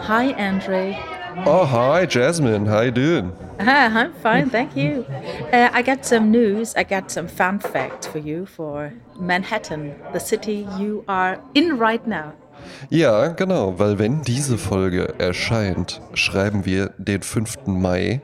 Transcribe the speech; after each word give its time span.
Hi, 0.00 0.34
Andre. 0.36 0.98
Oh, 1.46 1.64
hi, 1.64 2.04
Jasmine. 2.04 2.66
How 2.66 2.80
you 2.80 2.90
doing? 2.90 3.32
Hi, 3.60 3.86
I'm 3.86 4.12
fine, 4.14 4.50
thank 4.50 4.76
you. 4.76 5.06
Uh, 5.52 5.70
I 5.72 5.82
got 5.82 6.04
some 6.04 6.32
news. 6.32 6.74
I 6.74 6.82
got 6.82 7.12
some 7.12 7.28
fun 7.28 7.60
facts 7.60 8.08
for 8.08 8.18
you 8.18 8.44
for 8.44 8.92
Manhattan, 9.20 9.94
the 10.12 10.18
city 10.18 10.66
you 10.76 11.04
are 11.06 11.38
in 11.54 11.78
right 11.78 12.04
now. 12.08 12.32
Ja, 12.90 13.28
genau, 13.28 13.78
weil 13.78 13.96
wenn 14.00 14.22
diese 14.22 14.58
Folge 14.58 15.14
erscheint, 15.18 16.00
schreiben 16.14 16.66
wir 16.66 16.92
den 16.98 17.22
5. 17.22 17.66
Mai 17.66 18.20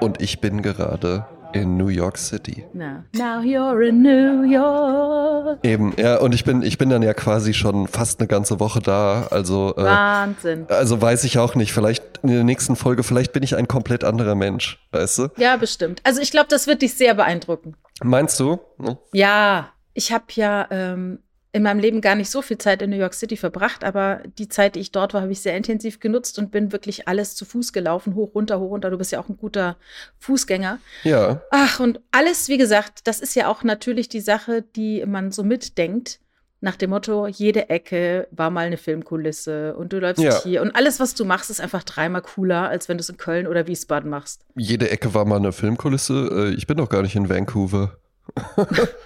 und 0.00 0.20
ich 0.20 0.42
bin 0.42 0.60
gerade 0.60 1.24
in 1.54 1.78
New 1.78 1.88
York 1.88 2.18
City. 2.18 2.64
Now, 2.74 3.04
now 3.14 3.40
you're 3.40 3.80
in 3.80 4.02
New 4.02 4.42
York. 4.42 5.25
Eben, 5.62 5.94
ja, 5.96 6.18
und 6.18 6.34
ich 6.34 6.44
bin, 6.44 6.62
ich 6.62 6.78
bin 6.78 6.90
dann 6.90 7.02
ja 7.02 7.14
quasi 7.14 7.54
schon 7.54 7.88
fast 7.88 8.20
eine 8.20 8.28
ganze 8.28 8.60
Woche 8.60 8.80
da. 8.80 9.28
Also, 9.30 9.74
äh, 9.76 9.82
Wahnsinn. 9.84 10.66
also 10.68 11.00
weiß 11.00 11.24
ich 11.24 11.38
auch 11.38 11.54
nicht. 11.54 11.72
Vielleicht 11.72 12.02
in 12.22 12.30
der 12.30 12.44
nächsten 12.44 12.76
Folge, 12.76 13.02
vielleicht 13.02 13.32
bin 13.32 13.42
ich 13.42 13.56
ein 13.56 13.68
komplett 13.68 14.04
anderer 14.04 14.34
Mensch, 14.34 14.78
weißt 14.92 15.18
du? 15.18 15.28
Ja, 15.36 15.56
bestimmt. 15.56 16.00
Also 16.04 16.20
ich 16.20 16.30
glaube, 16.30 16.48
das 16.48 16.66
wird 16.66 16.82
dich 16.82 16.94
sehr 16.94 17.14
beeindrucken. 17.14 17.76
Meinst 18.02 18.38
du? 18.40 18.58
Hm? 18.78 18.96
Ja, 19.12 19.70
ich 19.94 20.12
habe 20.12 20.24
ja 20.34 20.66
ähm, 20.70 21.20
in 21.56 21.62
meinem 21.62 21.80
Leben 21.80 22.02
gar 22.02 22.14
nicht 22.14 22.30
so 22.30 22.42
viel 22.42 22.58
Zeit 22.58 22.82
in 22.82 22.90
New 22.90 22.96
York 22.98 23.14
City 23.14 23.36
verbracht, 23.36 23.82
aber 23.82 24.20
die 24.38 24.48
Zeit, 24.48 24.74
die 24.74 24.80
ich 24.80 24.92
dort 24.92 25.14
war, 25.14 25.22
habe 25.22 25.32
ich 25.32 25.40
sehr 25.40 25.56
intensiv 25.56 26.00
genutzt 26.00 26.38
und 26.38 26.50
bin 26.50 26.70
wirklich 26.70 27.08
alles 27.08 27.34
zu 27.34 27.46
Fuß 27.46 27.72
gelaufen, 27.72 28.14
hoch, 28.14 28.34
runter, 28.34 28.60
hoch, 28.60 28.68
runter. 28.70 28.90
Du 28.90 28.98
bist 28.98 29.10
ja 29.10 29.18
auch 29.20 29.28
ein 29.30 29.38
guter 29.38 29.76
Fußgänger. 30.18 30.78
Ja. 31.04 31.40
Ach, 31.50 31.80
und 31.80 32.00
alles, 32.12 32.48
wie 32.48 32.58
gesagt, 32.58 33.00
das 33.08 33.20
ist 33.20 33.34
ja 33.34 33.48
auch 33.48 33.62
natürlich 33.64 34.10
die 34.10 34.20
Sache, 34.20 34.62
die 34.76 35.02
man 35.06 35.32
so 35.32 35.42
mitdenkt. 35.44 36.20
Nach 36.60 36.76
dem 36.76 36.90
Motto, 36.90 37.26
jede 37.26 37.68
Ecke 37.70 38.28
war 38.30 38.50
mal 38.50 38.66
eine 38.66 38.76
Filmkulisse 38.78 39.76
und 39.76 39.92
du 39.92 39.98
läufst 39.98 40.22
Ja. 40.22 40.42
hier. 40.42 40.60
Und 40.62 40.74
alles, 40.76 41.00
was 41.00 41.14
du 41.14 41.24
machst, 41.24 41.48
ist 41.50 41.60
einfach 41.60 41.84
dreimal 41.84 42.22
cooler, 42.22 42.68
als 42.68 42.88
wenn 42.88 42.98
du 42.98 43.02
es 43.02 43.08
in 43.08 43.16
Köln 43.16 43.46
oder 43.46 43.66
Wiesbaden 43.66 44.10
machst. 44.10 44.44
Jede 44.56 44.90
Ecke 44.90 45.14
war 45.14 45.24
mal 45.24 45.36
eine 45.36 45.52
Filmkulisse. 45.52 46.50
Äh, 46.50 46.54
Ich 46.54 46.66
bin 46.66 46.76
doch 46.76 46.88
gar 46.88 47.02
nicht 47.02 47.16
in 47.16 47.28
Vancouver. 47.28 47.96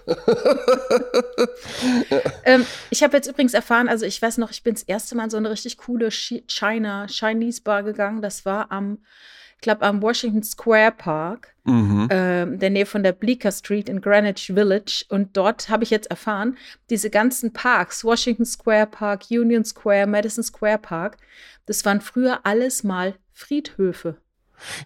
Ähm, 2.45 2.67
ich 2.91 3.03
habe 3.03 3.17
jetzt 3.17 3.29
übrigens 3.29 3.55
erfahren, 3.55 3.89
also 3.89 4.05
ich 4.07 4.21
weiß 4.21 4.39
noch, 4.39 4.51
ich 4.51 4.63
bin 4.63 4.75
das 4.75 4.83
erste 4.83 5.15
Mal 5.17 5.25
in 5.25 5.31
so 5.31 5.37
eine 5.37 5.51
richtig 5.51 5.77
coole 5.79 6.09
Chi- 6.11 6.45
China, 6.47 7.07
Chinese 7.09 7.63
Bar 7.63 7.83
gegangen. 7.83 8.23
Das 8.23 8.45
war 8.45 8.71
am, 8.73 8.99
ich 9.57 9.61
glaube, 9.61 9.83
am 9.83 10.03
Washington 10.03 10.43
Square 10.43 10.93
Park, 10.93 11.55
Mhm. 11.65 12.09
ähm, 12.11 12.59
der 12.59 12.71
Nähe 12.71 12.87
von 12.87 13.03
der 13.03 13.13
Bleecker 13.13 13.53
Street 13.53 13.89
in 13.89 14.01
Greenwich 14.01 14.47
Village. 14.47 15.05
Und 15.11 15.37
dort 15.37 15.69
habe 15.69 15.85
ich 15.85 15.91
jetzt 15.91 16.11
erfahren, 16.11 16.57
diese 16.89 17.11
ganzen 17.11 17.53
Parks, 17.53 18.03
Washington 18.05 18.45
Square 18.47 18.87
Park, 18.87 19.25
Union 19.31 19.65
Square, 19.65 20.07
Madison 20.07 20.43
Square 20.43 20.79
Park, 20.79 21.19
das 21.67 21.85
waren 21.85 22.01
früher 22.01 22.41
alles 22.45 22.83
mal 22.83 23.15
Friedhöfe. 23.33 24.17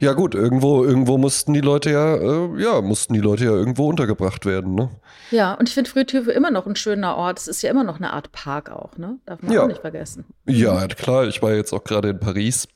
Ja 0.01 0.13
gut, 0.13 0.35
irgendwo, 0.35 0.85
irgendwo 0.85 1.19
mussten 1.19 1.53
die 1.53 1.61
Leute 1.61 1.91
ja, 1.91 2.15
äh, 2.17 2.49
ja, 2.63 2.81
mussten 2.81 3.13
die 3.15 3.21
Leute 3.21 3.45
ja 3.45 3.51
irgendwo 3.51 3.89
untergebracht 3.89 4.47
werden, 4.47 4.75
ne? 4.75 4.91
Ja, 5.31 5.55
und 5.55 5.69
ich 5.69 5.75
finde 5.75 5.91
Friedhöfe 5.91 6.31
immer 6.33 6.51
noch 6.51 6.67
ein 6.67 6.77
schöner 6.77 7.17
Ort. 7.17 7.39
Es 7.39 7.49
ist 7.49 7.63
ja 7.63 7.71
immer 7.71 7.85
noch 7.85 7.97
eine 7.97 8.13
Art 8.13 8.31
Park 8.33 8.71
auch, 8.71 8.97
ne? 8.99 9.19
Darf 9.27 9.43
man 9.43 9.53
Ja. 9.53 9.63
auch 9.63 9.69
nicht 9.69 9.81
vergessen. 9.81 10.25
Ja, 10.47 10.87
klar, 10.89 11.27
ich 11.27 11.43
war 11.43 11.53
jetzt 11.53 11.73
auch 11.73 11.85
gerade 11.85 12.11
in 12.11 12.21
Paris. 12.21 12.69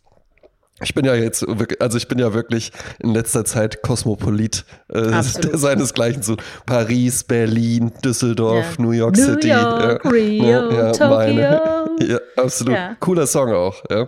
Ich 0.81 0.95
bin 0.95 1.05
ja 1.05 1.15
jetzt 1.17 1.43
wirklich, 1.47 1.83
also 1.83 1.99
ich 1.99 2.07
bin 2.07 2.21
ja 2.21 2.35
wirklich 2.35 2.71
in 3.01 3.13
letzter 3.13 3.45
Zeit 3.45 3.83
Kosmopolit 3.83 4.65
äh, 4.93 5.23
seinesgleichen 5.23 6.23
zu 6.23 6.37
Paris, 6.67 7.25
Berlin, 7.25 7.91
Düsseldorf, 8.05 8.77
Ja. 8.79 8.85
New 8.85 8.93
York 8.93 9.17
New 9.17 9.25
City. 9.25 9.49
York, 9.49 10.05
ja, 10.05 10.11
Rio, 10.11 10.45
ja, 10.73 10.93
Tokio. 10.93 11.09
meine- 11.09 11.61
Ja, 12.01 12.19
absolut. 12.37 12.77
Cooler 13.01 13.27
Song 13.27 13.53
auch, 13.53 13.83
ja. 13.91 14.07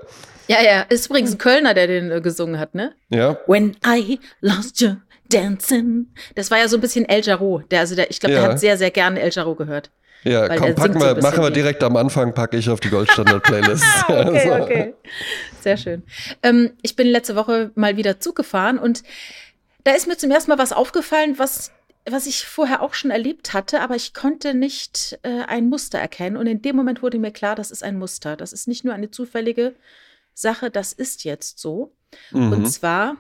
Ja, 0.51 0.63
ja, 0.63 0.81
ist 0.83 1.07
übrigens 1.07 1.33
ein 1.33 1.39
Kölner, 1.39 1.75
der 1.75 1.87
den 1.87 2.11
äh, 2.11 2.21
gesungen 2.21 2.59
hat, 2.59 2.75
ne? 2.75 2.93
Ja, 3.09 3.39
When 3.47 3.77
I 3.87 4.19
lost 4.41 4.81
you 4.81 4.97
dancing. 5.31 6.07
Das 6.35 6.51
war 6.51 6.59
ja 6.59 6.67
so 6.69 6.77
ein 6.77 6.81
bisschen 6.81 7.09
El 7.09 7.23
Jarreau. 7.23 7.61
Der, 7.71 7.81
also 7.81 7.95
der, 7.95 8.11
ich 8.11 8.19
glaube, 8.21 8.35
Ja. 8.35 8.41
der 8.43 8.51
hat 8.51 8.61
sehr, 8.61 8.77
sehr 8.77 8.91
gerne 8.91 9.21
El 9.21 9.31
Jarreau 9.31 9.55
gehört. 9.55 9.91
ja, 10.25 10.49
komm, 10.49 10.75
packen 10.75 11.01
singt 11.01 11.17
so 11.17 11.23
machen 11.23 11.43
wir 11.43 11.51
direkt 11.51 11.83
am 11.85 11.97
Anfang, 11.97 12.35
packe 12.35 12.57
ich 12.57 12.69
auf 12.69 12.81
die 12.81 12.91
Goldstandard-Playlist. 12.91 13.85
Okay, 14.09 14.51
Also, 14.51 14.63
okay. 14.65 14.95
Sehr 15.61 15.77
schön. 15.77 16.03
Ähm, 16.43 16.73
ich 16.83 16.97
bin 16.97 17.07
letzte 17.07 17.37
Woche 17.37 17.71
mal 17.75 17.97
wieder 17.97 18.19
Zug 18.21 18.35
gefahren 18.35 18.79
und 18.79 19.03
da 19.85 19.93
ist 19.93 20.09
mir 20.09 20.17
zum 20.19 20.31
ersten 20.31 20.51
Mal 20.51 20.59
was 20.59 20.73
aufgefallen, 20.73 21.39
was, 21.39 21.71
was 22.11 22.27
ich 22.27 22.45
vorher 22.45 22.83
auch 22.83 22.95
schon 22.95 23.11
erlebt 23.11 23.55
hatte, 23.55 23.81
aber 23.81 23.95
ich 23.95 24.13
konnte 24.15 24.53
nicht 24.53 25.19
äh, 25.23 25.43
ein 25.47 25.69
Muster 25.69 25.99
erkennen. 25.99 26.37
Und 26.37 26.47
in 26.49 26.61
dem 26.61 26.75
Moment 26.77 27.03
wurde 27.03 27.19
mir 27.19 27.31
klar, 27.31 27.55
das 27.55 27.71
ist 27.71 27.83
ein 27.85 27.99
Muster. 27.99 28.37
Das 28.37 28.53
ist 28.53 28.67
nicht 28.69 28.85
nur 28.85 28.95
eine 28.95 29.11
zufällige 29.11 29.75
Sache, 30.41 30.71
das 30.71 30.93
ist 30.93 31.25
jetzt 31.25 31.59
so. 31.59 31.93
Und 32.33 32.51
Mhm. 32.61 32.65
zwar, 32.67 33.17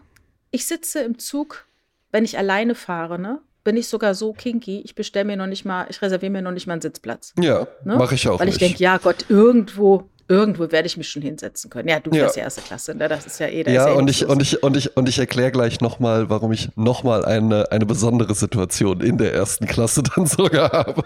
ich 0.50 0.66
sitze 0.66 1.00
im 1.00 1.18
Zug, 1.18 1.66
wenn 2.10 2.24
ich 2.24 2.38
alleine 2.38 2.74
fahre, 2.74 3.18
ne? 3.18 3.40
Bin 3.62 3.76
ich 3.76 3.88
sogar 3.88 4.14
so 4.14 4.32
kinky, 4.32 4.80
ich 4.80 4.94
bestelle 4.94 5.26
mir 5.26 5.36
noch 5.36 5.46
nicht 5.46 5.64
mal, 5.64 5.86
ich 5.90 6.00
reserviere 6.00 6.32
mir 6.32 6.42
noch 6.42 6.50
nicht 6.50 6.66
mal 6.66 6.72
einen 6.74 6.82
Sitzplatz. 6.82 7.34
Ja, 7.38 7.66
Ne? 7.84 7.96
mache 7.96 8.14
ich 8.14 8.26
auch 8.26 8.40
Weil 8.40 8.48
ich 8.48 8.56
denke, 8.58 8.78
ja 8.78 8.96
Gott, 8.98 9.26
irgendwo, 9.28 10.08
irgendwo 10.30 10.70
werde 10.72 10.86
ich 10.86 10.96
mich 10.96 11.08
schon 11.08 11.22
hinsetzen 11.22 11.68
können. 11.70 11.88
Ja, 11.88 12.00
du 12.00 12.10
Ja. 12.12 12.20
fährst 12.22 12.36
ja 12.36 12.42
erste 12.44 12.62
Klasse, 12.62 12.94
ne? 12.94 13.08
Das 13.08 13.26
ist 13.26 13.38
ja 13.40 13.48
eh, 13.48 13.64
da 13.64 13.70
Ja, 13.72 13.88
ja 13.88 13.94
eh 13.94 13.96
und 13.98 14.08
ich, 14.08 14.20
los. 14.20 14.30
und 14.30 14.40
ich, 14.42 14.62
und 14.62 14.76
ich, 14.76 14.96
und 14.96 15.08
ich 15.08 15.18
erkläre 15.18 15.50
gleich 15.50 15.80
nochmal, 15.80 16.30
warum 16.30 16.52
ich 16.52 16.70
nochmal 16.76 17.24
eine, 17.24 17.70
eine 17.72 17.84
besondere 17.84 18.34
Situation 18.34 19.00
in 19.00 19.18
der 19.18 19.34
ersten 19.34 19.66
Klasse 19.66 20.02
dann 20.16 20.26
sogar 20.26 20.70
habe. 20.72 21.02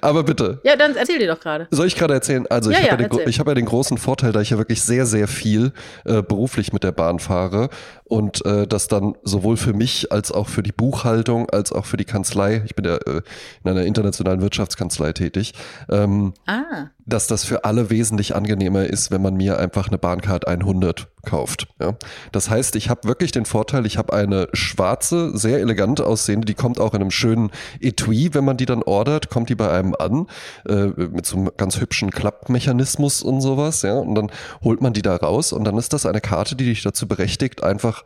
Aber 0.00 0.22
bitte, 0.22 0.60
Ja, 0.64 0.76
dann 0.76 0.94
erzähl 0.96 1.18
dir 1.18 1.26
doch 1.28 1.40
gerade. 1.40 1.66
soll 1.70 1.86
ich 1.86 1.96
gerade 1.96 2.14
erzählen? 2.14 2.46
Also 2.48 2.70
ich 2.70 2.76
Ja, 2.78 2.90
habe 2.92 3.02
ja, 3.02 3.08
den, 3.08 3.28
ich 3.28 3.40
hab 3.40 3.48
ja 3.48 3.54
den 3.54 3.66
großen 3.66 3.98
Vorteil, 3.98 4.32
da 4.32 4.40
ich 4.40 4.50
ja 4.50 4.58
wirklich 4.58 4.80
sehr, 4.82 5.06
sehr 5.06 5.28
viel 5.28 5.72
äh, 6.04 6.22
beruflich 6.22 6.72
mit 6.72 6.82
der 6.84 6.92
Bahn 6.92 7.18
fahre 7.18 7.68
und 8.04 8.44
äh, 8.46 8.66
das 8.66 8.86
dann 8.88 9.16
sowohl 9.24 9.56
für 9.56 9.72
mich 9.72 10.12
als 10.12 10.30
auch 10.32 10.48
für 10.48 10.62
die 10.62 10.72
Buchhaltung 10.72 11.50
als 11.50 11.72
auch 11.72 11.84
für 11.84 11.96
die 11.96 12.04
Kanzlei, 12.04 12.62
ich 12.64 12.74
bin 12.76 12.84
ja 12.84 12.94
äh, 12.96 13.22
in 13.64 13.70
einer 13.70 13.82
internationalen 13.84 14.40
Wirtschaftskanzlei 14.40 15.12
tätig, 15.12 15.52
ähm, 15.90 16.32
Ah, 16.46 16.86
dass 17.06 17.28
das 17.28 17.44
für 17.44 17.64
alle 17.64 17.88
wesentlich 17.88 18.34
angenehmer 18.34 18.84
ist, 18.84 19.10
wenn 19.10 19.22
man 19.22 19.36
mir 19.36 19.58
einfach 19.58 19.88
eine 19.88 19.98
Bahncard 19.98 20.46
100 20.46 21.08
kauft. 21.24 21.68
Ja? 21.80 21.96
Das 22.32 22.50
heißt, 22.50 22.74
ich 22.76 22.90
habe 22.90 23.06
wirklich 23.06 23.32
den 23.32 23.44
Vorteil, 23.44 23.86
ich 23.86 23.96
habe 23.96 24.12
eine 24.12 24.48
schwarze, 24.52 25.36
sehr 25.36 25.60
elegant 25.60 26.00
aussehende, 26.00 26.44
die 26.44 26.54
kommt 26.54 26.80
auch 26.80 26.94
in 26.94 27.00
einem 27.00 27.10
schönen 27.10 27.50
Etui, 27.80 28.30
wenn 28.32 28.44
man 28.44 28.56
die 28.56 28.66
dann 28.66 28.82
ordert, 28.82 29.30
kommt 29.30 29.48
die 29.48 29.54
bei 29.54 29.70
einem 29.70 29.94
an, 29.98 30.26
äh, 30.68 30.86
mit 30.86 31.26
so 31.26 31.36
einem 31.36 31.50
ganz 31.56 31.80
hübschen 31.80 32.10
Klappmechanismus 32.10 33.22
und 33.22 33.40
sowas, 33.40 33.82
ja, 33.82 33.94
und 33.94 34.14
dann 34.16 34.30
holt 34.62 34.80
man 34.80 34.92
die 34.92 35.02
da 35.02 35.14
raus 35.16 35.52
und 35.52 35.64
dann 35.64 35.78
ist 35.78 35.92
das 35.92 36.06
eine 36.06 36.20
Karte, 36.20 36.56
die 36.56 36.64
dich 36.64 36.82
dazu 36.82 37.06
berechtigt, 37.06 37.62
einfach 37.62 38.04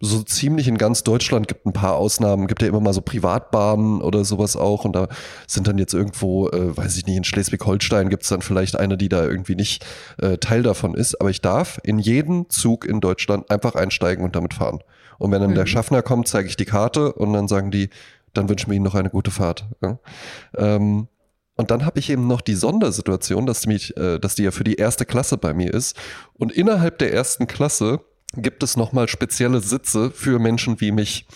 so 0.00 0.22
ziemlich 0.22 0.66
in 0.66 0.78
ganz 0.78 1.04
Deutschland 1.04 1.46
gibt 1.46 1.66
ein 1.66 1.74
paar 1.74 1.96
Ausnahmen, 1.96 2.46
gibt 2.46 2.62
ja 2.62 2.68
immer 2.68 2.80
mal 2.80 2.94
so 2.94 3.02
Privatbahnen 3.02 4.00
oder 4.00 4.24
sowas 4.24 4.56
auch 4.56 4.86
und 4.86 4.94
da 4.94 5.08
sind 5.46 5.68
dann 5.68 5.76
jetzt 5.76 5.92
irgendwo, 5.92 6.48
äh, 6.48 6.76
weiß 6.76 6.96
ich 6.96 7.06
nicht, 7.06 7.16
in 7.16 7.24
Schleswig-Holstein 7.24 8.08
gibt 8.08 8.22
es 8.22 8.30
dann 8.30 8.40
vielleicht 8.40 8.76
eine, 8.76 8.96
die 8.96 9.10
da 9.10 9.24
irgendwie 9.24 9.54
nicht 9.54 9.84
äh, 10.18 10.38
Teil 10.38 10.62
davon 10.62 10.94
ist, 10.94 11.20
aber 11.20 11.28
ich 11.28 11.42
darf 11.42 11.78
in 11.84 11.98
jeden 11.98 12.48
Zug 12.48 12.86
in 12.86 13.00
Deutschland 13.00 13.50
einfach 13.50 13.74
einsteigen 13.74 14.24
und 14.24 14.34
damit 14.34 14.54
fahren. 14.54 14.80
Und 15.18 15.32
wenn 15.32 15.42
dann 15.42 15.54
der 15.54 15.66
Schaffner 15.66 16.00
kommt, 16.00 16.28
zeige 16.28 16.48
ich 16.48 16.56
die 16.56 16.64
Karte 16.64 17.12
und 17.12 17.34
dann 17.34 17.46
sagen 17.46 17.70
die, 17.70 17.90
dann 18.32 18.48
wünschen 18.48 18.70
wir 18.70 18.76
Ihnen 18.76 18.84
noch 18.84 18.94
eine 18.94 19.10
gute 19.10 19.30
Fahrt. 19.30 19.66
Ja? 19.82 19.98
Ähm, 20.56 21.08
und 21.56 21.70
dann 21.70 21.84
habe 21.84 21.98
ich 21.98 22.08
eben 22.08 22.26
noch 22.26 22.40
die 22.40 22.54
Sondersituation, 22.54 23.44
dass, 23.44 23.66
mich, 23.66 23.94
äh, 23.98 24.18
dass 24.18 24.34
die 24.34 24.44
ja 24.44 24.50
für 24.50 24.64
die 24.64 24.76
erste 24.76 25.04
Klasse 25.04 25.36
bei 25.36 25.52
mir 25.52 25.74
ist. 25.74 25.94
Und 26.32 26.52
innerhalb 26.52 26.98
der 26.98 27.12
ersten 27.12 27.46
Klasse 27.46 28.00
gibt 28.36 28.62
es 28.62 28.76
nochmal 28.76 29.08
spezielle 29.08 29.60
Sitze 29.60 30.10
für 30.10 30.38
Menschen 30.38 30.80
wie 30.80 30.92
mich. 30.92 31.26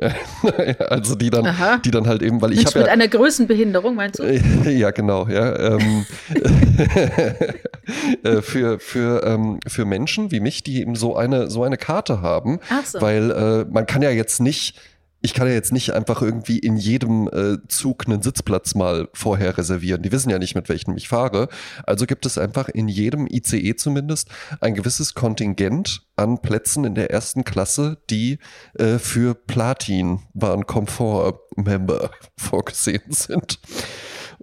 also 0.88 1.14
die 1.14 1.30
dann, 1.30 1.46
Aha. 1.46 1.78
die 1.78 1.90
dann 1.90 2.06
halt 2.06 2.22
eben, 2.22 2.40
weil 2.40 2.52
ich 2.52 2.64
habe 2.64 2.78
mit 2.78 2.86
ja, 2.86 2.92
einer 2.92 3.08
Größenbehinderung, 3.08 3.94
meinst 3.94 4.18
du? 4.18 4.24
ja, 4.70 4.90
genau, 4.90 5.28
ja. 5.28 5.76
Ähm, 5.76 6.06
äh, 8.24 8.40
für, 8.42 8.78
für, 8.78 9.24
ähm, 9.24 9.60
für 9.66 9.84
Menschen 9.84 10.30
wie 10.30 10.40
mich, 10.40 10.62
die 10.62 10.80
eben 10.80 10.94
so 10.94 11.16
eine, 11.16 11.50
so 11.50 11.62
eine 11.64 11.76
Karte 11.76 12.22
haben, 12.22 12.58
Ach 12.70 12.84
so. 12.84 13.00
weil 13.00 13.30
äh, 13.30 13.64
man 13.70 13.86
kann 13.86 14.02
ja 14.02 14.10
jetzt 14.10 14.40
nicht, 14.40 14.76
ich 15.22 15.34
kann 15.34 15.46
ja 15.46 15.52
jetzt 15.52 15.72
nicht 15.72 15.92
einfach 15.92 16.22
irgendwie 16.22 16.58
in 16.58 16.76
jedem 16.76 17.28
äh, 17.28 17.58
Zug 17.68 18.06
einen 18.06 18.22
Sitzplatz 18.22 18.74
mal 18.74 19.08
vorher 19.12 19.58
reservieren. 19.58 20.02
Die 20.02 20.12
wissen 20.12 20.30
ja 20.30 20.38
nicht, 20.38 20.54
mit 20.54 20.68
welchem 20.68 20.96
ich 20.96 21.08
fahre. 21.08 21.48
Also 21.84 22.06
gibt 22.06 22.24
es 22.24 22.38
einfach 22.38 22.68
in 22.68 22.88
jedem 22.88 23.26
ICE 23.26 23.76
zumindest 23.76 24.30
ein 24.60 24.74
gewisses 24.74 25.14
Kontingent 25.14 26.02
an 26.16 26.40
Plätzen 26.40 26.84
in 26.84 26.94
der 26.94 27.10
ersten 27.10 27.44
Klasse, 27.44 27.98
die 28.08 28.38
äh, 28.74 28.98
für 28.98 29.34
Platin 29.34 30.20
Bahn 30.32 30.66
Komfort 30.66 31.40
Member 31.56 32.10
vorgesehen 32.38 33.10
sind. 33.10 33.58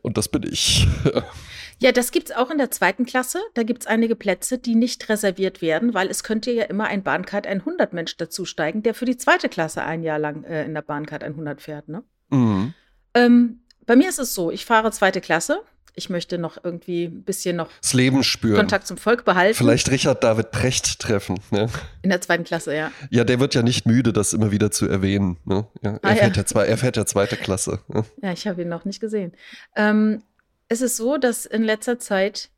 Und 0.01 0.17
das 0.17 0.29
bin 0.29 0.43
ich. 0.43 0.87
Ja, 1.79 1.91
das 1.91 2.11
gibt's 2.11 2.31
auch 2.31 2.49
in 2.49 2.57
der 2.57 2.71
zweiten 2.71 3.05
Klasse. 3.05 3.39
Da 3.53 3.63
gibt's 3.63 3.85
einige 3.87 4.15
Plätze, 4.15 4.57
die 4.57 4.75
nicht 4.75 5.07
reserviert 5.09 5.61
werden, 5.61 5.93
weil 5.93 6.07
es 6.09 6.23
könnte 6.23 6.51
ja 6.51 6.63
immer 6.65 6.85
ein 6.85 7.03
Bahncard 7.03 7.45
100 7.47 7.93
Mensch 7.93 8.17
dazusteigen, 8.17 8.81
der 8.83 8.93
für 8.93 9.05
die 9.05 9.17
zweite 9.17 9.47
Klasse 9.49 9.83
ein 9.83 10.03
Jahr 10.03 10.19
lang 10.19 10.43
äh, 10.43 10.65
in 10.65 10.73
der 10.73 10.81
Bahncard 10.81 11.23
100 11.23 11.61
fährt. 11.61 11.87
Ne? 11.87 12.03
Mhm. 12.29 12.73
Ähm, 13.13 13.59
bei 13.85 13.95
mir 13.95 14.09
ist 14.09 14.19
es 14.19 14.33
so, 14.33 14.51
ich 14.51 14.65
fahre 14.65 14.91
zweite 14.91 15.21
Klasse. 15.21 15.61
ich 15.95 16.09
möchte 16.11 16.37
noch 16.37 16.57
irgendwie 16.63 17.05
ein 17.05 17.23
bisschen 17.23 17.55
noch 17.55 17.69
das 17.81 17.93
Leben 17.93 18.23
spüren. 18.23 18.57
Kontakt 18.57 18.85
zum 18.85 18.97
Volk 18.97 19.23
behalten. 19.25 19.55
Vielleicht 19.55 19.89
Richard 19.89 20.23
David 20.23 20.51
Precht 20.51 20.99
treffen. 20.99 21.39
Ne? 21.51 21.67
In 22.03 22.09
der 22.11 22.21
zweiten 22.21 22.43
Klasse, 22.43 22.75
ja. 22.75 22.91
Ja, 23.09 23.23
der 23.23 23.39
wird 23.39 23.55
ja 23.55 23.63
nicht 23.63 23.85
müde, 23.87 24.13
das 24.13 24.33
immer 24.33 24.51
wieder 24.51 24.69
zu 24.71 24.87
erwähnen. 24.87 25.37
Ne? 25.45 25.65
Ja, 25.81 25.91
er, 25.91 25.99
Ah, 26.03 26.15
fährt 26.15 26.35
ja. 26.37 26.41
ja. 26.41 26.45
zwei, 26.45 26.65
er 26.65 26.77
fährt 26.77 26.97
ja 26.97 27.05
zweite 27.05 27.35
Klasse. 27.37 27.79
Ne? 27.87 28.03
Ja, 28.21 28.31
ich 28.31 28.45
habe 28.47 28.61
ihn 28.63 28.69
noch 28.69 28.85
nicht 28.85 28.99
gesehen. 28.99 29.31
Ähm, 29.75 30.21
es 30.69 30.81
ist 30.81 30.97
so, 30.97 31.17
dass 31.17 31.45
in 31.45 31.63
letzter 31.63 31.99
Zeit, 31.99 32.49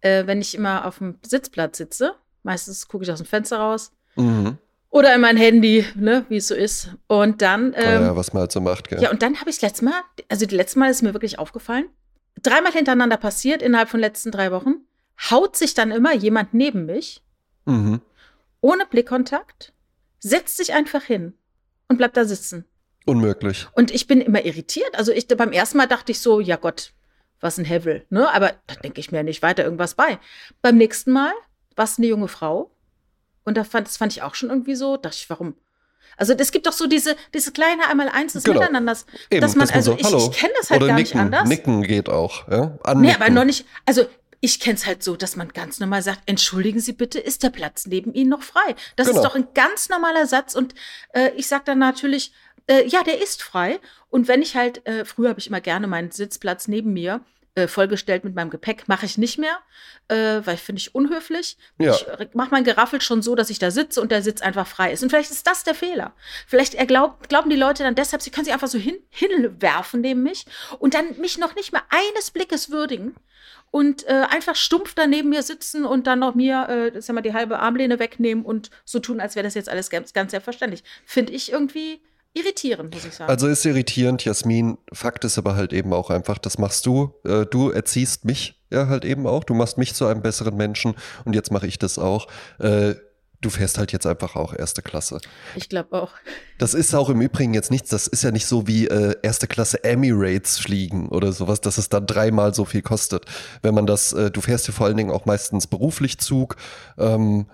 äh, 0.00 0.26
wenn 0.26 0.40
ich 0.40 0.54
immer 0.54 0.86
auf 0.86 0.98
dem 0.98 1.18
Sitzplatz 1.26 1.78
sitze, 1.78 2.14
meistens 2.42 2.88
gucke 2.88 3.04
ich 3.04 3.10
aus 3.12 3.18
dem 3.18 3.26
Fenster 3.26 3.58
raus 3.58 3.92
Mhm. 4.16 4.58
oder 4.90 5.14
in 5.14 5.20
mein 5.20 5.36
Handy, 5.36 5.84
ne, 5.94 6.24
wie 6.28 6.36
es 6.38 6.48
so 6.48 6.54
ist. 6.54 6.90
Und 7.06 7.42
dann, 7.42 7.74
Ah 7.74 7.78
ähm, 7.80 8.02
ja, 8.02 8.16
was 8.16 8.32
man 8.32 8.42
halt 8.42 8.52
so 8.52 8.60
macht, 8.60 8.88
gell? 8.88 9.02
ja, 9.02 9.10
und 9.10 9.22
dann 9.22 9.40
habe 9.40 9.50
ich 9.50 9.56
das 9.56 9.62
letzte 9.70 9.84
Mal, 9.84 10.00
also 10.28 10.44
das 10.46 10.52
letzte 10.54 10.78
Mal 10.78 10.90
ist 10.90 11.02
mir 11.02 11.12
wirklich 11.14 11.38
aufgefallen, 11.38 11.86
dreimal 12.42 12.72
hintereinander 12.72 13.16
passiert 13.16 13.62
innerhalb 13.62 13.88
von 13.88 13.98
den 14.00 14.06
letzten 14.08 14.30
drei 14.30 14.50
Wochen, 14.52 14.76
haut 15.30 15.56
sich 15.56 15.74
dann 15.74 15.90
immer 15.90 16.14
jemand 16.14 16.54
neben 16.54 16.86
mich, 16.86 17.22
Mhm. 17.66 18.00
ohne 18.62 18.86
Blickkontakt, 18.86 19.72
setzt 20.18 20.56
sich 20.56 20.72
einfach 20.74 21.02
hin 21.04 21.34
und 21.88 21.96
bleibt 21.98 22.16
da 22.16 22.24
sitzen. 22.24 22.64
Unmöglich. 23.06 23.66
Und 23.74 23.90
ich 23.90 24.06
bin 24.06 24.20
immer 24.20 24.44
irritiert. 24.44 24.94
Also 24.98 25.12
ich 25.12 25.26
beim 25.28 25.52
ersten 25.52 25.78
Mal 25.78 25.86
dachte 25.86 26.12
ich 26.12 26.20
so, 26.20 26.40
ja 26.40 26.56
Gott, 26.56 26.92
was 27.40 27.58
ein 27.58 27.64
Hevel, 27.64 28.04
ne? 28.10 28.28
Aber 28.32 28.54
da 28.66 28.74
denke 28.76 29.00
ich 29.00 29.12
mir 29.12 29.22
nicht 29.22 29.42
weiter 29.42 29.64
irgendwas 29.64 29.94
bei. 29.94 30.18
Beim 30.62 30.76
nächsten 30.76 31.12
Mal 31.12 31.32
war 31.76 31.84
es 31.84 31.98
eine 31.98 32.06
junge 32.06 32.28
Frau. 32.28 32.70
Und 33.44 33.56
da 33.56 33.64
fand, 33.64 33.86
das 33.86 33.96
fand 33.96 34.12
ich 34.12 34.22
auch 34.22 34.34
schon 34.34 34.50
irgendwie 34.50 34.74
so, 34.74 34.96
dachte 34.96 35.16
ich, 35.18 35.30
warum? 35.30 35.54
Also 36.16 36.34
es 36.34 36.52
gibt 36.52 36.66
doch 36.66 36.72
so 36.72 36.86
diese, 36.86 37.16
diese 37.32 37.52
kleine 37.52 37.86
Einmal-Eins 37.88 38.34
des 38.34 38.44
Genau. 38.44 38.60
Miteinanders. 38.60 39.06
Eben, 39.30 39.40
dass 39.40 39.54
man, 39.56 39.60
dass 39.66 39.70
man 39.70 39.76
also 39.78 39.92
so, 39.92 39.98
ich, 39.98 40.04
hallo. 40.04 40.30
ich 40.30 40.36
kenne 40.38 40.52
das 40.58 40.70
halt 40.70 40.82
Oder 40.82 40.88
gar 40.88 40.96
nicken. 40.96 41.16
nicht 41.16 41.24
anders. 41.34 41.48
Nicken 41.48 41.82
geht 41.82 42.08
auch. 42.10 42.46
Ja? 42.48 42.66
Nee, 42.66 42.78
Annicken. 42.82 43.22
aber 43.22 43.30
noch 43.30 43.44
nicht. 43.44 43.64
Also 43.86 44.04
ich 44.42 44.60
kenne 44.60 44.74
es 44.76 44.86
halt 44.86 45.02
so, 45.02 45.16
dass 45.16 45.36
man 45.36 45.48
ganz 45.48 45.80
normal 45.80 46.02
sagt, 46.02 46.20
entschuldigen 46.26 46.80
Sie 46.80 46.92
bitte, 46.92 47.18
ist 47.18 47.42
der 47.42 47.50
Platz 47.50 47.86
neben 47.86 48.12
Ihnen 48.12 48.28
noch 48.30 48.42
frei? 48.42 48.74
Das 48.96 49.06
Genau. 49.06 49.20
ist 49.20 49.24
doch 49.26 49.34
ein 49.34 49.48
ganz 49.54 49.88
normaler 49.88 50.26
Satz. 50.26 50.54
Und 50.54 50.74
äh, 51.14 51.30
ich 51.36 51.46
sage 51.46 51.62
dann 51.66 51.78
natürlich, 51.78 52.32
äh, 52.70 52.86
ja, 52.86 53.02
der 53.02 53.20
ist 53.20 53.42
frei. 53.42 53.80
Und 54.08 54.28
wenn 54.28 54.42
ich 54.42 54.56
halt, 54.56 54.86
äh, 54.86 55.04
früher 55.04 55.30
habe 55.30 55.40
ich 55.40 55.48
immer 55.48 55.60
gerne 55.60 55.86
meinen 55.86 56.10
Sitzplatz 56.10 56.68
neben 56.68 56.92
mir 56.92 57.20
äh, 57.56 57.66
vollgestellt 57.66 58.22
mit 58.22 58.36
meinem 58.36 58.50
Gepäck, 58.50 58.86
mache 58.86 59.06
ich 59.06 59.18
nicht 59.18 59.36
mehr, 59.36 59.58
äh, 60.06 60.40
weil 60.44 60.56
finde 60.56 60.78
ich 60.78 60.94
unhöflich. 60.94 61.58
Ja. 61.78 61.94
Ich 61.94 62.06
mache 62.34 62.50
mein 62.52 62.62
Geraffel 62.62 63.00
schon 63.00 63.22
so, 63.22 63.34
dass 63.34 63.50
ich 63.50 63.58
da 63.58 63.72
sitze 63.72 64.00
und 64.00 64.12
der 64.12 64.22
Sitz 64.22 64.40
einfach 64.40 64.68
frei 64.68 64.92
ist. 64.92 65.02
Und 65.02 65.10
vielleicht 65.10 65.32
ist 65.32 65.46
das 65.48 65.64
der 65.64 65.74
Fehler. 65.74 66.14
Vielleicht 66.46 66.74
erglaub, 66.74 67.28
glauben 67.28 67.50
die 67.50 67.56
Leute 67.56 67.82
dann 67.82 67.96
deshalb, 67.96 68.22
sie 68.22 68.30
können 68.30 68.44
sich 68.44 68.54
einfach 68.54 68.68
so 68.68 68.78
hin, 68.78 68.98
hinwerfen 69.10 70.00
neben 70.00 70.22
mich 70.22 70.46
und 70.78 70.94
dann 70.94 71.18
mich 71.18 71.38
noch 71.38 71.56
nicht 71.56 71.72
mehr 71.72 71.82
eines 71.88 72.30
Blickes 72.30 72.70
würdigen 72.70 73.16
und 73.72 74.06
äh, 74.06 74.26
einfach 74.30 74.54
stumpf 74.54 74.94
da 74.94 75.08
neben 75.08 75.30
mir 75.30 75.42
sitzen 75.42 75.84
und 75.84 76.06
dann 76.06 76.20
noch 76.20 76.36
mir, 76.36 76.92
äh, 76.94 76.98
ja 76.98 77.14
mal 77.14 77.20
die 77.20 77.34
halbe 77.34 77.58
Armlehne 77.58 77.98
wegnehmen 77.98 78.44
und 78.44 78.70
so 78.84 79.00
tun, 79.00 79.20
als 79.20 79.34
wäre 79.34 79.44
das 79.44 79.54
jetzt 79.54 79.68
alles 79.68 79.90
ganz, 79.90 80.12
ganz 80.12 80.30
selbstverständlich. 80.30 80.84
Finde 81.04 81.32
ich 81.32 81.50
irgendwie 81.50 82.00
irritierend, 82.34 82.94
muss 82.94 83.04
ich 83.04 83.14
sagen. 83.14 83.30
Also 83.30 83.46
ist 83.46 83.64
irritierend, 83.64 84.24
Jasmin. 84.24 84.78
Fakt 84.92 85.24
ist 85.24 85.38
aber 85.38 85.56
halt 85.56 85.72
eben 85.72 85.92
auch 85.92 86.10
einfach, 86.10 86.38
das 86.38 86.58
machst 86.58 86.86
du. 86.86 87.14
Äh, 87.24 87.46
du 87.46 87.70
erziehst 87.70 88.24
mich 88.24 88.60
ja 88.70 88.86
halt 88.88 89.04
eben 89.04 89.26
auch. 89.26 89.44
Du 89.44 89.54
machst 89.54 89.78
mich 89.78 89.94
zu 89.94 90.06
einem 90.06 90.22
besseren 90.22 90.56
Menschen 90.56 90.94
und 91.24 91.34
jetzt 91.34 91.50
mache 91.50 91.66
ich 91.66 91.78
das 91.78 91.98
auch. 91.98 92.28
Äh, 92.58 92.94
du 93.40 93.50
fährst 93.50 93.78
halt 93.78 93.92
jetzt 93.92 94.06
einfach 94.06 94.36
auch 94.36 94.54
erste 94.54 94.82
Klasse. 94.82 95.18
ich 95.56 95.68
glaube 95.68 96.00
auch. 96.00 96.12
Das 96.58 96.74
ist 96.74 96.94
auch 96.94 97.08
im 97.08 97.20
Übrigen 97.20 97.54
jetzt 97.54 97.70
nichts, 97.70 97.88
das 97.88 98.06
ist 98.06 98.22
ja 98.22 98.30
nicht 98.30 98.46
so 98.46 98.66
wie 98.66 98.86
äh, 98.86 99.14
erste 99.22 99.46
Klasse 99.46 99.82
Emirates 99.82 100.58
fliegen 100.58 101.08
oder 101.08 101.32
sowas, 101.32 101.60
dass 101.60 101.78
es 101.78 101.88
dann 101.88 102.06
dreimal 102.06 102.54
so 102.54 102.64
viel 102.64 102.82
kostet. 102.82 103.24
Wenn 103.62 103.74
man 103.74 103.86
das, 103.86 104.12
äh, 104.12 104.30
du 104.30 104.40
fährst 104.40 104.68
ja 104.68 104.74
vor 104.74 104.86
allen 104.86 104.96
Dingen 104.96 105.10
auch 105.10 105.24
meistens 105.24 105.66
beruflich 105.66 106.18
Zug 106.18 106.56
ähm, 106.98 107.46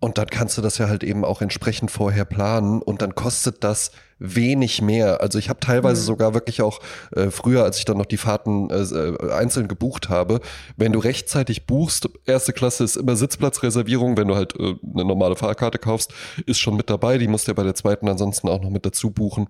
und 0.00 0.16
dann 0.18 0.28
kannst 0.28 0.56
du 0.58 0.62
das 0.62 0.78
ja 0.78 0.88
halt 0.88 1.04
eben 1.04 1.24
auch 1.24 1.42
entsprechend 1.42 1.90
vorher 1.90 2.24
planen 2.24 2.80
und 2.80 3.02
dann 3.02 3.14
kostet 3.14 3.62
das 3.62 3.92
wenig 4.18 4.80
mehr. 4.82 5.20
Also 5.20 5.38
ich 5.38 5.48
habe 5.48 5.60
teilweise 5.60 6.00
Mhm. 6.02 6.06
sogar 6.06 6.34
wirklich 6.34 6.62
auch 6.62 6.80
äh, 7.14 7.30
früher, 7.30 7.64
als 7.64 7.78
ich 7.78 7.84
dann 7.84 7.98
noch 7.98 8.06
die 8.06 8.16
Fahrten 8.16 8.70
äh, 8.70 8.80
äh, 8.80 9.32
einzeln 9.32 9.68
gebucht 9.68 10.08
habe, 10.08 10.40
wenn 10.76 10.92
du 10.92 10.98
rechtzeitig 10.98 11.66
buchst, 11.66 12.08
erste 12.26 12.52
Klasse 12.52 12.84
ist 12.84 12.96
immer 12.96 13.14
Sitzplatzreservierung, 13.16 14.16
wenn 14.16 14.28
du 14.28 14.36
halt 14.36 14.58
äh, 14.58 14.74
eine 14.94 15.04
normale 15.04 15.36
Fahrkarte 15.36 15.78
kaufst, 15.78 16.12
ist 16.46 16.58
schon 16.60 16.76
mit 16.76 16.90
dabei, 16.90 17.18
die 17.18 17.28
musst 17.28 17.46
du 17.46 17.52
ja 17.52 17.54
bei 17.54 17.62
der 17.62 17.74
zweiten 17.74 18.08
ansonsten 18.08 18.48
auch 18.48 18.62
noch 18.62 18.70
mit 18.70 18.84
dazu 18.86 19.10
buchen. 19.10 19.48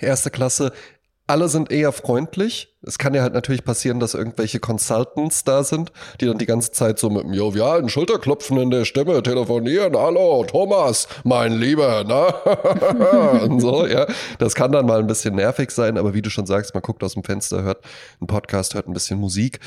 Erste 0.00 0.30
Klasse, 0.30 0.72
alle 1.28 1.48
sind 1.48 1.70
eher 1.70 1.92
freundlich. 1.92 2.74
Es 2.82 2.96
kann 2.96 3.12
ja 3.12 3.20
halt 3.22 3.34
natürlich 3.34 3.62
passieren, 3.62 4.00
dass 4.00 4.14
irgendwelche 4.14 4.60
Consultants 4.60 5.44
da 5.44 5.62
sind, 5.62 5.92
die 6.20 6.26
dann 6.26 6.38
die 6.38 6.46
ganze 6.46 6.72
Zeit 6.72 6.98
so 6.98 7.10
mit 7.10 7.24
einem 7.24 7.34
jovialen 7.34 7.90
Schulterklopfen 7.90 8.58
in 8.58 8.70
der 8.70 8.86
Stimme 8.86 9.22
telefonieren. 9.22 9.94
Hallo, 9.94 10.44
Thomas, 10.44 11.06
mein 11.24 11.52
Lieber, 11.52 12.02
na? 12.06 12.28
Und 13.44 13.60
so, 13.60 13.86
ja. 13.86 14.06
Das 14.38 14.54
kann 14.54 14.72
dann 14.72 14.86
mal 14.86 15.00
ein 15.00 15.06
bisschen 15.06 15.34
nervig 15.34 15.70
sein, 15.70 15.98
aber 15.98 16.14
wie 16.14 16.22
du 16.22 16.30
schon 16.30 16.46
sagst, 16.46 16.72
man 16.72 16.82
guckt 16.82 17.04
aus 17.04 17.12
dem 17.12 17.24
Fenster, 17.24 17.62
hört 17.62 17.84
einen 18.20 18.26
Podcast, 18.26 18.74
hört 18.74 18.88
ein 18.88 18.94
bisschen 18.94 19.20
Musik. 19.20 19.60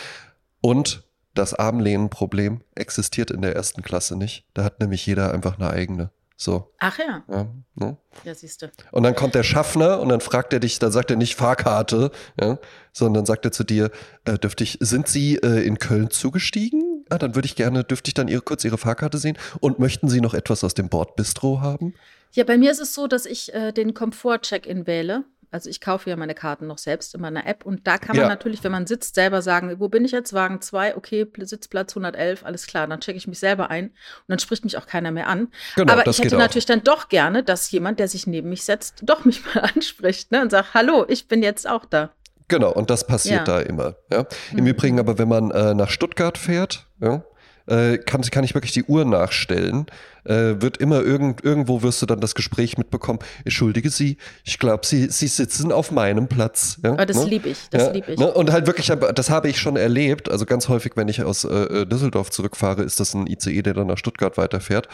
Und 0.62 1.04
das 1.36 1.54
Armlehnenproblem 1.54 2.62
existiert 2.74 3.30
in 3.30 3.44
der 3.44 3.56
ersten 3.56 3.84
Klasse 3.84 4.16
nicht. 4.16 4.46
Da 4.56 4.64
hat 4.64 4.80
nämlich 4.80 5.06
jeder 5.06 5.31
einfach 5.31 5.60
eine 5.60 5.69
eigene. 5.69 6.10
So, 6.42 6.74
Ach 6.80 6.98
ja, 6.98 7.24
ja. 7.30 7.48
Ne? 7.76 7.98
ja, 8.24 8.34
siehst 8.34 8.64
du. 8.64 8.72
Und 8.92 9.04
dann 9.04 9.14
kommt 9.14 9.36
der 9.36 9.44
Schaffner 9.44 10.00
und 10.00 10.10
dann 10.10 10.22
fragt 10.22 10.54
er 10.54 10.60
dich, 10.60 10.80
dann 10.80 10.92
sagt 10.92 11.12
er 11.12 11.16
nicht 11.16 11.36
Fahrkarte, 11.36 12.10
ja, 12.42 12.58
sondern 12.94 13.28
sagt 13.28 13.46
er 13.46 13.52
zu 13.52 13.64
dir, 13.64 13.92
äh, 14.26 14.40
dürfte 14.40 14.64
ich, 14.64 14.80
sind 14.80 15.08
Sie 15.08 15.36
äh, 15.36 15.64
in 15.64 15.78
Köln 15.78 16.10
zugestiegen? 16.10 17.06
Ah, 17.12 17.20
dann 17.20 17.36
würde 17.36 17.46
ich 17.46 17.56
gerne, 17.56 17.84
dürfte 17.84 18.08
ich 18.08 18.16
dann 18.16 18.28
ihre, 18.28 18.42
kurz 18.42 18.64
Ihre 18.64 18.80
Fahrkarte 18.80 19.20
sehen? 19.20 19.38
Und 19.60 19.78
möchten 19.78 20.10
Sie 20.10 20.20
noch 20.20 20.34
etwas 20.34 20.64
aus 20.64 20.74
dem 20.74 20.90
Bordbistro 20.90 21.62
haben? 21.62 21.94
Ja, 22.32 22.44
bei 22.44 22.58
mir 22.58 22.72
ist 22.72 22.82
es 22.82 22.96
so, 22.96 23.06
dass 23.06 23.28
ich 23.28 23.54
äh, 23.54 23.72
den 23.72 23.94
Komfort-Check-In 23.94 24.88
wähle. 24.88 25.26
Also 25.51 25.69
ich 25.69 25.81
kaufe 25.81 26.09
ja 26.09 26.15
meine 26.15 26.33
Karten 26.33 26.65
noch 26.68 26.77
selbst 26.77 27.13
in 27.13 27.21
meiner 27.21 27.45
App 27.45 27.65
und 27.65 27.86
da 27.86 27.98
kann 27.98 28.15
man 28.15 28.24
Ja. 28.24 28.30
natürlich, 28.30 28.63
wenn 28.63 28.71
man 28.71 28.88
sitzt, 28.88 29.15
selber 29.15 29.42
sagen, 29.42 29.75
wo 29.80 29.89
bin 29.89 30.06
ich 30.06 30.12
jetzt? 30.12 30.31
Wagen 30.33 30.62
2, 30.62 30.95
okay, 30.95 31.24
Pl- 31.24 31.45
Sitzplatz 31.45 31.92
111, 31.92 32.45
alles 32.45 32.68
klar, 32.68 32.88
dann 32.88 33.01
checke 33.01 33.18
ich 33.18 33.27
mich 33.27 33.39
selber 33.39 33.69
ein 33.69 33.88
und 33.88 33.94
dann 34.30 34.39
spricht 34.39 34.63
mich 34.63 34.77
auch 34.77 34.88
keiner 34.88 35.12
mehr 35.12 35.27
an. 35.27 35.50
Genau, 35.75 35.92
Aber 35.92 36.07
ich 36.07 36.18
hätte 36.18 36.30
geht 36.30 36.33
auch. 36.36 36.39
natürlich 36.39 36.65
dann 36.65 36.83
doch 36.83 37.09
gerne, 37.09 37.44
dass 37.44 37.69
jemand, 37.69 38.00
der 38.00 38.07
sich 38.07 38.27
neben 38.27 38.50
mich 38.50 38.63
setzt, 38.63 39.00
doch 39.03 39.25
mich 39.25 39.42
mal 39.53 39.62
anspricht 39.75 40.31
ne, 40.31 40.42
und 40.42 40.51
sagt, 40.51 40.74
hallo, 40.74 41.06
ich 41.09 41.27
bin 41.27 41.44
jetzt 41.44 41.68
auch 41.69 41.83
da. 41.86 42.12
Genau, 42.47 42.71
und 42.71 42.89
das 42.89 43.07
passiert 43.07 43.47
Ja. 43.47 43.59
da 43.59 43.59
immer. 43.62 43.95
Ja? 44.12 44.25
Im 44.51 44.62
Mhm. 44.62 44.68
Übrigen 44.68 45.00
aber, 45.00 45.18
wenn 45.18 45.27
man 45.30 45.51
äh, 45.51 45.74
nach 45.74 45.89
Stuttgart 45.89 46.38
fährt, 46.38 46.85
ja, 46.99 47.23
äh, 47.71 47.97
kann, 47.97 48.21
kann 48.21 48.44
ich 48.44 48.54
wirklich 48.54 48.73
die 48.73 48.83
Uhr 48.83 49.06
nachstellen. 49.06 49.85
Äh, 50.25 50.61
wird 50.61 50.78
immer 50.78 51.01
irgend, 51.01 51.44
irgendwo 51.44 51.81
wirst 51.81 52.01
du 52.01 52.06
dann 52.06 52.19
das 52.19 52.35
Gespräch 52.35 52.78
mitbekommen. 52.78 53.19
Entschuldige 53.45 53.90
Sie, 53.90 54.18
ich 54.44 54.59
glaube, 54.59 54.85
Sie, 54.85 55.07
Sie 55.09 55.28
sitzen 55.28 55.71
auf 55.71 55.90
meinem 55.92 56.28
Platz. 56.28 56.78
Ja, 56.83 56.92
Aber 56.92 57.06
das 57.06 57.18
ne? 57.18 57.25
liebe 57.25 57.49
ich, 57.49 57.57
das 57.71 57.83
Ja, 57.83 57.92
liebe 57.92 58.11
ich. 58.11 58.19
Ne? 58.19 58.31
Und 58.31 58.51
halt 58.51 58.68
wirklich, 58.68 58.92
das 59.16 59.30
habe 59.30 59.49
ich 59.49 59.59
schon 59.59 59.78
erlebt. 59.78 60.30
Also 60.30 60.45
ganz 60.45 60.68
häufig, 60.68 60.92
wenn 60.95 61.07
ich 61.07 61.23
aus 61.23 61.45
äh, 61.45 61.85
Düsseldorf 61.85 62.30
zurückfahre, 62.30 62.83
ist 62.83 62.99
das 62.99 63.13
ein 63.13 63.25
ICE, 63.25 63.61
der 63.61 63.73
dann 63.73 63.87
nach 63.87 63.97
Stuttgart 63.97 64.37
weiterfährt. 64.37 64.90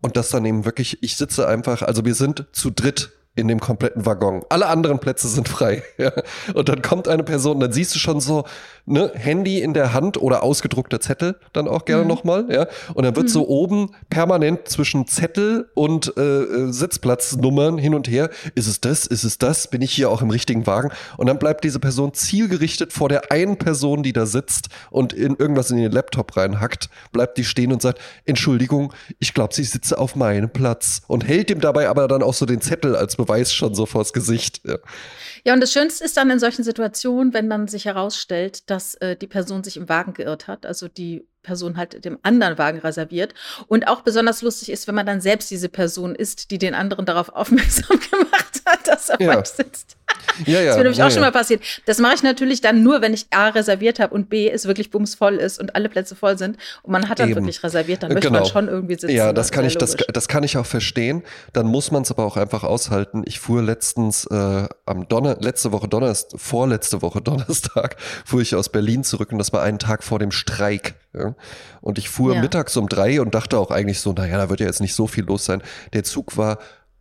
Und 0.00 0.16
das 0.16 0.30
dann 0.30 0.44
eben 0.44 0.64
wirklich, 0.64 1.02
ich 1.02 1.16
sitze 1.16 1.46
einfach, 1.46 1.82
also 1.82 2.04
wir 2.04 2.14
sind 2.14 2.46
zu 2.52 2.70
dritt 2.70 3.12
in 3.36 3.48
dem 3.48 3.60
kompletten 3.60 4.06
Waggon. 4.06 4.42
Alle 4.48 4.66
anderen 4.66 4.98
Plätze 4.98 5.28
sind 5.28 5.48
frei. 5.48 5.82
Ja. 5.98 6.12
Und 6.54 6.68
dann 6.68 6.82
kommt 6.82 7.08
eine 7.08 7.22
Person, 7.22 7.60
dann 7.60 7.72
siehst 7.72 7.94
du 7.94 7.98
schon 7.98 8.20
so, 8.20 8.44
ne, 8.86 9.10
Handy 9.14 9.60
in 9.60 9.74
der 9.74 9.92
Hand 9.92 10.16
oder 10.20 10.42
ausgedruckter 10.42 11.00
Zettel 11.00 11.36
dann 11.52 11.68
auch 11.68 11.84
gerne 11.84 12.02
Mhm. 12.02 12.08
nochmal, 12.08 12.46
ja. 12.50 12.66
Und 12.94 13.04
dann 13.04 13.14
wird 13.16 13.26
Mhm. 13.26 13.30
so 13.30 13.48
oben 13.48 13.90
permanent 14.10 14.68
zwischen 14.68 15.06
Zettel 15.06 15.68
und 15.74 16.12
äh, 16.16 16.20
äh, 16.22 16.72
Sitzplatznummern 16.72 17.78
hin 17.78 17.94
und 17.94 18.08
her. 18.08 18.30
Ist 18.54 18.66
es 18.66 18.80
das? 18.80 19.06
Ist 19.06 19.24
es 19.24 19.38
das? 19.38 19.68
Bin 19.68 19.82
ich 19.82 19.92
hier 19.92 20.10
auch 20.10 20.22
im 20.22 20.30
richtigen 20.30 20.66
Wagen? 20.66 20.90
Und 21.16 21.26
dann 21.26 21.38
bleibt 21.38 21.64
diese 21.64 21.80
Person 21.80 22.14
zielgerichtet 22.14 22.92
vor 22.92 23.08
der 23.08 23.30
einen 23.32 23.56
Person, 23.58 24.02
die 24.02 24.12
da 24.12 24.26
sitzt 24.26 24.68
und 24.90 25.12
in 25.12 25.36
irgendwas 25.36 25.70
in 25.70 25.76
den 25.76 25.92
Laptop 25.92 26.36
reinhackt, 26.36 26.88
bleibt 27.12 27.38
die 27.38 27.44
stehen 27.44 27.72
und 27.72 27.82
sagt, 27.82 28.00
Entschuldigung, 28.24 28.92
ich 29.18 29.34
glaube, 29.34 29.54
sie 29.54 29.64
sitze 29.64 29.98
auf 29.98 30.16
meinem 30.16 30.50
Platz 30.50 31.02
und 31.06 31.26
hält 31.26 31.50
ihm 31.50 31.60
dabei 31.60 31.88
aber 31.88 32.08
dann 32.08 32.22
auch 32.22 32.34
so 32.34 32.46
den 32.46 32.60
Zettel 32.60 32.96
als 32.96 33.16
Beweis 33.16 33.52
schon 33.52 33.74
so 33.74 33.86
vors 33.86 34.12
Gesicht. 34.12 34.60
Ja. 34.64 34.76
Ja, 35.46 35.54
und 35.54 35.60
das 35.60 35.72
Schönste 35.72 36.02
ist 36.02 36.16
dann 36.16 36.28
in 36.28 36.40
solchen 36.40 36.64
Situationen, 36.64 37.32
wenn 37.32 37.46
man 37.46 37.68
sich 37.68 37.84
herausstellt, 37.84 38.68
dass 38.68 38.96
äh, 38.96 39.14
die 39.14 39.28
Person 39.28 39.62
sich 39.62 39.76
im 39.76 39.88
Wagen 39.88 40.12
geirrt 40.12 40.48
hat, 40.48 40.66
also 40.66 40.88
die 40.88 41.28
Person 41.44 41.76
halt 41.76 42.04
dem 42.04 42.18
anderen 42.24 42.58
Wagen 42.58 42.80
reserviert. 42.80 43.32
Und 43.68 43.86
auch 43.86 44.00
besonders 44.00 44.42
lustig 44.42 44.72
ist, 44.72 44.88
wenn 44.88 44.96
man 44.96 45.06
dann 45.06 45.20
selbst 45.20 45.48
diese 45.52 45.68
Person 45.68 46.16
ist, 46.16 46.50
die 46.50 46.58
den 46.58 46.74
anderen 46.74 47.06
darauf 47.06 47.28
aufmerksam 47.32 48.00
gemacht 48.10 48.32
hat, 48.32 48.45
dass 48.84 49.08
er 49.10 49.20
Ja. 49.20 49.44
sitzt. 49.44 49.96
Ja, 50.44 50.60
ja. 50.60 50.66
Das 50.66 50.70
ist 50.72 50.76
mir 50.76 50.82
nämlich 50.84 50.98
ja, 50.98 51.06
auch 51.06 51.10
schon 51.10 51.20
mal 51.20 51.32
passiert. 51.32 51.62
Das 51.86 51.98
mache 51.98 52.14
ich 52.14 52.22
natürlich 52.22 52.60
dann 52.60 52.82
nur, 52.82 53.00
wenn 53.00 53.14
ich 53.14 53.26
A 53.30 53.48
reserviert 53.48 53.98
habe 54.00 54.14
und 54.14 54.28
B 54.28 54.50
es 54.50 54.66
wirklich 54.66 54.90
bumsvoll 54.90 55.34
ist 55.36 55.58
und 55.58 55.74
alle 55.74 55.88
Plätze 55.88 56.14
voll 56.14 56.36
sind 56.38 56.58
und 56.82 56.92
man 56.92 57.08
hat 57.08 57.18
dann 57.20 57.30
Eben. 57.30 57.40
wirklich 57.40 57.62
reserviert, 57.62 58.02
dann 58.02 58.12
möchte 58.12 58.28
Genau. 58.28 58.40
man 58.40 58.48
schon 58.48 58.68
irgendwie 58.68 58.94
sitzen. 58.94 59.10
Ja, 59.14 59.32
das 59.32 59.46
ist 59.46 59.52
kann 59.52 59.64
ich, 59.64 59.76
das, 59.78 59.96
das 60.12 60.28
kann 60.28 60.42
ich 60.42 60.56
auch 60.58 60.66
verstehen. 60.66 61.22
Dann 61.52 61.66
muss 61.66 61.90
man 61.90 62.02
es 62.02 62.10
aber 62.10 62.24
auch 62.24 62.36
einfach 62.36 62.64
aushalten. 62.64 63.22
Ich 63.26 63.40
fuhr 63.40 63.62
letztens 63.62 64.26
äh, 64.26 64.68
am 64.84 65.08
Donner, 65.08 65.36
letzte 65.40 65.72
Woche 65.72 65.88
Donnerstag, 65.88 66.40
vorletzte 66.40 67.02
Woche 67.02 67.20
Donnerstag, 67.22 67.96
fuhr 68.24 68.40
ich 68.42 68.54
aus 68.54 68.68
Berlin 68.68 69.04
zurück 69.04 69.32
und 69.32 69.38
das 69.38 69.52
war 69.52 69.62
einen 69.62 69.78
Tag 69.78 70.02
vor 70.04 70.18
dem 70.18 70.30
Streik. 70.32 70.94
Und 71.80 71.96
ich 71.96 72.10
fuhr 72.10 72.34
mittags 72.36 72.76
um 72.76 72.90
drei 72.90 73.22
und 73.22 73.34
dachte 73.34 73.56
auch 73.58 73.70
eigentlich 73.70 74.00
so, 74.00 74.12
naja, 74.12 74.36
da 74.36 74.50
wird 74.50 74.60
ja 74.60 74.66
jetzt 74.66 74.82
nicht 74.82 74.94
so 74.94 75.06
viel 75.06 75.24
los 75.24 75.46
sein. 75.46 75.62
Der 75.94 76.04
Zug 76.04 76.36
war 76.36 76.58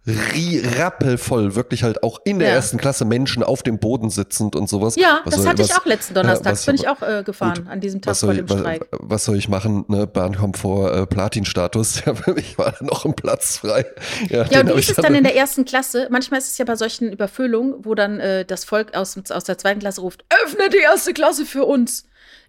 rappelvoll, 0.08 1.56
wirklich 1.56 1.84
halt 1.84 2.04
auch 2.04 2.20
in 2.26 2.40
der 2.40 2.50
Ja. 2.50 2.56
ersten 2.56 2.78
Klasse 2.78 3.06
Menschen 3.06 3.44
auf 3.44 3.64
dem 3.64 3.80
Boden 3.80 4.10
sitzend 4.10 4.56
und 4.56 4.70
sowas. 4.70 4.96
Ja, 4.96 5.22
Was 5.24 5.34
das 5.34 5.44
soll- 5.44 5.50
hatte 5.52 5.62
ich 5.64 5.70
was- 5.70 5.78
auch 5.80 5.86
letzten 5.86 6.14
Donnerstag. 6.14 6.52
was- 6.54 6.66
bin 6.66 6.76
ich 6.76 6.88
auch 6.88 7.02
äh, 7.02 7.24
gefahren 7.24 7.68
an 7.70 7.80
diesem 7.82 8.02
Tag 8.02 8.16
vor 8.16 8.34
dem 8.34 8.46
ich, 8.46 8.52
was, 8.52 8.60
Streik. 8.60 8.88
was 8.92 9.26
soll 9.26 9.38
ich 9.38 9.50
machen? 9.50 9.86
Ne? 9.88 10.08
Bahnkomfort, 10.08 10.92
äh, 10.96 11.06
Platin-Status. 11.08 12.04
Ja, 12.06 12.14
für 12.14 12.34
mich 12.34 12.58
war 12.58 12.72
da 12.78 12.86
noch 12.86 13.06
ein 13.06 13.16
Platz 13.16 13.58
frei. 13.58 13.86
Ja, 14.30 14.44
den 14.44 14.62
und 14.62 14.68
wie 14.76 14.80
ich 14.80 14.90
ist 14.90 14.98
es 14.98 15.04
dann 15.04 15.16
in 15.16 15.24
der 15.24 15.36
ersten 15.36 15.66
Klasse? 15.66 16.08
Manchmal 16.12 16.40
ist 16.40 16.52
es 16.52 16.58
ja 16.58 16.66
bei 16.66 16.76
solchen 16.76 17.12
Überfüllungen, 17.12 17.74
wo 17.84 17.96
dann 17.96 18.20
äh, 18.20 18.46
das 18.46 18.64
Volk 18.66 18.96
aus, 18.96 19.18
aus 19.32 19.44
der 19.44 19.58
zweiten 19.58 19.80
Klasse 19.80 20.02
ruft, 20.02 20.24
öffne 20.44 20.70
die 20.70 20.78
erste 20.78 21.14
Klasse 21.14 21.46
für 21.46 21.64
uns. 21.66 22.06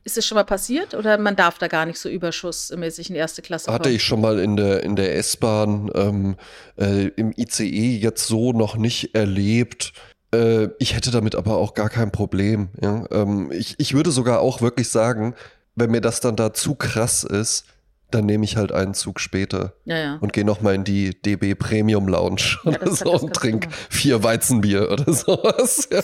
Ist 0.07 0.17
das 0.17 0.25
schon 0.25 0.37
mal 0.37 0.45
passiert 0.45 0.95
oder 0.95 1.19
man 1.19 1.35
darf 1.35 1.59
da 1.59 1.67
gar 1.67 1.85
nicht 1.85 1.99
so 1.99 2.09
überschussmäßig 2.09 3.11
in 3.11 3.17
erste 3.17 3.43
Klasse 3.43 3.65
kommen? 3.67 3.75
Hatte 3.81 3.91
ich 3.91 4.05
schon 4.05 4.21
mal 4.21 4.39
in 4.39 4.57
der, 4.57 4.85
in 4.85 4.95
der 4.95 5.17
S-Bahn, 5.17 5.91
ähm, 5.97 6.37
äh, 6.79 7.09
im 7.17 7.33
ICE 7.37 7.97
jetzt 7.99 8.29
so 8.29 8.53
noch 8.53 8.77
nicht 8.77 9.17
erlebt. 9.17 9.93
Äh, 10.33 10.69
ich 10.79 10.95
hätte 10.95 11.11
damit 11.11 11.35
aber 11.35 11.57
auch 11.57 11.75
gar 11.75 11.89
kein 11.91 12.13
Problem. 12.13 12.69
Ja? 12.81 13.05
Ähm, 13.11 13.51
ich, 13.51 13.75
ich 13.79 13.95
würde 13.95 14.13
sogar 14.13 14.39
auch 14.39 14.63
wirklich 14.63 14.91
sagen, 14.91 15.35
wenn 15.75 15.91
mir 15.91 16.01
das 16.01 16.21
dann 16.21 16.37
da 16.37 16.55
zu 16.55 16.77
krass 16.77 17.25
ist, 17.25 17.65
dann 18.13 18.27
nehme 18.27 18.45
ich 18.45 18.57
halt 18.57 18.71
einen 18.71 18.95
Zug 18.95 19.19
später 19.19 19.73
Ja, 19.87 19.99
ja. 19.99 20.19
und 20.21 20.33
gehe 20.33 20.45
nochmal 20.45 20.77
in 20.77 20.85
die 20.85 21.21
DB 21.21 21.57
Premium 21.57 22.07
Lounge 22.07 22.59
Ja, 22.65 22.71
oder 22.81 22.93
so 22.93 23.11
und 23.11 23.11
kannst 23.11 23.23
du 23.25 23.41
trink 23.41 23.65
machen. 23.67 23.77
vier 23.91 24.23
Weizenbier 24.23 24.89
oder 24.93 25.13
sowas. 25.13 25.89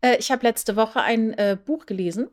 Äh, 0.00 0.16
ich 0.20 0.30
habe 0.30 0.46
letzte 0.46 0.76
Woche 0.76 1.00
ein 1.00 1.32
äh, 1.34 1.56
Buch 1.62 1.84
gelesen 1.84 2.28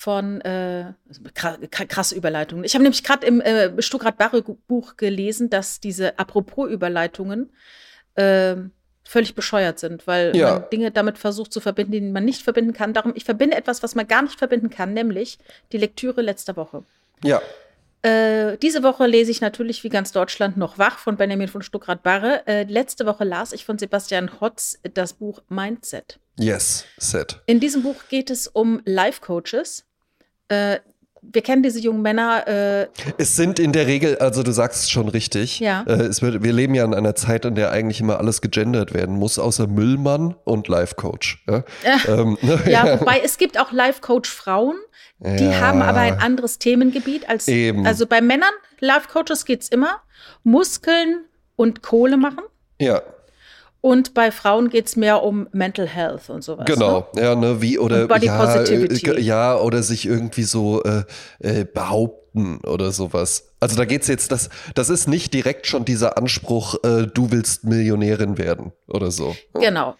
von 0.00 0.40
äh, 0.42 0.92
kra- 1.34 1.58
kra- 1.68 1.86
krasse 1.86 2.14
Überleitungen. 2.14 2.64
Ich 2.64 2.74
habe 2.74 2.84
nämlich 2.84 3.02
gerade 3.02 3.26
im 3.26 3.40
äh, 3.40 3.82
Stuttgart 3.82 4.16
Barre 4.16 4.42
Buch 4.42 4.96
gelesen, 4.96 5.50
dass 5.50 5.80
diese 5.80 6.18
apropos 6.20 6.70
Überleitungen 6.70 7.50
äh, 8.14 8.54
völlig 9.04 9.34
bescheuert 9.34 9.80
sind, 9.80 10.06
weil 10.06 10.36
Ja. 10.36 10.60
man 10.60 10.70
Dinge 10.70 10.90
damit 10.92 11.18
versucht 11.18 11.52
zu 11.52 11.58
verbinden, 11.60 11.90
die 11.92 12.00
man 12.00 12.24
nicht 12.24 12.42
verbinden 12.42 12.72
kann. 12.74 12.92
Darum, 12.94 13.12
ich 13.16 13.24
verbinde 13.24 13.56
etwas, 13.56 13.82
was 13.82 13.96
man 13.96 14.06
gar 14.06 14.22
nicht 14.22 14.38
verbinden 14.38 14.70
kann, 14.70 14.92
nämlich 14.94 15.38
die 15.72 15.78
Lektüre 15.78 16.22
letzter 16.22 16.56
Woche. 16.56 16.84
ja. 17.24 17.42
Äh, 18.02 18.56
diese 18.58 18.84
Woche 18.84 19.08
lese 19.08 19.32
ich 19.32 19.40
natürlich 19.40 19.82
wie 19.82 19.88
ganz 19.88 20.12
Deutschland 20.12 20.56
noch 20.56 20.78
wach 20.78 20.98
von 21.00 21.16
Benjamin 21.16 21.48
von 21.48 21.62
Stuckrad-Barre. 21.62 22.46
Äh, 22.46 22.62
letzte 22.62 23.06
Woche 23.06 23.24
las 23.24 23.52
ich 23.52 23.64
von 23.64 23.76
Sebastian 23.76 24.40
Hotz 24.40 24.78
das 24.94 25.14
Buch 25.14 25.42
Mindset. 25.48 26.20
Yes, 26.38 26.84
set. 26.96 27.40
In 27.46 27.58
diesem 27.58 27.82
Buch 27.82 27.96
geht 28.08 28.30
es 28.30 28.46
um 28.46 28.80
Life-Coaches. 28.84 29.84
Äh, 30.48 30.78
wir 31.30 31.42
kennen 31.42 31.62
diese 31.62 31.80
jungen 31.80 32.00
Männer. 32.00 32.46
Äh, 32.46 32.86
Es 33.18 33.36
sind 33.36 33.58
in 33.58 33.72
der 33.72 33.86
Regel, 33.86 34.16
also 34.18 34.42
du 34.42 34.50
sagst 34.52 34.84
es 34.84 34.90
schon 34.90 35.08
richtig. 35.08 35.60
Ja. 35.60 35.82
Äh, 35.86 36.04
es 36.04 36.22
wird, 36.22 36.42
wir 36.42 36.52
leben 36.52 36.74
ja 36.74 36.84
in 36.84 36.94
einer 36.94 37.14
Zeit, 37.16 37.44
in 37.44 37.54
der 37.54 37.70
eigentlich 37.70 38.00
immer 38.00 38.18
alles 38.18 38.40
gegendert 38.40 38.94
werden 38.94 39.16
muss, 39.16 39.38
außer 39.38 39.66
Müllmann 39.66 40.36
und 40.44 40.68
Life 40.68 40.94
Coach. 40.94 41.44
Ja, 41.48 41.64
ähm, 42.06 42.38
ne, 42.42 42.58
ja, 42.66 43.00
wobei 43.00 43.20
es 43.22 43.36
gibt 43.36 43.60
auch 43.60 43.72
Life-Coach-Frauen, 43.72 44.76
die 45.18 45.44
Ja. 45.44 45.60
haben 45.60 45.82
aber 45.82 45.98
ein 46.00 46.18
anderes 46.20 46.58
Themengebiet 46.60 47.28
als. 47.28 47.46
Eben. 47.48 47.84
Also 47.86 48.06
bei 48.06 48.20
Männern, 48.22 48.52
Life-Coaches 48.80 49.44
geht 49.44 49.62
es 49.62 49.68
immer. 49.68 50.00
Muskeln 50.44 51.24
und 51.56 51.82
Kohle 51.82 52.16
machen. 52.16 52.44
ja, 52.80 53.02
Und 53.80 54.12
bei 54.14 54.32
Frauen 54.32 54.70
geht 54.70 54.86
es 54.86 54.96
mehr 54.96 55.22
um 55.22 55.48
Mental 55.52 55.86
Health 55.86 56.30
und 56.30 56.42
sowas. 56.42 56.66
Ne? 56.68 56.74
genau. 56.74 57.08
Ja, 57.14 57.34
ne, 57.36 57.62
wie 57.62 57.78
oder 57.78 58.02
Und 58.02 58.08
Body 58.08 58.26
ja, 58.26 58.44
Positivity. 58.44 59.10
äh, 59.10 59.20
ja, 59.20 59.56
oder 59.56 59.82
sich 59.82 60.04
irgendwie 60.06 60.42
so 60.42 60.82
äh, 60.82 61.04
äh, 61.38 61.64
behaupten 61.64 62.58
oder 62.66 62.90
sowas. 62.90 63.50
Also 63.60 63.76
da 63.76 63.84
geht's 63.84 64.08
jetzt, 64.08 64.32
das, 64.32 64.50
das 64.74 64.90
ist 64.90 65.06
nicht 65.06 65.32
direkt 65.32 65.66
schon 65.66 65.84
dieser 65.84 66.18
Anspruch, 66.18 66.76
äh, 66.82 67.06
du 67.06 67.30
willst 67.30 67.64
Millionärin 67.64 68.36
werden 68.36 68.72
oder 68.88 69.10
so. 69.10 69.36
Genau. 69.54 69.94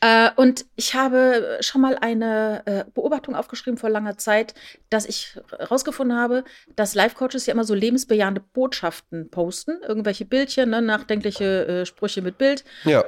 Äh, 0.00 0.30
und 0.36 0.64
ich 0.76 0.94
habe 0.94 1.58
schon 1.60 1.80
mal 1.80 1.96
eine 2.00 2.62
äh, 2.66 2.84
Beobachtung 2.94 3.34
aufgeschrieben 3.34 3.78
vor 3.78 3.90
langer 3.90 4.16
Zeit, 4.16 4.54
dass 4.90 5.06
ich 5.06 5.36
herausgefunden 5.58 6.16
habe, 6.16 6.44
dass 6.76 6.94
Life-Coaches 6.94 7.46
ja 7.46 7.54
immer 7.54 7.64
so 7.64 7.74
lebensbejahende 7.74 8.40
Botschaften 8.52 9.28
posten, 9.30 9.78
irgendwelche 9.86 10.24
Bildchen, 10.24 10.70
ne, 10.70 10.80
nachdenkliche 10.82 11.66
äh, 11.66 11.86
Sprüche 11.86 12.22
mit 12.22 12.38
Bild, 12.38 12.64
Ja. 12.84 13.00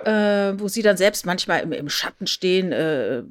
äh, 0.51 0.59
wo 0.61 0.67
sie 0.67 0.83
dann 0.83 0.97
selbst 0.97 1.27
manchmal 1.27 1.61
im, 1.61 1.73
im 1.73 1.89
Schatten 1.89 2.27
stehen 2.27 2.73
äh, 2.73 3.23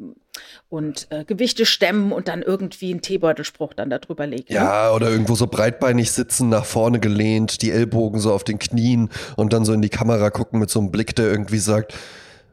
und 0.69 1.07
äh, 1.09 1.25
Gewichte 1.25 1.65
stemmen 1.65 2.13
und 2.13 2.29
dann 2.29 2.41
irgendwie 2.41 2.91
einen 2.91 3.01
Teebeutelspruch 3.01 3.73
dann 3.73 3.89
darüber 3.89 4.25
legen. 4.25 4.53
ne? 4.53 4.55
Ja, 4.55 4.93
oder 4.93 5.09
irgendwo 5.09 5.35
so 5.35 5.47
breitbeinig 5.47 6.11
sitzen, 6.13 6.47
nach 6.47 6.63
vorne 6.65 6.99
gelehnt, 7.01 7.61
die 7.61 7.71
Ellbogen 7.71 8.21
so 8.21 8.31
auf 8.31 8.45
den 8.45 8.57
Knien 8.57 9.09
und 9.35 9.51
dann 9.51 9.65
so 9.65 9.73
in 9.73 9.81
die 9.81 9.89
Kamera 9.89 10.29
gucken 10.29 10.59
mit 10.61 10.69
so 10.69 10.79
einem 10.79 10.91
Blick, 10.91 11.13
der 11.15 11.25
irgendwie 11.29 11.57
sagt, 11.57 11.93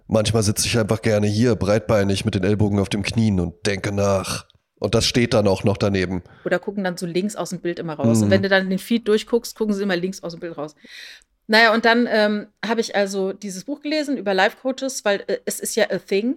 manchmal 0.06 0.42
sitze 0.42 0.66
ich 0.66 0.78
einfach 0.78 1.02
gerne 1.02 1.26
hier, 1.26 1.54
breitbeinig 1.54 2.24
mit 2.24 2.34
den 2.34 2.44
Ellbogen 2.44 2.78
auf 2.78 2.88
dem 2.88 3.02
Knien 3.02 3.40
und 3.40 3.66
denke 3.66 3.92
nach. 3.92 4.46
Und 4.78 4.94
das 4.94 5.06
steht 5.06 5.32
dann 5.32 5.48
auch 5.48 5.64
noch 5.64 5.78
daneben. 5.78 6.22
Oder 6.44 6.58
gucken 6.58 6.84
dann 6.84 6.96
so 6.96 7.06
links 7.06 7.34
aus 7.34 7.50
dem 7.50 7.60
Bild 7.60 7.78
immer 7.78 7.94
raus. 7.94 8.18
Mhm. 8.18 8.24
Und 8.24 8.30
wenn 8.30 8.42
du 8.42 8.48
dann 8.48 8.68
den 8.68 8.78
Feed 8.78 9.08
durchguckst, 9.08 9.56
gucken 9.56 9.74
sie 9.74 9.82
immer 9.82 9.96
links 9.96 10.22
aus 10.22 10.32
dem 10.32 10.40
Bild 10.40 10.56
raus. 10.58 10.74
Naja, 11.46 11.72
und 11.72 11.84
dann 11.84 12.08
ähm, 12.10 12.48
habe 12.64 12.80
ich 12.80 12.94
also 12.94 13.32
dieses 13.32 13.64
Buch 13.64 13.80
gelesen 13.80 14.16
über 14.16 14.34
Life 14.34 14.58
Coaches, 14.60 15.04
weil 15.04 15.24
äh, 15.28 15.38
es 15.44 15.60
ist 15.60 15.76
ja 15.76 15.90
a 15.90 15.98
thing. 15.98 16.36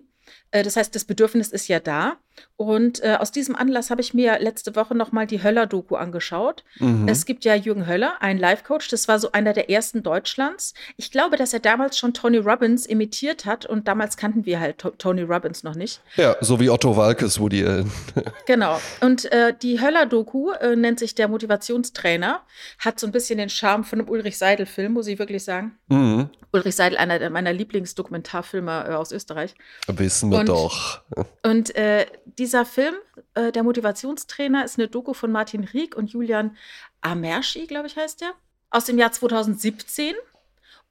Äh, 0.51 0.63
das 0.63 0.75
heißt, 0.75 0.93
das 0.95 1.05
Bedürfnis 1.05 1.49
ist 1.49 1.67
ja 1.67 1.79
da. 1.79 2.17
Und 2.57 3.01
äh, 3.03 3.15
aus 3.19 3.31
diesem 3.31 3.55
Anlass 3.55 3.89
habe 3.89 4.01
ich 4.01 4.13
mir 4.13 4.37
letzte 4.39 4.75
Woche 4.75 4.93
nochmal 4.95 5.25
die 5.27 5.41
Höller-Doku 5.41 5.95
angeschaut. 5.95 6.63
Mhm. 6.79 7.07
Es 7.07 7.25
gibt 7.25 7.45
ja 7.45 7.55
Jürgen 7.55 7.87
Höller, 7.87 8.13
ein 8.21 8.37
Life-Coach. 8.37 8.89
Das 8.89 9.07
war 9.07 9.17
so 9.19 9.31
einer 9.31 9.53
der 9.53 9.69
ersten 9.69 10.03
Deutschlands. 10.03 10.73
Ich 10.97 11.11
glaube, 11.11 11.37
dass 11.37 11.53
er 11.53 11.59
damals 11.59 11.97
schon 11.97 12.13
Tony 12.13 12.37
Robbins 12.37 12.85
imitiert 12.85 13.45
hat. 13.45 13.65
Und 13.65 13.87
damals 13.87 14.17
kannten 14.17 14.45
wir 14.45 14.59
halt 14.59 14.79
To- 14.79 14.89
Tony 14.91 15.21
Robbins 15.21 15.63
noch 15.63 15.75
nicht. 15.75 16.01
ja, 16.17 16.35
so 16.41 16.59
wie 16.59 16.69
Otto 16.69 16.97
Walkes, 16.97 17.39
Woody 17.39 17.65
Allen. 17.65 17.91
Genau. 18.45 18.79
Und 19.01 19.31
äh, 19.31 19.53
die 19.61 19.79
Höller-Doku 19.79 20.51
äh, 20.51 20.75
nennt 20.75 20.99
sich 20.99 21.15
der 21.15 21.27
Motivationstrainer. 21.27 22.41
Hat 22.79 22.99
so 22.99 23.05
ein 23.07 23.11
bisschen 23.11 23.37
den 23.37 23.49
Charme 23.49 23.83
von 23.83 23.99
einem 23.99 24.09
Ulrich 24.09 24.37
Seidel-Film, 24.37 24.93
muss 24.93 25.07
ich 25.07 25.19
wirklich 25.19 25.43
sagen. 25.43 25.77
Mhm. 25.87 26.29
Ulrich 26.51 26.75
Seidel, 26.75 26.97
einer 26.97 27.29
meiner 27.29 27.53
Lieblingsdokumentarfilme 27.53 28.85
äh, 28.89 28.93
aus 28.93 29.11
Österreich. 29.11 29.55
Wissen 29.87 30.31
wir 30.31 30.39
Und- 30.39 30.49
doch. 30.49 31.01
Und 31.43 31.75
äh, 31.75 32.05
dieser 32.37 32.65
Film, 32.65 32.95
äh, 33.33 33.51
der 33.51 33.63
Motivationstrainer, 33.63 34.65
ist 34.65 34.77
eine 34.77 34.87
Doku 34.87 35.13
von 35.13 35.31
Martin 35.31 35.63
Rieck 35.63 35.95
und 35.95 36.11
Julian 36.11 36.55
Amerschi, 37.01 37.67
glaube 37.67 37.87
ich, 37.87 37.95
heißt 37.95 38.21
der, 38.21 38.31
aus 38.69 38.85
dem 38.85 38.97
Jahr 38.97 39.11
2017. 39.11 40.13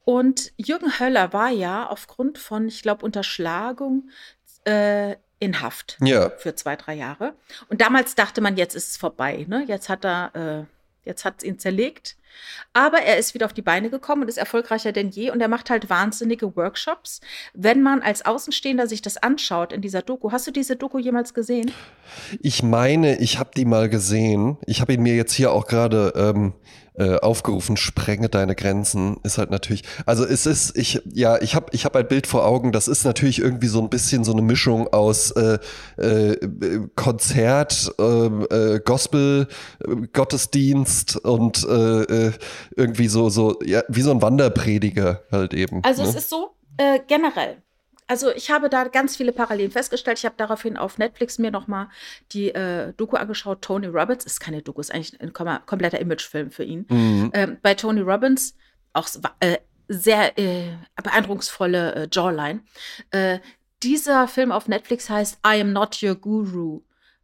Und 0.05 0.53
Jürgen 0.57 0.99
Höller 0.99 1.33
war 1.33 1.51
ja 1.51 1.87
aufgrund 1.87 2.39
von, 2.39 2.67
ich 2.69 2.83
glaube, 2.83 3.05
Unterschlagung 3.05 4.09
äh, 4.65 5.17
in 5.39 5.61
Haft 5.61 5.99
Ja. 6.01 6.31
für 6.31 6.55
zwei, 6.55 6.77
drei 6.77 6.95
Jahre. 6.95 7.35
Und 7.69 7.81
damals 7.81 8.15
dachte 8.15 8.41
man, 8.41 8.57
jetzt 8.57 8.75
ist 8.75 8.91
es 8.91 8.97
vorbei. 8.97 9.45
Ne? 9.49 9.65
Jetzt 9.69 9.89
hat 9.89 10.05
er, 10.05 10.35
äh, 10.35 10.65
jetzt 11.05 11.25
hat 11.25 11.37
es 11.39 11.45
ihn 11.45 11.59
zerlegt. 11.59 12.17
Aber 12.73 12.99
er 12.99 13.17
ist 13.17 13.35
wieder 13.35 13.47
auf 13.47 13.53
die 13.53 13.63
Beine 13.63 13.91
gekommen 13.91 14.23
und 14.23 14.29
ist 14.29 14.39
erfolgreicher 14.39 14.93
denn 14.93 15.09
je. 15.09 15.31
Und 15.31 15.41
er 15.41 15.49
macht 15.49 15.71
halt 15.71 15.91
wahnsinnige 15.91 16.55
Workshops. 16.57 17.21
Wenn 17.55 17.83
man 17.83 18.01
als 18.01 18.25
Außenstehender 18.25 18.87
sich 18.87 19.03
das 19.03 19.17
anschaut 19.17 19.73
in 19.73 19.81
dieser 19.81 20.03
Doku, 20.03 20.31
hast 20.31 20.47
du 20.47 20.51
diese 20.51 20.77
Doku 20.77 20.99
jemals 20.99 21.35
gesehen? 21.35 21.73
Ich 22.41 22.63
meine, 22.63 23.19
ich 23.19 23.39
habe 23.39 23.51
die 23.57 23.65
mal 23.65 23.89
gesehen. 23.89 24.59
Ich 24.67 24.81
habe 24.81 24.93
ihn 24.93 25.03
mir 25.03 25.17
jetzt 25.17 25.33
hier 25.33 25.53
auch 25.53 25.67
gerade 25.67 26.13
ähm, 26.17 26.55
äh, 26.99 27.17
aufgerufen. 27.17 27.77
Sprenge 27.77 28.29
deine 28.29 28.55
Grenzen 28.55 29.19
ist 29.23 29.39
halt 29.39 29.51
natürlich. 29.51 29.85
Also 30.07 30.25
es 30.25 30.47
ist, 30.47 30.77
ich 30.77 31.01
ja, 31.13 31.41
ich 31.41 31.55
habe 31.55 31.67
ich 31.73 31.85
hab 31.85 31.97
ein 31.97 32.07
Bild 32.07 32.27
vor 32.27 32.45
Augen. 32.45 32.73
Das 32.73 32.89
ist 32.89 33.05
natürlich 33.05 33.41
irgendwie 33.41 33.69
so 33.69 33.81
ein 33.81 33.89
bisschen 33.89 34.25
so 34.25 34.33
eine 34.33 34.43
Mischung 34.43 34.89
aus 34.89 35.31
äh, 35.33 35.59
äh, 35.97 36.89
Konzert, 36.97 37.93
äh, 37.99 38.03
äh, 38.05 38.81
Gospel, 38.85 39.49
äh, 39.81 39.95
Gottesdienst 40.13 41.17
und 41.17 41.65
äh, 41.69 42.03
äh, 42.03 42.33
irgendwie 42.77 43.09
so 43.09 43.29
so 43.31 43.59
ja, 43.65 43.83
wie 43.89 44.03
so 44.03 44.11
ein 44.11 44.23
Wanderprediger 44.23 45.23
halt 45.31 45.55
eben. 45.55 45.83
Also 45.85 46.03
ne? 46.03 46.09
es 46.09 46.15
ist 46.15 46.31
so, 46.31 46.51
äh, 46.79 47.01
generell. 47.07 47.63
Also 48.09 48.35
ich 48.35 48.51
habe 48.51 48.69
da 48.69 48.85
ganz 48.85 49.17
viele 49.17 49.33
Parallelen 49.33 49.71
festgestellt. 49.71 50.19
Ich 50.19 50.25
habe 50.25 50.35
daraufhin 50.37 50.77
auf 50.77 50.99
Netflix 50.99 51.39
mir 51.39 51.51
nochmal 51.51 51.89
die 52.33 52.49
äh, 52.55 52.93
Doku 52.97 53.17
angeschaut. 53.17 53.63
Tony 53.63 53.87
Robbins 53.87 54.25
ist 54.25 54.41
keine 54.41 54.63
Doku, 54.63 54.81
ist 54.81 54.93
eigentlich 54.93 55.21
ein 55.21 55.33
kom- 55.33 55.61
kompletter 55.67 56.01
Imagefilm 56.01 56.51
für 56.51 56.65
ihn. 56.65 56.87
Mhm. 56.89 57.31
Ähm, 57.35 57.59
bei 57.63 57.75
Tony 57.75 58.01
Robbins 58.01 58.57
auch 58.95 59.09
äh, 59.41 59.59
sehr 59.89 60.39
äh, 60.39 60.73
beeindrucksvolle 61.03 61.95
äh, 61.95 62.09
Jawline. 62.11 62.61
Äh, 63.11 63.39
dieser 63.83 64.27
Film 64.27 64.53
auf 64.53 64.69
Netflix 64.69 65.09
heißt 65.09 65.39
I 65.47 65.61
Am 65.61 65.73
Not 65.73 66.03
Your 66.03 66.17
Guru. 66.17 66.81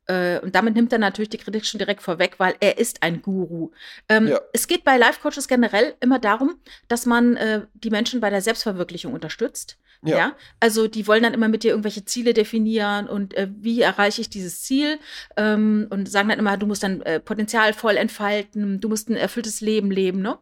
Äh, 0.06 0.38
und 0.40 0.54
damit 0.54 0.74
nimmt 0.74 0.92
er 0.92 0.98
natürlich 0.98 1.30
die 1.30 1.38
Kritik 1.38 1.64
schon 1.64 1.78
direkt 1.78 2.02
vorweg, 2.02 2.34
weil 2.38 2.56
er 2.60 2.76
ist 2.76 3.02
ein 3.02 3.22
Guru. 3.22 3.70
Ähm, 4.10 4.28
ja. 4.28 4.38
Es 4.52 4.68
geht 4.68 4.84
bei 4.84 4.98
Life 4.98 5.20
Coaches 5.22 5.48
generell 5.48 5.94
immer 6.00 6.18
darum, 6.18 6.60
dass 6.88 7.06
man 7.06 7.36
äh, 7.36 7.62
die 7.72 7.90
Menschen 7.90 8.20
bei 8.20 8.28
der 8.28 8.42
Selbstverwirklichung 8.42 9.14
unterstützt. 9.14 9.78
Ja. 10.04 10.16
ja. 10.16 10.36
Also 10.60 10.86
die 10.86 11.06
wollen 11.06 11.22
dann 11.22 11.34
immer 11.34 11.48
mit 11.48 11.62
dir 11.62 11.70
irgendwelche 11.70 12.04
Ziele 12.04 12.34
definieren 12.34 13.08
und 13.08 13.34
äh, 13.34 13.48
wie 13.50 13.80
erreiche 13.80 14.20
ich 14.20 14.28
dieses 14.28 14.62
Ziel 14.62 14.98
ähm, 15.36 15.86
und 15.90 16.10
sagen 16.10 16.28
dann 16.28 16.38
immer, 16.38 16.56
du 16.56 16.66
musst 16.66 16.82
dann 16.82 17.00
äh, 17.02 17.20
Potenzial 17.20 17.72
voll 17.72 17.96
entfalten, 17.96 18.80
du 18.80 18.88
musst 18.88 19.08
ein 19.08 19.16
erfülltes 19.16 19.60
Leben 19.60 19.90
leben, 19.90 20.20
ne? 20.20 20.38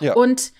Ja. 0.00 0.14
Und 0.14 0.52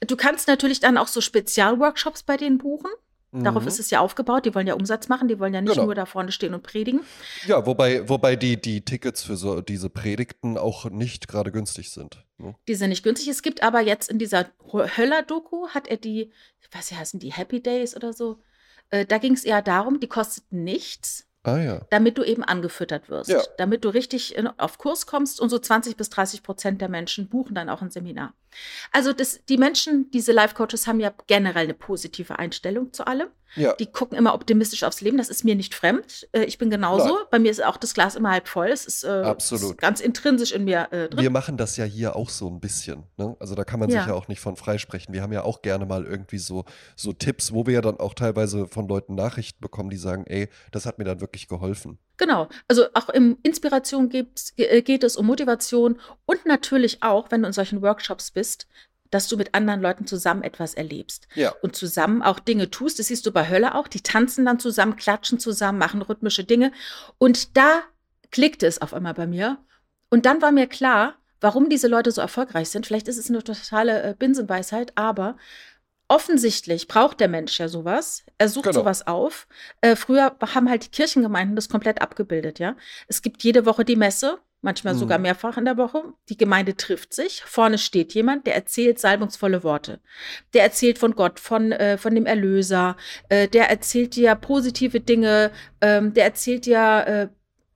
du 0.00 0.16
kannst 0.16 0.48
natürlich 0.48 0.80
dann 0.80 0.98
auch 0.98 1.08
so 1.08 1.20
Spezialworkshops 1.20 2.22
bei 2.22 2.36
denen 2.36 2.58
buchen. 2.58 2.90
Darauf 3.32 3.62
mhm. 3.62 3.68
ist 3.68 3.78
es 3.78 3.90
ja 3.90 4.00
aufgebaut. 4.00 4.44
Die 4.44 4.54
wollen 4.54 4.66
ja 4.66 4.74
Umsatz 4.74 5.08
machen, 5.08 5.28
die 5.28 5.38
wollen 5.38 5.54
ja 5.54 5.60
nicht 5.60 5.74
genau. 5.74 5.86
nur 5.86 5.94
da 5.94 6.04
vorne 6.04 6.32
stehen 6.32 6.52
und 6.52 6.64
predigen. 6.64 7.00
Ja, 7.46 7.64
wobei, 7.64 8.08
wobei 8.08 8.34
die, 8.34 8.60
die 8.60 8.84
Tickets 8.84 9.22
für 9.22 9.36
so 9.36 9.60
diese 9.60 9.88
Predigten 9.88 10.58
auch 10.58 10.86
nicht 10.90 11.28
gerade 11.28 11.52
günstig 11.52 11.90
sind. 11.90 12.24
Ne? 12.38 12.56
Die 12.66 12.74
sind 12.74 12.90
nicht 12.90 13.04
günstig. 13.04 13.28
Es 13.28 13.42
gibt 13.42 13.62
aber 13.62 13.80
jetzt 13.80 14.10
in 14.10 14.18
dieser 14.18 14.46
Höller-Doku, 14.72 15.68
hat 15.68 15.86
er 15.86 15.96
die, 15.96 16.32
ich 16.60 16.74
weiß 16.74 16.90
nicht, 16.90 16.98
heißen 16.98 17.20
die 17.20 17.32
Happy 17.32 17.62
Days 17.62 17.94
oder 17.94 18.12
so. 18.12 18.40
Äh, 18.90 19.06
da 19.06 19.18
ging 19.18 19.34
es 19.34 19.44
eher 19.44 19.62
darum, 19.62 20.00
die 20.00 20.08
kosteten 20.08 20.64
nichts. 20.64 21.28
Ah, 21.42 21.58
ja. 21.58 21.80
Damit 21.88 22.18
du 22.18 22.22
eben 22.22 22.44
angefüttert 22.44 23.08
wirst. 23.08 23.30
Ja. 23.30 23.42
Damit 23.56 23.84
du 23.84 23.88
richtig 23.88 24.36
in, 24.36 24.46
auf 24.46 24.76
Kurs 24.76 25.06
kommst 25.06 25.40
und 25.40 25.48
so 25.48 25.58
20 25.58 25.96
bis 25.96 26.10
30 26.10 26.42
Prozent 26.42 26.80
der 26.82 26.90
Menschen 26.90 27.28
buchen 27.28 27.54
dann 27.54 27.70
auch 27.70 27.80
ein 27.80 27.90
Seminar. 27.90 28.34
Also 28.92 29.12
das, 29.14 29.42
die 29.46 29.56
Menschen, 29.56 30.10
diese 30.10 30.32
Life-Coaches 30.32 30.86
haben 30.86 31.00
ja 31.00 31.12
generell 31.26 31.64
eine 31.64 31.74
positive 31.74 32.38
Einstellung 32.38 32.92
zu 32.92 33.06
allem. 33.06 33.28
Ja. 33.56 33.74
Die 33.74 33.86
gucken 33.86 34.16
immer 34.16 34.34
optimistisch 34.34 34.84
aufs 34.84 35.00
Leben. 35.00 35.18
Das 35.18 35.28
ist 35.28 35.44
mir 35.44 35.54
nicht 35.54 35.74
fremd. 35.74 36.28
Äh, 36.32 36.44
ich 36.44 36.58
bin 36.58 36.70
genauso. 36.70 37.16
Nein. 37.16 37.24
Bei 37.30 37.38
mir 37.38 37.50
ist 37.50 37.64
auch 37.64 37.76
das 37.76 37.94
Glas 37.94 38.14
immer 38.14 38.30
halb 38.30 38.48
voll. 38.48 38.68
Es 38.68 38.86
ist, 38.86 39.04
äh, 39.04 39.08
Absolut. 39.08 39.72
Ist 39.72 39.78
ganz 39.78 40.00
intrinsisch 40.00 40.52
in 40.52 40.64
mir 40.64 40.88
äh, 40.90 41.08
drin. 41.08 41.22
Wir 41.22 41.30
machen 41.30 41.56
das 41.56 41.76
ja 41.76 41.84
hier 41.84 42.16
auch 42.16 42.30
so 42.30 42.48
ein 42.48 42.60
bisschen. 42.60 43.04
Ne? 43.16 43.36
Also 43.40 43.54
da 43.54 43.64
kann 43.64 43.80
man 43.80 43.90
ja. 43.90 44.00
sich 44.00 44.08
ja 44.08 44.14
auch 44.14 44.28
nicht 44.28 44.40
von 44.40 44.56
freisprechen. 44.56 45.12
Wir 45.14 45.22
haben 45.22 45.32
ja 45.32 45.42
auch 45.42 45.62
gerne 45.62 45.86
mal 45.86 46.04
irgendwie 46.04 46.38
so, 46.38 46.64
so 46.96 47.12
Tipps, 47.12 47.52
wo 47.52 47.66
wir 47.66 47.74
ja 47.74 47.80
dann 47.80 47.98
auch 47.98 48.14
teilweise 48.14 48.66
von 48.66 48.88
Leuten 48.88 49.14
Nachrichten 49.14 49.60
bekommen, 49.60 49.90
die 49.90 49.96
sagen, 49.96 50.24
ey, 50.26 50.48
das 50.70 50.86
hat 50.86 50.98
mir 50.98 51.04
dann 51.04 51.20
wirklich 51.20 51.48
geholfen. 51.48 51.98
Genau. 52.20 52.48
Also 52.68 52.84
auch 52.92 53.08
in 53.08 53.38
Inspiration 53.42 54.10
äh, 54.12 54.82
geht 54.82 55.04
es 55.04 55.16
um 55.16 55.26
Motivation 55.26 55.98
und 56.26 56.44
natürlich 56.44 57.02
auch, 57.02 57.30
wenn 57.30 57.40
du 57.40 57.46
in 57.46 57.54
solchen 57.54 57.80
Workshops 57.80 58.30
bist, 58.30 58.66
dass 59.10 59.28
du 59.28 59.36
mit 59.36 59.54
anderen 59.54 59.80
Leuten 59.80 60.06
zusammen 60.06 60.42
etwas 60.42 60.74
erlebst. 60.74 61.28
Ja. 61.34 61.52
Und 61.62 61.76
zusammen 61.76 62.22
auch 62.22 62.38
Dinge 62.38 62.70
tust. 62.70 62.98
Das 62.98 63.08
siehst 63.08 63.26
du 63.26 63.32
bei 63.32 63.48
Hölle 63.48 63.74
auch. 63.74 63.88
Die 63.88 64.02
tanzen 64.02 64.44
dann 64.44 64.58
zusammen, 64.58 64.96
klatschen 64.96 65.38
zusammen, 65.38 65.78
machen 65.78 66.02
rhythmische 66.02 66.44
Dinge. 66.44 66.72
Und 67.18 67.56
da 67.56 67.82
klickte 68.30 68.66
es 68.66 68.80
auf 68.80 68.94
einmal 68.94 69.14
bei 69.14 69.26
mir. 69.26 69.58
Und 70.10 70.26
dann 70.26 70.42
war 70.42 70.52
mir 70.52 70.66
klar, 70.66 71.14
warum 71.40 71.68
diese 71.68 71.88
Leute 71.88 72.10
so 72.12 72.20
erfolgreich 72.20 72.70
sind. 72.70 72.86
Vielleicht 72.86 73.08
ist 73.08 73.18
es 73.18 73.28
eine 73.28 73.42
totale 73.42 74.02
äh, 74.02 74.14
Binsenweisheit, 74.18 74.92
aber 74.96 75.36
offensichtlich 76.08 76.88
braucht 76.88 77.20
der 77.20 77.28
Mensch 77.28 77.58
ja 77.58 77.68
sowas. 77.68 78.24
Er 78.36 78.48
sucht 78.48 78.64
genau. 78.64 78.80
sowas 78.80 79.06
auf. 79.06 79.46
Äh, 79.80 79.96
früher 79.96 80.36
haben 80.54 80.68
halt 80.68 80.84
die 80.86 80.90
Kirchengemeinden 80.90 81.56
das 81.56 81.68
komplett 81.68 82.02
abgebildet, 82.02 82.58
ja. 82.58 82.76
Es 83.06 83.22
gibt 83.22 83.42
jede 83.42 83.64
Woche 83.64 83.84
die 83.84 83.96
Messe 83.96 84.38
manchmal 84.62 84.94
sogar 84.94 85.18
mhm. 85.18 85.22
mehrfach 85.22 85.56
in 85.56 85.64
der 85.64 85.76
Woche. 85.76 86.02
Die 86.28 86.36
Gemeinde 86.36 86.76
trifft 86.76 87.14
sich. 87.14 87.42
Vorne 87.42 87.78
steht 87.78 88.14
jemand, 88.14 88.46
der 88.46 88.54
erzählt 88.54 88.98
salbungsvolle 88.98 89.62
Worte. 89.62 90.00
Der 90.54 90.62
erzählt 90.62 90.98
von 90.98 91.14
Gott, 91.14 91.40
von, 91.40 91.72
äh, 91.72 91.96
von 91.98 92.14
dem 92.14 92.26
Erlöser. 92.26 92.96
Äh, 93.28 93.48
der 93.48 93.70
erzählt 93.70 94.16
dir 94.16 94.34
positive 94.34 95.00
Dinge. 95.00 95.50
Ähm, 95.80 96.14
der 96.14 96.24
erzählt 96.24 96.66
dir 96.66 97.04
äh, 97.06 97.28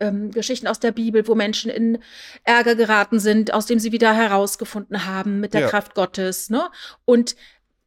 ähm, 0.05 0.31
Geschichten 0.31 0.67
aus 0.67 0.81
der 0.81 0.93
Bibel, 0.93 1.27
wo 1.29 1.35
Menschen 1.35 1.71
in 1.71 1.99
Ärger 2.43 2.75
geraten 2.75 3.19
sind, 3.19 3.55
aus 3.55 3.67
dem 3.67 3.79
sie 3.79 3.93
wieder 3.93 4.15
herausgefunden 4.15 5.07
haben 5.07 5.41
mit 5.41 5.55
der 5.55 5.63
ja. 5.63 5.69
Kraft 5.69 5.95
Gottes. 5.95 6.51
Ne? 6.51 6.69
Und 7.05 7.37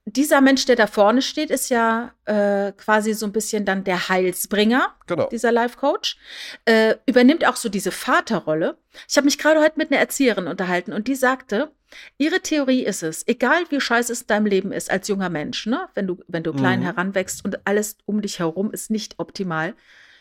dieser 0.10 0.40
Mensch, 0.40 0.66
der 0.66 0.78
da 0.78 0.88
vorne 0.88 1.22
steht, 1.22 1.50
ist 1.50 1.70
ja 1.70 2.14
äh, 2.24 2.72
quasi 2.72 3.14
so 3.14 3.26
ein 3.26 3.34
bisschen 3.34 3.66
dann 3.66 3.84
der 3.84 4.08
Heilsbringer, 4.08 4.96
genau. 5.06 5.28
dieser 5.28 5.52
Life 5.52 5.78
Coach. 5.78 6.18
Äh, 6.64 6.96
übernimmt 7.06 7.46
auch 7.46 7.58
so 7.58 7.68
diese 7.68 7.92
Vaterrolle. 7.92 8.78
Ich 9.10 9.18
habe 9.18 9.26
mich 9.26 9.38
gerade 9.38 9.60
heute 9.60 9.78
mit 9.78 9.92
einer 9.92 10.00
Erzieherin 10.00 10.48
unterhalten 10.48 10.94
und 10.94 11.10
die 11.10 11.16
sagte, 11.16 11.72
ihre 12.18 12.40
Theorie 12.40 12.86
ist 12.86 13.04
es, 13.04 13.28
egal 13.28 13.64
wie 13.70 13.82
scheiße 13.82 14.14
es 14.14 14.22
in 14.22 14.28
deinem 14.28 14.46
Leben 14.46 14.72
ist 14.72 14.90
als 14.90 15.10
junger 15.10 15.30
Mensch, 15.30 15.66
ne, 15.66 15.90
wenn 15.94 16.08
du, 16.08 16.18
wenn 16.30 16.44
du 16.44 16.54
klein 16.54 16.80
mhm. 16.80 16.86
heranwächst 16.86 17.44
und 17.44 17.68
alles 17.68 17.98
um 18.06 18.22
dich 18.22 18.40
herum 18.40 18.72
ist 18.72 18.90
nicht 18.90 19.16
optimal. 19.18 19.76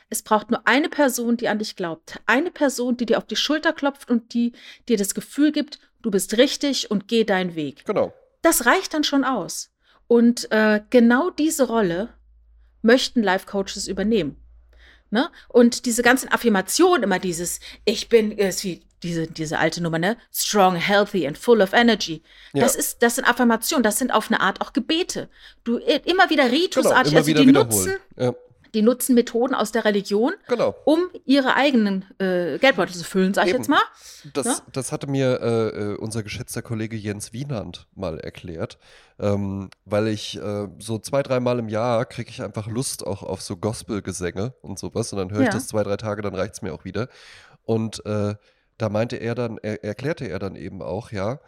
Es 0.09 0.23
braucht 0.23 0.51
nur 0.51 0.67
eine 0.67 0.89
Person, 0.89 1.37
die 1.37 1.49
an 1.49 1.61
dich 1.61 1.77
glaubt. 1.77 2.21
Eine 2.27 2.51
Person, 2.51 2.97
die 2.97 3.07
dir 3.07 3.19
auf 3.19 3.27
die 3.27 3.37
Schulter 3.37 3.73
klopft 3.73 4.11
und 4.11 4.35
die 4.35 4.53
dir 4.89 4.97
das 4.97 5.15
Gefühl 5.15 5.53
gibt, 5.53 5.79
du 6.03 6.11
bist 6.11 6.37
richtig 6.39 6.91
und 6.91 7.07
geh 7.07 7.23
deinen 7.23 7.55
Weg. 7.55 7.85
Genau. 7.85 8.13
Das 8.43 8.67
reicht 8.67 8.95
dann 8.95 9.05
schon 9.05 9.25
aus. 9.25 9.71
Und 10.09 10.51
äh, 10.53 10.81
genau 10.91 11.31
diese 11.31 11.67
Rolle 11.67 12.11
möchten 12.83 13.23
Life 13.23 13.47
Coaches 13.47 13.89
übernehmen. 13.89 14.37
Ne? 15.11 15.31
Und 15.49 15.87
diese 15.87 16.03
ganzen 16.03 16.31
Affirmationen, 16.31 17.05
immer 17.05 17.19
dieses, 17.19 17.61
ich 17.85 18.09
bin, 18.09 18.33
ist 18.33 18.65
wie 18.65 18.83
diese, 19.03 19.27
diese 19.27 19.59
alte 19.59 19.83
Nummer, 19.83 19.99
ne? 19.99 20.17
Strong, 20.33 20.77
healthy 20.77 21.27
and 21.27 21.37
full 21.37 21.61
of 21.61 21.73
energy. 21.73 22.23
Ja. 22.53 22.63
Das 22.63 22.75
ist, 22.75 23.03
das 23.03 23.17
sind 23.17 23.25
Affirmationen, 23.25 23.83
das 23.83 23.99
sind 23.99 24.11
auf 24.11 24.29
eine 24.29 24.41
Art 24.41 24.61
auch 24.61 24.73
Gebete. 24.73 25.29
Du 25.65 25.77
immer 25.77 26.31
wieder 26.31 26.51
ritusartig, 26.51 26.73
genau, 26.75 27.09
immer 27.11 27.19
also 27.19 27.27
wieder 27.27 27.41
die 27.41 27.53
nutzen, 27.53 27.97
ja. 28.17 28.35
Die 28.75 28.83
nutzen 28.83 29.15
Methoden 29.15 29.55
aus 29.55 29.73
der 29.73 29.85
Religion, 29.85 30.33
genau. 30.49 30.75
um 30.85 31.09
ihre 31.25 31.55
eigenen 31.55 32.05
äh, 32.19 32.59
Geldbeutel 32.59 32.95
zu 32.95 33.05
füllen, 33.05 33.35
sag 33.35 33.45
ich 33.45 33.51
Eben. 33.51 33.59
jetzt 33.59 33.69
mal. 33.69 33.81
Das, 34.35 34.47
ja? 34.47 34.57
das 34.73 34.93
hatte 34.93 35.07
mir 35.07 35.41
äh, 35.41 35.69
äh, 35.69 35.97
unser 35.97 36.23
geschätzter 36.23 36.63
Kollege 36.63 36.97
Jens 36.97 37.33
Wienand 37.33 37.87
mal 37.95 38.19
erklärt, 38.19 38.79
ähm, 39.19 39.71
weil 39.85 40.09
ich 40.09 40.37
äh, 40.41 40.69
so 40.79 40.99
zwei, 40.99 41.23
dreimal 41.23 41.59
im 41.59 41.69
Jahr 41.69 42.05
kriege 42.05 42.31
ich 42.31 42.43
einfach 42.43 42.67
Lust 42.67 43.07
auch 43.07 43.23
auf 43.23 43.43
so 43.43 43.57
Gospelgesänge 43.57 44.55
und 44.63 44.79
sowas 44.79 45.13
und 45.13 45.19
dann 45.19 45.31
höre 45.31 45.41
ich 45.41 45.47
ja. 45.47 45.53
das 45.53 45.69
zwei, 45.69 45.83
drei 45.83 45.97
Tage, 45.97 46.23
dann 46.23 46.35
reicht 46.35 46.55
es 46.55 46.63
mir 46.63 46.73
auch 46.73 46.85
wieder. 46.85 47.09
Und 47.65 48.05
äh, 48.07 48.35
da 48.79 48.89
meinte 48.89 49.17
er 49.17 49.35
dann, 49.35 49.59
er, 49.59 49.83
erklärte 49.83 50.29
er 50.29 50.39
dann 50.39 50.57
eben 50.57 50.83
auch, 50.83 51.13
ja, 51.13 51.41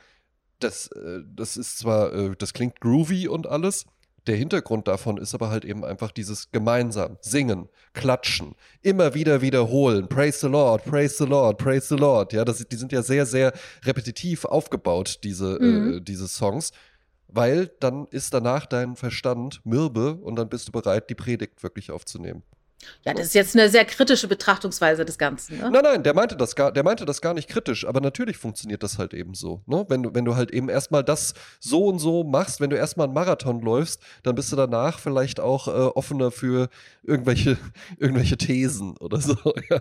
das, 0.58 0.88
äh, 0.88 1.20
das 1.26 1.56
ist 1.56 1.78
zwar, 1.78 2.34
das 2.36 2.52
klingt 2.52 2.80
groovy 2.80 3.28
und 3.28 3.46
alles, 3.46 3.86
der 4.28 4.36
Hintergrund 4.36 4.86
davon 4.86 5.16
ist 5.16 5.34
aber 5.34 5.48
halt 5.50 5.64
eben 5.64 5.84
einfach 5.84 6.12
dieses 6.12 6.50
gemeinsam 6.50 7.16
singen, 7.20 7.68
klatschen, 7.94 8.54
immer 8.82 9.14
wieder 9.14 9.40
wiederholen, 9.40 10.08
praise 10.08 10.40
the 10.40 10.46
Lord, 10.46 10.84
praise 10.84 11.16
the 11.16 11.24
Lord, 11.24 11.58
praise 11.58 11.88
the 11.88 11.96
Lord. 11.96 12.32
Ja, 12.32 12.44
das, 12.44 12.58
die 12.58 12.76
sind 12.76 12.92
ja 12.92 13.02
sehr, 13.02 13.26
sehr 13.26 13.52
repetitiv 13.84 14.44
aufgebaut, 14.44 15.20
diese, 15.24 15.58
mhm. 15.60 15.94
äh, 15.94 16.00
diese 16.00 16.28
Songs, 16.28 16.72
weil 17.26 17.70
dann 17.80 18.06
ist 18.10 18.34
danach 18.34 18.66
dein 18.66 18.96
Verstand 18.96 19.60
mürbe 19.64 20.14
und 20.14 20.36
dann 20.36 20.48
bist 20.48 20.68
du 20.68 20.72
bereit, 20.72 21.08
die 21.10 21.14
Predigt 21.14 21.62
wirklich 21.62 21.90
aufzunehmen. 21.90 22.42
Ja, 23.04 23.14
das 23.14 23.26
ist 23.26 23.34
jetzt 23.34 23.56
eine 23.56 23.68
sehr 23.68 23.84
kritische 23.84 24.28
Betrachtungsweise 24.28 25.04
des 25.04 25.18
Ganzen. 25.18 25.58
Ne? 25.58 25.70
Nein, 25.70 25.82
nein, 25.82 26.02
der 26.02 26.14
meinte 26.14 26.36
das 26.36 26.54
gar, 26.54 26.72
der 26.72 26.84
meinte 26.84 27.04
das 27.04 27.20
gar 27.20 27.34
nicht 27.34 27.48
kritisch, 27.48 27.86
aber 27.86 28.00
natürlich 28.00 28.36
funktioniert 28.36 28.82
das 28.82 28.98
halt 28.98 29.14
eben 29.14 29.34
so. 29.34 29.62
Ne? 29.66 29.84
Wenn, 29.88 30.02
du, 30.02 30.14
wenn 30.14 30.24
du 30.24 30.36
halt 30.36 30.50
eben 30.50 30.68
erstmal 30.68 31.02
das 31.02 31.34
so 31.58 31.86
und 31.86 31.98
so 31.98 32.24
machst, 32.24 32.60
wenn 32.60 32.70
du 32.70 32.76
erstmal 32.76 33.06
einen 33.06 33.14
Marathon 33.14 33.60
läufst, 33.60 34.02
dann 34.22 34.34
bist 34.34 34.52
du 34.52 34.56
danach 34.56 34.98
vielleicht 34.98 35.40
auch 35.40 35.68
äh, 35.68 35.70
offener 35.70 36.30
für 36.30 36.68
irgendwelche, 37.02 37.56
irgendwelche 37.98 38.36
Thesen 38.36 38.96
oder 38.98 39.20
so. 39.20 39.36
Ja. 39.70 39.80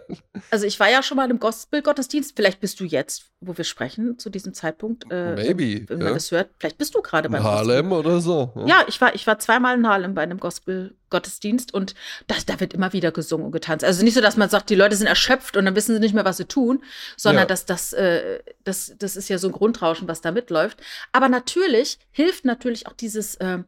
Also 0.50 0.66
ich 0.66 0.80
war 0.80 0.90
ja 0.90 1.02
schon 1.02 1.16
mal 1.16 1.26
in 1.26 1.30
einem 1.30 1.40
Gospel-Gottesdienst, 1.40 2.36
vielleicht 2.36 2.60
bist 2.60 2.80
du 2.80 2.84
jetzt, 2.84 3.28
wo 3.40 3.56
wir 3.56 3.64
sprechen, 3.64 4.18
zu 4.18 4.30
diesem 4.30 4.54
Zeitpunkt. 4.54 5.06
Äh, 5.12 5.36
Maybe. 5.36 5.88
Wenn 5.88 6.00
man 6.00 6.08
ja. 6.08 6.14
das 6.14 6.32
hört, 6.32 6.50
vielleicht 6.58 6.78
bist 6.78 6.96
du 6.96 7.02
gerade 7.02 7.30
beim 7.30 7.44
Harlem 7.44 7.92
oder 7.92 8.20
so. 8.20 8.52
Ja. 8.56 8.66
ja, 8.66 8.86
ich 8.88 9.00
war, 9.00 9.16
ich 9.16 9.26
war 9.28 9.40
zweimal 9.40 9.78
in 9.78 9.88
Harlem 9.88 10.14
bei 10.14 10.24
einem 10.24 10.40
Gospel-Gottesdienst 10.40 11.74
und 11.74 11.96
das, 12.26 12.46
da 12.46 12.60
wird 12.60 12.74
immer 12.74 12.87
wieder 12.94 13.12
gesungen 13.12 13.46
und 13.46 13.52
getanzt. 13.52 13.86
Also 13.86 14.04
nicht 14.04 14.14
so, 14.14 14.22
dass 14.22 14.38
man 14.38 14.50
sagt, 14.50 14.70
die 14.70 14.76
Leute 14.76 14.96
sind 14.96 15.08
erschöpft 15.08 15.58
und 15.58 15.66
dann 15.66 15.76
wissen 15.76 15.94
sie 15.94 16.00
nicht 16.00 16.14
mehr, 16.14 16.26
was 16.26 16.38
sie 16.38 16.46
tun, 16.46 16.84
sondern 17.16 17.44
ja. 17.44 17.48
dass 17.48 17.66
das, 17.66 17.94
äh, 17.94 18.40
das, 18.64 18.94
das 18.98 19.16
ist 19.16 19.30
ja 19.30 19.38
so 19.38 19.48
ein 19.48 19.54
Grundrauschen, 19.54 20.08
was 20.08 20.22
da 20.22 20.32
mitläuft. 20.32 20.82
Aber 21.12 21.30
natürlich 21.30 22.00
hilft 22.12 22.46
natürlich 22.46 22.88
auch 22.88 22.94
dieses 22.94 23.36
äh, 23.36 23.60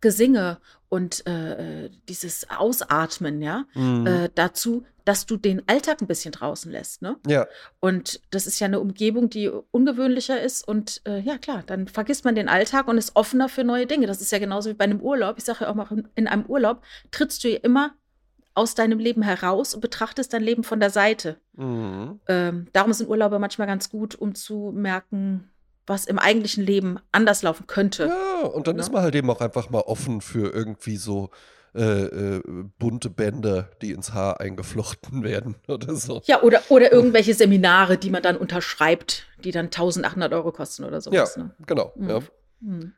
Gesinge 0.00 0.58
und 0.88 1.26
äh, 1.26 1.90
dieses 2.08 2.48
Ausatmen, 2.50 3.42
ja, 3.42 3.64
mhm. 3.74 4.06
äh, 4.06 4.30
dazu, 4.34 4.84
dass 5.04 5.24
du 5.24 5.36
den 5.36 5.66
Alltag 5.68 6.00
ein 6.00 6.06
bisschen 6.06 6.32
draußen 6.32 6.70
lässt, 6.70 7.00
ne? 7.00 7.16
Ja. 7.26 7.46
Und 7.80 8.20
das 8.30 8.46
ist 8.46 8.58
ja 8.60 8.66
eine 8.66 8.80
Umgebung, 8.80 9.30
die 9.30 9.48
ungewöhnlicher 9.48 10.40
ist 10.40 10.66
und 10.66 11.00
äh, 11.06 11.20
ja 11.20 11.38
klar, 11.38 11.62
dann 11.64 11.86
vergisst 11.88 12.24
man 12.24 12.34
den 12.34 12.48
Alltag 12.48 12.88
und 12.88 12.98
ist 12.98 13.14
offener 13.14 13.48
für 13.48 13.64
neue 13.64 13.86
Dinge. 13.86 14.06
Das 14.06 14.20
ist 14.20 14.32
ja 14.32 14.38
genauso 14.38 14.70
wie 14.70 14.74
bei 14.74 14.84
einem 14.84 15.00
Urlaub. 15.00 15.38
Ich 15.38 15.44
sage 15.44 15.64
ja 15.64 15.70
auch 15.70 15.74
mal, 15.76 15.86
in 16.16 16.26
einem 16.26 16.44
Urlaub 16.46 16.82
trittst 17.12 17.44
du 17.44 17.48
ja 17.48 17.58
immer 17.62 17.94
aus 18.56 18.74
deinem 18.74 18.98
Leben 18.98 19.22
heraus 19.22 19.74
und 19.74 19.80
betrachtest 19.80 20.32
dein 20.32 20.42
Leben 20.42 20.64
von 20.64 20.80
der 20.80 20.90
Seite. 20.90 21.36
Mhm. 21.54 22.20
Ähm, 22.26 22.66
darum 22.72 22.92
sind 22.92 23.08
Urlaube 23.08 23.38
manchmal 23.38 23.66
ganz 23.66 23.90
gut, 23.90 24.14
um 24.14 24.34
zu 24.34 24.72
merken, 24.74 25.50
was 25.86 26.06
im 26.06 26.18
eigentlichen 26.18 26.64
Leben 26.64 26.98
anders 27.12 27.42
laufen 27.42 27.66
könnte. 27.66 28.06
Ja, 28.06 28.48
und 28.48 28.66
dann 28.66 28.76
ja. 28.76 28.82
ist 28.82 28.92
man 28.92 29.02
halt 29.02 29.14
eben 29.14 29.30
auch 29.30 29.40
einfach 29.40 29.70
mal 29.70 29.80
offen 29.80 30.20
für 30.20 30.52
irgendwie 30.52 30.96
so 30.96 31.30
äh, 31.74 32.06
äh, 32.06 32.42
bunte 32.78 33.10
Bänder, 33.10 33.70
die 33.82 33.92
ins 33.92 34.14
Haar 34.14 34.40
eingeflochten 34.40 35.22
werden 35.22 35.56
oder 35.68 35.94
so. 35.94 36.22
Ja, 36.24 36.42
oder, 36.42 36.62
oder 36.70 36.90
irgendwelche 36.90 37.34
Seminare, 37.34 37.98
die 37.98 38.10
man 38.10 38.22
dann 38.22 38.38
unterschreibt, 38.38 39.26
die 39.44 39.50
dann 39.50 39.66
1800 39.66 40.32
Euro 40.32 40.50
kosten 40.52 40.84
oder 40.84 41.02
sowas. 41.02 41.36
Ja, 41.36 41.42
ne? 41.42 41.50
genau. 41.66 41.92
Mhm. 41.94 42.08
Ja. 42.08 42.20
Hm. 42.62 42.92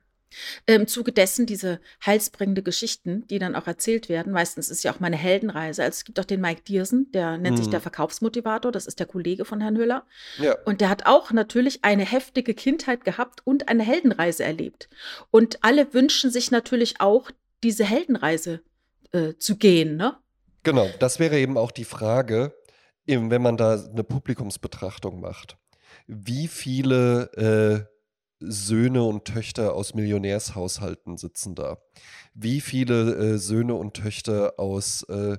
Im 0.66 0.86
Zuge 0.86 1.12
dessen 1.12 1.46
diese 1.46 1.80
heilsbringende 2.04 2.62
Geschichten, 2.62 3.26
die 3.28 3.38
dann 3.38 3.54
auch 3.54 3.66
erzählt 3.66 4.08
werden. 4.08 4.32
Meistens 4.32 4.68
ist 4.68 4.82
ja 4.84 4.92
auch 4.92 5.00
meine 5.00 5.16
Heldenreise. 5.16 5.82
Also 5.82 5.96
es 5.96 6.04
gibt 6.04 6.20
auch 6.20 6.24
den 6.24 6.40
Mike 6.40 6.62
Diersen, 6.62 7.10
der 7.12 7.38
nennt 7.38 7.56
sich 7.58 7.66
Mhm. 7.66 7.72
der 7.72 7.80
Verkaufsmotivator. 7.80 8.72
Das 8.72 8.86
ist 8.86 8.98
der 9.00 9.06
Kollege 9.06 9.44
von 9.44 9.60
Herrn 9.60 9.76
Höller. 9.78 10.06
ja. 10.38 10.54
Und 10.64 10.80
der 10.80 10.88
hat 10.90 11.06
auch 11.06 11.32
natürlich 11.32 11.84
eine 11.84 12.04
heftige 12.04 12.54
Kindheit 12.54 13.04
gehabt 13.04 13.40
und 13.46 13.68
eine 13.68 13.82
Heldenreise 13.82 14.44
erlebt. 14.44 14.88
Und 15.30 15.64
alle 15.64 15.92
wünschen 15.94 16.30
sich 16.30 16.50
natürlich 16.50 17.00
auch, 17.00 17.30
diese 17.64 17.84
Heldenreise 17.84 18.60
äh, 19.12 19.34
zu 19.38 19.56
gehen. 19.56 19.96
Ne? 19.96 20.16
Genau, 20.62 20.88
das 21.00 21.18
wäre 21.18 21.38
eben 21.38 21.56
auch 21.58 21.70
die 21.72 21.84
Frage, 21.84 22.54
eben 23.06 23.30
wenn 23.30 23.42
man 23.42 23.56
da 23.56 23.82
eine 23.82 24.04
Publikumsbetrachtung 24.04 25.20
macht. 25.20 25.56
Wie 26.06 26.46
viele 26.48 27.86
äh, 27.88 27.97
Söhne 28.40 29.02
und 29.02 29.24
Töchter 29.24 29.74
aus 29.74 29.94
Millionärshaushalten 29.94 31.16
sitzen 31.16 31.54
da? 31.54 31.78
Wie 32.34 32.60
viele 32.60 33.14
äh, 33.14 33.38
Söhne 33.38 33.74
und 33.74 33.94
Töchter 33.94 34.54
aus 34.58 35.02
äh, 35.04 35.38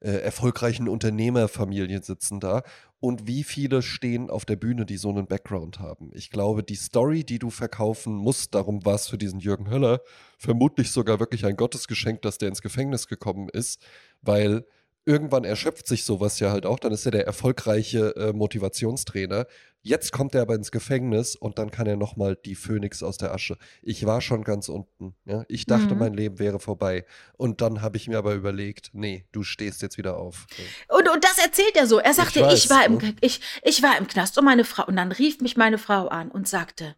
äh, 0.00 0.10
erfolgreichen 0.10 0.88
Unternehmerfamilien 0.88 2.02
sitzen 2.02 2.40
da? 2.40 2.62
Und 3.00 3.26
wie 3.26 3.44
viele 3.44 3.82
stehen 3.82 4.30
auf 4.30 4.44
der 4.44 4.56
Bühne, 4.56 4.86
die 4.86 4.96
so 4.96 5.10
einen 5.10 5.26
Background 5.26 5.80
haben? 5.80 6.10
Ich 6.14 6.30
glaube, 6.30 6.62
die 6.62 6.76
Story, 6.76 7.24
die 7.24 7.38
du 7.38 7.50
verkaufen 7.50 8.14
musst, 8.14 8.54
darum 8.54 8.84
war 8.84 8.94
es 8.94 9.08
für 9.08 9.18
diesen 9.18 9.38
Jürgen 9.40 9.70
Höller 9.70 10.00
vermutlich 10.38 10.90
sogar 10.90 11.20
wirklich 11.20 11.44
ein 11.44 11.56
Gottesgeschenk, 11.56 12.22
dass 12.22 12.38
der 12.38 12.48
ins 12.48 12.62
Gefängnis 12.62 13.06
gekommen 13.06 13.48
ist, 13.48 13.84
weil 14.22 14.64
irgendwann 15.04 15.44
erschöpft 15.44 15.86
sich 15.86 16.04
sowas 16.04 16.40
ja 16.40 16.50
halt 16.50 16.66
auch. 16.66 16.78
Dann 16.78 16.92
ist 16.92 17.06
er 17.06 17.12
der 17.12 17.26
erfolgreiche 17.26 18.14
äh, 18.16 18.32
Motivationstrainer. 18.32 19.46
Jetzt 19.86 20.10
kommt 20.10 20.34
er 20.34 20.42
aber 20.42 20.56
ins 20.56 20.72
Gefängnis 20.72 21.36
und 21.36 21.58
dann 21.60 21.70
kann 21.70 21.86
er 21.86 21.94
nochmal 21.96 22.36
die 22.44 22.56
Phönix 22.56 23.04
aus 23.04 23.18
der 23.18 23.32
Asche. 23.32 23.56
Ich 23.82 24.04
war 24.04 24.20
schon 24.20 24.42
ganz 24.42 24.68
unten. 24.68 25.14
Ja? 25.26 25.44
Ich 25.46 25.64
dachte, 25.66 25.94
Mhm. 25.94 26.00
mein 26.00 26.14
Leben 26.14 26.40
wäre 26.40 26.58
vorbei. 26.58 27.04
Und 27.36 27.60
dann 27.60 27.82
habe 27.82 27.96
ich 27.96 28.08
mir 28.08 28.18
aber 28.18 28.34
überlegt, 28.34 28.90
nee, 28.94 29.26
du 29.30 29.44
stehst 29.44 29.82
jetzt 29.82 29.96
wieder 29.96 30.16
auf. 30.16 30.46
Und, 30.88 31.08
und 31.08 31.22
das 31.22 31.38
erzählt 31.38 31.76
er 31.76 31.86
so. 31.86 32.00
Er 32.00 32.14
sagte, 32.14 32.40
Ich 32.40 32.46
ich, 32.46 32.68
weiß, 32.68 32.70
war 32.70 32.84
im, 32.84 32.96
ne? 32.98 33.14
ich, 33.20 33.40
ich 33.62 33.80
war 33.80 33.96
im 33.96 34.08
Knast 34.08 34.36
und 34.38 34.44
meine 34.44 34.64
Frau. 34.64 34.84
Und 34.86 34.96
dann 34.96 35.12
rief 35.12 35.40
mich 35.40 35.56
meine 35.56 35.78
Frau 35.78 36.08
an 36.08 36.32
und 36.32 36.48
sagte, 36.48 36.96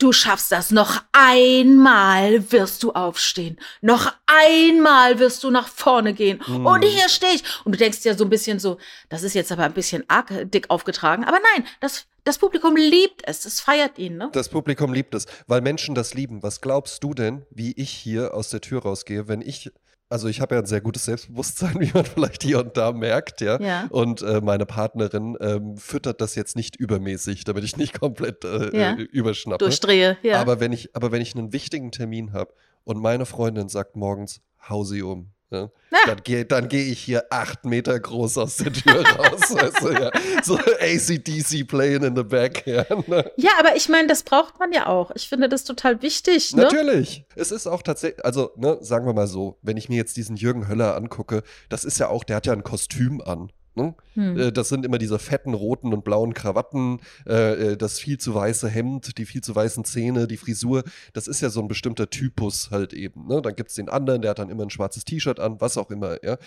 du 0.00 0.10
schaffst 0.10 0.50
das. 0.50 0.72
Noch 0.72 1.02
einmal 1.12 2.50
wirst 2.50 2.82
du 2.82 2.92
aufstehen. 2.92 3.58
Noch 3.80 4.12
einmal 4.26 5.20
wirst 5.20 5.44
du 5.44 5.50
nach 5.52 5.68
vorne 5.68 6.14
gehen. 6.14 6.42
Mhm. 6.46 6.66
Und 6.66 6.82
hier 6.84 7.08
stehe 7.08 7.34
ich. 7.34 7.44
Und 7.64 7.72
du 7.72 7.78
denkst 7.78 8.02
dir 8.02 8.16
so 8.16 8.24
ein 8.24 8.30
bisschen 8.30 8.58
so, 8.58 8.78
das 9.08 9.22
ist 9.22 9.34
jetzt 9.34 9.52
aber 9.52 9.62
ein 9.64 9.72
bisschen 9.74 10.02
arg 10.08 10.32
dick 10.50 10.68
aufgetragen. 10.70 11.24
Aber 11.24 11.38
nein, 11.54 11.64
das, 11.80 12.06
das 12.24 12.38
Publikum 12.38 12.76
liebt 12.76 13.22
es. 13.26 13.44
Es 13.44 13.60
feiert 13.60 13.98
ihn, 13.98 14.16
ne? 14.16 14.30
Das 14.32 14.48
Publikum 14.48 14.92
liebt 14.92 15.14
es, 15.14 15.26
weil 15.46 15.60
Menschen 15.60 15.94
das 15.94 16.14
lieben. 16.14 16.42
Was 16.42 16.60
glaubst 16.60 17.02
du 17.04 17.14
denn, 17.14 17.44
wie 17.50 17.72
ich 17.72 17.90
hier 17.90 18.34
aus 18.34 18.48
der 18.50 18.60
Tür 18.60 18.82
rausgehe, 18.82 19.28
wenn 19.28 19.40
ich, 19.42 19.70
also 20.08 20.28
ich 20.28 20.40
habe 20.40 20.54
ja 20.54 20.60
ein 20.62 20.66
sehr 20.66 20.80
gutes 20.80 21.04
Selbstbewusstsein, 21.04 21.74
wie 21.80 21.90
man 21.92 22.04
vielleicht 22.04 22.42
hier 22.42 22.60
und 22.60 22.76
da 22.76 22.92
merkt, 22.92 23.40
ja. 23.40 23.60
Ja. 23.60 23.86
Und 23.90 24.22
äh, 24.22 24.40
meine 24.40 24.66
Partnerin 24.66 25.36
ähm, 25.40 25.76
füttert 25.76 26.20
das 26.20 26.34
jetzt 26.34 26.56
nicht 26.56 26.76
übermäßig, 26.76 27.44
damit 27.44 27.64
ich 27.64 27.76
nicht 27.76 27.98
komplett 28.00 28.44
äh, 28.44 28.76
Ja. 28.76 28.92
äh, 28.94 29.02
überschnappe. 29.02 29.64
Durchdrehe, 29.64 30.16
ja. 30.22 30.40
Aber 30.40 30.60
wenn 30.60 30.72
ich, 30.72 30.96
aber 30.96 31.12
wenn 31.12 31.20
ich 31.22 31.34
einen 31.36 31.52
wichtigen 31.52 31.92
Termin 31.92 32.32
habe 32.32 32.54
und 32.84 32.98
meine 33.00 33.26
Freundin 33.26 33.68
sagt 33.68 33.96
morgens, 33.96 34.40
hau 34.68 34.84
sie 34.84 35.02
um. 35.02 35.30
Ja, 35.54 35.70
Ja. 35.94 36.06
Dann 36.06 36.22
gehe 36.24 36.44
dann 36.44 36.68
geh 36.68 36.90
ich 36.90 37.00
hier 37.00 37.24
acht 37.30 37.64
Meter 37.64 37.98
groß 37.98 38.38
aus 38.38 38.56
der 38.56 38.72
Tür 38.72 39.06
raus. 39.06 39.40
weißt 39.54 39.82
du, 39.82 39.92
ja. 39.92 40.10
So 40.42 40.58
ACDC 40.58 41.66
playing 41.68 42.02
in 42.02 42.16
the 42.16 42.24
back. 42.24 42.66
Ja, 42.66 42.84
ne? 43.06 43.30
ja, 43.36 43.50
aber 43.60 43.76
ich 43.76 43.88
meine, 43.88 44.08
das 44.08 44.22
braucht 44.22 44.58
man 44.58 44.72
ja 44.72 44.86
auch. 44.86 45.12
Ich 45.14 45.28
finde 45.28 45.48
das 45.48 45.64
total 45.64 46.02
wichtig, 46.02 46.54
ne? 46.56 46.62
Natürlich. 46.62 47.24
Es 47.36 47.52
ist 47.52 47.66
auch 47.66 47.82
tatsächlich, 47.82 48.24
also, 48.24 48.50
ne, 48.56 48.78
sagen 48.80 49.06
wir 49.06 49.12
mal 49.12 49.28
so, 49.28 49.58
wenn 49.62 49.76
ich 49.76 49.88
mir 49.88 49.96
jetzt 49.96 50.16
diesen 50.16 50.36
Jürgen 50.36 50.66
Höller 50.66 50.96
angucke, 50.96 51.42
das 51.68 51.84
ist 51.84 51.98
ja 51.98 52.08
auch, 52.08 52.24
der 52.24 52.36
hat 52.36 52.46
ja 52.46 52.52
ein 52.52 52.64
Kostüm 52.64 53.20
an. 53.20 53.52
Ne? 53.74 53.94
Hm. 54.14 54.38
Äh, 54.38 54.52
Das 54.52 54.68
sind 54.68 54.84
immer 54.84 54.98
diese 54.98 55.18
fetten 55.18 55.54
roten 55.54 55.92
und 55.92 56.04
blauen 56.04 56.34
Krawatten, 56.34 57.00
äh, 57.26 57.72
äh, 57.72 57.76
das 57.76 57.98
viel 57.98 58.18
zu 58.18 58.34
weiße 58.34 58.68
Hemd, 58.68 59.18
die 59.18 59.26
viel 59.26 59.42
zu 59.42 59.54
weißen 59.54 59.84
Zähne, 59.84 60.26
die 60.26 60.36
Frisur. 60.36 60.84
Das 61.12 61.26
ist 61.26 61.40
ja 61.40 61.50
so 61.50 61.60
ein 61.60 61.68
bestimmter 61.68 62.08
Typus 62.08 62.70
halt 62.70 62.92
eben. 62.92 63.26
Ne? 63.26 63.42
Dann 63.42 63.56
gibt 63.56 63.70
es 63.70 63.76
den 63.76 63.88
anderen, 63.88 64.22
der 64.22 64.30
hat 64.30 64.38
dann 64.38 64.50
immer 64.50 64.62
ein 64.64 64.70
schwarzes 64.70 65.04
T-Shirt 65.04 65.40
an, 65.40 65.60
was 65.60 65.76
auch 65.76 65.90
immer. 65.90 66.22
Ja? 66.24 66.38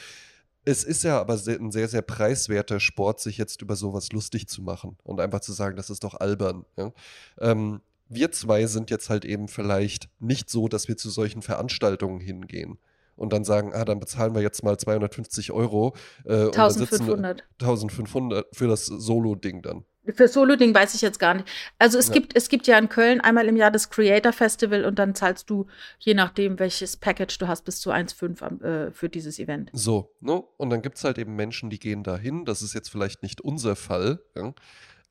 Es 0.63 0.83
ist 0.83 1.03
ja 1.03 1.19
aber 1.19 1.33
ein 1.33 1.71
sehr, 1.71 1.87
sehr 1.87 2.01
preiswerter 2.01 2.79
Sport, 2.79 3.19
sich 3.19 3.37
jetzt 3.37 3.61
über 3.61 3.75
sowas 3.75 4.11
lustig 4.11 4.47
zu 4.47 4.61
machen 4.61 4.97
und 5.03 5.19
einfach 5.19 5.39
zu 5.39 5.53
sagen, 5.53 5.77
das 5.77 5.89
ist 5.89 6.03
doch 6.03 6.15
albern. 6.15 6.65
Ja? 6.77 6.91
Ähm, 7.39 7.81
wir 8.09 8.31
zwei 8.31 8.65
sind 8.67 8.89
jetzt 8.89 9.09
halt 9.09 9.25
eben 9.25 9.47
vielleicht 9.47 10.09
nicht 10.19 10.49
so, 10.49 10.67
dass 10.67 10.87
wir 10.87 10.97
zu 10.97 11.09
solchen 11.09 11.41
Veranstaltungen 11.41 12.19
hingehen. 12.19 12.77
Und 13.17 13.33
dann 13.33 13.43
sagen, 13.43 13.73
ah, 13.73 13.83
dann 13.83 13.99
bezahlen 13.99 14.33
wir 14.35 14.41
jetzt 14.41 14.63
mal 14.63 14.77
250 14.77 15.51
Euro. 15.51 15.93
Äh, 16.23 16.45
und 16.45 16.55
dann 16.57 16.71
sitzen 16.71 17.05
wir- 17.07 17.15
1500. 17.15 17.43
1500 17.59 18.47
für 18.55 18.67
das 18.67 18.85
Solo-Ding 18.85 19.61
dann. 19.63 19.83
Für 20.15 20.29
Solo-Ding 20.29 20.73
weiß 20.73 20.93
ich 20.93 21.01
jetzt 21.01 21.19
gar 21.19 21.33
nicht. 21.33 21.47
Also 21.79 21.97
es, 21.97 22.07
Ja. 22.07 22.13
gibt, 22.13 22.37
es 22.37 22.47
gibt 22.47 22.65
ja 22.67 22.77
in 22.77 22.87
Köln 22.87 23.19
einmal 23.19 23.45
im 23.47 23.57
Jahr 23.57 23.71
das 23.71 23.89
Creator 23.89 24.31
Festival 24.31 24.85
und 24.85 24.97
dann 24.99 25.15
zahlst 25.15 25.49
du, 25.49 25.65
je 25.99 26.13
nachdem, 26.13 26.59
welches 26.59 26.95
Package 26.95 27.37
du 27.39 27.47
hast, 27.49 27.65
bis 27.65 27.81
zu 27.81 27.91
1,5 27.91 28.41
am- 28.41 28.61
äh, 28.61 28.91
für 28.93 29.09
dieses 29.09 29.37
Event. 29.37 29.69
So, 29.73 30.15
ne? 30.21 30.41
Und 30.55 30.69
dann 30.69 30.81
gibt 30.81 30.97
es 30.97 31.03
halt 31.03 31.17
eben 31.17 31.35
Menschen, 31.35 31.69
die 31.69 31.79
gehen 31.79 32.03
dahin. 32.03 32.45
Das 32.45 32.61
ist 32.61 32.73
jetzt 32.73 32.89
vielleicht 32.89 33.21
nicht 33.21 33.41
unser 33.41 33.75
Fall. 33.75 34.21
Ja? 34.35 34.53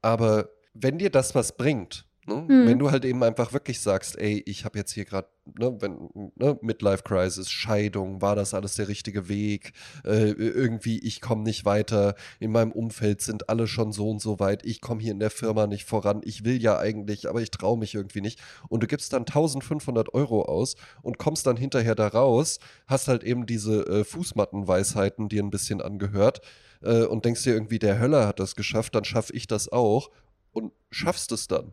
Aber 0.01 0.49
wenn 0.73 0.97
dir 0.99 1.11
das 1.11 1.35
was 1.35 1.57
bringt, 1.59 2.07
ne? 2.27 2.35
Mhm. 2.49 2.67
wenn 2.67 2.79
du 2.79 2.91
halt 2.91 3.05
eben 3.05 3.23
einfach 3.23 3.53
wirklich 3.53 3.81
sagst, 3.81 4.19
ey, 4.19 4.43
ich 4.47 4.65
habe 4.65 4.79
jetzt 4.79 4.93
hier 4.93 5.05
gerade, 5.05 5.29
ne, 5.59 5.77
wenn, 5.81 6.11
ne, 6.37 6.59
Midlife 6.61 7.03
Crisis, 7.03 7.51
Scheidung, 7.51 8.21
war 8.23 8.37
das 8.37 8.55
alles 8.55 8.75
der 8.75 8.89
richtige 8.89 9.29
Weg? 9.29 9.73
Äh, 10.05 10.31
irgendwie, 10.31 10.99
ich 10.99 11.21
komme 11.21 11.43
nicht 11.43 11.65
weiter. 11.65 12.15
In 12.41 12.53
meinem 12.53 12.73
Umfeld 12.73 13.21
sind 13.21 13.49
alle 13.49 13.67
schon 13.67 13.93
so 13.93 14.11
und 14.11 14.21
so 14.21 14.41
weit. 14.41 14.65
Ich 14.65 14.81
komme 14.81 15.01
hier 15.01 15.13
in 15.13 15.21
der 15.21 15.31
Firma 15.31 15.67
nicht 15.67 15.85
voran. 15.85 16.21
Ich 16.25 16.45
will 16.45 16.61
ja 16.61 16.79
eigentlich, 16.79 17.29
aber 17.29 17.41
ich 17.41 17.51
traue 17.51 17.79
mich 17.79 17.95
irgendwie 17.95 18.21
nicht. 18.21 18.41
Und 18.69 18.83
du 18.83 18.87
gibst 18.87 19.13
dann 19.13 19.23
1500 19.23 20.15
Euro 20.15 20.43
aus 20.43 20.77
und 21.03 21.19
kommst 21.19 21.47
dann 21.47 21.57
hinterher 21.57 21.95
da 21.95 22.09
raus, 22.09 22.59
hast 22.87 23.09
halt 23.09 23.25
eben 23.25 23.47
diese 23.47 23.87
äh, 23.87 24.05
Fußmattenweisheiten 24.05 25.29
dir 25.29 25.43
ein 25.43 25.51
bisschen 25.51 25.81
angehört 25.81 26.41
äh, 26.83 27.05
und 27.05 27.25
denkst 27.25 27.45
dir 27.45 27.55
irgendwie, 27.55 27.79
der 27.79 27.99
Höller 27.99 28.27
hat 28.27 28.41
das 28.41 28.57
geschafft, 28.57 28.95
dann 28.95 29.05
schaffe 29.05 29.33
ich 29.33 29.47
das 29.47 29.71
auch 29.71 30.11
und 30.53 30.73
schaffst 30.91 31.33
es 31.33 31.49
dann. 31.49 31.73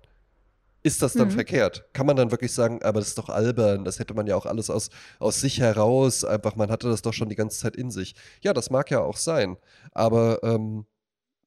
Ist 0.83 1.01
das 1.01 1.13
dann 1.13 1.29
Mhm. 1.29 1.31
verkehrt? 1.31 1.85
Kann 1.93 2.05
man 2.05 2.15
dann 2.17 2.31
wirklich 2.31 2.51
sagen, 2.53 2.83
aber 2.83 2.99
das 2.99 3.09
ist 3.09 3.17
doch 3.17 3.29
albern, 3.29 3.85
das 3.85 3.99
hätte 3.99 4.13
man 4.13 4.27
ja 4.27 4.35
auch 4.35 4.45
alles 4.45 4.69
aus, 4.69 4.89
aus 5.19 5.39
sich 5.39 5.59
heraus, 5.59 6.25
einfach, 6.25 6.55
man 6.57 6.69
hatte 6.69 6.89
das 6.89 7.01
doch 7.01 7.13
schon 7.13 7.29
die 7.29 7.35
ganze 7.35 7.57
Zeit 7.59 7.75
in 7.77 7.89
sich. 7.89 8.15
Ja, 8.41 8.53
das 8.53 8.69
mag 8.69 8.91
ja 8.91 8.99
auch 8.99 9.15
sein, 9.17 9.55
aber 9.93 10.43
ähm, 10.43 10.85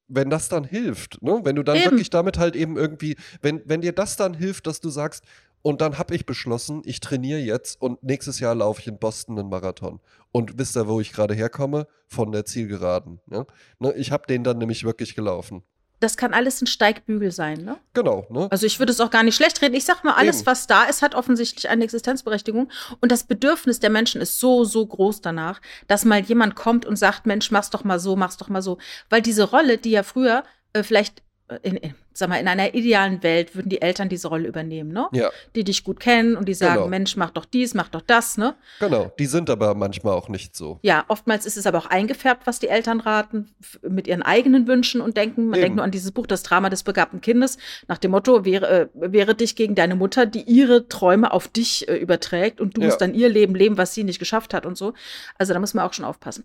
wenn 0.09 0.31
das 0.31 0.49
dann 0.49 0.65
hilft, 0.65 1.21
ne? 1.23 1.41
wenn 1.45 1.57
du 1.57 1.63
dann 1.63 1.77
Eben. 1.77 1.85
wirklich 1.91 2.11
damit 2.11 2.39
halt 2.39 2.57
eben 2.57 2.77
irgendwie, 2.77 3.17
wenn, 3.43 3.61
wenn 3.67 3.83
dir 3.83 3.93
das 3.93 4.17
dann 4.17 4.35
hilft, 4.35 4.67
dass 4.67 4.81
du 4.81 4.89
sagst, 4.89 5.25
und 5.63 5.81
dann 5.81 5.99
habe 5.99 6.15
ich 6.15 6.25
beschlossen, 6.27 6.83
ich 6.85 7.01
trainiere 7.01 7.41
jetzt 7.41 7.81
und 7.83 8.01
nächstes 8.05 8.39
Jahr 8.39 8.55
laufe 8.55 8.81
ich 8.81 8.87
in 8.87 8.99
Boston 9.01 9.37
einen 9.37 9.49
Marathon. 9.49 9.99
Und 10.31 10.59
wisst 10.59 10.77
ihr, 10.77 10.87
wo 10.87 11.01
ich 11.01 11.13
gerade 11.13 11.35
herkomme? 11.35 11.89
Von 12.07 12.31
der 12.31 12.45
Zielgeraden. 12.45 13.19
Ja? 13.29 13.47
Ne? 13.81 13.93
Ich 13.95 14.13
habe 14.13 14.29
den 14.29 14.45
dann 14.45 14.59
nämlich 14.59 14.85
wirklich 14.85 15.17
gelaufen. 15.17 15.65
Das 16.01 16.17
kann 16.17 16.35
alles 16.35 16.61
ein 16.61 16.67
Steigbügel 16.67 17.31
sein, 17.31 17.65
ne? 17.65 17.79
Genau, 17.95 18.27
ne? 18.29 18.49
Also 18.51 18.67
ich 18.67 18.79
würde 18.79 18.93
es 18.93 19.01
auch 19.01 19.11
gar 19.11 19.23
nicht 19.23 19.35
schlecht 19.35 19.63
reden. 19.63 19.75
Ich 19.75 19.85
sag 19.85 20.05
mal, 20.05 20.15
alles, 20.15 20.39
Eben. 20.39 20.47
was 20.47 20.67
da 20.67 20.85
ist, 20.85 21.01
hat 21.03 21.15
offensichtlich 21.15 21.69
eine 21.69 21.85
Existenzberechtigung. 21.85 22.71
Und 23.01 23.13
das 23.13 23.25
Bedürfnis 23.25 23.81
der 23.81 23.91
Menschen 23.91 24.21
ist 24.21 24.39
so, 24.39 24.65
so 24.65 24.85
groß 24.85 25.23
danach, 25.23 25.61
dass 25.87 26.05
mal 26.05 26.21
jemand 26.21 26.55
kommt 26.55 26.85
und 26.85 26.97
sagt, 26.97 27.27
Mensch, 27.27 27.51
mach's 27.51 27.71
doch 27.71 27.85
mal 27.85 27.99
so, 27.99 28.15
mach's 28.15 28.37
doch 28.37 28.49
mal 28.49 28.63
so. 28.63 28.79
Weil 29.09 29.23
diese 29.23 29.45
Rolle, 29.45 29.79
die 29.79 29.91
ja 29.91 30.03
früher 30.03 30.45
äh, 30.75 30.83
vielleicht 30.83 31.23
in, 31.63 31.77
in, 31.77 31.95
sag 32.13 32.29
mal, 32.29 32.41
in 32.41 32.49
einer 32.49 32.75
idealen 32.75 33.23
Welt 33.23 33.55
würden 33.55 33.69
die 33.69 33.81
Eltern 33.81 34.09
diese 34.09 34.27
Rolle 34.29 34.49
übernehmen, 34.49 34.93
ne? 34.93 35.07
Ja, 35.13 35.31
Die 35.55 35.63
dich 35.63 35.85
gut 35.85 36.01
kennen 36.01 36.37
und 36.37 36.49
die 36.49 36.55
sagen, 36.55 36.75
Genau. 36.75 36.89
Mensch, 36.89 37.17
mach 37.17 37.31
doch 37.31 37.45
dies, 37.45 37.73
mach 37.75 37.89
doch 37.89 38.01
das, 38.01 38.37
ne? 38.37 38.57
genau. 38.81 39.13
Die 39.19 39.27
sind 39.27 39.49
aber 39.49 39.75
manchmal 39.77 40.15
auch 40.15 40.29
nicht 40.29 40.57
so. 40.57 40.81
Ja, 40.83 41.05
oftmals 41.07 41.47
ist 41.47 41.57
es 41.57 41.67
aber 41.67 41.79
auch 41.79 41.87
eingefärbt, 41.87 42.47
was 42.49 42.59
die 42.59 42.67
Eltern 42.69 42.99
raten, 43.01 43.55
mit 43.89 44.09
ihren 44.09 44.23
eigenen 44.23 44.67
Wünschen 44.67 45.01
und 45.01 45.17
denken. 45.17 45.45
Man 45.47 45.55
Eben. 45.55 45.63
denkt 45.63 45.77
nur 45.77 45.85
an 45.85 45.91
dieses 45.93 46.11
Buch, 46.11 46.27
das 46.27 46.43
Drama 46.43 46.69
des 46.69 46.83
begabten 46.83 47.21
Kindes, 47.21 47.59
nach 47.87 47.99
dem 47.99 48.11
Motto, 48.11 48.45
wehre, 48.45 48.69
äh, 48.69 48.89
wehre 48.95 49.35
dich 49.37 49.55
gegen 49.55 49.77
deine 49.77 49.95
Mutter, 49.95 50.27
die 50.27 50.43
ihre 50.43 50.89
Träume 50.89 51.33
auf 51.33 51.47
dich 51.49 51.89
äh, 51.89 51.97
überträgt 51.97 52.61
und 52.61 52.77
du 52.77 52.81
Ja. 52.81 52.89
musst 52.89 53.01
dann 53.01 53.15
ihr 53.15 53.29
Leben 53.29 53.55
leben, 53.55 53.77
was 53.79 53.95
sie 53.95 54.03
nicht 54.03 54.19
geschafft 54.19 54.53
hat 54.53 54.67
und 54.67 54.77
so. 54.77 54.95
Also 55.39 55.53
da 55.55 55.61
muss 55.61 55.75
man 55.75 55.85
auch 55.85 55.93
schon 55.93 56.05
aufpassen. 56.05 56.45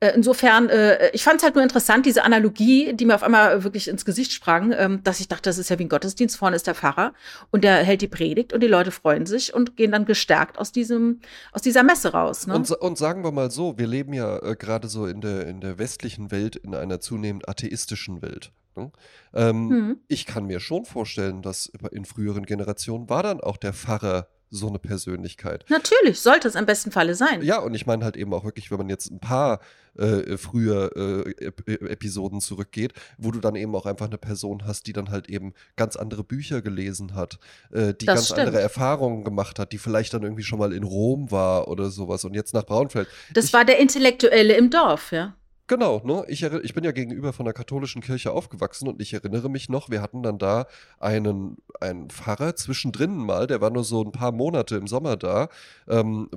Äh, 0.00 0.12
insofern, 0.14 0.68
äh, 0.68 1.10
ich 1.10 1.24
fand 1.24 1.38
es 1.38 1.42
halt 1.42 1.56
nur 1.56 1.64
interessant, 1.64 2.06
diese 2.06 2.22
Analogie, 2.22 2.92
die 2.94 3.04
mir 3.04 3.16
auf 3.16 3.24
einmal 3.24 3.64
wirklich 3.64 3.88
ins 3.88 4.04
Gesicht 4.04 4.32
sprang, 4.32 4.72
ähm, 4.72 5.02
dass 5.02 5.18
ich 5.18 5.26
dachte, 5.26 5.50
das 5.50 5.58
ist 5.58 5.70
ja 5.70 5.78
wie 5.78 5.84
ein 5.84 5.88
Gottesdienst. 5.88 6.36
Vorne 6.36 6.54
ist 6.54 6.68
der 6.68 6.76
Pfarrer 6.76 7.14
und 7.50 7.64
der 7.64 7.82
hält 7.82 8.00
die 8.00 8.08
Predigt 8.08 8.52
und 8.52 8.62
die 8.62 8.68
Leute 8.68 8.92
freuen 8.92 9.26
sich 9.26 9.52
und 9.54 9.76
gehen 9.76 9.90
dann 9.90 10.04
gestärkt 10.04 10.58
aus 10.58 10.70
diesem, 10.70 11.20
aus 11.50 11.62
dieser 11.62 11.82
Messe 11.82 12.12
raus. 12.12 12.46
Ne? 12.46 12.54
Und, 12.54 12.70
und, 12.70 12.96
sagen 12.96 13.24
wir 13.24 13.32
mal 13.32 13.50
so, 13.50 13.76
wir 13.76 13.88
leben 13.88 14.12
ja 14.12 14.38
äh, 14.38 14.54
gerade 14.54 14.86
so 14.86 15.06
in 15.06 15.20
der, 15.20 15.48
in 15.48 15.60
der 15.60 15.78
westlichen 15.78 16.30
Welt 16.30 16.54
in 16.54 16.76
einer 16.76 17.00
zunehmend 17.00 17.48
atheistischen 17.48 18.22
Welt. 18.22 18.52
Ne? 18.76 18.92
Ähm, 19.34 19.70
hm. 19.70 20.00
Ich 20.06 20.26
kann 20.26 20.46
mir 20.46 20.60
schon 20.60 20.84
vorstellen, 20.84 21.42
dass 21.42 21.72
in 21.90 22.04
früheren 22.04 22.46
Generationen 22.46 23.08
war 23.08 23.24
dann 23.24 23.40
auch 23.40 23.56
der 23.56 23.72
Pfarrer 23.72 24.28
so 24.50 24.68
eine 24.68 24.78
Persönlichkeit. 24.78 25.64
Natürlich, 25.68 26.20
sollte 26.20 26.48
es 26.48 26.54
im 26.54 26.66
besten 26.66 26.90
Falle 26.90 27.14
sein. 27.14 27.42
Ja, 27.42 27.58
und 27.58 27.74
ich 27.74 27.86
meine 27.86 28.04
halt 28.04 28.16
eben 28.16 28.32
auch 28.32 28.44
wirklich, 28.44 28.70
wenn 28.70 28.78
man 28.78 28.88
jetzt 28.88 29.10
ein 29.10 29.20
paar 29.20 29.60
äh, 29.96 30.36
früher 30.36 30.90
äh, 30.96 31.30
Ep 31.44 31.68
Episoden 31.68 32.40
zurückgeht, 32.40 32.92
wo 33.18 33.30
du 33.30 33.40
dann 33.40 33.56
eben 33.56 33.74
auch 33.74 33.86
einfach 33.86 34.06
eine 34.06 34.18
Person 34.18 34.64
hast, 34.66 34.86
die 34.86 34.92
dann 34.92 35.10
halt 35.10 35.28
eben 35.28 35.54
ganz 35.76 35.96
andere 35.96 36.24
Bücher 36.24 36.62
gelesen 36.62 37.14
hat, 37.14 37.38
äh, 37.72 37.94
die 37.94 38.06
das 38.06 38.14
ganz 38.14 38.26
stimmt. 38.26 38.40
andere 38.40 38.60
Erfahrungen 38.60 39.24
gemacht 39.24 39.58
hat, 39.58 39.72
die 39.72 39.78
vielleicht 39.78 40.14
dann 40.14 40.22
irgendwie 40.22 40.42
schon 40.44 40.58
mal 40.58 40.72
in 40.72 40.84
Rom 40.84 41.30
war 41.30 41.68
oder 41.68 41.90
sowas 41.90 42.24
und 42.24 42.34
jetzt 42.34 42.54
nach 42.54 42.64
Braunfeld. 42.64 43.08
Das 43.34 43.46
ich, 43.46 43.52
war 43.52 43.64
der 43.64 43.78
Intellektuelle 43.78 44.54
im 44.54 44.70
Dorf, 44.70 45.12
ja. 45.12 45.34
Genau, 45.68 46.00
ne? 46.02 46.24
Ich, 46.28 46.42
ich 46.42 46.72
bin 46.72 46.82
ja 46.82 46.92
gegenüber 46.92 47.34
von 47.34 47.44
der 47.44 47.52
katholischen 47.52 48.00
Kirche 48.00 48.32
aufgewachsen 48.32 48.88
und 48.88 49.02
ich 49.02 49.12
erinnere 49.12 49.50
mich 49.50 49.68
noch, 49.68 49.90
wir 49.90 50.00
hatten 50.00 50.22
dann 50.22 50.38
da 50.38 50.66
einen, 50.98 51.58
einen 51.78 52.08
Pfarrer 52.08 52.56
zwischendrin 52.56 53.14
mal, 53.14 53.46
der 53.46 53.60
war 53.60 53.68
nur 53.68 53.84
so 53.84 54.02
ein 54.02 54.10
paar 54.10 54.32
Monate 54.32 54.76
im 54.76 54.86
Sommer 54.86 55.18
da. 55.18 55.48
Ähm, 55.86 56.30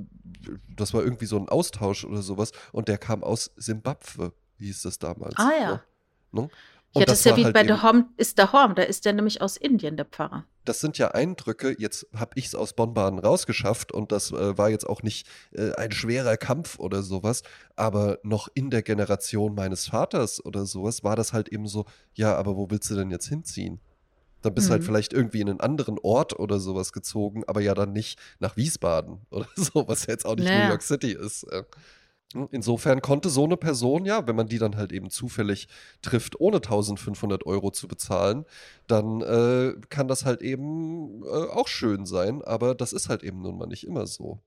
das 0.76 0.94
war 0.94 1.02
irgendwie 1.02 1.28
so 1.28 1.38
ein 1.38 1.48
Austausch 1.48 2.04
oder 2.04 2.22
sowas 2.22 2.52
und 2.74 2.90
der 2.90 2.98
kam 2.98 3.24
aus 3.24 3.52
Simbabwe, 3.56 4.34
hieß 4.60 4.82
das 4.82 5.00
damals. 5.00 5.36
Ah 5.38 5.52
ja. 5.58 5.72
Ne? 5.72 5.82
Ne? 6.34 6.50
Ja, 6.94 7.06
das, 7.06 7.20
ist 7.20 7.26
ja 7.26 7.38
wie 7.38 7.46
halt 7.46 7.54
bei 7.54 7.64
der 7.64 7.84
Horm, 7.84 8.10
ist 8.18 8.38
der 8.38 8.52
Horm, 8.52 8.76
da 8.76 8.84
ist 8.84 9.06
der 9.06 9.14
nämlich 9.14 9.42
aus 9.42 9.56
Indien, 9.56 9.96
der 9.96 10.06
Pfarrer. 10.06 10.46
Das 10.66 10.80
sind 10.80 10.98
ja 10.98 11.10
Eindrücke, 11.10 11.76
jetzt 11.80 12.06
habe 12.16 12.32
ich 12.36 12.48
es 12.48 12.56
aus 12.56 12.74
Bonn-Baden 12.74 13.20
rausgeschafft 13.20 13.92
und 13.92 14.12
das 14.12 14.32
äh, 14.32 14.58
war 14.58 14.70
jetzt 14.70 14.88
auch 14.88 15.02
nicht 15.02 15.28
äh, 15.54 15.74
ein 15.76 15.92
schwerer 15.92 16.38
Kampf 16.38 16.80
oder 16.80 17.02
sowas, 17.02 17.44
aber 17.76 18.20
noch 18.24 18.50
in 18.54 18.70
der 18.70 18.84
Generation 18.84 19.56
meines 19.56 19.88
Vaters 19.88 20.44
oder 20.44 20.66
sowas 20.66 21.04
war 21.04 21.16
das 21.16 21.34
halt 21.34 21.50
eben 21.50 21.68
so, 21.68 21.86
ja, 22.14 22.36
aber 22.36 22.58
wo 22.58 22.70
willst 22.70 22.90
du 22.92 22.96
denn 22.96 23.10
jetzt 23.10 23.28
hinziehen? 23.28 23.80
Dann 24.42 24.54
bist 24.54 24.68
du 24.68 24.72
halt 24.72 24.82
mhm. 24.82 24.86
halt 24.86 24.92
vielleicht 24.92 25.14
irgendwie 25.14 25.42
in 25.42 25.50
einen 25.50 25.60
anderen 25.60 25.98
Ort 26.02 26.38
oder 26.40 26.60
sowas 26.60 26.92
gezogen, 26.94 27.44
aber 27.48 27.62
ja 27.62 27.74
dann 27.74 27.94
nicht 27.94 28.20
nach 28.40 28.58
Wiesbaden 28.58 29.22
oder 29.30 29.48
so, 29.56 29.88
was 29.88 30.08
jetzt 30.08 30.26
auch 30.26 30.36
nicht 30.36 30.46
naja. 30.46 30.66
New 30.66 30.70
York 30.70 30.82
City 30.82 31.12
ist. 31.14 31.46
Insofern 32.52 33.02
konnte 33.02 33.30
so 33.30 33.46
eine 33.46 33.58
Person, 33.58 34.06
ja, 34.06 34.28
wenn 34.28 34.36
man 34.36 34.48
die 34.48 34.58
dann 34.58 34.78
halt 34.78 34.92
eben 34.92 35.10
zufällig 35.10 35.68
trifft, 36.02 36.40
ohne 36.40 36.58
1500 36.58 37.46
Euro 37.46 37.72
zu 37.72 37.88
bezahlen, 37.88 38.46
dann 38.88 39.22
äh, 39.22 39.74
kann 39.90 40.08
das 40.08 40.26
halt 40.26 40.42
eben 40.42 41.24
äh, 41.24 41.28
auch 41.28 41.68
schön 41.68 42.06
sein, 42.06 42.42
aber 42.42 42.76
das 42.76 42.94
ist 42.94 43.10
halt 43.10 43.24
eben 43.24 43.42
nun 43.42 43.58
mal 43.58 43.68
nicht 43.68 43.86
immer 43.86 44.08
so. 44.08 44.40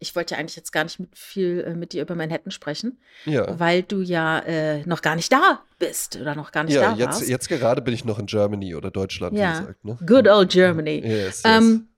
Ich 0.00 0.14
wollte 0.14 0.34
ja 0.34 0.40
eigentlich 0.40 0.54
jetzt 0.54 0.70
gar 0.70 0.84
nicht 0.84 1.00
mit 1.00 1.18
viel 1.18 1.64
äh, 1.66 1.74
mit 1.74 1.92
dir 1.92 2.02
über 2.02 2.14
Manhattan 2.14 2.52
sprechen, 2.52 3.00
ja. 3.24 3.58
weil 3.58 3.82
du 3.82 4.00
ja 4.00 4.38
äh, 4.40 4.86
noch 4.86 5.02
gar 5.02 5.16
nicht 5.16 5.32
da 5.32 5.64
bist 5.80 6.16
oder 6.16 6.36
noch 6.36 6.52
gar 6.52 6.64
nicht 6.64 6.74
ja, 6.74 6.92
da 6.92 6.96
jetzt, 6.96 7.06
warst. 7.06 7.28
jetzt 7.28 7.48
gerade 7.48 7.82
bin 7.82 7.94
ich 7.94 8.04
noch 8.04 8.20
in 8.20 8.26
Germany 8.26 8.76
oder 8.76 8.92
Deutschland, 8.92 9.36
ja. 9.36 9.54
wie 9.54 9.58
gesagt. 9.60 9.84
Ne? 9.84 9.98
Good 10.06 10.28
old 10.28 10.50
Germany. 10.50 11.00
Yes, 11.00 11.42
yes. 11.42 11.42
Ähm, 11.44 11.88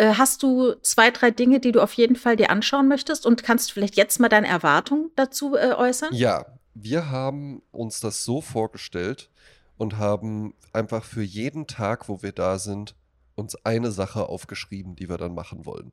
hast 0.00 0.42
du 0.42 0.74
zwei, 0.82 1.10
drei 1.10 1.30
Dinge, 1.30 1.60
die 1.60 1.72
du 1.72 1.80
auf 1.80 1.92
jeden 1.94 2.16
Fall 2.16 2.36
dir 2.36 2.50
anschauen 2.50 2.88
möchtest 2.88 3.26
und 3.26 3.42
kannst 3.42 3.70
du 3.70 3.74
vielleicht 3.74 3.96
jetzt 3.96 4.20
mal 4.20 4.28
deine 4.28 4.48
Erwartungen 4.48 5.10
dazu 5.16 5.56
äh, 5.56 5.74
äußern? 5.74 6.14
Ja, 6.14 6.46
wir 6.74 7.10
haben 7.10 7.62
uns 7.70 8.00
das 8.00 8.24
so 8.24 8.40
vorgestellt 8.40 9.30
und 9.76 9.98
haben 9.98 10.54
einfach 10.72 11.04
für 11.04 11.22
jeden 11.22 11.66
Tag, 11.66 12.08
wo 12.08 12.22
wir 12.22 12.32
da 12.32 12.58
sind, 12.58 12.94
uns 13.34 13.56
eine 13.64 13.92
Sache 13.92 14.28
aufgeschrieben, 14.28 14.96
die 14.96 15.08
wir 15.08 15.18
dann 15.18 15.34
machen 15.34 15.64
wollen. 15.64 15.92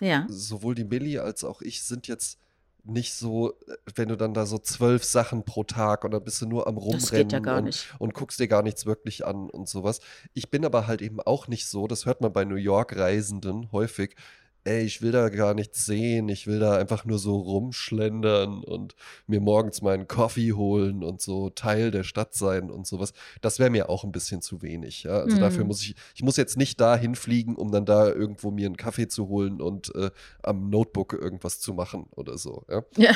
Ja. 0.00 0.26
Sowohl 0.28 0.74
die 0.74 0.84
Millie 0.84 1.22
als 1.22 1.44
auch 1.44 1.62
ich 1.62 1.82
sind 1.82 2.08
jetzt 2.08 2.38
nicht 2.84 3.14
so, 3.14 3.54
wenn 3.94 4.08
du 4.08 4.16
dann 4.16 4.34
da 4.34 4.46
so 4.46 4.58
zwölf 4.58 5.04
Sachen 5.04 5.44
pro 5.44 5.64
Tag 5.64 6.04
und 6.04 6.10
dann 6.10 6.22
bist 6.22 6.40
du 6.42 6.46
nur 6.46 6.66
am 6.66 6.76
Rumrennen 6.76 7.44
ja 7.44 7.56
und, 7.56 7.86
und, 7.98 8.14
guckst 8.14 8.38
dir 8.38 8.48
gar 8.48 8.62
nichts 8.62 8.86
wirklich 8.86 9.26
an 9.26 9.48
und 9.50 9.68
sowas. 9.68 10.00
Ich 10.34 10.50
bin 10.50 10.64
aber 10.64 10.86
halt 10.86 11.00
eben 11.02 11.20
auch 11.20 11.48
nicht 11.48 11.66
so, 11.66 11.86
das 11.86 12.06
hört 12.06 12.20
man 12.20 12.32
bei 12.32 12.44
New 12.44 12.56
York-Reisenden 12.56 13.72
häufig, 13.72 14.16
ey, 14.64 14.82
ich 14.82 15.02
will 15.02 15.12
da 15.12 15.28
gar 15.28 15.54
nichts 15.54 15.84
sehen, 15.84 16.28
ich 16.28 16.46
will 16.46 16.58
da 16.58 16.76
einfach 16.76 17.04
nur 17.04 17.18
so 17.18 17.36
rumschlendern 17.36 18.64
und 18.64 18.94
mir 19.26 19.40
morgens 19.40 19.82
meinen 19.82 20.08
Kaffee 20.08 20.52
holen 20.52 21.04
und 21.04 21.20
so 21.20 21.50
Teil 21.50 21.90
der 21.90 22.02
Stadt 22.02 22.34
sein 22.34 22.70
und 22.70 22.86
sowas. 22.86 23.12
Das 23.42 23.58
wäre 23.58 23.70
mir 23.70 23.90
auch 23.90 24.04
ein 24.04 24.12
bisschen 24.12 24.40
zu 24.40 24.62
wenig. 24.62 25.02
Ja? 25.02 25.20
Also 25.20 25.36
mhm. 25.36 25.40
dafür 25.40 25.64
muss 25.64 25.82
ich, 25.82 25.94
ich 26.14 26.22
muss 26.22 26.36
jetzt 26.36 26.56
nicht 26.56 26.80
da 26.80 26.96
hinfliegen, 26.96 27.56
um 27.56 27.70
dann 27.70 27.84
da 27.84 28.08
irgendwo 28.08 28.50
mir 28.50 28.66
einen 28.66 28.76
Kaffee 28.76 29.06
zu 29.08 29.28
holen 29.28 29.60
und 29.60 29.94
äh, 29.94 30.10
am 30.42 30.70
Notebook 30.70 31.12
irgendwas 31.12 31.60
zu 31.60 31.74
machen 31.74 32.06
oder 32.12 32.38
so. 32.38 32.64
Ja? 32.70 32.82
ja. 32.96 33.12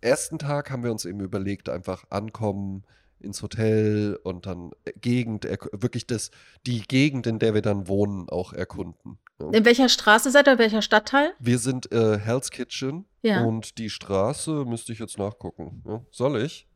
Ersten 0.00 0.38
Tag 0.38 0.70
haben 0.70 0.82
wir 0.82 0.90
uns 0.90 1.04
eben 1.04 1.20
überlegt, 1.20 1.68
einfach 1.68 2.04
ankommen, 2.10 2.84
ins 3.20 3.42
Hotel 3.42 4.18
und 4.22 4.46
dann 4.46 4.70
Gegend, 5.00 5.44
wirklich 5.72 6.06
das, 6.06 6.30
die 6.66 6.82
Gegend, 6.82 7.26
in 7.26 7.38
der 7.38 7.54
wir 7.54 7.62
dann 7.62 7.88
wohnen, 7.88 8.28
auch 8.28 8.52
erkunden. 8.52 9.18
Ja. 9.40 9.50
In 9.50 9.64
welcher 9.64 9.88
Straße 9.88 10.30
seid 10.30 10.46
ihr, 10.48 10.58
welcher 10.58 10.82
Stadtteil? 10.82 11.32
Wir 11.38 11.58
sind 11.58 11.90
äh, 11.92 12.18
Hell's 12.18 12.50
Kitchen 12.50 13.06
ja. 13.22 13.44
und 13.44 13.78
die 13.78 13.90
Straße 13.90 14.64
müsste 14.66 14.92
ich 14.92 14.98
jetzt 14.98 15.18
nachgucken. 15.18 15.82
Ja, 15.86 16.02
soll 16.10 16.42
ich? 16.42 16.66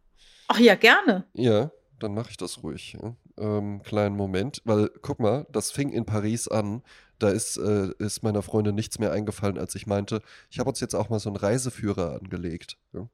Ach 0.48 0.58
ja, 0.58 0.74
gerne. 0.74 1.24
Ja, 1.34 1.70
dann 1.98 2.14
mache 2.14 2.30
ich 2.30 2.36
das 2.36 2.62
ruhig. 2.62 2.96
Ähm, 3.36 3.82
kleinen 3.82 4.16
Moment, 4.16 4.62
weil 4.64 4.90
guck 5.02 5.20
mal, 5.20 5.46
das 5.50 5.70
fing 5.70 5.90
in 5.90 6.04
Paris 6.04 6.48
an. 6.48 6.82
Da 7.18 7.30
ist, 7.30 7.56
äh, 7.56 7.90
ist 7.98 8.22
meiner 8.22 8.42
Freundin 8.42 8.74
nichts 8.74 8.98
mehr 8.98 9.12
eingefallen, 9.12 9.58
als 9.58 9.74
ich 9.74 9.86
meinte, 9.86 10.20
ich 10.50 10.58
habe 10.58 10.68
uns 10.68 10.80
jetzt 10.80 10.94
auch 10.94 11.08
mal 11.08 11.20
so 11.20 11.30
einen 11.30 11.36
Reiseführer 11.36 12.14
angelegt. 12.20 12.76
Ja. 12.92 13.08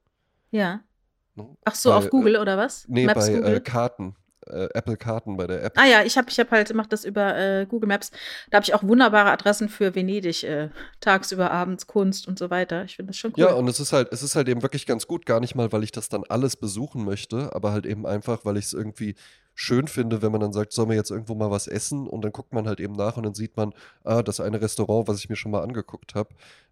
Ne? 1.41 1.57
Ach 1.65 1.75
so, 1.75 1.89
bei, 1.89 1.95
auf 1.95 2.09
Google 2.09 2.35
äh, 2.35 2.39
oder 2.39 2.57
was? 2.57 2.85
Nee, 2.87 3.05
Maps 3.05 3.27
bei 3.27 3.33
Google? 3.33 3.55
Äh, 3.55 3.59
Karten. 3.61 4.15
Äh, 4.47 4.69
Apple 4.73 4.97
Karten 4.97 5.37
bei 5.37 5.45
der 5.45 5.63
App. 5.63 5.73
Ah 5.77 5.85
ja, 5.85 6.03
ich 6.03 6.17
habe 6.17 6.29
ich 6.29 6.39
hab 6.39 6.49
halt, 6.49 6.73
mache 6.73 6.89
das 6.89 7.05
über 7.05 7.37
äh, 7.37 7.65
Google 7.67 7.87
Maps. 7.87 8.11
Da 8.49 8.57
habe 8.57 8.63
ich 8.63 8.73
auch 8.73 8.81
wunderbare 8.81 9.29
Adressen 9.29 9.69
für 9.69 9.93
Venedig, 9.93 10.43
äh, 10.43 10.69
tagsüber, 10.99 11.51
abends, 11.51 11.85
Kunst 11.85 12.27
und 12.27 12.39
so 12.39 12.49
weiter. 12.49 12.83
Ich 12.83 12.95
finde 12.95 13.11
das 13.11 13.17
schon 13.17 13.33
cool. 13.33 13.43
Ja, 13.43 13.53
und 13.53 13.67
es 13.67 13.79
ist 13.79 13.93
halt, 13.93 14.11
es 14.11 14.23
ist 14.23 14.35
halt 14.35 14.49
eben 14.49 14.63
wirklich 14.63 14.87
ganz 14.87 15.05
gut, 15.05 15.27
gar 15.27 15.39
nicht 15.39 15.53
mal, 15.53 15.71
weil 15.71 15.83
ich 15.83 15.91
das 15.91 16.09
dann 16.09 16.23
alles 16.27 16.55
besuchen 16.55 17.05
möchte, 17.05 17.55
aber 17.55 17.71
halt 17.71 17.85
eben 17.85 18.07
einfach, 18.07 18.43
weil 18.43 18.57
ich 18.57 18.65
es 18.65 18.73
irgendwie 18.73 19.15
schön 19.53 19.87
finde, 19.87 20.23
wenn 20.23 20.31
man 20.31 20.41
dann 20.41 20.53
sagt, 20.53 20.73
sollen 20.73 20.89
wir 20.89 20.95
jetzt 20.95 21.11
irgendwo 21.11 21.35
mal 21.35 21.51
was 21.51 21.67
essen 21.67 22.07
und 22.07 22.23
dann 22.23 22.31
guckt 22.31 22.51
man 22.51 22.67
halt 22.67 22.79
eben 22.79 22.93
nach 22.93 23.17
und 23.17 23.23
dann 23.23 23.35
sieht 23.35 23.57
man, 23.57 23.73
ah, 24.03 24.23
das 24.23 24.39
eine 24.39 24.59
Restaurant, 24.59 25.07
was 25.07 25.19
ich 25.19 25.29
mir 25.29 25.35
schon 25.35 25.51
mal 25.51 25.61
angeguckt 25.61 26.15
habe, 26.15 26.29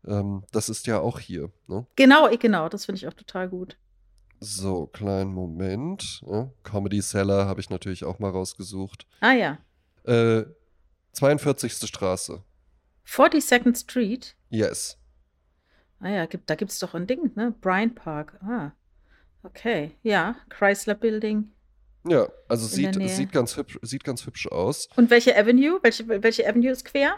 ähm, 0.07 0.43
das 0.51 0.69
ist 0.69 0.87
ja 0.87 0.99
auch 0.99 1.19
hier. 1.19 1.51
Ne? 1.67 1.85
Genau, 1.95 2.29
genau, 2.37 2.67
das 2.67 2.85
finde 2.85 2.97
ich 2.97 3.07
auch 3.07 3.13
total 3.13 3.47
gut. 3.47 3.77
So, 4.39 4.87
kleinen 4.87 5.33
Moment. 5.33 6.21
Ja, 6.25 6.49
Comedy 6.63 7.01
Seller 7.01 7.45
habe 7.45 7.59
ich 7.59 7.69
natürlich 7.69 8.05
auch 8.05 8.19
mal 8.19 8.31
rausgesucht. 8.31 9.05
Ah 9.19 9.33
ja. 9.33 9.57
Äh, 10.05 10.45
42. 11.13 11.73
Straße. 11.73 12.43
42nd 13.05 13.77
Street? 13.77 14.35
Yes. 14.49 14.97
Ah 15.99 16.09
ja, 16.09 16.25
gibt, 16.25 16.49
da 16.49 16.55
gibt 16.55 16.71
es 16.71 16.79
doch 16.79 16.93
ein 16.93 17.07
Ding, 17.07 17.31
ne? 17.35 17.53
Bryant 17.59 17.95
Park. 17.95 18.39
Ah. 18.41 18.71
Okay, 19.43 19.91
ja. 20.03 20.35
Chrysler 20.49 20.95
Building. 20.95 21.51
Ja, 22.07 22.29
also 22.47 22.65
sieht, 22.65 22.95
sieht, 23.09 23.33
ganz 23.33 23.57
hübsch, 23.57 23.77
sieht 23.81 24.05
ganz 24.05 24.25
hübsch 24.25 24.47
aus. 24.47 24.87
Und 24.95 25.09
welche 25.09 25.37
Avenue? 25.37 25.79
Welche, 25.81 26.07
welche 26.07 26.47
Avenue 26.47 26.71
ist 26.71 26.85
quer? 26.85 27.15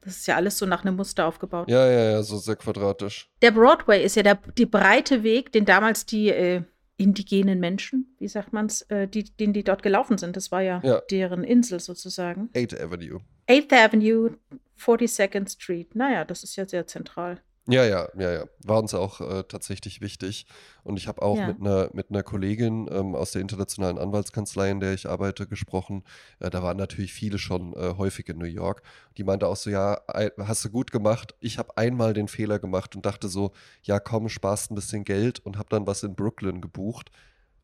Das 0.00 0.16
ist 0.16 0.26
ja 0.26 0.36
alles 0.36 0.58
so 0.58 0.66
nach 0.66 0.84
einem 0.84 0.96
Muster 0.96 1.26
aufgebaut. 1.26 1.68
Ja, 1.68 1.90
ja, 1.90 2.10
ja, 2.10 2.22
so 2.22 2.38
sehr 2.38 2.56
quadratisch. 2.56 3.30
Der 3.42 3.50
Broadway 3.50 4.04
ist 4.04 4.16
ja 4.16 4.22
der 4.22 4.36
die 4.56 4.66
breite 4.66 5.22
Weg, 5.22 5.52
den 5.52 5.64
damals 5.64 6.06
die 6.06 6.28
äh, 6.28 6.62
indigenen 6.98 7.60
Menschen, 7.60 8.14
wie 8.18 8.28
sagt 8.28 8.52
man 8.52 8.66
es, 8.66 8.82
äh, 8.82 9.08
die, 9.08 9.24
den 9.24 9.52
die 9.52 9.64
dort 9.64 9.82
gelaufen 9.82 10.18
sind. 10.18 10.36
Das 10.36 10.52
war 10.52 10.62
ja, 10.62 10.80
ja. 10.84 11.00
deren 11.10 11.44
Insel 11.44 11.80
sozusagen. 11.80 12.50
8th 12.54 12.82
Avenue. 12.82 13.20
8th 13.48 13.72
Avenue, 13.72 14.36
42nd 14.78 15.50
Street. 15.50 15.94
Naja, 15.94 16.24
das 16.24 16.42
ist 16.42 16.56
ja 16.56 16.66
sehr 16.66 16.86
zentral. 16.86 17.40
Ja, 17.70 17.84
ja, 17.84 18.08
ja, 18.16 18.32
ja. 18.32 18.44
War 18.64 18.78
uns 18.78 18.94
auch 18.94 19.20
äh, 19.20 19.44
tatsächlich 19.44 20.00
wichtig. 20.00 20.46
Und 20.84 20.96
ich 20.96 21.06
habe 21.06 21.20
auch 21.20 21.36
ja. 21.36 21.48
mit 21.48 21.60
einer 21.60 21.90
mit 21.92 22.08
einer 22.08 22.22
Kollegin 22.22 22.88
ähm, 22.90 23.14
aus 23.14 23.32
der 23.32 23.42
internationalen 23.42 23.98
Anwaltskanzlei, 23.98 24.70
in 24.70 24.80
der 24.80 24.94
ich 24.94 25.06
arbeite, 25.06 25.46
gesprochen. 25.46 26.02
Äh, 26.40 26.48
da 26.48 26.62
waren 26.62 26.78
natürlich 26.78 27.12
viele 27.12 27.38
schon 27.38 27.74
äh, 27.74 27.94
häufig 27.98 28.26
in 28.30 28.38
New 28.38 28.46
York. 28.46 28.82
Die 29.18 29.24
meinte 29.24 29.46
auch 29.46 29.56
so, 29.56 29.68
ja, 29.68 30.00
hast 30.38 30.64
du 30.64 30.70
gut 30.70 30.90
gemacht. 30.90 31.34
Ich 31.40 31.58
habe 31.58 31.76
einmal 31.76 32.14
den 32.14 32.28
Fehler 32.28 32.58
gemacht 32.58 32.96
und 32.96 33.04
dachte 33.04 33.28
so, 33.28 33.52
ja, 33.82 34.00
komm, 34.00 34.30
sparst 34.30 34.70
ein 34.70 34.74
bisschen 34.74 35.04
Geld 35.04 35.44
und 35.44 35.58
habe 35.58 35.68
dann 35.68 35.86
was 35.86 36.02
in 36.02 36.14
Brooklyn 36.14 36.62
gebucht. 36.62 37.10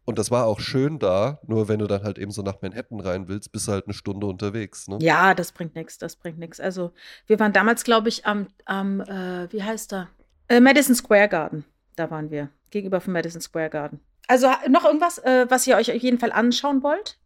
Und 0.05 0.19
das 0.19 0.31
war 0.31 0.45
auch 0.47 0.61
schön 0.61 0.99
da, 0.99 1.39
nur 1.47 1.69
wenn 1.69 1.79
du 1.79 1.87
dann 1.87 2.03
halt 2.03 2.19
eben 2.19 2.31
so 2.31 2.43
nach 2.43 2.61
Manhattan 2.61 3.01
rein 3.01 3.29
willst, 3.29 3.53
bist 3.53 3.69
du 3.69 3.73
halt 3.73 3.87
eine 3.87 3.95
Stunde 3.95 4.27
unterwegs. 4.27 4.87
Ne? 4.89 4.99
Ja, 5.01 5.35
das 5.35 5.53
bringt 5.53 5.75
nichts, 5.75 5.97
das 5.99 6.17
bringt 6.17 6.39
nichts. 6.39 6.61
Also 6.61 6.93
wir 7.27 7.39
waren 7.41 7.53
damals, 7.53 7.85
glaube 7.85 8.09
ich, 8.09 8.27
am, 8.27 8.49
am 8.67 9.01
äh, 9.01 9.51
wie 9.53 9.63
heißt 9.63 9.93
er? 9.95 10.09
Äh, 10.49 10.61
Madison 10.61 10.95
Square 10.95 11.29
Garden. 11.29 11.65
da 11.97 12.11
waren 12.11 12.31
wir. 12.31 12.51
Gegenüber 12.71 13.01
vom 13.01 13.13
Madison 13.15 13.41
Square 13.41 13.71
Garden. 13.71 14.01
Also 14.27 14.49
noch 14.69 14.85
irgendwas, 14.85 15.19
äh, 15.19 15.47
was 15.49 15.67
ihr 15.67 15.77
euch 15.77 15.91
auf 15.93 16.03
jeden 16.03 16.19
Fall 16.19 16.33
anschauen 16.33 16.83
wollt? 16.83 17.19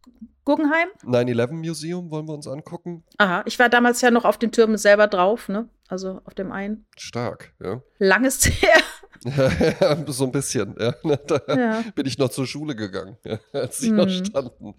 Guggenheim? 0.45 0.87
9-11 1.03 1.51
Museum 1.53 2.11
wollen 2.11 2.27
wir 2.27 2.33
uns 2.33 2.47
angucken. 2.47 3.03
Aha, 3.17 3.43
ich 3.45 3.59
war 3.59 3.69
damals 3.69 4.01
ja 4.01 4.09
noch 4.11 4.25
auf 4.25 4.37
den 4.37 4.51
Türmen 4.51 4.77
selber 4.77 5.07
drauf, 5.07 5.47
ne? 5.49 5.69
Also 5.87 6.21
auf 6.25 6.33
dem 6.33 6.51
einen. 6.51 6.85
Stark, 6.97 7.53
ja. 7.61 7.81
Langes 7.99 8.45
her. 8.61 8.81
so 10.07 10.25
ein 10.25 10.31
bisschen, 10.31 10.75
ja. 10.79 10.93
Da 11.27 11.41
ja. 11.47 11.83
bin 11.95 12.05
ich 12.05 12.17
noch 12.17 12.29
zur 12.29 12.47
Schule 12.47 12.75
gegangen, 12.75 13.17
als 13.53 13.79
sie 13.79 13.89
hm. 13.89 13.95
noch 13.95 14.09
standen. 14.09 14.75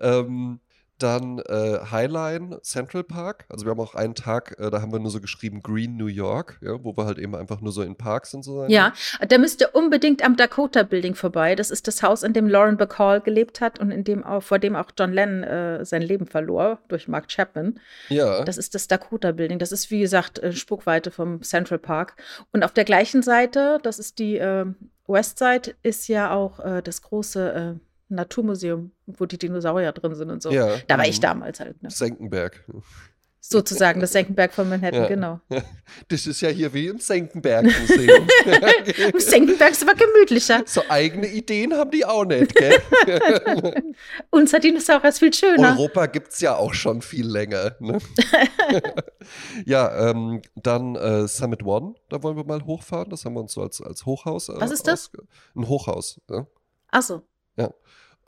Ähm, 0.00 0.60
dann 0.98 1.38
äh, 1.40 1.78
Highline 1.90 2.60
Central 2.62 3.04
Park. 3.04 3.44
Also 3.48 3.66
wir 3.66 3.70
haben 3.70 3.80
auch 3.80 3.94
einen 3.94 4.14
Tag, 4.14 4.56
äh, 4.58 4.70
da 4.70 4.80
haben 4.80 4.92
wir 4.92 4.98
nur 4.98 5.10
so 5.10 5.20
geschrieben 5.20 5.62
Green 5.62 5.96
New 5.96 6.06
York, 6.06 6.58
ja, 6.62 6.82
wo 6.82 6.96
wir 6.96 7.04
halt 7.04 7.18
eben 7.18 7.34
einfach 7.34 7.60
nur 7.60 7.72
so 7.72 7.82
in 7.82 7.96
Parks 7.96 8.34
und 8.34 8.42
so 8.42 8.60
sein. 8.60 8.70
Ja, 8.70 8.92
da 9.28 9.38
müsst 9.38 9.60
ihr 9.60 9.74
unbedingt 9.74 10.24
am 10.24 10.36
Dakota 10.36 10.82
Building 10.82 11.14
vorbei. 11.14 11.54
Das 11.54 11.70
ist 11.70 11.86
das 11.86 12.02
Haus, 12.02 12.22
in 12.22 12.32
dem 12.32 12.48
Lauren 12.48 12.76
Bacall 12.76 13.20
gelebt 13.20 13.60
hat 13.60 13.78
und 13.78 13.90
in 13.90 14.04
dem 14.04 14.24
auch, 14.24 14.42
vor 14.42 14.58
dem 14.58 14.76
auch 14.76 14.90
John 14.98 15.12
Lennon 15.12 15.42
äh, 15.42 15.84
sein 15.84 16.02
Leben 16.02 16.26
verlor 16.26 16.78
durch 16.88 17.08
Mark 17.08 17.28
Chapman. 17.28 17.78
Ja. 18.08 18.44
Das 18.44 18.56
ist 18.56 18.74
das 18.74 18.88
Dakota 18.88 19.32
Building. 19.32 19.58
Das 19.58 19.72
ist, 19.72 19.90
wie 19.90 20.00
gesagt, 20.00 20.38
äh, 20.38 20.52
Spuckweite 20.52 21.10
vom 21.10 21.42
Central 21.42 21.78
Park. 21.78 22.16
Und 22.52 22.64
auf 22.64 22.72
der 22.72 22.84
gleichen 22.84 23.22
Seite, 23.22 23.78
das 23.82 23.98
ist 23.98 24.18
die 24.18 24.38
äh, 24.38 24.66
Westside, 25.06 25.74
ist 25.82 26.08
ja 26.08 26.32
auch 26.32 26.60
äh, 26.60 26.82
das 26.82 27.02
große 27.02 27.78
Naturmuseum, 28.08 28.92
wo 29.06 29.26
die 29.26 29.38
Dinosaurier 29.38 29.92
drin 29.92 30.14
sind 30.14 30.30
und 30.30 30.42
so. 30.42 30.50
Ja, 30.50 30.76
da 30.86 30.98
war 30.98 31.06
ich 31.06 31.18
mhm. 31.18 31.22
damals 31.22 31.60
halt. 31.60 31.82
Ne? 31.82 31.90
Senckenberg. 31.90 32.64
Sozusagen 33.48 34.00
das 34.00 34.10
Senckenberg 34.10 34.52
von 34.52 34.68
Manhattan, 34.68 35.02
ja. 35.02 35.08
genau. 35.08 35.40
Das 36.08 36.26
ist 36.26 36.40
ja 36.40 36.48
hier 36.48 36.74
wie 36.74 36.88
im 36.88 36.98
Senckenberg-Museum. 36.98 38.26
Im 39.12 39.20
Senckenberg 39.20 39.70
ist 39.70 39.84
aber 39.84 39.94
gemütlicher. 39.94 40.64
So 40.66 40.82
eigene 40.88 41.28
Ideen 41.28 41.72
haben 41.74 41.92
die 41.92 42.04
auch 42.04 42.24
nicht, 42.24 42.52
gell? 42.56 42.76
Unser 44.30 44.58
Dinosaurier 44.58 45.10
ist 45.10 45.20
viel 45.20 45.32
schöner. 45.32 45.78
Europa 45.78 46.06
gibt 46.06 46.32
es 46.32 46.40
ja 46.40 46.56
auch 46.56 46.74
schon 46.74 47.02
viel 47.02 47.26
länger. 47.26 47.76
Ne? 47.78 47.98
ja, 49.64 50.10
ähm, 50.10 50.42
dann 50.56 50.96
äh, 50.96 51.28
Summit 51.28 51.62
One, 51.62 51.94
da 52.08 52.24
wollen 52.24 52.36
wir 52.36 52.44
mal 52.44 52.64
hochfahren. 52.64 53.10
Das 53.10 53.24
haben 53.24 53.34
wir 53.34 53.40
uns 53.42 53.52
so 53.52 53.62
als, 53.62 53.80
als 53.80 54.06
Hochhaus. 54.06 54.48
Äh, 54.48 54.54
Was 54.58 54.72
ist 54.72 54.88
das? 54.88 55.12
Ein 55.54 55.68
Hochhaus. 55.68 56.20
Ja? 56.28 56.48
Ach 56.90 57.02
so. 57.02 57.22
Ja. 57.56 57.70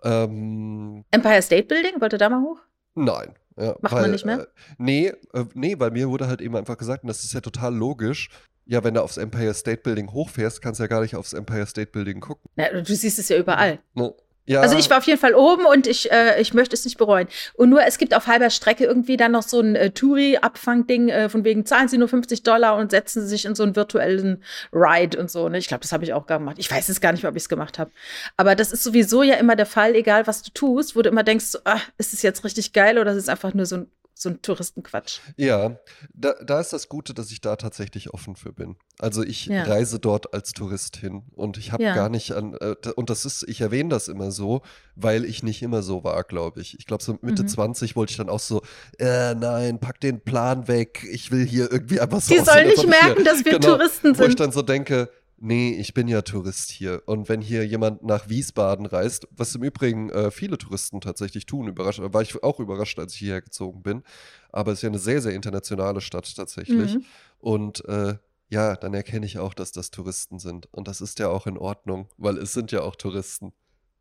Ähm, 0.04 1.04
Empire 1.10 1.42
State 1.42 1.64
Building, 1.64 2.00
wollt 2.00 2.12
ihr 2.12 2.18
da 2.18 2.28
mal 2.28 2.42
hoch? 2.42 2.60
Nein. 2.94 3.34
Ja, 3.56 3.76
Macht 3.80 3.92
weil, 3.92 4.02
man 4.02 4.10
nicht 4.12 4.24
mehr? 4.24 4.40
Äh, 4.40 4.46
nee, 4.78 5.08
äh, 5.32 5.44
nee, 5.54 5.74
weil 5.78 5.90
mir 5.90 6.08
wurde 6.08 6.28
halt 6.28 6.40
eben 6.40 6.56
einfach 6.56 6.78
gesagt, 6.78 7.02
und 7.02 7.08
das 7.08 7.24
ist 7.24 7.32
ja 7.32 7.40
total 7.40 7.74
logisch, 7.74 8.30
ja, 8.66 8.84
wenn 8.84 8.94
du 8.94 9.02
aufs 9.02 9.16
Empire 9.16 9.54
State 9.54 9.82
Building 9.82 10.12
hochfährst, 10.12 10.60
kannst 10.60 10.78
du 10.78 10.84
ja 10.84 10.88
gar 10.88 11.00
nicht 11.00 11.16
aufs 11.16 11.32
Empire 11.32 11.66
State 11.66 11.90
Building 11.90 12.20
gucken. 12.20 12.50
Ja, 12.56 12.70
du 12.70 12.94
siehst 12.94 13.18
es 13.18 13.28
ja 13.30 13.38
überall. 13.38 13.80
Ne? 13.94 14.14
Ja. 14.48 14.62
Also 14.62 14.78
ich 14.78 14.88
war 14.88 14.96
auf 14.96 15.04
jeden 15.04 15.20
Fall 15.20 15.34
oben 15.34 15.66
und 15.66 15.86
ich, 15.86 16.10
äh, 16.10 16.40
ich 16.40 16.54
möchte 16.54 16.74
es 16.74 16.82
nicht 16.86 16.96
bereuen. 16.96 17.28
Und 17.52 17.68
nur 17.68 17.82
es 17.82 17.98
gibt 17.98 18.14
auf 18.14 18.26
halber 18.26 18.48
Strecke 18.48 18.84
irgendwie 18.84 19.18
dann 19.18 19.32
noch 19.32 19.42
so 19.42 19.60
ein 19.60 19.76
äh, 19.76 19.90
Touri-Abfangding, 19.90 21.10
äh, 21.10 21.28
von 21.28 21.44
wegen 21.44 21.66
zahlen 21.66 21.88
Sie 21.88 21.98
nur 21.98 22.08
50 22.08 22.44
Dollar 22.44 22.76
und 22.76 22.90
setzen 22.90 23.20
Sie 23.20 23.28
sich 23.28 23.44
in 23.44 23.54
so 23.54 23.62
einen 23.62 23.76
virtuellen 23.76 24.42
Ride 24.72 25.18
und 25.18 25.30
so. 25.30 25.50
Ne? 25.50 25.58
Ich 25.58 25.68
glaube, 25.68 25.82
das 25.82 25.92
habe 25.92 26.02
ich 26.04 26.14
auch 26.14 26.26
gemacht. 26.26 26.56
Ich 26.58 26.70
weiß 26.70 26.88
es 26.88 27.02
gar 27.02 27.12
nicht, 27.12 27.26
ob 27.26 27.36
ich 27.36 27.42
es 27.42 27.48
gemacht 27.50 27.78
habe. 27.78 27.90
Aber 28.38 28.54
das 28.54 28.72
ist 28.72 28.82
sowieso 28.82 29.22
ja 29.22 29.34
immer 29.34 29.54
der 29.54 29.66
Fall, 29.66 29.94
egal 29.94 30.26
was 30.26 30.42
du 30.42 30.50
tust, 30.50 30.96
wo 30.96 31.02
du 31.02 31.10
immer 31.10 31.24
denkst, 31.24 31.44
so, 31.44 31.58
ah, 31.64 31.80
ist 31.98 32.14
es 32.14 32.22
jetzt 32.22 32.42
richtig 32.42 32.72
geil 32.72 32.98
oder 32.98 33.12
ist 33.12 33.18
es 33.18 33.28
einfach 33.28 33.52
nur 33.52 33.66
so 33.66 33.76
ein 33.76 33.90
so 34.20 34.30
ein 34.30 34.42
Touristenquatsch. 34.42 35.20
Ja, 35.36 35.78
da, 36.12 36.34
da 36.44 36.60
ist 36.60 36.72
das 36.72 36.88
Gute, 36.88 37.14
dass 37.14 37.30
ich 37.30 37.40
da 37.40 37.54
tatsächlich 37.54 38.12
offen 38.12 38.34
für 38.34 38.52
bin. 38.52 38.76
Also 38.98 39.22
ich 39.22 39.46
ja. 39.46 39.62
reise 39.62 40.00
dort 40.00 40.34
als 40.34 40.52
Tourist 40.52 40.96
hin 40.96 41.22
und 41.36 41.56
ich 41.56 41.70
habe 41.70 41.84
ja. 41.84 41.94
gar 41.94 42.08
nicht 42.08 42.32
an, 42.32 42.54
äh, 42.54 42.74
und 42.96 43.10
das 43.10 43.24
ist, 43.24 43.44
ich 43.48 43.60
erwähne 43.60 43.90
das 43.90 44.08
immer 44.08 44.32
so, 44.32 44.62
weil 44.96 45.24
ich 45.24 45.44
nicht 45.44 45.62
immer 45.62 45.82
so 45.82 46.02
war, 46.02 46.24
glaube 46.24 46.60
ich. 46.60 46.76
Ich 46.80 46.86
glaube, 46.86 47.04
so 47.04 47.16
Mitte 47.22 47.44
mhm. 47.44 47.48
20 47.48 47.94
wollte 47.94 48.10
ich 48.10 48.16
dann 48.16 48.28
auch 48.28 48.40
so, 48.40 48.62
äh, 48.98 49.36
nein, 49.36 49.78
pack 49.78 50.00
den 50.00 50.20
Plan 50.20 50.66
weg, 50.66 51.06
ich 51.08 51.30
will 51.30 51.46
hier 51.46 51.70
irgendwie 51.70 52.00
einfach 52.00 52.20
so. 52.20 52.34
Die 52.34 52.40
sollen 52.40 52.66
nicht 52.66 52.88
merken, 52.88 53.16
hier, 53.16 53.24
dass 53.24 53.44
wir 53.44 53.52
genau, 53.52 53.76
Touristen 53.76 54.14
sind. 54.14 54.18
Wo 54.18 54.28
ich 54.28 54.36
dann 54.36 54.50
so 54.50 54.62
denke, 54.62 55.10
nee, 55.40 55.70
ich 55.70 55.94
bin 55.94 56.08
ja 56.08 56.22
Tourist 56.22 56.70
hier. 56.70 57.02
Und 57.06 57.28
wenn 57.28 57.40
hier 57.40 57.66
jemand 57.66 58.02
nach 58.02 58.28
Wiesbaden 58.28 58.86
reist, 58.86 59.26
was 59.30 59.54
im 59.54 59.62
Übrigen 59.62 60.10
äh, 60.10 60.30
viele 60.30 60.58
Touristen 60.58 61.00
tatsächlich 61.00 61.46
tun, 61.46 61.68
überrascht, 61.68 62.00
war 62.02 62.22
ich 62.22 62.42
auch 62.42 62.60
überrascht, 62.60 62.98
als 62.98 63.14
ich 63.14 63.20
hierher 63.20 63.42
gezogen 63.42 63.82
bin. 63.82 64.02
Aber 64.50 64.72
es 64.72 64.78
ist 64.78 64.82
ja 64.82 64.88
eine 64.88 64.98
sehr, 64.98 65.22
sehr 65.22 65.34
internationale 65.34 66.00
Stadt 66.00 66.34
tatsächlich. 66.34 66.94
Mhm. 66.94 67.04
Und 67.38 67.84
äh, 67.86 68.16
ja, 68.50 68.76
dann 68.76 68.94
erkenne 68.94 69.26
ich 69.26 69.38
auch, 69.38 69.54
dass 69.54 69.72
das 69.72 69.90
Touristen 69.90 70.38
sind. 70.38 70.68
Und 70.72 70.88
das 70.88 71.00
ist 71.00 71.18
ja 71.18 71.28
auch 71.28 71.46
in 71.46 71.58
Ordnung, 71.58 72.08
weil 72.16 72.38
es 72.38 72.52
sind 72.52 72.72
ja 72.72 72.82
auch 72.82 72.96
Touristen. 72.96 73.52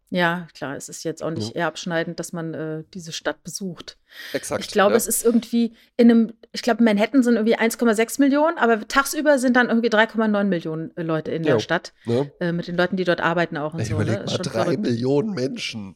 Ja, 0.10 0.48
klar, 0.54 0.76
es 0.78 0.88
ist 0.88 1.04
jetzt 1.04 1.22
auch 1.22 1.32
nicht 1.32 1.50
ja. 1.50 1.62
eher 1.62 1.68
abschneidend, 1.68 2.20
dass 2.20 2.32
man 2.32 2.54
äh, 2.54 2.84
diese 2.94 3.12
Stadt 3.12 3.44
besucht. 3.44 3.98
Exakt. 4.32 4.64
Ich 4.64 4.72
glaube, 4.72 4.92
ja. 4.92 4.98
es 4.98 5.06
ist 5.06 5.26
irgendwie 5.26 5.74
in 5.98 6.10
einem, 6.10 6.34
ich 6.54 6.62
glaube, 6.62 6.82
Manhattan 6.82 7.24
sind 7.24 7.36
irgendwie 7.36 7.58
1,6 7.58 8.22
Millionen, 8.22 8.58
aber 8.58 8.88
tagsüber 8.88 9.38
sind 9.38 9.58
dann 9.58 9.68
irgendwie 9.68 9.90
3,9 9.90 10.46
Millionen 10.46 10.96
äh, 10.96 11.04
Leute 11.04 11.32
in 11.32 11.44
ja. 11.44 11.54
der 11.54 11.60
Stadt. 11.60 11.94
Ne? 12.06 12.32
Äh, 12.40 12.54
mit 12.54 12.68
den 12.68 12.78
Leuten, 12.78 12.96
die 12.96 13.04
dort 13.04 13.20
arbeiten 13.20 13.58
auch 13.58 13.74
und 13.74 13.82
ich 13.82 13.90
so. 13.90 13.96
Überleg 13.96 14.20
ne? 14.20 14.26
mal, 14.26 14.38
drei 14.38 14.64
verrückt. 14.64 14.82
Millionen 14.82 15.34
Menschen. 15.34 15.96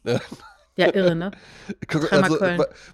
Ja, 0.76 0.94
irre, 0.94 1.14
ne? 1.14 1.30
also, 2.10 2.40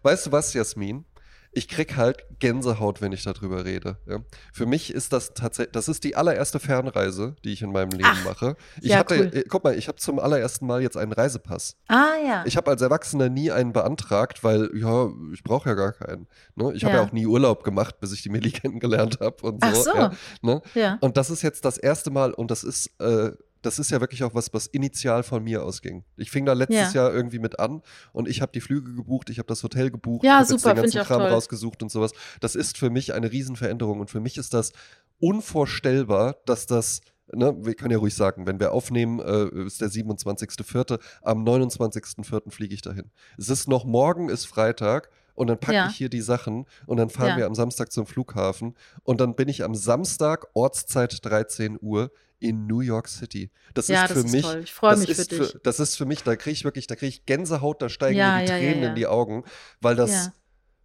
weißt 0.02 0.26
du 0.26 0.32
was, 0.32 0.52
Jasmin? 0.52 1.04
Ich 1.52 1.68
krieg 1.68 1.96
halt 1.96 2.24
Gänsehaut, 2.38 3.00
wenn 3.00 3.12
ich 3.12 3.24
darüber 3.24 3.64
rede. 3.64 3.96
Ja. 4.06 4.18
Für 4.52 4.66
mich 4.66 4.92
ist 4.92 5.12
das 5.12 5.34
tatsächlich, 5.34 5.72
das 5.72 5.88
ist 5.88 6.04
die 6.04 6.14
allererste 6.14 6.60
Fernreise, 6.60 7.36
die 7.44 7.52
ich 7.52 7.62
in 7.62 7.72
meinem 7.72 7.90
Leben 7.90 8.04
Ach, 8.04 8.24
mache. 8.24 8.56
Ich 8.80 8.94
hatte, 8.94 9.18
cool. 9.18 9.38
Äh, 9.38 9.44
guck 9.48 9.64
mal, 9.64 9.76
ich 9.76 9.88
habe 9.88 9.98
zum 9.98 10.18
allerersten 10.18 10.66
Mal 10.66 10.82
jetzt 10.82 10.96
einen 10.96 11.12
Reisepass. 11.12 11.76
Ah 11.88 12.14
ja. 12.24 12.44
Ich 12.46 12.56
habe 12.56 12.70
als 12.70 12.82
Erwachsener 12.82 13.28
nie 13.28 13.50
einen 13.50 13.72
beantragt, 13.72 14.44
weil 14.44 14.70
ja, 14.74 15.08
ich 15.32 15.42
brauche 15.42 15.68
ja 15.68 15.74
gar 15.74 15.92
keinen. 15.92 16.28
Ne? 16.54 16.72
Ich 16.74 16.84
habe 16.84 16.94
ja. 16.94 17.02
ja. 17.02 17.06
auch 17.08 17.12
nie 17.12 17.26
Urlaub 17.26 17.64
gemacht, 17.64 17.98
bis 18.00 18.12
ich 18.12 18.22
die 18.22 18.28
Meli 18.28 18.50
kennengelernt 18.52 19.18
habe 19.20 19.46
und 19.46 19.64
so. 19.64 19.70
Ach 19.70 19.74
so. 19.74 19.96
Ja, 19.96 20.12
ne? 20.42 20.62
ja. 20.74 20.98
Und 21.00 21.16
das 21.16 21.30
ist 21.30 21.42
jetzt 21.42 21.64
das 21.64 21.78
erste 21.78 22.10
Mal 22.10 22.32
und 22.32 22.50
das 22.50 22.62
ist 22.62 22.90
äh, 23.00 23.32
das 23.62 23.78
ist 23.78 23.90
ja 23.90 24.00
wirklich 24.00 24.24
auch 24.24 24.34
was, 24.34 24.52
was 24.52 24.66
initial 24.66 25.22
von 25.22 25.42
mir 25.42 25.64
ausging. 25.64 26.04
Ich 26.16 26.30
fing 26.30 26.46
da 26.46 26.52
letztes 26.52 26.94
ja. 26.94 27.02
Jahr 27.02 27.14
irgendwie 27.14 27.38
mit 27.38 27.58
an 27.58 27.82
und 28.12 28.28
ich 28.28 28.40
habe 28.40 28.52
die 28.52 28.60
Flüge 28.60 28.94
gebucht, 28.94 29.30
ich 29.30 29.38
habe 29.38 29.46
das 29.48 29.62
Hotel 29.62 29.90
gebucht, 29.90 30.24
ja, 30.24 30.42
ich 30.42 30.50
habe 30.50 30.60
den 30.60 30.82
ganzen 30.82 31.02
Kram 31.02 31.20
toll. 31.20 31.30
rausgesucht 31.30 31.82
und 31.82 31.90
sowas. 31.90 32.12
Das 32.40 32.54
ist 32.54 32.78
für 32.78 32.90
mich 32.90 33.14
eine 33.14 33.30
Riesenveränderung 33.30 34.00
und 34.00 34.10
für 34.10 34.20
mich 34.20 34.36
ist 34.36 34.54
das 34.54 34.72
unvorstellbar, 35.20 36.36
dass 36.46 36.66
das 36.66 37.00
Ne, 37.30 37.54
wir 37.60 37.74
können 37.74 37.90
ja 37.90 37.98
ruhig 37.98 38.14
sagen, 38.14 38.46
wenn 38.46 38.58
wir 38.58 38.72
aufnehmen, 38.72 39.20
äh, 39.20 39.66
ist 39.66 39.82
der 39.82 39.90
27.04. 39.90 40.98
Am 41.20 41.44
29.04. 41.44 42.50
fliege 42.50 42.74
ich 42.74 42.80
dahin. 42.80 43.10
Es 43.36 43.50
ist 43.50 43.68
noch 43.68 43.84
morgen, 43.84 44.30
ist 44.30 44.46
Freitag 44.46 45.10
und 45.38 45.46
dann 45.46 45.58
packe 45.58 45.74
ja. 45.74 45.88
ich 45.88 45.96
hier 45.96 46.08
die 46.08 46.20
Sachen 46.20 46.66
und 46.86 46.96
dann 46.96 47.10
fahren 47.10 47.30
ja. 47.30 47.36
wir 47.38 47.46
am 47.46 47.54
Samstag 47.54 47.92
zum 47.92 48.06
Flughafen 48.06 48.74
und 49.04 49.20
dann 49.20 49.36
bin 49.36 49.48
ich 49.48 49.62
am 49.62 49.74
Samstag, 49.74 50.46
Ortszeit 50.54 51.24
13 51.24 51.78
Uhr, 51.80 52.10
in 52.40 52.66
New 52.66 52.80
York 52.80 53.08
City. 53.08 53.50
Das 53.74 53.88
ja, 53.88 54.04
ist 54.04 54.12
für 54.12 54.22
das 54.22 54.32
mich. 54.32 54.42
toll. 54.42 54.60
Ich 54.62 54.72
freue 54.72 54.96
mich 54.96 55.14
für 55.14 55.24
dich. 55.24 55.50
Für, 55.50 55.58
das 55.60 55.80
ist 55.80 55.96
für 55.96 56.06
mich, 56.06 56.22
da 56.22 56.36
kriege 56.36 56.52
ich 56.52 56.64
wirklich, 56.64 56.86
da 56.86 56.94
kriege 56.94 57.08
ich 57.08 57.26
Gänsehaut, 57.26 57.82
da 57.82 57.88
steigen 57.88 58.16
mir 58.16 58.40
die 58.40 58.46
Tränen 58.46 58.82
in 58.84 58.94
die 58.94 59.06
Augen, 59.06 59.44
weil 59.80 59.96
das 59.96 60.30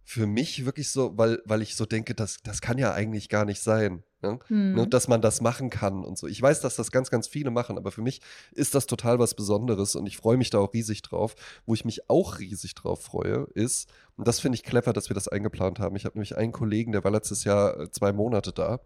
für 0.06 0.26
mich 0.26 0.66
wirklich 0.66 0.90
so, 0.90 1.16
weil, 1.16 1.40
weil 1.46 1.62
ich 1.62 1.76
so 1.76 1.86
denke, 1.86 2.14
das, 2.14 2.38
das 2.42 2.60
kann 2.60 2.76
ja 2.76 2.92
eigentlich 2.92 3.28
gar 3.28 3.44
nicht 3.44 3.60
sein. 3.60 4.02
Ne? 4.20 4.38
Hm. 4.46 4.74
Ne, 4.74 4.86
dass 4.86 5.08
man 5.08 5.22
das 5.22 5.40
machen 5.40 5.70
kann 5.70 6.04
und 6.04 6.18
so. 6.18 6.26
Ich 6.26 6.40
weiß, 6.40 6.60
dass 6.60 6.76
das 6.76 6.90
ganz, 6.90 7.10
ganz 7.10 7.26
viele 7.26 7.50
machen, 7.50 7.78
aber 7.78 7.90
für 7.90 8.02
mich 8.02 8.20
ist 8.52 8.74
das 8.74 8.86
total 8.86 9.18
was 9.18 9.34
Besonderes 9.34 9.96
und 9.96 10.06
ich 10.06 10.16
freue 10.16 10.36
mich 10.36 10.50
da 10.50 10.58
auch 10.58 10.72
riesig 10.72 11.02
drauf. 11.02 11.34
Wo 11.66 11.74
ich 11.74 11.84
mich 11.84 12.08
auch 12.08 12.38
riesig 12.38 12.74
drauf 12.74 13.02
freue, 13.02 13.46
ist, 13.54 13.88
und 14.16 14.28
das 14.28 14.40
finde 14.40 14.56
ich 14.56 14.62
clever, 14.62 14.92
dass 14.92 15.10
wir 15.10 15.14
das 15.14 15.28
eingeplant 15.28 15.80
haben. 15.80 15.96
Ich 15.96 16.04
habe 16.04 16.16
nämlich 16.16 16.36
einen 16.36 16.52
Kollegen, 16.52 16.92
der 16.92 17.04
war 17.04 17.10
letztes 17.10 17.44
Jahr 17.44 17.78
äh, 17.80 17.90
zwei 17.90 18.12
Monate 18.12 18.52
da 18.52 18.80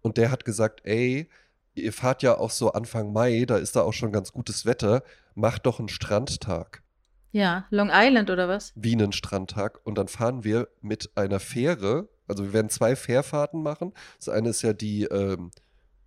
und 0.00 0.16
der 0.16 0.30
hat 0.30 0.44
gesagt, 0.44 0.80
ey, 0.84 1.28
ihr 1.74 1.92
fahrt 1.92 2.22
ja 2.22 2.38
auch 2.38 2.50
so 2.50 2.72
Anfang 2.72 3.12
Mai, 3.12 3.44
da 3.46 3.56
ist 3.56 3.76
da 3.76 3.82
auch 3.82 3.92
schon 3.92 4.12
ganz 4.12 4.32
gutes 4.32 4.66
Wetter, 4.66 5.02
macht 5.34 5.66
doch 5.66 5.78
einen 5.78 5.88
Strandtag. 5.88 6.82
Ja, 7.32 7.64
Long 7.70 7.90
Island 7.90 8.28
oder 8.30 8.46
was? 8.46 8.72
Wie 8.74 8.92
einen 8.92 9.12
Strandtag. 9.12 9.80
Und 9.84 9.96
dann 9.96 10.08
fahren 10.08 10.44
wir 10.44 10.68
mit 10.82 11.12
einer 11.14 11.40
Fähre, 11.40 12.08
also 12.28 12.44
wir 12.44 12.52
werden 12.52 12.68
zwei 12.68 12.94
Fährfahrten 12.94 13.62
machen. 13.62 13.94
Das 14.18 14.28
eine 14.28 14.50
ist 14.50 14.60
ja 14.62 14.74
die 14.74 15.04
ähm, 15.04 15.50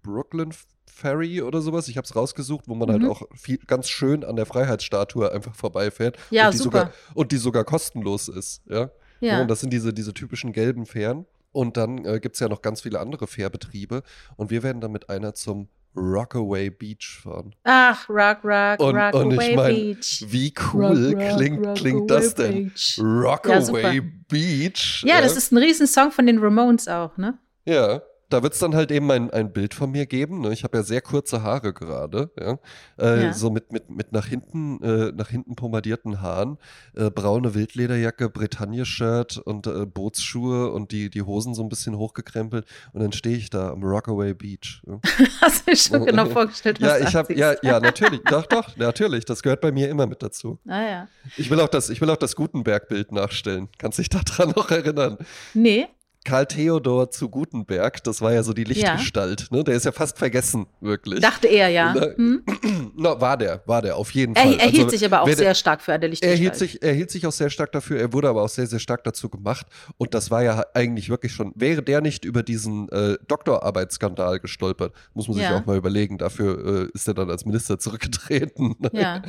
Brooklyn 0.03 0.53
Ferry 0.95 1.41
oder 1.41 1.61
sowas. 1.61 1.87
Ich 1.89 1.97
habe 1.97 2.05
es 2.05 2.15
rausgesucht, 2.15 2.67
wo 2.67 2.75
man 2.75 2.89
halt 2.89 3.01
mhm. 3.01 3.09
halt 3.09 3.17
auch 3.17 3.27
viel, 3.35 3.57
ganz 3.57 3.89
schön 3.89 4.23
an 4.23 4.37
der 4.37 4.45
Freiheitsstatue 4.45 5.31
einfach 5.31 5.53
vorbeifährt. 5.53 6.17
Ja, 6.31 6.47
und 6.47 6.53
die 6.53 6.57
super. 6.57 6.79
Sogar, 6.79 6.93
und 7.13 7.31
die 7.31 7.37
sogar 7.37 7.63
kostenlos 7.65 8.29
ist. 8.29 8.61
Ja. 8.67 8.89
ja. 9.19 9.41
Und 9.41 9.49
das 9.49 9.59
sind 9.59 9.73
diese, 9.73 9.93
diese 9.93 10.13
typischen 10.13 10.53
gelben 10.53 10.85
Fähren. 10.85 11.25
Und 11.51 11.77
dann 11.77 12.05
äh, 12.05 12.19
gibt 12.19 12.35
es 12.35 12.39
ja 12.39 12.47
noch 12.47 12.61
ganz 12.61 12.81
viele 12.81 12.99
andere 12.99 13.27
Fährbetriebe. 13.27 14.03
Und 14.37 14.51
wir 14.51 14.63
werden 14.63 14.79
dann 14.81 14.91
mit 14.91 15.09
einer 15.09 15.33
zum 15.33 15.67
Rockaway 15.95 16.69
Beach 16.69 17.19
fahren. 17.23 17.55
Ach, 17.63 18.09
Rock, 18.09 18.43
Rock, 18.43 18.79
und, 18.79 18.95
Rockaway 18.95 19.23
und 19.23 19.31
ich 19.31 19.55
mein, 19.55 19.75
Beach. 19.75 20.25
Wie 20.27 20.53
cool 20.73 21.13
rock, 21.13 21.35
klingt, 21.37 21.65
rock, 21.65 21.75
klingt 21.75 22.11
das 22.11 22.35
denn? 22.35 22.69
Beach. 22.69 22.99
Rockaway 23.01 23.95
ja, 23.97 24.01
Beach. 24.27 25.03
Ja, 25.05 25.21
das 25.21 25.35
ist 25.35 25.51
ein 25.51 25.57
Riesensong 25.57 26.11
von 26.11 26.25
den 26.25 26.39
Ramones 26.39 26.87
auch, 26.87 27.15
ne? 27.17 27.37
Ja, 27.65 28.01
da 28.35 28.43
wird 28.43 28.53
es 28.53 28.59
dann 28.59 28.75
halt 28.75 28.91
eben 28.91 29.09
ein, 29.11 29.31
ein 29.31 29.53
Bild 29.53 29.73
von 29.73 29.89
mir 29.91 30.05
geben. 30.05 30.41
Ne? 30.41 30.51
Ich 30.51 30.63
habe 30.63 30.77
ja 30.77 30.83
sehr 30.83 31.01
kurze 31.01 31.41
Haare 31.41 31.73
gerade, 31.73 32.31
ja? 32.39 32.59
Äh, 32.99 33.23
Ja. 33.23 33.33
so 33.33 33.49
mit, 33.49 33.71
mit, 33.71 33.89
mit 33.89 34.11
nach 34.11 34.25
hinten, 34.27 34.83
äh, 34.83 35.11
nach 35.15 35.29
hinten 35.29 35.55
pomadierten 35.55 36.21
Haaren, 36.21 36.57
äh, 36.95 37.09
braune 37.09 37.55
Wildlederjacke, 37.55 38.29
Bretagne-Shirt 38.29 39.37
und 39.37 39.67
äh, 39.67 39.85
Bootsschuhe 39.85 40.71
und 40.71 40.91
die, 40.91 41.09
die 41.09 41.21
Hosen 41.21 41.53
so 41.55 41.63
ein 41.63 41.69
bisschen 41.69 41.97
hochgekrempelt 41.97 42.65
und 42.93 43.01
dann 43.01 43.11
stehe 43.13 43.37
ich 43.37 43.49
da 43.49 43.69
am 43.69 43.83
Rockaway 43.83 44.33
Beach. 44.33 44.81
Ja? 44.85 44.99
Hast 45.41 45.65
du 45.67 45.71
dir 45.71 45.77
schon 45.77 46.05
genau 46.05 46.25
vorgestellt, 46.25 46.81
was 46.81 46.87
Ja, 46.89 46.97
du 46.99 47.03
ich 47.05 47.15
habe, 47.15 47.29
anziehst? 47.29 47.39
ja, 47.39 47.55
ja, 47.71 47.79
natürlich, 47.79 48.21
doch, 48.29 48.45
doch, 48.45 48.75
natürlich, 48.77 49.25
das 49.25 49.41
gehört 49.41 49.61
bei 49.61 49.71
mir 49.71 49.89
immer 49.89 50.07
mit 50.07 50.21
dazu. 50.21 50.59
Naja. 50.65 51.07
Ich 51.37 51.49
will 51.49 51.59
auch 51.61 51.69
das, 51.69 51.89
ich 51.89 52.01
will 52.01 52.09
auch 52.09 52.17
das 52.17 52.35
Gutenberg-Bild 52.35 53.11
nachstellen. 53.11 53.69
Kannst 53.77 53.97
dich 53.99 54.09
daran 54.09 54.49
noch 54.55 54.69
erinnern? 54.71 55.17
Nee. 55.53 55.87
Karl 56.25 56.45
Theodor 56.47 57.09
zu 57.11 57.29
Gutenberg, 57.29 58.03
das 58.03 58.19
war 58.19 58.33
ja 58.33 58.43
so 58.43 58.51
die 58.51 58.65
Lichtgestalt, 58.65 59.47
ne? 59.51 59.63
Der 59.63 59.75
ist 59.75 59.85
ja 59.85 59.91
fast 59.93 60.17
vergessen, 60.17 60.65
wirklich. 60.81 61.21
Dachte 61.21 61.47
er, 61.47 61.69
ja. 61.69 61.93
Na, 61.95 62.07
Hm? 62.15 62.43
Na, 62.97 63.21
war 63.21 63.37
der, 63.37 63.61
war 63.65 63.81
der, 63.81 63.95
auf 63.95 64.11
jeden 64.11 64.35
Er, 64.35 64.41
Fall. 64.43 64.53
er 64.59 64.67
hielt 64.67 64.85
Also, 64.85 64.97
sich 64.97 65.05
aber 65.05 65.21
auch 65.21 65.25
der- 65.25 65.37
sehr 65.37 65.55
stark 65.55 65.81
für 65.81 65.93
eine 65.93 66.05
er 66.05 66.09
Lichtgestalt. 66.09 66.39
hielt, 66.39 66.55
sich, 66.55 66.81
er 66.83 66.93
hielt 66.93 67.11
sich 67.11 67.25
auch 67.27 67.31
sehr 67.31 67.49
stark 67.49 67.71
dafür, 67.71 67.99
er 67.99 68.11
wurde 68.11 68.27
aber 68.27 68.41
auch 68.43 68.49
sehr, 68.49 68.67
sehr 68.67 68.79
stark 68.79 69.03
dazu 69.03 69.29
gemacht. 69.29 69.67
Und 69.97 70.13
das 70.13 70.31
war 70.31 70.43
ja 70.43 70.65
eigentlich 70.73 71.09
wirklich 71.09 71.31
schon, 71.31 71.53
wäre 71.55 71.81
der 71.83 72.01
nicht 72.01 72.25
über 72.25 72.43
diesen 72.43 72.89
äh, 72.89 73.17
Doktorarbeitsskandal 73.27 74.39
gestolpert, 74.39 74.93
muss 75.13 75.27
man 75.27 75.35
sich 75.37 75.43
Ja. 75.43 75.57
auch 75.59 75.65
mal 75.65 75.77
überlegen. 75.77 76.17
Dafür 76.17 76.85
äh, 76.85 76.89
ist 76.93 77.07
er 77.07 77.13
dann 77.13 77.29
als 77.29 77.45
Minister 77.45 77.77
zurückgetreten. 77.79 78.75
Ja. 78.93 79.21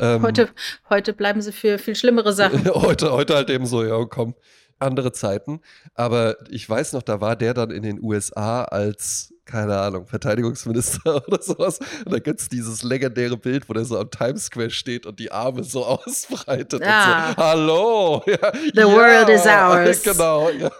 ähm, 0.00 0.22
Heute, 0.22 0.48
heute 0.88 1.12
bleiben 1.12 1.40
sie 1.40 1.52
für 1.52 1.78
viel 1.78 1.96
schlimmere 1.96 2.32
Sachen. 2.32 2.64
heute, 2.74 3.12
heute 3.12 3.34
halt 3.34 3.50
eben 3.50 3.66
so, 3.66 3.84
ja, 3.84 4.04
komm, 4.04 4.34
andere 4.78 5.12
Zeiten. 5.12 5.60
Aber 5.94 6.36
ich 6.50 6.68
weiß 6.68 6.92
noch, 6.92 7.02
da 7.02 7.20
war 7.20 7.36
der 7.36 7.54
dann 7.54 7.70
in 7.70 7.82
den 7.82 8.02
USA 8.02 8.64
als, 8.64 9.32
keine 9.44 9.78
Ahnung, 9.78 10.06
Verteidigungsminister 10.06 11.16
oder 11.26 11.40
sowas. 11.42 11.78
Und 12.04 12.12
da 12.12 12.18
gibt 12.18 12.40
es 12.40 12.48
dieses 12.48 12.82
legendäre 12.82 13.36
Bild, 13.36 13.68
wo 13.68 13.72
der 13.72 13.84
so 13.84 13.98
am 13.98 14.10
Times 14.10 14.46
Square 14.46 14.70
steht 14.70 15.06
und 15.06 15.18
die 15.18 15.30
Arme 15.32 15.64
so 15.64 15.84
ausbreitet. 15.86 16.82
Ah. 16.84 17.28
Und 17.30 17.36
so, 17.36 17.42
Hallo! 17.42 18.22
Ja, 18.26 18.52
The 18.74 18.82
world 18.84 19.28
is 19.28 19.46
ours. 19.46 20.02
Genau, 20.02 20.50
ja. 20.50 20.70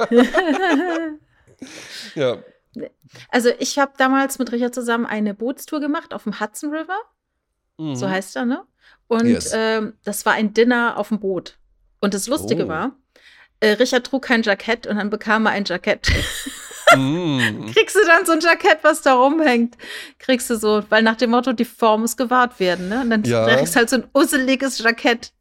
ja. 2.14 2.36
Also 3.30 3.50
ich 3.58 3.78
habe 3.78 3.92
damals 3.96 4.38
mit 4.38 4.50
Richard 4.52 4.74
zusammen 4.74 5.06
eine 5.06 5.34
Bootstour 5.34 5.80
gemacht 5.80 6.12
auf 6.12 6.24
dem 6.24 6.40
Hudson 6.40 6.70
River, 6.74 6.98
Mhm. 7.78 7.96
so 7.96 8.08
heißt 8.08 8.36
er, 8.36 8.44
ne? 8.44 8.62
Und 9.08 9.26
Yes. 9.26 9.52
ähm, 9.54 9.94
das 10.04 10.24
war 10.26 10.32
ein 10.34 10.54
Dinner 10.54 10.96
auf 10.96 11.08
dem 11.08 11.20
Boot. 11.20 11.58
Und 12.00 12.14
das 12.14 12.26
Lustige 12.28 12.64
Oh. 12.66 12.68
war, 12.68 12.92
äh, 13.60 13.70
Richard 13.72 14.06
trug 14.06 14.22
kein 14.24 14.42
Jackett 14.42 14.86
und 14.86 14.96
dann 14.96 15.10
bekam 15.10 15.46
er 15.46 15.52
ein 15.52 15.64
Jackett. 15.64 16.08
Mhm. 16.94 17.66
Kriegst 17.74 17.96
du 17.96 18.00
dann 18.06 18.26
so 18.26 18.32
ein 18.32 18.40
Jackett, 18.40 18.78
was 18.82 19.02
da 19.02 19.14
rumhängt? 19.14 19.76
Kriegst 20.18 20.50
du 20.50 20.56
so, 20.56 20.82
weil 20.90 21.02
nach 21.02 21.16
dem 21.16 21.30
Motto, 21.30 21.52
die 21.52 21.64
Form 21.64 22.02
muss 22.02 22.16
gewahrt 22.16 22.60
werden, 22.60 22.88
ne? 22.88 23.00
Und 23.00 23.10
dann 23.10 23.24
Ja. 23.24 23.46
kriegst 23.56 23.74
du 23.74 23.78
halt 23.78 23.90
so 23.90 23.96
ein 23.96 24.04
usseliges 24.14 24.78
Jackett. 24.78 25.32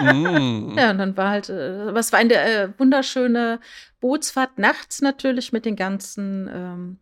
Mhm. 0.00 0.74
Ja, 0.78 0.90
und 0.92 0.98
dann 0.98 1.16
war 1.16 1.28
halt, 1.30 1.48
äh, 1.50 1.90
es 1.90 2.12
war 2.12 2.18
eine 2.20 2.34
äh, 2.34 2.68
wunderschöne 2.78 3.60
Bootsfahrt 4.00 4.58
nachts 4.58 5.02
natürlich 5.02 5.52
mit 5.52 5.66
den 5.66 5.76
ganzen 5.76 6.48
ähm, 6.52 6.98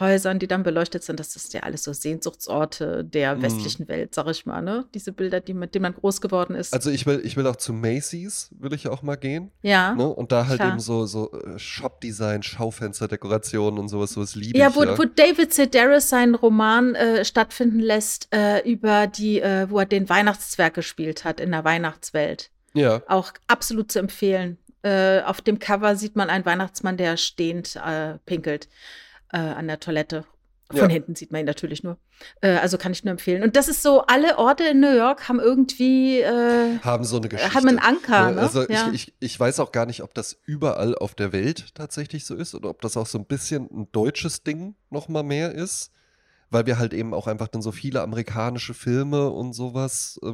Häusern, 0.00 0.38
die 0.38 0.46
dann 0.48 0.62
beleuchtet 0.62 1.02
sind. 1.04 1.20
Das 1.20 1.36
ist 1.36 1.52
ja 1.52 1.60
alles 1.64 1.84
so 1.84 1.92
Sehnsuchtsorte 1.92 3.04
der 3.04 3.36
Mhm. 3.36 3.42
westlichen 3.42 3.88
Welt, 3.88 4.14
sag 4.14 4.26
ich 4.28 4.46
mal, 4.46 4.62
ne? 4.62 4.86
Diese 4.94 5.12
Bilder, 5.12 5.40
die, 5.40 5.52
mit 5.52 5.74
denen 5.74 5.82
man 5.82 5.94
groß 5.94 6.20
geworden 6.22 6.54
ist. 6.56 6.72
Also 6.72 6.90
ich 6.90 7.04
will, 7.04 7.20
ich 7.24 7.36
will 7.36 7.46
auch 7.46 7.56
zu 7.56 7.72
Macy's, 7.74 8.48
will 8.58 8.72
ich 8.72 8.88
auch 8.88 9.02
mal 9.02 9.16
gehen. 9.16 9.50
ja. 9.60 9.94
Ne? 9.94 10.08
Und 10.08 10.32
da 10.32 10.46
halt 10.46 10.60
Klar. 10.60 10.70
eben 10.70 10.80
so, 10.80 11.04
so 11.04 11.30
äh, 11.32 11.58
Shop-Design, 11.58 12.42
Schaufensterdekorationen 12.42 13.78
und 13.78 13.88
sowas, 13.88 14.12
sowas 14.12 14.34
liebe 14.34 14.58
Ja, 14.58 14.68
ich. 14.68 14.76
wo, 14.76 14.84
ja. 14.84 14.96
wo 14.98 15.04
David 15.04 15.52
Sedaris 15.52 16.08
seinen 16.08 16.34
Roman 16.34 16.94
äh, 16.94 17.24
stattfinden 17.24 17.80
lässt, 17.80 18.28
äh, 18.34 18.60
über 18.70 19.06
die, 19.06 19.40
äh, 19.40 19.68
wo 19.70 19.78
er 19.80 19.86
den 19.86 20.08
Weihnachtszwerg 20.08 20.74
gespielt 20.74 21.24
hat 21.24 21.40
in 21.40 21.50
der 21.50 21.64
Weihnachtswelt. 21.64 22.50
ja. 22.74 23.02
Auch 23.08 23.32
absolut 23.46 23.92
zu 23.92 23.98
empfehlen. 23.98 24.58
Äh, 24.82 25.20
auf 25.22 25.40
dem 25.42 25.58
Cover 25.58 25.94
sieht 25.96 26.16
man 26.16 26.28
einen 26.30 26.44
Weihnachtsmann, 26.44 26.96
der 26.96 27.16
stehend 27.16 27.76
äh, 27.76 28.14
pinkelt 28.26 28.68
äh, 29.32 29.38
an 29.38 29.66
der 29.66 29.80
Toilette. 29.80 30.24
Von 30.70 30.78
Ja. 30.78 30.88
hinten 30.88 31.14
sieht 31.14 31.30
man 31.32 31.40
ihn 31.40 31.46
natürlich 31.46 31.82
nur. 31.82 31.98
Äh, 32.40 32.52
also 32.56 32.78
kann 32.78 32.92
ich 32.92 33.04
nur 33.04 33.12
empfehlen. 33.12 33.42
Und 33.42 33.56
das 33.56 33.68
ist 33.68 33.82
so, 33.82 34.02
alle 34.06 34.38
Orte 34.38 34.64
in 34.64 34.80
New 34.80 34.96
York 34.96 35.28
haben 35.28 35.38
irgendwie 35.38 36.20
äh, 36.20 36.78
haben 36.78 37.04
so 37.04 37.18
eine 37.18 37.28
Geschichte. 37.28 37.54
haben 37.54 37.68
einen 37.68 37.78
Anker. 37.78 38.30
Ne? 38.30 38.40
Also 38.40 38.66
ja. 38.66 38.88
ich, 38.92 39.08
ich, 39.08 39.14
ich 39.20 39.38
weiß 39.40 39.60
auch 39.60 39.70
gar 39.70 39.84
nicht, 39.84 40.02
ob 40.02 40.14
das 40.14 40.38
überall 40.46 40.94
auf 40.94 41.14
der 41.14 41.32
Welt 41.32 41.74
tatsächlich 41.74 42.24
so 42.24 42.34
ist 42.34 42.54
oder 42.54 42.70
ob 42.70 42.80
das 42.80 42.96
auch 42.96 43.06
so 43.06 43.18
ein 43.18 43.26
bisschen 43.26 43.68
ein 43.70 43.88
deutsches 43.92 44.44
Ding 44.44 44.74
noch 44.88 45.08
mal 45.08 45.22
mehr 45.22 45.52
ist. 45.52 45.90
Weil 46.48 46.66
wir 46.66 46.78
halt 46.78 46.92
eben 46.94 47.12
auch 47.14 47.26
einfach 47.26 47.48
dann 47.48 47.62
so 47.62 47.72
viele 47.72 48.00
amerikanische 48.02 48.72
Filme 48.74 49.30
und 49.30 49.52
sowas. 49.54 50.18
Äh, 50.22 50.32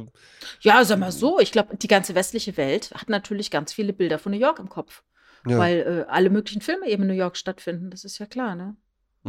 ja, 0.61 0.83
sag 0.85 0.99
mal 0.99 1.11
so, 1.13 1.39
ich 1.39 1.51
glaube, 1.51 1.75
die 1.77 1.87
ganze 1.87 2.13
westliche 2.15 2.55
Welt 2.55 2.91
hat 2.93 3.09
natürlich 3.09 3.51
ganz 3.51 3.73
viele 3.73 3.91
Bilder 3.93 4.19
von 4.19 4.31
New 4.33 4.37
York 4.37 4.59
im 4.59 4.69
Kopf. 4.69 5.03
ja. 5.47 5.57
Weil 5.57 6.05
äh, 6.07 6.11
alle 6.11 6.29
möglichen 6.29 6.61
Filme 6.61 6.87
eben 6.87 7.03
in 7.03 7.09
New 7.09 7.15
York 7.15 7.35
stattfinden. 7.35 7.89
Das 7.89 8.03
ist 8.05 8.19
ja 8.19 8.25
klar, 8.25 8.55
ne? 8.55 8.75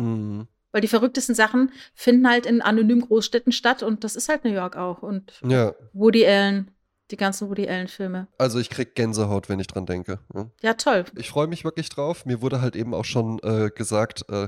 Mhm. 0.01 0.49
Weil 0.73 0.83
die 0.83 0.89
verrücktesten 0.89 1.35
Sachen 1.35 1.73
finden 1.95 2.29
halt 2.29 2.47
in 2.47 2.63
anonymen 2.63 3.01
Großstädten 3.03 3.53
statt 3.53 3.83
und 3.83 4.05
das 4.05 4.15
ist 4.15 4.29
halt 4.29 4.45
New 4.45 4.53
York 4.53 4.77
auch. 4.77 5.03
Und 5.03 5.33
ja, 5.45 5.75
Woody 5.93 6.25
Allen, 6.25 6.71
die 7.11 7.17
ganzen 7.17 7.49
Woody 7.49 7.69
Allen-Filme. 7.69 8.29
also 8.39 8.61
ich 8.61 8.71
krieg 8.71 8.95
Gänsehaut, 8.95 9.49
wenn 9.49 9.59
ich 9.59 9.67
dran 9.67 9.85
denke. 9.85 10.21
Ja. 10.33 10.47
Ja, 10.63 10.75
toll. 10.75 11.05
Ich 11.17 11.29
freue 11.29 11.49
mich 11.49 11.65
wirklich 11.65 11.89
drauf. 11.89 12.25
Mir 12.25 12.41
wurde 12.41 12.61
halt 12.61 12.77
eben 12.77 12.95
auch 12.95 13.05
schon 13.05 13.41
äh, 13.43 13.71
gesagt, 13.75 14.25
äh, 14.31 14.47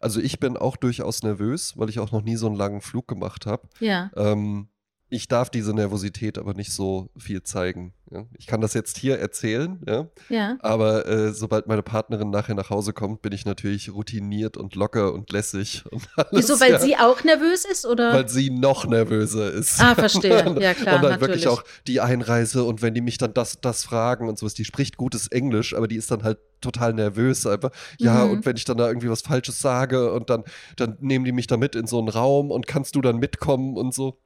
also 0.00 0.20
ich 0.20 0.40
bin 0.40 0.56
auch 0.56 0.76
durchaus 0.76 1.22
nervös, 1.22 1.74
weil 1.76 1.88
ich 1.88 2.00
auch 2.00 2.10
noch 2.10 2.22
nie 2.22 2.34
so 2.36 2.46
einen 2.48 2.56
langen 2.56 2.80
Flug 2.80 3.06
gemacht 3.06 3.46
habe. 3.46 3.68
Ja. 3.78 4.10
Ähm, 4.16 4.68
ich 5.10 5.28
darf 5.28 5.50
diese 5.50 5.74
Nervosität 5.74 6.38
aber 6.38 6.54
nicht 6.54 6.72
so 6.72 7.10
viel 7.18 7.42
zeigen. 7.42 7.92
Ja? 8.10 8.24
Ich 8.38 8.46
kann 8.46 8.60
das 8.60 8.74
jetzt 8.74 8.96
hier 8.96 9.18
erzählen, 9.18 9.78
ja? 9.86 10.08
Ja. 10.28 10.56
aber 10.60 11.06
äh, 11.06 11.32
sobald 11.32 11.66
meine 11.66 11.82
Partnerin 11.82 12.30
nachher 12.30 12.54
nach 12.54 12.70
Hause 12.70 12.92
kommt, 12.92 13.20
bin 13.22 13.32
ich 13.32 13.44
natürlich 13.44 13.92
routiniert 13.92 14.56
und 14.56 14.74
locker 14.74 15.12
und 15.12 15.30
lässig. 15.32 15.84
Und 15.90 16.08
alles, 16.16 16.30
Wieso, 16.32 16.60
weil 16.60 16.72
ja? 16.72 16.78
sie 16.80 16.96
auch 16.96 17.22
nervös 17.24 17.64
ist, 17.64 17.84
oder? 17.86 18.12
Weil 18.14 18.28
sie 18.28 18.50
noch 18.50 18.86
nervöser 18.86 19.52
ist. 19.52 19.80
Ah, 19.80 19.94
verstehe. 19.94 20.30
Ja, 20.60 20.74
klar, 20.74 20.96
Und 20.96 21.02
dann 21.02 21.10
natürlich. 21.12 21.20
wirklich 21.20 21.48
auch 21.48 21.62
die 21.86 22.00
Einreise 22.00 22.64
und 22.64 22.82
wenn 22.82 22.94
die 22.94 23.00
mich 23.00 23.18
dann 23.18 23.34
das, 23.34 23.60
das 23.60 23.84
fragen 23.84 24.28
und 24.28 24.38
sowas, 24.38 24.54
die 24.54 24.64
spricht 24.64 24.96
gutes 24.96 25.28
Englisch, 25.28 25.74
aber 25.74 25.88
die 25.88 25.96
ist 25.96 26.10
dann 26.10 26.22
halt 26.22 26.38
total 26.60 26.92
nervös 26.92 27.46
einfach. 27.46 27.70
Ja, 27.98 28.24
Mhm. 28.26 28.30
und 28.32 28.46
wenn 28.46 28.56
ich 28.56 28.64
dann 28.64 28.76
da 28.76 28.88
irgendwie 28.88 29.08
was 29.10 29.22
Falsches 29.22 29.60
sage 29.60 30.12
und 30.12 30.30
dann, 30.30 30.44
dann 30.76 30.96
nehmen 31.00 31.24
die 31.24 31.32
mich 31.32 31.46
da 31.46 31.56
mit 31.56 31.74
in 31.74 31.86
so 31.86 31.98
einen 31.98 32.08
Raum 32.08 32.50
und 32.50 32.66
kannst 32.66 32.94
du 32.96 33.00
dann 33.00 33.16
mitkommen 33.18 33.76
und 33.76 33.94
so. 33.94 34.18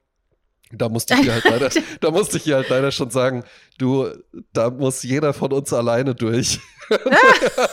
Da 0.71 0.89
musste 0.89 1.13
ich 1.13 1.29
halt 1.29 1.43
leider, 1.45 1.69
da 2.01 2.11
musste 2.11 2.37
ich 2.37 2.51
halt 2.51 2.69
leider 2.69 2.91
schon 2.91 3.11
sagen, 3.11 3.43
du, 3.77 4.07
da 4.51 4.69
muss 4.71 5.03
jeder 5.03 5.33
von 5.33 5.53
uns 5.53 5.71
alleine 5.71 6.15
durch. 6.15 6.59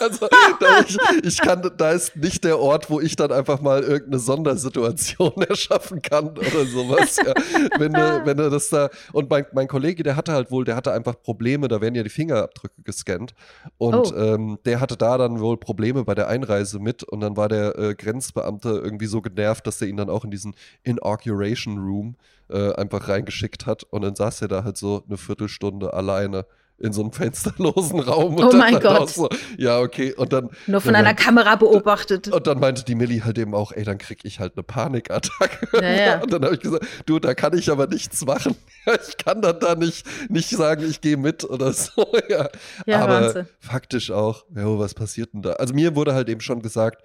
also, 0.01 0.27
da 0.61 0.81
ich, 0.81 0.97
ich 1.23 1.39
kann, 1.41 1.71
da 1.77 1.91
ist 1.91 2.17
nicht 2.17 2.45
der 2.45 2.59
Ort, 2.59 2.89
wo 2.91 3.01
ich 3.01 3.17
dann 3.17 3.31
einfach 3.33 3.61
mal 3.61 3.83
irgendeine 3.83 4.19
Sondersituation 4.19 5.33
erschaffen 5.49 6.01
kann 6.01 6.31
oder 6.31 6.65
sowas. 6.67 7.17
Ja. 7.17 7.35
Wenn, 7.79 7.93
du, 7.93 8.23
wenn 8.25 8.37
du 8.37 8.51
das 8.51 8.69
da, 8.71 8.89
und 9.13 9.29
mein, 9.29 9.47
mein 9.53 9.69
Kollege, 9.69 10.03
der 10.03 10.17
hatte 10.17 10.33
halt 10.33 10.51
wohl, 10.51 10.65
der 10.65 10.77
hatte 10.77 10.93
einfach 10.93 11.15
Probleme, 11.23 11.69
da 11.69 11.81
werden 11.81 11.95
ja 11.95 12.03
die 12.03 12.11
Fingerabdrücke 12.11 12.83
gescannt. 12.83 13.35
Und 13.79 14.13
Oh. 14.13 14.17
ähm, 14.17 14.59
der 14.65 14.81
hatte 14.81 14.97
da 14.97 15.17
dann 15.19 15.41
wohl 15.41 15.57
Probleme 15.59 16.05
bei 16.05 16.15
der 16.15 16.29
Einreise 16.29 16.79
mit 16.79 17.03
und 17.05 17.21
dann 17.21 17.37
war 17.37 17.49
der 17.49 17.79
äh, 17.79 17.95
Grenzbeamte 17.95 18.71
irgendwie 18.71 19.07
so 19.07 19.21
genervt, 19.21 19.67
dass 19.67 19.81
er 19.81 19.89
ihn 19.89 19.97
dann 19.99 20.11
auch 20.11 20.25
in 20.25 20.31
diesen 20.31 20.55
Inauguration 20.83 21.79
Room 21.79 22.17
äh, 22.53 22.75
einfach 22.75 23.09
reingeschickt 23.09 23.67
hat 23.67 23.85
und 23.85 24.03
dann 24.03 24.15
saß 24.15 24.43
er 24.43 24.49
da 24.49 24.65
halt 24.65 24.77
so 24.77 25.03
eine 25.09 25.17
Viertelstunde 25.19 25.93
alleine 25.95 26.47
in 26.79 26.93
so 26.93 27.01
einem 27.03 27.13
fensterlosen 27.13 28.01
Raum. 28.09 28.35
Und 28.35 28.45
Oh 28.45 28.49
dann 28.51 28.59
mein 28.59 28.75
halt 28.75 28.83
Gott. 28.83 29.09
So, 29.11 29.29
ja, 29.57 29.79
okay. 29.79 30.15
Und 30.15 30.33
dann, 30.33 30.51
Nur 30.67 30.81
von 30.81 30.95
Ja, 30.95 30.99
einer. 31.01 31.15
Kamera 31.15 31.55
beobachtet. 31.55 32.27
und 32.29 32.47
dann 32.49 32.59
meinte 32.59 32.85
die 32.85 32.97
Millie 32.97 33.25
halt 33.25 33.39
eben 33.39 33.55
auch, 33.55 33.71
ey, 33.71 33.85
dann 33.85 33.99
krieg 33.99 34.21
ich 34.25 34.41
halt 34.41 34.55
eine 34.57 34.65
Panikattacke. 34.65 35.69
Ja, 35.81 35.89
ja. 36.07 36.21
Und 36.23 36.33
dann 36.33 36.45
habe 36.45 36.55
ich 36.57 36.61
gesagt, 36.61 36.85
du, 37.07 37.21
da 37.21 37.35
kann 37.35 37.57
ich 37.57 37.71
aber 37.71 37.87
nichts 37.87 38.25
machen. 38.25 38.57
Ich 39.09 39.17
kann 39.17 39.41
dann 39.43 39.61
da 39.61 39.77
nicht, 39.77 40.05
nicht 40.29 40.49
sagen, 40.51 40.83
ich 40.89 41.01
gehe 41.01 41.17
mit 41.17 41.45
oder 41.45 41.73
so. 41.73 42.05
Ja, 42.29 42.49
Ja, 42.85 43.03
aber 43.05 43.27
Wahnsinn. 43.27 43.47
faktisch 43.61 44.11
auch, 44.11 44.45
ja, 44.57 44.77
was 44.77 44.93
passiert 44.95 45.33
denn 45.35 45.43
da? 45.43 45.53
Also 45.53 45.73
mir 45.73 45.95
wurde 45.95 46.15
halt 46.15 46.29
eben 46.29 46.41
schon 46.41 46.63
gesagt, 46.63 47.01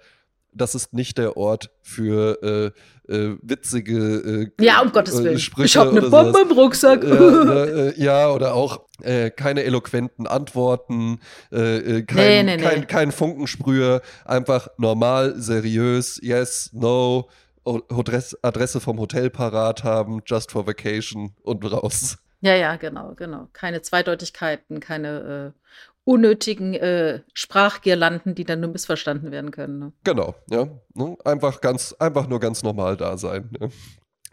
das 0.52 0.74
ist 0.74 0.92
nicht 0.92 1.18
der 1.18 1.36
Ort 1.36 1.70
für 1.82 2.72
äh, 3.08 3.12
äh, 3.12 3.38
witzige 3.42 4.50
äh, 4.58 4.64
Ja, 4.64 4.80
um 4.80 4.92
Gottes 4.92 5.18
äh, 5.20 5.24
Willen. 5.24 5.38
Sprüche 5.38 5.66
ich 5.66 5.76
habe 5.76 5.90
eine 5.90 6.02
Bombe 6.02 6.32
sowas. 6.32 6.42
im 6.42 6.52
Rucksack. 6.52 7.04
Ja, 7.04 7.10
ne, 7.10 7.94
äh, 7.96 8.02
ja, 8.02 8.30
oder 8.30 8.54
auch 8.54 8.82
äh, 9.02 9.30
keine 9.30 9.64
eloquenten 9.64 10.26
Antworten, 10.26 11.20
kein, 11.50 12.04
Nee, 12.12 12.42
nee, 12.42 12.56
nee. 12.56 12.84
Kein, 12.86 13.12
Funkensprüher, 13.12 14.02
einfach 14.24 14.68
normal, 14.76 15.34
seriös, 15.36 16.18
yes, 16.22 16.70
no, 16.72 17.28
Adresse 18.42 18.80
vom 18.80 18.98
Hotel 18.98 19.30
parat 19.30 19.84
haben, 19.84 20.22
just 20.26 20.50
for 20.52 20.66
vacation 20.66 21.34
und 21.42 21.64
raus. 21.70 22.18
Ja, 22.40 22.54
ja, 22.54 22.76
genau, 22.76 23.14
genau. 23.14 23.48
Keine 23.52 23.82
Zweideutigkeiten, 23.82 24.80
keine 24.80 25.54
unnötigen 26.08 26.72
äh, 26.72 27.20
Sprachgirlanden, 27.34 28.34
die 28.34 28.44
dann 28.44 28.60
nur 28.60 28.70
missverstanden 28.70 29.30
werden 29.30 29.50
können. 29.50 29.78
Ne? 29.78 29.92
Genau, 30.04 30.34
ja. 30.50 30.66
Ne? 30.94 31.18
Einfach 31.22 31.60
ganz, 31.60 31.92
einfach 31.98 32.26
nur 32.28 32.40
ganz 32.40 32.62
normal 32.62 32.96
da 32.96 33.18
sein. 33.18 33.50
Ne? 33.60 33.70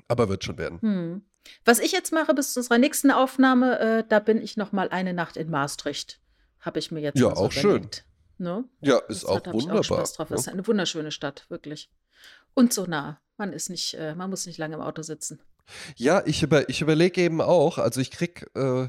Aber 0.08 0.30
wird 0.30 0.46
schon 0.46 0.58
werden. 0.58 0.80
Hm. 0.82 1.26
Was 1.66 1.80
ich 1.80 1.92
jetzt 1.92 2.14
mache 2.14 2.34
bis 2.34 2.54
zu 2.54 2.62
unserer 2.62 2.78
nächsten 2.78 3.12
Aufnahme, 3.12 3.80
äh, 3.80 4.04
da 4.08 4.20
bin 4.20 4.42
ich 4.42 4.56
noch 4.56 4.72
mal 4.72 4.88
eine 4.88 5.14
Nacht 5.14 5.36
in 5.36 5.50
Maastricht. 5.50 6.22
Habe 6.62 6.80
ich 6.80 6.92
mir 6.92 7.02
jetzt 7.02 7.20
Ja, 7.20 7.28
auch 7.28 7.52
schön. 7.52 7.72
überlegt. 7.72 8.06
Ne? 8.38 8.64
Ja, 8.80 8.98
ist 9.10 9.24
Das 9.24 9.30
auch 9.30 9.36
hat- 9.36 9.48
hab 9.48 9.56
ich 9.56 9.64
wunderbar. 9.64 9.84
Spaß 9.84 10.14
drauf. 10.14 10.30
Das 10.30 10.40
ist 10.42 10.48
ne? 10.48 10.54
eine 10.54 10.68
wunderschöne 10.68 11.12
Stadt, 11.12 11.46
wirklich. 11.50 11.92
Und 12.54 12.74
so 12.74 12.86
nah. 12.86 13.20
Man 13.38 13.52
ist 13.52 13.70
nicht, 13.70 13.96
äh, 13.96 14.16
man 14.16 14.30
muss 14.30 14.46
nicht 14.46 14.58
lange 14.60 14.76
im 14.76 14.82
Auto 14.82 15.02
sitzen. 15.02 15.42
Ja, 15.98 16.24
ich, 16.26 16.42
über, 16.42 16.70
ich 16.70 16.82
überlege 16.82 17.22
eben 17.22 17.42
auch, 17.42 17.78
also 17.80 18.00
ich 18.00 18.12
krieg, 18.12 18.50
äh, 18.56 18.88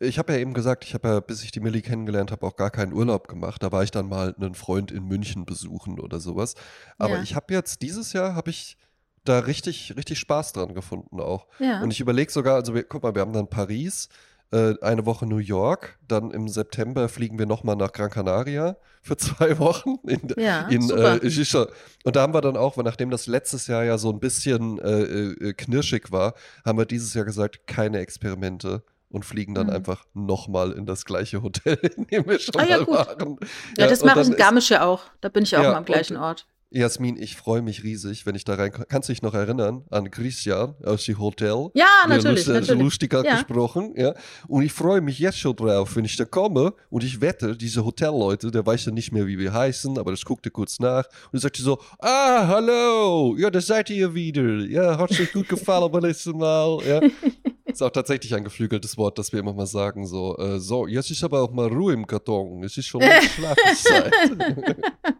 ich 0.00 0.18
habe 0.18 0.32
ja 0.32 0.38
eben 0.38 0.54
gesagt, 0.54 0.84
ich 0.84 0.94
habe 0.94 1.08
ja, 1.08 1.20
bis 1.20 1.42
ich 1.44 1.52
die 1.52 1.60
Millie 1.60 1.82
kennengelernt 1.82 2.30
habe, 2.32 2.44
auch 2.46 2.56
gar 2.56 2.70
keinen 2.70 2.92
Urlaub 2.92 3.28
gemacht. 3.28 3.62
Da 3.62 3.72
war 3.72 3.82
ich 3.82 3.90
dann 3.90 4.08
mal 4.08 4.34
einen 4.38 4.54
Freund 4.54 4.90
in 4.90 5.04
München 5.04 5.44
besuchen 5.44 6.00
oder 6.00 6.20
sowas. 6.20 6.54
Aber 6.98 7.16
Ja. 7.16 7.22
ich 7.22 7.34
habe 7.34 7.54
jetzt, 7.54 7.82
dieses 7.82 8.12
Jahr 8.12 8.34
habe 8.34 8.50
ich 8.50 8.76
da 9.24 9.38
richtig, 9.38 9.94
richtig 9.96 10.18
Spaß 10.18 10.52
dran 10.52 10.74
gefunden 10.74 11.20
auch. 11.20 11.46
Ja. 11.58 11.80
Und 11.82 11.90
ich 11.92 12.00
überlege 12.00 12.30
sogar, 12.30 12.56
also 12.56 12.74
wir, 12.74 12.82
guck 12.84 13.02
mal, 13.02 13.14
wir 13.14 13.22
haben 13.22 13.32
dann 13.32 13.48
Paris, 13.48 14.08
äh, 14.52 14.74
eine 14.82 15.06
Woche 15.06 15.26
New 15.26 15.38
York, 15.38 15.98
dann 16.06 16.30
im 16.30 16.48
September 16.48 17.08
fliegen 17.08 17.38
wir 17.38 17.46
nochmal 17.46 17.76
nach 17.76 17.92
Gran 17.92 18.10
Canaria 18.10 18.76
für 19.02 19.16
zwei 19.16 19.58
Wochen 19.58 19.96
in, 20.06 20.20
Ja, 20.36 20.68
in 20.68 20.90
äh. 20.90 21.66
Und 22.04 22.16
da 22.16 22.22
haben 22.22 22.34
wir 22.34 22.40
dann 22.42 22.56
auch, 22.56 22.76
weil 22.76 22.84
nachdem 22.84 23.10
das 23.10 23.26
letztes 23.26 23.66
Jahr 23.66 23.84
ja 23.84 23.96
so 23.96 24.10
ein 24.10 24.20
bisschen 24.20 24.78
äh, 24.80 25.02
äh, 25.02 25.52
knirschig 25.54 26.12
war, 26.12 26.34
haben 26.64 26.78
wir 26.78 26.84
dieses 26.84 27.14
Jahr 27.14 27.24
gesagt, 27.24 27.66
keine 27.66 27.98
Experimente 27.98 28.82
und 29.14 29.24
fliegen 29.24 29.54
dann 29.54 29.68
Mhm. 29.68 29.72
einfach 29.74 30.04
nochmal 30.12 30.72
in 30.72 30.86
das 30.86 31.04
gleiche 31.04 31.42
Hotel, 31.42 31.78
in 31.96 32.06
dem 32.08 32.26
wir 32.26 32.38
schon 32.38 32.56
Ah, 32.60 32.64
ja, 32.64 32.78
mal 32.78 32.84
gut. 32.84 32.94
waren. 32.96 33.36
ja, 33.78 33.86
das 33.86 34.00
und 34.02 34.06
mache 34.08 34.20
ich 34.20 34.26
dann 34.26 34.32
in 34.34 34.38
Garmisch 34.38 34.70
ja 34.70 34.84
auch. 34.84 35.02
Da 35.20 35.28
bin 35.28 35.44
ich 35.44 35.56
auch 35.56 35.62
Ja, 35.62 35.68
immer 35.70 35.78
am 35.78 35.84
gleichen 35.84 36.16
Ort. 36.16 36.46
Jasmin, 36.76 37.16
ich 37.22 37.36
freue 37.36 37.62
mich 37.62 37.84
riesig, 37.84 38.26
wenn 38.26 38.34
ich 38.34 38.44
da 38.44 38.54
rein 38.56 38.72
Kannst 38.88 39.08
du 39.08 39.12
dich 39.12 39.22
noch 39.22 39.34
erinnern 39.34 39.84
an 39.92 40.10
Christian 40.10 40.74
aus 40.84 41.04
dem 41.04 41.20
Hotel? 41.20 41.68
Ja, 41.74 41.86
natürlich, 42.08 42.46
lust- 42.46 42.48
natürlich. 42.48 42.82
lustig 42.82 43.14
hat 43.14 43.24
Ja. 43.24 43.34
gesprochen, 43.36 43.92
ja. 43.96 44.12
Und 44.48 44.64
ich 44.64 44.72
freue 44.72 45.00
mich 45.00 45.20
jetzt 45.20 45.38
schon 45.38 45.54
drauf, 45.54 45.94
wenn 45.94 46.04
ich 46.04 46.16
da 46.16 46.24
komme 46.24 46.74
und 46.90 47.04
ich 47.04 47.20
wette, 47.20 47.56
diese 47.56 47.84
Hotelleute, 47.84 48.50
der 48.50 48.66
weiß 48.66 48.86
ja 48.86 48.90
nicht 48.92 49.12
mehr, 49.12 49.24
wie 49.28 49.38
wir 49.38 49.52
heißen, 49.52 49.96
aber 49.98 50.10
das 50.10 50.24
guckt 50.24 50.46
er 50.46 50.50
kurz 50.50 50.80
nach 50.80 51.04
und 51.26 51.34
dann 51.34 51.40
sagt 51.42 51.60
er 51.60 51.62
so, 51.64 51.78
ah, 52.00 52.48
hallo, 52.48 53.36
ja, 53.38 53.50
da 53.50 53.60
seid 53.60 53.88
ihr 53.90 54.12
wieder, 54.12 54.42
ja, 54.66 54.98
hat 54.98 55.12
euch 55.12 55.32
gut 55.32 55.48
gefallen 55.48 55.92
beim 55.92 56.02
letzten 56.02 56.36
Mal, 56.36 56.78
ja. 56.88 57.00
Ist 57.74 57.82
auch 57.82 57.90
tatsächlich 57.90 58.34
ein 58.34 58.44
geflügeltes 58.44 58.96
Wort, 58.96 59.18
das 59.18 59.32
wir 59.32 59.40
immer 59.40 59.52
mal 59.52 59.66
sagen, 59.66 60.06
so, 60.06 60.36
äh, 60.38 60.58
so, 60.60 60.86
jetzt 60.86 61.10
ist 61.10 61.22
aber 61.24 61.40
auch 61.42 61.50
mal 61.50 61.66
Ruhe 61.68 61.92
im 61.92 62.06
Karton, 62.06 62.62
es 62.64 62.76
ist 62.76 62.86
schon 62.86 63.00
lange 63.00 63.22
Schlafenszeit. 63.28 64.12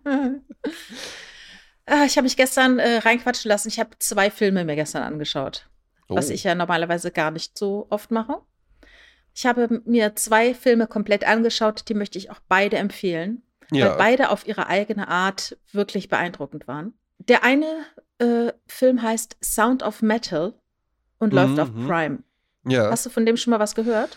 Ah, 1.87 2.05
ich 2.07 2.17
habe 2.17 2.25
mich 2.25 2.37
gestern 2.39 2.79
äh, 2.79 2.97
reinquatschen 2.99 3.49
lassen. 3.51 3.69
Ich 3.69 3.79
habe 3.79 3.91
zwei 3.99 4.31
Filme 4.31 4.65
mir 4.65 4.75
gestern 4.75 5.03
angeschaut, 5.03 5.69
was 6.09 6.31
Oh. 6.31 6.33
ich 6.33 6.43
ja 6.45 6.55
normalerweise 6.55 7.11
gar 7.11 7.31
nicht 7.31 7.59
so 7.59 7.87
oft 7.91 8.11
mache. 8.11 8.39
Ich 9.35 9.45
habe 9.45 9.83
mir 9.85 10.15
zwei 10.17 10.55
Filme 10.55 10.87
komplett 10.87 11.27
angeschaut, 11.29 11.85
die 11.89 11.95
möchte 11.95 12.17
ich 12.17 12.31
auch 12.31 12.41
beide 12.49 12.79
empfehlen, 12.79 13.43
weil 13.71 13.81
ja, 13.81 13.97
beide 13.97 14.31
auf 14.31 14.47
ihre 14.47 14.69
eigene 14.69 15.09
Art 15.09 15.59
wirklich 15.73 16.09
beeindruckend 16.09 16.67
waren. 16.69 16.95
Der 17.19 17.45
eine 17.45 17.85
äh, 18.19 18.53
Film 18.67 19.03
heißt 19.03 19.37
Sound 19.45 19.83
of 19.83 20.01
Metal 20.01 20.55
und 21.19 21.35
läuft 21.35 21.59
auf 21.61 21.71
Mhm. 21.71 21.87
Prime. 21.87 22.19
Ja. 22.67 22.91
Hast 22.91 23.07
du 23.07 23.11
von 23.11 23.27
dem 23.27 23.37
schon 23.37 23.51
mal 23.51 23.61
was 23.61 23.75
gehört? 23.75 24.17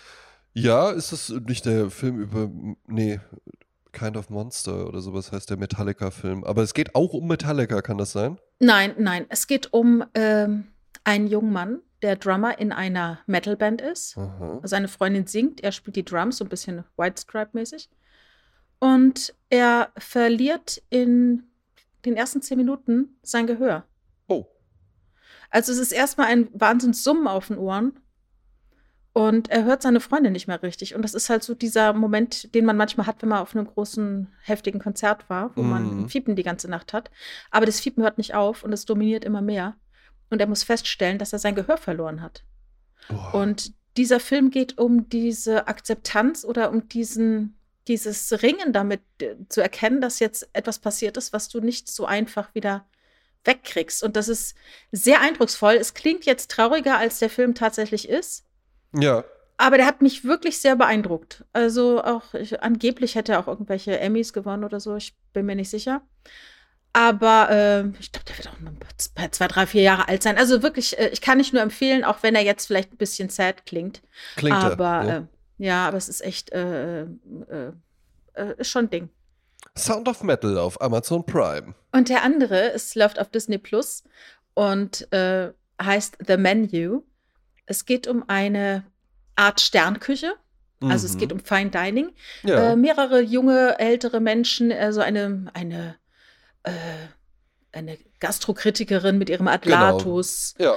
Ja, 0.54 0.90
ist 0.90 1.12
es 1.12 1.30
nicht 1.30 1.66
der 1.66 1.90
Film 1.90 2.20
über, 2.20 2.50
nee, 2.88 3.20
Kind 3.92 4.18
of 4.18 4.30
Monster 4.30 4.88
oder 4.88 5.02
sowas 5.02 5.32
heißt 5.32 5.50
der 5.50 5.58
Metallica-Film. 5.58 6.44
Aber 6.44 6.62
es 6.62 6.74
geht 6.74 6.94
auch 6.96 7.14
um 7.14 7.28
Metallica, 7.28 7.82
kann 7.82 7.98
das 7.98 8.12
sein? 8.12 8.38
Nein, 8.60 8.94
nein. 8.98 9.26
Es 9.30 9.48
geht 9.48 9.74
um 9.74 10.04
ähm, 10.14 10.68
einen 11.04 11.28
jungen 11.28 11.52
Mann, 11.52 11.80
der 12.02 12.16
Drummer 12.16 12.60
in 12.60 12.72
einer 12.72 13.20
Metalband 13.26 13.82
ist. 13.82 14.18
Aha. 14.18 14.60
Seine 14.64 14.88
Freundin 14.88 15.26
singt, 15.26 15.62
er 15.62 15.72
spielt 15.72 15.96
die 15.96 16.06
Drums, 16.06 16.38
so 16.38 16.46
ein 16.46 16.50
bisschen 16.50 16.84
White 16.96 17.22
Stripe-mäßig. 17.22 17.90
Und 18.80 19.34
er 19.50 19.92
verliert 19.98 20.82
in 20.90 21.44
den 22.06 22.16
ersten 22.16 22.42
zehn 22.42 22.58
Minuten 22.58 23.18
sein 23.24 23.48
Gehör. 23.48 23.86
Oh. 24.28 24.46
Also 25.50 25.72
es 25.72 25.80
ist 25.80 25.92
erstmal 25.92 26.28
ein 26.28 26.50
Wahnsinns 26.54 27.04
Summen 27.04 27.28
auf 27.28 27.48
den 27.48 27.58
Ohren. 27.58 28.00
Und 29.18 29.50
er 29.50 29.64
hört 29.64 29.82
seine 29.82 30.00
Freundin 30.00 30.34
nicht 30.34 30.46
mehr 30.46 30.62
richtig. 30.62 30.94
Und 30.94 31.02
das 31.02 31.16
ist 31.16 31.28
halt 31.32 31.42
so 31.42 31.56
dieser 31.56 31.92
Moment, 31.92 32.54
den 32.54 32.66
man 32.66 32.78
manchmal 32.78 33.08
hat, 33.08 33.20
wenn 33.24 33.30
man 33.30 33.40
auf 33.40 33.56
einem 33.56 33.66
großen, 33.66 34.32
heftigen 34.44 34.80
Konzert 34.80 35.28
war, 35.28 35.50
wo 35.56 35.64
man 35.64 36.02
Mhm. 36.02 36.10
Fiepen 36.10 36.36
die 36.36 36.44
ganze 36.44 36.70
Nacht 36.70 36.94
hat. 36.94 37.10
Aber 37.50 37.66
das 37.66 37.80
Fiepen 37.80 38.04
hört 38.04 38.20
nicht 38.20 38.36
auf 38.36 38.64
und 38.64 38.72
es 38.74 38.86
dominiert 38.86 39.26
immer 39.26 39.42
mehr. 39.42 39.76
Und 40.30 40.40
er 40.40 40.46
muss 40.46 40.62
feststellen, 40.62 41.18
dass 41.18 41.34
er 41.34 41.40
sein 41.40 41.56
Gehör 41.56 41.78
verloren 41.78 42.22
hat. 42.22 42.44
Oh. 43.10 43.40
Und 43.40 43.74
dieser 43.98 44.20
Film 44.20 44.52
geht 44.52 44.78
um 44.78 45.10
diese 45.10 45.68
Akzeptanz 45.68 46.46
oder 46.46 46.70
um 46.70 46.88
diesen, 46.88 47.58
dieses 47.88 48.44
Ringen 48.44 48.72
damit 48.72 49.02
äh, 49.20 49.34
zu 49.50 49.62
erkennen, 49.62 50.00
dass 50.00 50.20
jetzt 50.20 50.48
etwas 50.54 50.78
passiert 50.78 51.18
ist, 51.18 51.34
was 51.34 51.50
du 51.50 51.60
nicht 51.60 51.90
so 51.90 52.06
einfach 52.06 52.54
wieder 52.54 52.86
wegkriegst. 53.46 54.04
Und 54.04 54.16
das 54.16 54.28
ist 54.28 54.56
sehr 54.92 55.22
eindrucksvoll. 55.22 55.74
Es 55.74 55.96
klingt 55.96 56.26
jetzt 56.26 56.52
trauriger, 56.52 57.00
als 57.00 57.18
der 57.18 57.32
Film 57.32 57.56
tatsächlich 57.56 58.10
ist. 58.10 58.44
Ja. 58.94 59.24
Aber 59.58 59.78
der 59.78 59.88
hat 59.88 60.02
mich 60.02 60.24
wirklich 60.24 60.62
sehr 60.62 60.76
beeindruckt. 60.76 61.44
Also 61.52 62.04
auch, 62.04 62.34
ich, 62.36 62.62
angeblich 62.62 63.16
hätte 63.16 63.32
er 63.34 63.40
auch 63.40 63.48
irgendwelche 63.48 64.00
Emmys 64.00 64.32
gewonnen 64.34 64.64
oder 64.64 64.80
so, 64.80 64.96
ich 64.96 65.16
bin 65.34 65.46
mir 65.48 65.56
nicht 65.56 65.70
sicher. 65.72 66.02
Aber 66.94 67.50
äh, 67.50 67.88
ich 68.00 68.12
glaube, 68.12 68.26
der 68.28 68.38
wird 68.38 68.48
auch 68.50 69.14
paar- 69.16 69.32
zwei, 69.32 69.48
drei, 69.48 69.66
vier 69.66 69.82
Jahre 69.82 70.08
alt 70.08 70.24
sein. 70.24 70.38
Also 70.38 70.64
wirklich, 70.64 70.98
äh, 70.98 71.10
ich 71.10 71.22
kann 71.22 71.38
nicht 71.38 71.54
nur 71.54 71.62
empfehlen, 71.62 72.04
auch 72.04 72.24
wenn 72.24 72.36
er 72.36 72.44
jetzt 72.44 72.66
vielleicht 72.68 72.94
ein 72.94 72.98
bisschen 72.98 73.30
sad 73.30 73.66
klingt. 73.66 74.02
Klingt 74.36 74.56
er, 74.56 74.72
aber 74.72 74.84
ja. 75.06 75.18
äh, 75.18 75.24
ja, 75.60 75.88
aber 75.88 75.98
es 75.98 76.08
ist 76.08 76.22
echt, 76.22 76.52
äh, 76.52 77.02
äh, 77.04 77.08
äh, 78.34 78.54
ist 78.58 78.70
schon 78.70 78.86
ein 78.86 78.90
Ding. 78.90 79.10
Sound 79.76 80.08
of 80.08 80.24
Metal 80.24 80.58
auf 80.58 80.80
Amazon 80.82 81.26
Prime. 81.26 81.74
Und 81.92 82.10
der 82.10 82.24
andere, 82.24 82.74
es 82.74 82.96
läuft 82.96 83.20
auf 83.20 83.30
Disney 83.30 83.58
Plus 83.58 84.04
und 84.56 85.08
heißt 85.80 86.18
The 86.26 86.38
Menu. 86.38 87.02
Es 87.68 87.86
geht 87.86 88.08
um 88.08 88.24
eine 88.28 88.84
Art 89.36 89.62
Sternküche. 89.62 90.34
Also 90.82 91.06
es 91.08 91.16
Mhm. 91.16 91.18
geht 91.20 91.32
um 91.34 91.40
Fine 91.40 91.70
Dining. 91.72 92.10
Ja. 92.44 92.72
Äh, 92.72 92.76
mehrere 92.76 93.20
junge, 93.22 93.78
ältere 93.80 94.20
Menschen, 94.20 94.72
also 94.72 95.02
eine, 95.02 95.48
eine, 95.54 95.96
äh, 96.64 96.72
eine 97.72 97.98
Gastrokritikerin 98.20 99.18
mit 99.18 99.30
ihrem 99.30 99.48
Atlatus. 99.48 100.56
ja. 100.58 100.76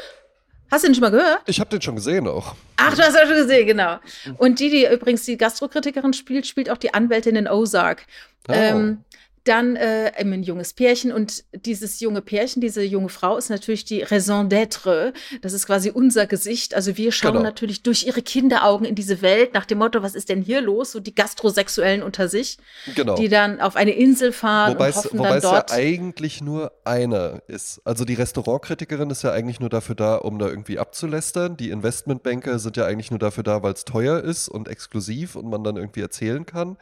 Hast 0.71 0.85
du 0.85 0.89
den 0.89 0.95
schon 0.95 1.03
mal 1.03 1.11
gehört? 1.11 1.43
Ich 1.47 1.59
habe 1.59 1.69
den 1.71 1.83
schon 1.83 1.97
gesehen 1.97 2.29
auch. 2.29 2.55
Ach, 2.77 2.95
du 2.95 3.03
hast 3.03 3.15
ja 3.17 3.27
schon 3.27 3.35
gesehen, 3.35 3.67
genau. 3.67 3.99
Und 4.39 4.61
die, 4.61 4.71
die 4.71 4.87
übrigens 4.87 5.25
die 5.25 5.37
Gastrokritikerin 5.37 6.13
spielt, 6.13 6.47
spielt 6.47 6.71
auch 6.71 6.77
die 6.77 6.95
Anwältin 6.95 7.35
in 7.35 7.49
Ozark. 7.49 8.07
Oh. 8.49 8.53
Ähm, 8.53 9.05
dann 9.45 9.77
äh, 9.77 10.13
ein 10.17 10.43
junges 10.43 10.75
Pärchen 10.75 11.13
und 11.13 11.45
dieses 11.53 12.01
junge 12.01 12.21
Pärchen, 12.21 12.61
diese 12.61 12.83
junge 12.83 13.09
Frau 13.09 13.37
ist 13.39 13.49
natürlich 13.49 13.85
die 13.85 14.03
Raison 14.03 14.49
d'être. 14.49 15.15
Das 15.41 15.53
ist 15.55 15.67
quasi 15.67 15.91
unser 15.91 16.27
Gesicht. 16.27 16.75
Also 16.75 16.97
wir 16.97 17.11
schauen 17.11 17.33
Genau. 17.33 17.45
natürlich 17.45 17.83
durch 17.83 18.07
ihre 18.07 18.23
Kinderaugen 18.23 18.87
in 18.87 18.95
diese 18.95 19.23
Welt 19.23 19.55
nach 19.55 19.65
dem 19.65 19.79
Motto, 19.79 20.03
was 20.03 20.15
ist 20.15 20.29
denn 20.29 20.43
hier 20.43 20.61
los? 20.61 20.93
So 20.93 21.01
die 21.01 21.15
Gastrosexuellen 21.15 22.03
unter 22.03 22.29
sich, 22.29 22.59
genau. 22.95 23.15
die 23.15 23.29
dann 23.29 23.61
auf 23.61 23.77
eine 23.77 23.93
Insel 23.93 24.33
fahren 24.33 24.75
Wobei 24.75 24.87
und 24.87 24.91
es, 24.91 24.97
hoffen 24.97 25.19
wobei 25.19 25.29
dann 25.29 25.39
es 25.39 25.45
ja 25.45 25.65
eigentlich 25.71 26.43
nur 26.43 26.73
einer 26.85 27.43
ist. 27.47 27.81
Also 27.85 28.05
die 28.05 28.15
Restaurantkritikerin 28.15 29.11
ist 29.11 29.23
ja 29.23 29.33
eigentlich 29.33 29.61
nur 29.61 29.71
dafür 29.71 29.95
da, 29.95 30.17
um 30.17 30.39
da 30.39 30.49
irgendwie 30.49 30.79
abzulästern. 30.79 31.57
Die 31.57 31.71
Investmentbanker 31.71 32.59
sind 32.59 32.77
ja 32.77 32.85
eigentlich 32.85 33.11
nur 33.11 33.19
dafür 33.19 33.45
da, 33.45 33.63
weil 33.63 33.73
es 33.73 33.85
teuer 33.85 34.23
ist 34.23 34.49
und 34.49 34.69
exklusiv 34.69 35.37
und 35.37 35.49
man 35.49 35.65
dann 35.65 35.77
irgendwie 35.77 36.01
erzählen 36.01 36.45
kann. 36.45 36.77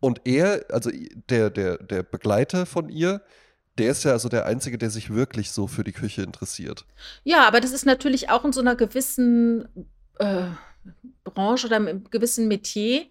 Und 0.00 0.22
er, 0.24 0.64
also 0.70 0.90
der, 1.28 1.50
der, 1.50 1.78
der 1.78 2.02
Begleiter 2.02 2.66
von 2.66 2.88
ihr, 2.88 3.22
der 3.78 3.90
ist 3.90 4.04
ja 4.04 4.12
also 4.12 4.28
der 4.28 4.46
Einzige, 4.46 4.78
der 4.78 4.90
sich 4.90 5.10
wirklich 5.12 5.52
so 5.52 5.66
für 5.66 5.84
die 5.84 5.92
Küche 5.92 6.22
interessiert. 6.22 6.84
Ja, 7.24 7.46
aber 7.46 7.60
das 7.60 7.72
ist 7.72 7.86
natürlich 7.86 8.30
auch 8.30 8.44
in 8.44 8.52
so 8.52 8.60
einer 8.60 8.76
gewissen 8.76 9.68
äh, 10.18 10.44
Branche 11.24 11.66
oder 11.66 11.76
einem 11.76 12.04
gewissen 12.10 12.48
Metier 12.48 13.06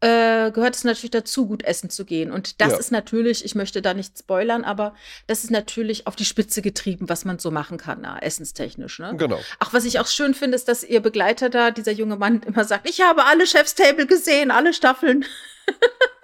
äh, 0.00 0.52
gehört 0.52 0.76
es 0.76 0.84
natürlich 0.84 1.10
dazu, 1.10 1.46
gut 1.48 1.64
essen 1.64 1.90
zu 1.90 2.04
gehen. 2.04 2.30
Und 2.30 2.60
das 2.60 2.72
Ja. 2.72 2.78
ist 2.78 2.92
natürlich, 2.92 3.44
ich 3.44 3.56
möchte 3.56 3.82
da 3.82 3.94
nicht 3.94 4.16
spoilern, 4.16 4.62
aber 4.62 4.94
das 5.26 5.42
ist 5.42 5.50
natürlich 5.50 6.06
auf 6.06 6.14
die 6.14 6.24
Spitze 6.24 6.62
getrieben, 6.62 7.08
was 7.08 7.24
man 7.24 7.40
so 7.40 7.50
machen 7.50 7.78
kann, 7.78 7.98
na, 8.02 8.16
essenstechnisch. 8.20 9.00
Ne? 9.00 9.16
Genau. 9.16 9.40
Ach, 9.58 9.72
was 9.72 9.84
ich 9.84 9.98
auch 9.98 10.06
schön 10.06 10.34
finde, 10.34 10.54
ist, 10.54 10.68
dass 10.68 10.84
ihr 10.84 11.00
Begleiter 11.00 11.50
da, 11.50 11.72
dieser 11.72 11.90
junge 11.90 12.14
Mann, 12.16 12.42
immer 12.46 12.64
sagt, 12.64 12.88
ich 12.88 13.00
habe 13.00 13.24
alle 13.24 13.44
Chef's 13.44 13.74
Table 13.74 14.06
gesehen, 14.06 14.52
alle 14.52 14.72
Staffeln. 14.72 15.24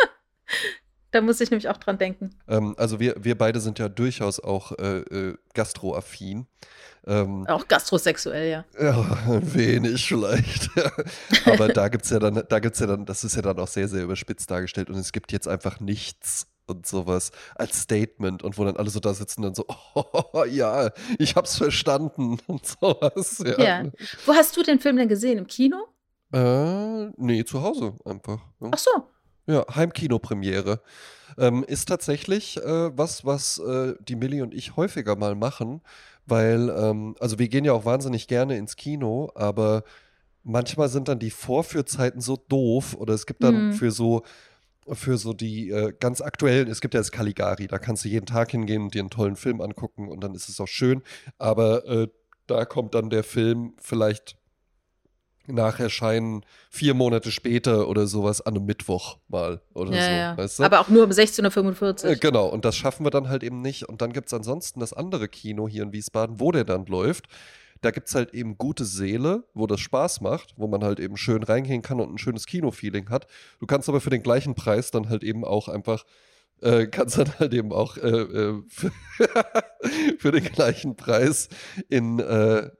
Da 1.14 1.20
muss 1.20 1.40
ich 1.40 1.48
nämlich 1.48 1.68
auch 1.68 1.76
dran 1.76 1.96
denken. 1.96 2.30
Ähm, 2.48 2.74
also 2.76 2.98
wir, 2.98 3.14
wir 3.20 3.38
beide 3.38 3.60
sind 3.60 3.78
ja 3.78 3.88
durchaus 3.88 4.40
auch 4.40 4.72
äh, 4.72 4.98
äh, 4.98 5.36
gastroaffin. 5.54 6.48
Ähm, 7.06 7.46
auch 7.46 7.68
gastrosexuell, 7.68 8.50
ja. 8.50 8.64
Ja, 8.80 9.40
wenig 9.54 10.04
vielleicht. 10.08 10.70
Aber 11.46 11.68
da 11.68 11.86
gibt 11.86 12.04
es 12.04 12.10
ja 12.10 12.18
dann, 12.18 12.42
da 12.48 12.58
gibt's 12.58 12.80
ja 12.80 12.88
dann, 12.88 13.06
das 13.06 13.22
ist 13.22 13.36
ja 13.36 13.42
dann 13.42 13.60
auch 13.60 13.68
sehr, 13.68 13.86
sehr 13.86 14.02
überspitzt 14.02 14.50
dargestellt 14.50 14.90
und 14.90 14.96
es 14.96 15.12
gibt 15.12 15.30
jetzt 15.30 15.46
einfach 15.46 15.78
nichts 15.78 16.48
und 16.66 16.84
sowas 16.84 17.30
als 17.54 17.82
Statement 17.82 18.42
und 18.42 18.58
wo 18.58 18.64
dann 18.64 18.76
alle 18.76 18.90
so 18.90 18.98
da 18.98 19.14
sitzen 19.14 19.44
und 19.44 19.56
dann 19.56 19.66
so, 19.66 19.66
oh, 19.94 20.44
ja, 20.46 20.90
ich 21.20 21.36
hab's 21.36 21.56
verstanden 21.56 22.38
und 22.48 22.66
sowas. 22.66 23.40
Ja. 23.46 23.62
ja. 23.62 23.90
Wo 24.26 24.34
hast 24.34 24.56
du 24.56 24.64
den 24.64 24.80
Film 24.80 24.96
denn 24.96 25.08
gesehen? 25.08 25.38
Im 25.38 25.46
Kino? 25.46 25.76
Äh, 26.32 27.12
nee, 27.18 27.44
zu 27.44 27.62
Hause 27.62 27.94
einfach. 28.04 28.40
Ach 28.72 28.78
so. 28.78 28.90
Ja, 29.46 29.64
Heimkinopremiere. 29.74 30.80
Ähm, 31.36 31.64
ist 31.64 31.86
tatsächlich 31.88 32.56
äh, 32.58 32.96
was, 32.96 33.24
was 33.24 33.58
äh, 33.58 33.94
die 34.00 34.16
Millie 34.16 34.42
und 34.42 34.54
ich 34.54 34.76
häufiger 34.76 35.16
mal 35.16 35.34
machen, 35.34 35.82
weil, 36.26 36.70
ähm, 36.70 37.16
also 37.18 37.38
wir 37.38 37.48
gehen 37.48 37.64
ja 37.64 37.72
auch 37.72 37.84
wahnsinnig 37.84 38.28
gerne 38.28 38.56
ins 38.56 38.76
Kino, 38.76 39.30
aber 39.34 39.82
manchmal 40.44 40.88
sind 40.88 41.08
dann 41.08 41.18
die 41.18 41.30
Vorführzeiten 41.30 42.20
so 42.20 42.36
doof 42.36 42.94
oder 42.94 43.14
es 43.14 43.26
gibt 43.26 43.42
dann 43.42 43.68
mhm. 43.68 43.72
für 43.72 43.90
so 43.90 44.22
für 44.92 45.16
so 45.16 45.32
die 45.32 45.70
äh, 45.70 45.94
ganz 45.98 46.20
aktuellen, 46.20 46.68
es 46.68 46.82
gibt 46.82 46.92
ja 46.92 47.00
das 47.00 47.10
Caligari, 47.10 47.66
da 47.66 47.78
kannst 47.78 48.04
du 48.04 48.08
jeden 48.10 48.26
Tag 48.26 48.50
hingehen 48.50 48.82
und 48.82 48.94
dir 48.94 49.00
einen 49.00 49.08
tollen 49.08 49.36
Film 49.36 49.62
angucken 49.62 50.08
und 50.08 50.20
dann 50.20 50.34
ist 50.34 50.50
es 50.50 50.60
auch 50.60 50.68
schön, 50.68 51.02
aber 51.38 51.86
äh, 51.86 52.08
da 52.46 52.66
kommt 52.66 52.94
dann 52.94 53.08
der 53.08 53.24
Film 53.24 53.72
vielleicht 53.80 54.36
nach 55.46 55.80
Erscheinen 55.80 56.44
vier 56.70 56.94
Monate 56.94 57.30
später 57.30 57.88
oder 57.88 58.06
sowas 58.06 58.40
an 58.40 58.56
einem 58.56 58.66
Mittwoch 58.66 59.18
mal 59.28 59.60
oder 59.74 59.92
ja, 59.92 60.02
so. 60.02 60.10
Ja. 60.10 60.36
Weißt 60.36 60.58
du? 60.58 60.62
Aber 60.64 60.80
auch 60.80 60.88
nur 60.88 61.04
um 61.04 61.10
16.45 61.10 62.04
Uhr. 62.04 62.10
Äh, 62.10 62.16
genau, 62.16 62.46
und 62.46 62.64
das 62.64 62.76
schaffen 62.76 63.04
wir 63.04 63.10
dann 63.10 63.28
halt 63.28 63.42
eben 63.42 63.60
nicht. 63.60 63.88
Und 63.88 64.00
dann 64.02 64.12
gibt 64.12 64.28
es 64.28 64.34
ansonsten 64.34 64.80
das 64.80 64.92
andere 64.92 65.28
Kino 65.28 65.68
hier 65.68 65.82
in 65.82 65.92
Wiesbaden, 65.92 66.40
wo 66.40 66.52
der 66.52 66.64
dann 66.64 66.86
läuft. 66.86 67.26
Da 67.82 67.90
gibt 67.90 68.08
es 68.08 68.14
halt 68.14 68.32
eben 68.32 68.56
gute 68.56 68.86
Seele, 68.86 69.44
wo 69.52 69.66
das 69.66 69.80
Spaß 69.80 70.22
macht, 70.22 70.54
wo 70.56 70.66
man 70.66 70.82
halt 70.82 71.00
eben 71.00 71.18
schön 71.18 71.42
reingehen 71.42 71.82
kann 71.82 72.00
und 72.00 72.14
ein 72.14 72.18
schönes 72.18 72.46
Kino-Feeling 72.46 73.10
hat. 73.10 73.26
Du 73.60 73.66
kannst 73.66 73.90
aber 73.90 74.00
für 74.00 74.10
den 74.10 74.22
gleichen 74.22 74.54
Preis 74.54 74.90
dann 74.90 75.10
halt 75.10 75.22
eben 75.22 75.44
auch 75.44 75.68
einfach 75.68 76.04
äh, 76.62 76.86
kannst 76.90 77.18
dann 77.18 77.38
halt 77.38 77.52
eben 77.52 77.72
auch 77.72 77.96
äh, 77.96 78.08
äh 78.08 78.62
für, 78.68 78.90
für, 80.18 80.32
den 80.32 80.44
gleichen 80.44 80.96
Preis 80.96 81.48
in 81.88 82.20
äh, 82.20 82.70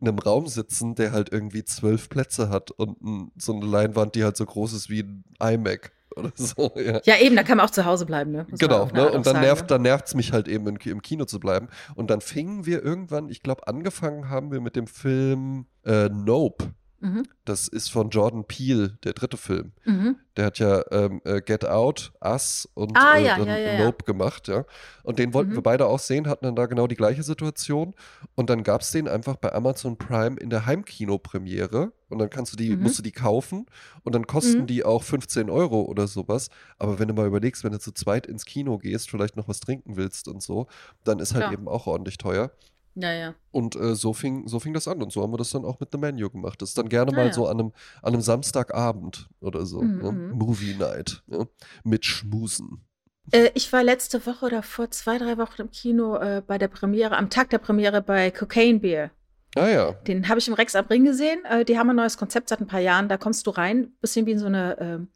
einem 0.00 0.18
Raum 0.18 0.46
sitzen, 0.46 0.94
der 0.94 1.12
halt 1.12 1.32
irgendwie 1.32 1.64
zwölf 1.64 2.08
Plätze 2.08 2.48
hat 2.48 2.70
und 2.70 3.00
ein, 3.02 3.32
so 3.36 3.54
eine 3.54 3.66
Leinwand, 3.66 4.14
die 4.14 4.24
halt 4.24 4.36
so 4.36 4.46
groß 4.46 4.72
ist 4.72 4.90
wie 4.90 5.02
ein 5.02 5.24
iMac 5.40 5.92
oder 6.16 6.32
so. 6.34 6.72
Ja, 6.76 7.00
ja 7.04 7.18
eben, 7.18 7.36
da 7.36 7.42
kann 7.42 7.58
man 7.58 7.66
auch 7.66 7.70
zu 7.70 7.84
Hause 7.84 8.06
bleiben. 8.06 8.32
Ne? 8.32 8.46
genau, 8.58 8.86
ne? 8.86 9.10
und 9.10 9.26
dann 9.26 9.34
sagen, 9.34 9.40
nervt 9.40 9.70
ne? 9.70 9.78
dann 9.78 10.00
mich 10.16 10.32
halt 10.32 10.48
eben 10.48 10.66
im 10.66 11.02
Kino 11.02 11.24
zu 11.24 11.38
bleiben. 11.40 11.68
Und 11.94 12.10
dann 12.10 12.20
fingen 12.20 12.66
wir 12.66 12.82
irgendwann, 12.82 13.28
ich 13.28 13.42
glaube, 13.42 13.66
angefangen 13.66 14.28
haben 14.28 14.50
wir 14.50 14.60
mit 14.60 14.76
dem 14.76 14.86
Film 14.86 15.66
äh, 15.84 16.08
Nope 16.08 16.74
Mhm. 17.00 17.26
Das 17.46 17.66
ist 17.66 17.90
von 17.90 18.10
Jordan 18.10 18.44
Peele, 18.44 18.98
der 19.04 19.14
dritte 19.14 19.38
Film. 19.38 19.72
Mhm. 19.84 20.16
Der 20.36 20.46
hat 20.46 20.58
ja 20.58 20.82
ähm, 20.90 21.22
äh, 21.24 21.40
Get 21.40 21.64
Out, 21.64 22.12
Us 22.22 22.68
und 22.74 22.96
ah, 22.96 23.16
äh, 23.16 23.24
ja, 23.24 23.38
ja, 23.38 23.56
ja, 23.56 23.84
Nope 23.84 24.04
gemacht, 24.04 24.48
ja. 24.48 24.64
Und 25.02 25.18
den 25.18 25.32
wollten 25.32 25.52
mhm. 25.52 25.56
wir 25.56 25.62
beide 25.62 25.86
auch 25.86 25.98
sehen, 25.98 26.28
hatten 26.28 26.44
dann 26.44 26.56
da 26.56 26.66
genau 26.66 26.86
die 26.86 26.96
gleiche 26.96 27.22
Situation. 27.22 27.94
Und 28.34 28.50
dann 28.50 28.62
gab 28.62 28.82
es 28.82 28.90
den 28.90 29.08
einfach 29.08 29.36
bei 29.36 29.52
Amazon 29.52 29.96
Prime 29.96 30.36
in 30.38 30.50
der 30.50 30.66
Heimkino-Premiere. 30.66 31.92
Und 32.10 32.18
dann 32.18 32.28
kannst 32.28 32.52
du 32.52 32.56
die, 32.56 32.70
mhm. 32.70 32.82
musst 32.82 32.98
du 32.98 33.02
die 33.02 33.12
kaufen 33.12 33.66
und 34.02 34.14
dann 34.14 34.26
kosten 34.26 34.62
mhm. 34.62 34.66
die 34.66 34.84
auch 34.84 35.02
15 35.02 35.48
Euro 35.48 35.82
oder 35.82 36.06
sowas. 36.06 36.50
Aber 36.78 36.98
wenn 36.98 37.08
du 37.08 37.14
mal 37.14 37.26
überlegst, 37.26 37.64
wenn 37.64 37.72
du 37.72 37.78
zu 37.78 37.92
zweit 37.92 38.26
ins 38.26 38.44
Kino 38.44 38.78
gehst, 38.78 39.08
vielleicht 39.08 39.36
noch 39.36 39.48
was 39.48 39.60
trinken 39.60 39.96
willst 39.96 40.28
und 40.28 40.42
so, 40.42 40.66
dann 41.04 41.18
ist 41.18 41.34
halt 41.34 41.52
eben 41.52 41.68
auch 41.68 41.86
ordentlich 41.86 42.18
teuer. 42.18 42.50
Ja, 42.94 43.12
ja. 43.12 43.34
Und 43.52 43.76
äh, 43.76 43.94
so, 43.94 44.12
fing, 44.12 44.48
so 44.48 44.60
fing 44.60 44.74
das 44.74 44.88
an. 44.88 45.02
Und 45.02 45.12
so 45.12 45.22
haben 45.22 45.32
wir 45.32 45.38
das 45.38 45.50
dann 45.50 45.64
auch 45.64 45.80
mit 45.80 45.92
einem 45.92 46.00
Menu 46.00 46.28
gemacht. 46.28 46.60
Das 46.60 46.70
ist 46.70 46.78
dann 46.78 46.88
gerne 46.88 47.12
ah, 47.12 47.16
mal 47.16 47.26
ja. 47.26 47.32
so 47.32 47.46
an 47.46 47.60
einem, 47.60 47.72
an 48.02 48.14
einem 48.14 48.22
Samstagabend 48.22 49.28
oder 49.40 49.64
so. 49.64 49.80
Mhm. 49.80 49.98
Ne? 49.98 50.12
Mhm. 50.12 50.30
Movie 50.32 50.74
Night. 50.74 51.22
Ne? 51.26 51.48
Mit 51.84 52.04
Schmusen. 52.04 52.84
Äh, 53.32 53.50
ich 53.54 53.72
war 53.72 53.84
letzte 53.84 54.24
Woche 54.26 54.46
oder 54.46 54.62
vor 54.62 54.90
zwei, 54.90 55.18
drei 55.18 55.38
Wochen 55.38 55.62
im 55.62 55.70
Kino 55.70 56.16
äh, 56.16 56.42
bei 56.44 56.58
der 56.58 56.68
Premiere, 56.68 57.16
am 57.16 57.30
Tag 57.30 57.50
der 57.50 57.58
Premiere 57.58 58.02
bei 58.02 58.30
Cocaine 58.30 58.80
Beer. 58.80 59.10
Ah 59.56 59.68
ja. 59.68 59.92
Den 59.92 60.28
habe 60.28 60.38
ich 60.38 60.46
im 60.46 60.54
Rex 60.54 60.76
am 60.76 60.86
Ring 60.86 61.04
gesehen. 61.04 61.44
Äh, 61.44 61.64
die 61.64 61.78
haben 61.78 61.90
ein 61.90 61.96
neues 61.96 62.16
Konzept 62.16 62.48
seit 62.48 62.60
ein 62.60 62.66
paar 62.66 62.80
Jahren. 62.80 63.08
Da 63.08 63.16
kommst 63.16 63.46
du 63.46 63.50
rein, 63.50 63.92
bisschen 64.00 64.26
wie 64.26 64.32
in 64.32 64.38
so 64.38 64.46
eine 64.46 64.78
ähm, 64.80 65.08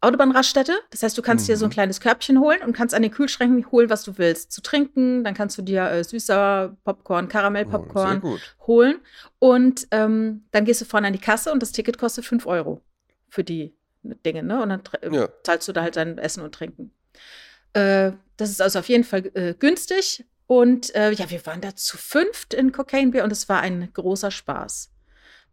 Autobahnraststätte. 0.00 0.78
Das 0.90 1.02
heißt, 1.02 1.16
du 1.16 1.22
kannst 1.22 1.44
mhm. 1.44 1.52
dir 1.52 1.56
so 1.56 1.66
ein 1.66 1.68
mhm. 1.68 1.74
kleines 1.74 2.00
Körbchen 2.00 2.40
holen 2.40 2.62
und 2.62 2.72
kannst 2.72 2.94
an 2.94 3.02
den 3.02 3.10
Kühlschränken 3.10 3.70
holen, 3.70 3.90
was 3.90 4.02
du 4.02 4.16
willst. 4.18 4.52
Zu 4.52 4.62
trinken, 4.62 5.24
dann 5.24 5.34
kannst 5.34 5.58
du 5.58 5.62
dir 5.62 5.90
äh, 5.90 6.04
süßer 6.04 6.76
Popcorn, 6.84 7.28
Karamellpopcorn 7.28 8.20
oh, 8.22 8.38
holen. 8.66 9.00
Und 9.38 9.86
ähm, 9.90 10.44
dann 10.52 10.64
gehst 10.64 10.80
du 10.80 10.84
vorne 10.84 11.08
an 11.08 11.12
die 11.12 11.18
Kasse 11.18 11.52
und 11.52 11.60
das 11.62 11.72
Ticket 11.72 11.98
kostet 11.98 12.24
5 12.24 12.46
Euro 12.46 12.80
für 13.28 13.44
die 13.44 13.74
Dinge. 14.02 14.42
Ne? 14.42 14.62
Und 14.62 14.68
dann 14.70 14.82
ja. 15.12 15.28
zahlst 15.42 15.68
du 15.68 15.72
da 15.72 15.82
halt 15.82 15.96
dein 15.96 16.16
Essen 16.18 16.42
und 16.42 16.54
Trinken. 16.54 16.92
Äh, 17.74 18.12
das 18.36 18.50
ist 18.50 18.62
also 18.62 18.78
auf 18.78 18.88
jeden 18.88 19.04
Fall 19.04 19.30
äh, 19.34 19.54
günstig. 19.54 20.24
Und 20.46 20.94
äh, 20.94 21.12
ja, 21.12 21.30
wir 21.30 21.44
waren 21.46 21.60
da 21.60 21.76
zu 21.76 21.98
fünft 21.98 22.54
in 22.54 22.72
Cocaine 22.72 23.12
Beer 23.12 23.24
und 23.24 23.32
es 23.32 23.48
war 23.48 23.60
ein 23.60 23.90
großer 23.92 24.30
Spaß 24.30 24.90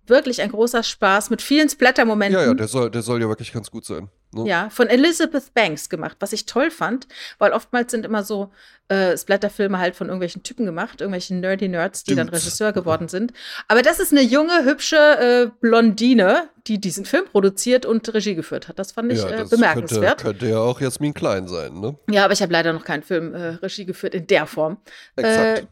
wirklich 0.10 0.42
ein 0.42 0.52
großer 0.52 0.84
Spaß 0.84 1.30
mit 1.30 1.42
vielen 1.42 1.70
Splatter-Momenten. 1.70 2.40
Ja, 2.40 2.48
ja, 2.48 2.54
der 2.54 2.68
soll, 2.68 2.90
der 2.90 3.02
soll 3.02 3.22
ja 3.22 3.28
wirklich 3.28 3.52
ganz 3.52 3.70
gut 3.70 3.86
sein. 3.86 4.10
Ne? 4.32 4.48
Ja, 4.48 4.70
von 4.70 4.88
Elizabeth 4.88 5.54
Banks 5.54 5.90
gemacht, 5.90 6.18
was 6.20 6.34
ich 6.34 6.46
toll 6.46 6.70
fand, 6.70 7.08
weil 7.38 7.54
oftmals 7.54 7.92
sind 7.92 8.06
immer 8.06 8.24
so 8.24 8.52
äh, 8.90 9.18
Splatter-Filme 9.18 9.80
halt 9.80 9.96
von 9.96 10.08
irgendwelchen 10.08 10.44
Typen 10.44 10.66
gemacht, 10.66 11.02
irgendwelchen 11.02 11.40
nerdy 11.40 11.68
Nerds, 11.68 12.04
die 12.04 12.12
Dudes. 12.12 12.26
dann 12.26 12.34
Regisseur 12.34 12.72
geworden 12.74 13.08
sind. 13.08 13.34
Aber 13.68 13.82
das 13.82 14.00
ist 14.00 14.12
eine 14.12 14.22
junge, 14.22 14.66
hübsche 14.66 14.98
äh, 14.98 15.52
Blondine, 15.62 16.50
die 16.68 16.80
diesen 16.80 17.06
Film 17.06 17.26
produziert 17.26 17.86
und 17.86 18.14
Regie 18.14 18.36
geführt 18.36 18.68
hat. 18.68 18.80
Das 18.80 18.92
fand 18.92 19.12
ich 19.12 19.20
ja, 19.20 19.30
äh, 19.30 19.38
das 19.38 19.52
äh, 19.52 19.56
bemerkenswert. 19.56 20.22
Könnte, 20.22 20.40
könnte 20.40 20.48
ja 20.56 20.60
auch 20.60 20.82
Jasmin 20.82 21.14
Klein 21.14 21.48
sein, 21.48 21.80
ne? 21.80 21.98
Ja, 22.10 22.26
aber 22.26 22.34
ich 22.34 22.42
habe 22.42 22.52
leider 22.52 22.74
noch 22.74 22.84
keinen 22.84 23.04
Film 23.04 23.34
äh, 23.34 23.48
Regie 23.56 23.86
geführt 23.86 24.14
in 24.14 24.28
der 24.28 24.46
Form. 24.46 24.78
Exakt. 25.16 25.68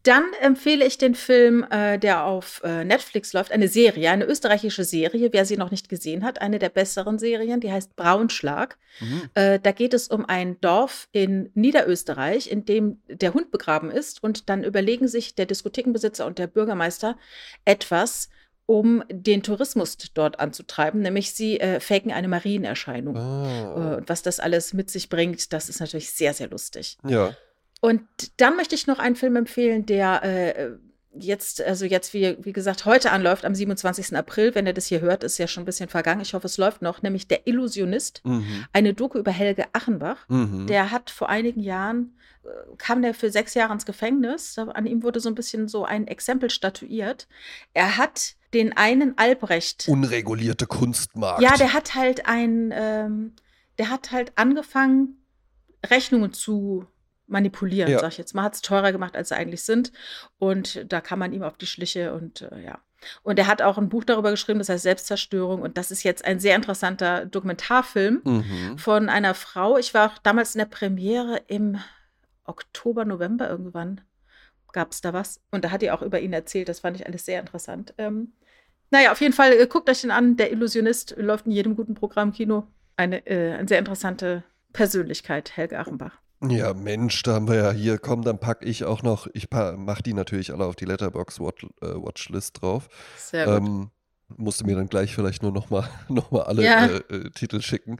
Äh, 0.00 0.10
dann 0.10 0.24
empfehle 0.40 0.84
ich 0.86 0.98
den 0.98 1.14
Film, 1.14 1.64
äh, 1.70 1.98
der 1.98 2.24
auf 2.24 2.62
äh, 2.64 2.84
Netflix 2.84 3.32
läuft, 3.32 3.52
eine 3.52 3.68
Serie, 3.68 4.10
eine 4.10 4.24
österreichische 4.24 4.84
Serie, 4.84 5.30
wer 5.32 5.44
sie 5.44 5.56
noch 5.56 5.70
nicht 5.70 5.88
gesehen 5.88 6.24
hat, 6.24 6.40
eine 6.40 6.58
der 6.58 6.70
besseren 6.70 7.18
Serien, 7.18 7.60
die 7.60 7.70
heißt 7.70 7.96
Braunschlag. 7.96 8.78
Mhm. 9.00 9.22
Äh, 9.34 9.58
da 9.60 9.72
geht 9.72 9.94
es 9.94 10.08
um 10.08 10.24
ein 10.24 10.60
Dorf 10.60 11.08
in 11.12 11.50
Niederösterreich, 11.54 12.50
in 12.50 12.64
dem 12.64 13.02
der 13.08 13.34
Hund 13.34 13.50
begraben 13.50 13.90
ist 13.90 14.22
und 14.22 14.48
dann 14.48 14.64
überlegen 14.64 15.08
sich 15.08 15.34
der 15.34 15.46
Diskothekenbesitzer 15.46 16.26
und 16.26 16.38
der 16.38 16.46
Bürgermeister 16.46 17.16
etwas, 17.64 18.30
um 18.66 19.02
den 19.10 19.42
Tourismus 19.42 19.96
dort 20.14 20.38
anzutreiben, 20.38 21.00
nämlich 21.00 21.32
sie 21.32 21.58
äh, 21.58 21.80
faken 21.80 22.12
eine 22.12 22.28
Marienerscheinung. 22.28 23.16
Oh. 23.16 23.96
und 23.96 24.08
was 24.08 24.22
das 24.22 24.38
alles 24.38 24.72
mit 24.72 24.90
sich 24.90 25.08
bringt, 25.08 25.52
das 25.52 25.68
ist 25.68 25.80
natürlich 25.80 26.12
sehr, 26.12 26.34
sehr 26.34 26.48
lustig. 26.48 26.96
Ja. 27.04 27.34
Und 27.80 28.02
dann 28.36 28.56
möchte 28.56 28.74
ich 28.74 28.86
noch 28.86 28.98
einen 28.98 29.16
Film 29.16 29.36
empfehlen, 29.36 29.86
der 29.86 30.22
äh, 30.22 30.70
jetzt, 31.18 31.62
also 31.62 31.84
jetzt, 31.84 32.14
wie, 32.14 32.36
wie 32.40 32.52
gesagt, 32.52 32.84
heute 32.84 33.10
anläuft, 33.10 33.44
am 33.44 33.54
27. 33.54 34.16
April. 34.16 34.54
Wenn 34.54 34.66
ihr 34.66 34.72
das 34.72 34.86
hier 34.86 35.00
hört, 35.00 35.24
ist 35.24 35.38
ja 35.38 35.48
schon 35.48 35.62
ein 35.62 35.66
bisschen 35.66 35.88
vergangen. 35.88 36.20
Ich 36.20 36.34
hoffe, 36.34 36.46
es 36.46 36.58
läuft 36.58 36.82
noch, 36.82 37.02
nämlich 37.02 37.26
Der 37.26 37.46
Illusionist. 37.46 38.20
Mhm. 38.24 38.66
Eine 38.72 38.94
Doku 38.94 39.18
über 39.18 39.30
Helge 39.30 39.64
Achenbach. 39.72 40.28
Mhm. 40.28 40.66
Der 40.66 40.90
hat 40.90 41.10
vor 41.10 41.28
einigen 41.28 41.60
Jahren, 41.60 42.16
äh, 42.44 42.48
kam 42.78 43.02
der 43.02 43.14
für 43.14 43.30
sechs 43.30 43.54
Jahre 43.54 43.72
ins 43.72 43.86
Gefängnis. 43.86 44.56
An 44.58 44.86
ihm 44.86 45.02
wurde 45.02 45.20
so 45.20 45.28
ein 45.28 45.34
bisschen 45.34 45.68
so 45.68 45.84
ein 45.84 46.06
Exempel 46.06 46.50
statuiert. 46.50 47.26
Er 47.74 47.96
hat 47.96 48.36
den 48.54 48.76
einen 48.76 49.16
Albrecht. 49.18 49.88
Unregulierte 49.88 50.66
Kunstmarkt. 50.66 51.42
Ja, 51.42 51.56
der 51.56 51.72
hat 51.72 51.94
halt 51.94 52.26
ein, 52.26 52.72
ähm, 52.74 53.32
der 53.78 53.90
hat 53.90 54.12
halt 54.12 54.32
angefangen, 54.36 55.16
Rechnungen 55.88 56.32
zu 56.32 56.86
manipulieren, 57.30 57.90
ja. 57.90 57.98
sag 57.98 58.08
ich 58.08 58.18
jetzt 58.18 58.34
mal, 58.34 58.42
hat 58.42 58.54
es 58.54 58.62
teurer 58.62 58.92
gemacht, 58.92 59.16
als 59.16 59.30
sie 59.30 59.36
eigentlich 59.36 59.62
sind. 59.62 59.92
Und 60.38 60.84
da 60.92 61.00
kann 61.00 61.18
man 61.18 61.32
ihm 61.32 61.42
auf 61.42 61.56
die 61.56 61.66
Schliche 61.66 62.14
und 62.14 62.42
äh, 62.42 62.62
ja. 62.62 62.78
Und 63.22 63.38
er 63.38 63.46
hat 63.46 63.62
auch 63.62 63.78
ein 63.78 63.88
Buch 63.88 64.04
darüber 64.04 64.30
geschrieben, 64.30 64.58
das 64.58 64.68
heißt 64.68 64.82
Selbstzerstörung. 64.82 65.62
Und 65.62 65.78
das 65.78 65.90
ist 65.90 66.02
jetzt 66.02 66.24
ein 66.24 66.38
sehr 66.38 66.54
interessanter 66.56 67.24
Dokumentarfilm 67.24 68.20
mhm. 68.24 68.78
von 68.78 69.08
einer 69.08 69.34
Frau. 69.34 69.78
Ich 69.78 69.94
war 69.94 70.10
auch 70.10 70.18
damals 70.18 70.54
in 70.54 70.58
der 70.58 70.66
Premiere 70.66 71.40
im 71.46 71.78
Oktober, 72.44 73.04
November 73.04 73.48
irgendwann. 73.48 74.02
Gab 74.72 74.92
es 74.92 75.00
da 75.00 75.12
was? 75.12 75.40
Und 75.50 75.64
da 75.64 75.70
hat 75.70 75.82
die 75.82 75.90
auch 75.90 76.02
über 76.02 76.20
ihn 76.20 76.32
erzählt. 76.32 76.68
Das 76.68 76.80
fand 76.80 76.96
ich 76.96 77.06
alles 77.06 77.24
sehr 77.24 77.40
interessant. 77.40 77.94
Ähm, 77.96 78.34
naja, 78.90 79.12
auf 79.12 79.20
jeden 79.20 79.32
Fall, 79.32 79.52
äh, 79.52 79.66
guckt 79.66 79.88
euch 79.88 80.02
den 80.02 80.10
an. 80.10 80.36
Der 80.36 80.52
Illusionist 80.52 81.14
läuft 81.16 81.46
in 81.46 81.52
jedem 81.52 81.76
guten 81.76 81.94
Programmkino. 81.94 82.66
Eine, 82.96 83.26
äh, 83.26 83.54
eine 83.54 83.68
sehr 83.68 83.78
interessante 83.78 84.44
Persönlichkeit, 84.72 85.56
Helge 85.56 85.78
Achenbach. 85.78 86.20
Ja, 86.42 86.72
Mensch, 86.72 87.22
da 87.22 87.34
haben 87.34 87.48
wir 87.48 87.56
ja 87.56 87.70
hier, 87.70 87.98
komm, 87.98 88.22
dann 88.22 88.38
packe 88.38 88.64
ich 88.64 88.84
auch 88.84 89.02
noch, 89.02 89.26
ich 89.34 89.48
mache 89.50 90.02
die 90.02 90.14
natürlich 90.14 90.52
alle 90.52 90.64
auf 90.64 90.74
die 90.74 90.86
Letterbox 90.86 91.38
Watch, 91.38 91.64
äh, 91.82 91.86
Watchlist 91.94 92.62
drauf. 92.62 92.88
Sehr 93.16 93.44
gut. 93.46 93.54
Ähm, 93.56 93.90
Musste 94.36 94.64
mir 94.64 94.76
dann 94.76 94.88
gleich 94.88 95.12
vielleicht 95.14 95.42
nur 95.42 95.50
nochmal 95.50 95.88
noch 96.08 96.30
mal 96.30 96.42
alle 96.42 96.64
Ja. 96.64 96.86
äh, 96.86 96.96
äh, 97.10 97.30
Titel 97.30 97.60
schicken. 97.60 97.98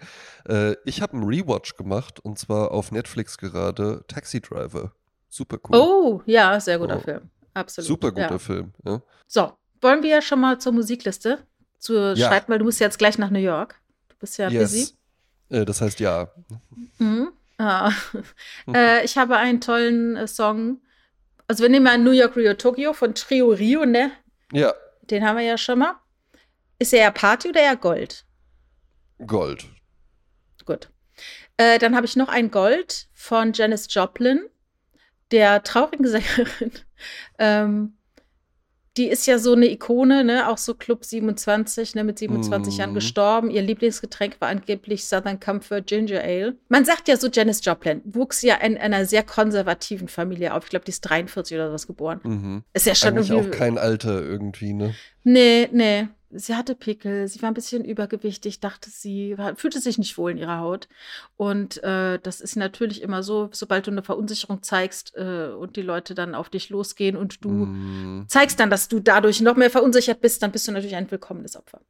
Äh, 0.48 0.76
ich 0.84 1.02
habe 1.02 1.14
einen 1.14 1.24
Rewatch 1.24 1.74
gemacht 1.76 2.20
und 2.20 2.38
zwar 2.38 2.70
auf 2.70 2.92
Netflix 2.92 3.36
gerade 3.36 4.04
Taxi 4.06 4.40
Driver. 4.40 4.92
Super 5.28 5.58
cool. 5.68 5.76
Oh, 5.76 6.22
ja, 6.26 6.58
sehr 6.60 6.78
guter 6.78 6.98
Oh. 6.98 7.00
Film. 7.00 7.22
Absolut. 7.52 7.88
Super 7.88 8.10
guter 8.12 8.30
ja. 8.30 8.38
Film. 8.38 8.72
Ja. 8.84 9.02
So, 9.26 9.52
wollen 9.80 10.02
wir 10.04 10.22
schon 10.22 10.40
mal 10.40 10.58
zur 10.60 10.72
Musikliste 10.72 11.40
zu 11.78 12.14
Ja. 12.14 12.28
schreiten, 12.28 12.50
weil 12.52 12.58
du 12.60 12.64
musst 12.64 12.78
jetzt 12.78 12.98
gleich 12.98 13.18
nach 13.18 13.30
New 13.30 13.38
York. 13.40 13.80
Du 14.08 14.14
bist 14.20 14.38
ja 14.38 14.48
busy. 14.48 14.78
yes. 14.78 14.94
Äh, 15.50 15.64
das 15.64 15.80
heißt 15.80 15.98
ja. 15.98 16.28
Mhm. 16.98 17.32
Ah. 17.60 17.92
äh, 18.74 19.04
ich 19.04 19.18
habe 19.18 19.36
einen 19.36 19.60
tollen 19.60 20.16
äh, 20.16 20.26
Song. 20.26 20.80
Also 21.46 21.62
wir 21.62 21.68
nehmen 21.68 21.84
mal 21.84 21.98
New 21.98 22.10
York, 22.10 22.34
Rio, 22.34 22.54
Tokyo 22.54 22.94
von 22.94 23.14
Trio 23.14 23.48
Rio, 23.50 23.84
ne? 23.84 24.12
Ja, 24.50 24.72
Den 25.02 25.26
haben 25.26 25.36
wir 25.36 25.44
ja 25.44 25.58
schon 25.58 25.80
mal. 25.80 25.96
Ist 26.78 26.94
er 26.94 27.00
eher 27.00 27.10
Party 27.10 27.50
oder 27.50 27.60
eher 27.60 27.76
Gold? 27.76 28.24
Gold. 29.26 29.66
Gut. 30.64 30.88
Äh, 31.58 31.78
dann 31.78 31.94
habe 31.94 32.06
ich 32.06 32.16
noch 32.16 32.30
ein 32.30 32.50
Gold 32.50 33.08
von 33.12 33.52
Janis 33.52 33.92
Joplin, 33.92 34.48
der 35.30 35.62
traurigen 35.62 36.06
Sängerin. 36.08 36.72
ähm, 37.38 37.98
die 39.00 39.08
ist 39.08 39.26
ja 39.26 39.38
so 39.38 39.54
eine 39.54 39.66
Ikone, 39.70 40.24
ne? 40.24 40.46
Auch 40.48 40.58
so 40.58 40.74
Club 40.74 41.04
27, 41.06 41.94
ne? 41.94 42.04
Mit 42.04 42.18
27 42.18 42.76
Jahren 42.76 42.90
Mhm. 42.90 42.94
gestorben. 42.94 43.50
Ihr 43.50 43.62
Lieblingsgetränk 43.62 44.36
war 44.40 44.48
angeblich 44.48 45.06
Southern 45.06 45.40
Comfort 45.40 45.80
Ginger 45.86 46.20
Ale. 46.22 46.56
Man 46.68 46.84
sagt 46.84 47.08
ja 47.08 47.16
so, 47.16 47.28
Janis 47.28 47.64
Joplin 47.64 48.02
wuchs 48.04 48.42
ja 48.42 48.56
in 48.56 48.76
einer 48.76 49.06
sehr 49.06 49.22
konservativen 49.22 50.08
Familie 50.08 50.52
auf. 50.54 50.64
Ich 50.64 50.70
glaube, 50.70 50.84
die 50.84 50.90
ist 50.90 51.00
43 51.00 51.56
oder 51.56 51.68
sowas 51.68 51.86
geboren. 51.86 52.20
Mhm. 52.24 52.62
Ist 52.74 52.84
ja 52.86 52.94
schon 52.94 53.10
Eigentlich 53.16 53.30
irgendwie. 53.30 53.50
auch 53.54 53.58
kein 53.58 53.78
Alter 53.78 54.22
irgendwie, 54.22 54.74
ne? 54.74 54.94
Nee, 55.24 55.68
nee. 55.72 56.08
Sie 56.32 56.54
hatte 56.54 56.76
Pickel, 56.76 57.26
sie 57.26 57.42
war 57.42 57.50
ein 57.50 57.54
bisschen 57.54 57.84
übergewichtig, 57.84 58.60
dachte 58.60 58.88
sie, 58.88 59.36
war, 59.36 59.56
fühlte 59.56 59.80
sich 59.80 59.98
nicht 59.98 60.16
wohl 60.16 60.30
in 60.30 60.36
ihrer 60.38 60.58
Haut. 60.60 60.88
Und 61.36 61.82
äh, 61.82 62.20
das 62.22 62.40
ist 62.40 62.54
natürlich 62.56 63.02
immer 63.02 63.22
so, 63.24 63.48
sobald 63.52 63.86
du 63.86 63.90
eine 63.90 64.04
Verunsicherung 64.04 64.62
zeigst 64.62 65.12
äh, 65.16 65.48
und 65.48 65.74
die 65.76 65.82
Leute 65.82 66.14
dann 66.14 66.36
auf 66.36 66.48
dich 66.48 66.70
losgehen 66.70 67.16
und 67.16 67.44
du 67.44 67.50
Mhm. 67.50 68.24
zeigst 68.28 68.60
dann, 68.60 68.70
dass 68.70 68.86
du 68.88 69.00
dadurch 69.00 69.40
noch 69.40 69.56
mehr 69.56 69.70
verunsichert 69.70 70.20
bist, 70.20 70.42
dann 70.42 70.52
bist 70.52 70.68
du 70.68 70.72
natürlich 70.72 70.94
ein 70.96 71.10
willkommenes 71.10 71.56
Opfer. 71.56 71.80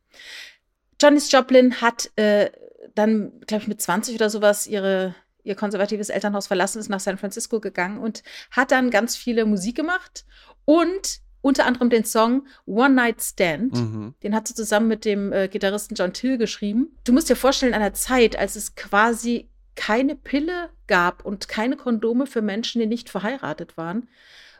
Janis 1.00 1.30
Joplin 1.30 1.80
hat 1.80 2.10
äh, 2.16 2.50
dann, 2.94 3.40
glaube 3.46 3.62
ich, 3.62 3.68
mit 3.68 3.80
20 3.80 4.14
oder 4.14 4.30
sowas 4.30 4.66
ihre, 4.66 5.14
ihr 5.44 5.54
konservatives 5.54 6.08
Elternhaus 6.08 6.46
verlassen, 6.46 6.78
ist 6.78 6.88
nach 6.88 7.00
San 7.00 7.18
Francisco 7.18 7.60
gegangen 7.60 7.98
und 7.98 8.22
hat 8.50 8.70
dann 8.72 8.90
ganz 8.90 9.16
viele 9.16 9.44
Musik 9.44 9.76
gemacht 9.76 10.24
und 10.64 11.20
unter 11.42 11.66
anderem 11.66 11.90
den 11.90 12.04
Song 12.04 12.46
One 12.66 12.94
Night 12.94 13.22
Stand. 13.22 13.74
Mhm. 13.74 14.14
Den 14.22 14.34
hat 14.34 14.48
sie 14.48 14.54
zusammen 14.54 14.88
mit 14.88 15.04
dem 15.04 15.32
äh, 15.32 15.48
Gitarristen 15.48 15.94
John 15.94 16.12
Till 16.12 16.38
geschrieben. 16.38 16.96
Du 17.04 17.12
musst 17.12 17.30
dir 17.30 17.36
vorstellen, 17.36 17.72
in 17.72 17.80
einer 17.80 17.94
Zeit, 17.94 18.36
als 18.36 18.56
es 18.56 18.74
quasi 18.74 19.48
keine 19.74 20.14
Pille 20.14 20.70
gab 20.86 21.24
und 21.24 21.48
keine 21.48 21.76
Kondome 21.76 22.26
für 22.26 22.42
Menschen, 22.42 22.80
die 22.80 22.86
nicht 22.86 23.08
verheiratet 23.08 23.76
waren, 23.76 24.08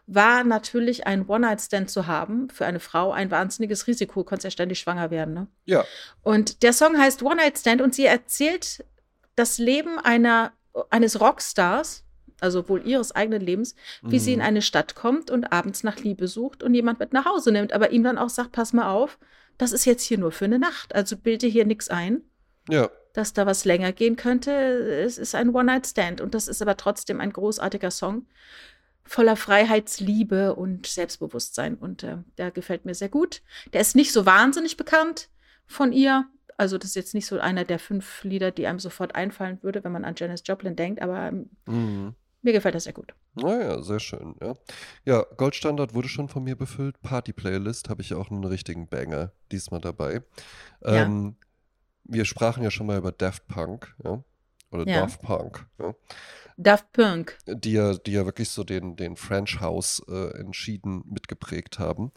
war 0.07 0.45
natürlich 0.45 1.07
ein 1.07 1.26
One-Night-Stand 1.28 1.91
zu 1.91 2.07
haben 2.07 2.51
für 2.51 2.66
eine 2.66 2.81
Frau 2.81 3.12
ein 3.12 3.31
wahnsinniges 3.31 3.87
Risiko. 3.87 4.20
Du 4.20 4.24
konntest 4.24 4.45
ja 4.45 4.51
ständig 4.51 4.81
schwanger 4.81 5.11
werden. 5.11 5.35
Ne? 5.35 5.47
Ja. 5.66 5.85
Und 6.22 6.62
der 6.62 6.72
Song 6.72 6.99
heißt 6.99 7.22
One 7.22 7.37
Night 7.37 7.59
Stand 7.59 7.81
und 7.81 7.95
sie 7.95 8.07
erzählt 8.07 8.85
das 9.37 9.59
Leben 9.59 9.99
einer, 9.99 10.53
eines 10.91 11.20
Rockstars, 11.20 12.05
also 12.43 12.68
wohl 12.68 12.86
ihres 12.86 13.12
eigenen 13.12 13.41
Lebens, 13.41 13.74
wie 14.03 14.18
sie 14.18 14.32
in 14.32 14.38
Mhm. 14.41 14.45
eine 14.47 14.62
Stadt 14.62 14.95
kommt 14.95 15.30
und 15.30 15.53
abends 15.53 15.82
nach 15.84 15.97
Liebe 15.99 16.28
sucht 16.28 16.62
und 16.62 16.74
jemand 16.74 16.99
mit 17.01 17.12
nach 17.12 17.24
Hause 17.26 17.53
nimmt, 17.53 17.72
aber 17.72 17.91
ihm 17.91 18.03
dann 18.05 18.18
auch 18.18 18.30
sagt, 18.30 18.53
pass 18.53 18.72
mal 18.72 18.91
auf, 18.91 19.18
das 19.59 19.72
ist 19.72 19.84
jetzt 19.84 20.03
hier 20.05 20.18
nur 20.18 20.32
für 20.32 20.47
eine 20.47 20.59
Nacht, 20.59 20.95
also 20.95 21.16
bilde 21.16 21.47
hier 21.47 21.66
nichts 21.66 21.88
ein, 21.91 22.22
Ja. 22.68 22.88
dass 23.12 23.32
da 23.32 23.45
was 23.47 23.64
länger 23.64 23.93
gehen 23.93 24.16
könnte. 24.16 24.51
Es 24.53 25.18
ist 25.18 25.34
ein 25.34 25.51
One-Night-Stand 25.55 26.20
und 26.20 26.34
das 26.34 26.49
ist 26.49 26.62
aber 26.62 26.76
trotzdem 26.76 27.20
ein 27.20 27.32
großartiger 27.32 27.91
Song 27.91 28.26
voller 29.05 29.34
Freiheitsliebe 29.36 30.55
und 30.55 30.86
Selbstbewusstsein 30.86 31.74
und 31.74 32.03
äh, 32.05 32.18
der 32.38 32.51
gefällt 32.51 32.84
mir 32.84 32.95
sehr 32.95 33.09
gut. 33.09 33.43
Der 33.72 33.80
ist 33.80 33.97
nicht 33.97 34.12
so 34.12 34.24
wahnsinnig 34.26 34.76
bekannt 34.76 35.28
von 35.66 35.93
ihr. 35.93 36.26
Also 36.57 36.76
das 36.78 36.91
ist 36.91 36.97
jetzt 36.97 37.14
nicht 37.14 37.26
so 37.26 37.41
einer 37.41 37.64
der 37.64 37.78
fünf 37.78 38.22
Lieder, 38.22 38.51
die 38.51 38.66
einem 38.66 38.78
sofort 38.78 39.14
einfallen 39.14 39.59
würde, 39.62 39.82
wenn 39.82 39.93
man 39.93 40.05
an 40.05 40.14
Janis 40.16 40.43
Joplin 40.47 40.76
denkt, 40.76 41.01
aber 41.03 41.28
ähm, 41.28 41.51
Mhm. 41.66 42.14
Mir 42.43 42.53
gefällt 42.53 42.74
das 42.74 42.84
sehr 42.84 42.93
gut. 42.93 43.14
Naja, 43.34 43.82
sehr 43.82 44.01
schön, 44.01 44.34
ja. 44.41 44.55
Ja, 45.05 45.24
Goldstandard 45.36 45.95
wurde 45.95 46.09
schon 46.09 46.28
von 46.28 46.43
mir 46.45 46.57
befüllt. 46.57 47.01
Party-Playlist 47.03 47.88
habe 47.88 48.03
ich 48.03 48.14
auch 48.14 48.30
einen 48.30 48.45
richtigen 48.45 48.88
Banger 48.88 49.32
diesmal 49.53 49.80
dabei. 49.80 50.22
Ja. 50.82 51.05
Ähm, 51.05 51.36
wir 52.05 52.24
sprachen 52.24 52.62
ja 52.62 52.70
schon 52.70 52.86
mal 52.86 52.99
über 52.99 53.12
Daft 53.12 53.47
Punk, 53.47 53.95
ja. 54.05 54.22
Oder 54.72 54.86
Ja. 54.86 55.01
Daft 55.03 55.22
Punk, 55.22 55.66
ja. 55.78 55.95
Daft 56.57 56.93
Punk. 56.93 57.38
Die 57.47 57.72
ja, 57.72 57.95
die 57.95 58.12
ja 58.12 58.24
wirklich 58.26 58.51
so 58.51 58.64
den, 58.64 58.97
den 58.97 59.16
French 59.16 59.61
House 59.61 60.03
äh, 60.09 60.38
entschieden 60.38 61.03
mitgeprägt 61.07 61.78
haben. 61.78 62.12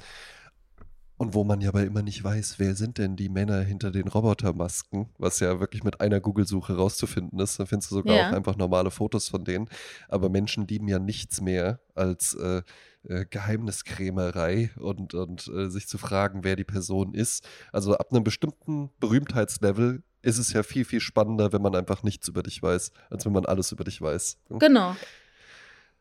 Und 1.24 1.34
wo 1.34 1.44
man 1.46 1.62
ja 1.62 1.70
aber 1.70 1.84
immer 1.84 2.02
nicht 2.02 2.22
weiß, 2.24 2.56
wer 2.60 2.76
sind 2.76 2.98
denn 2.98 3.16
die 3.16 3.30
Männer 3.30 3.62
hinter 3.62 3.92
den 3.92 4.08
Robotermasken, 4.10 5.08
was 5.18 5.40
ja 5.40 5.60
wirklich 5.62 5.84
mit 5.86 6.02
einer 6.02 6.20
Google-Suche 6.20 6.76
rauszufinden 6.76 7.40
ist. 7.40 7.60
Da 7.60 7.66
findest 7.66 7.92
du 7.92 7.96
sogar 7.96 8.16
Ja. 8.18 8.30
auch 8.30 8.34
einfach 8.34 8.58
normale 8.58 8.92
Fotos 8.92 9.30
von 9.30 9.46
denen. 9.46 9.70
Aber 10.10 10.28
Menschen 10.30 10.68
lieben 10.68 10.88
ja 10.90 11.00
nichts 11.00 11.40
mehr 11.40 11.80
als 11.96 12.34
äh, 12.34 12.62
äh, 13.08 13.26
Geheimniskrämerei 13.30 14.72
und, 14.78 15.14
und 15.14 15.48
äh, 15.48 15.70
sich 15.70 15.88
zu 15.88 15.98
fragen, 15.98 16.44
wer 16.44 16.56
die 16.56 16.64
Person 16.64 17.14
ist. 17.14 17.48
Also 17.72 17.96
ab 17.96 18.12
einem 18.12 18.24
bestimmten 18.24 18.90
Berühmtheitslevel 19.00 20.04
ist 20.22 20.38
es 20.38 20.54
ja 20.54 20.64
viel, 20.64 20.86
viel 20.86 21.00
spannender, 21.00 21.52
wenn 21.54 21.62
man 21.62 21.76
einfach 21.76 22.04
nichts 22.04 22.28
über 22.28 22.44
dich 22.44 22.62
weiß, 22.62 22.92
als 23.10 23.26
wenn 23.26 23.34
man 23.34 23.46
alles 23.46 23.72
über 23.72 23.84
dich 23.84 24.02
weiß. 24.02 24.38
Genau. 24.60 24.96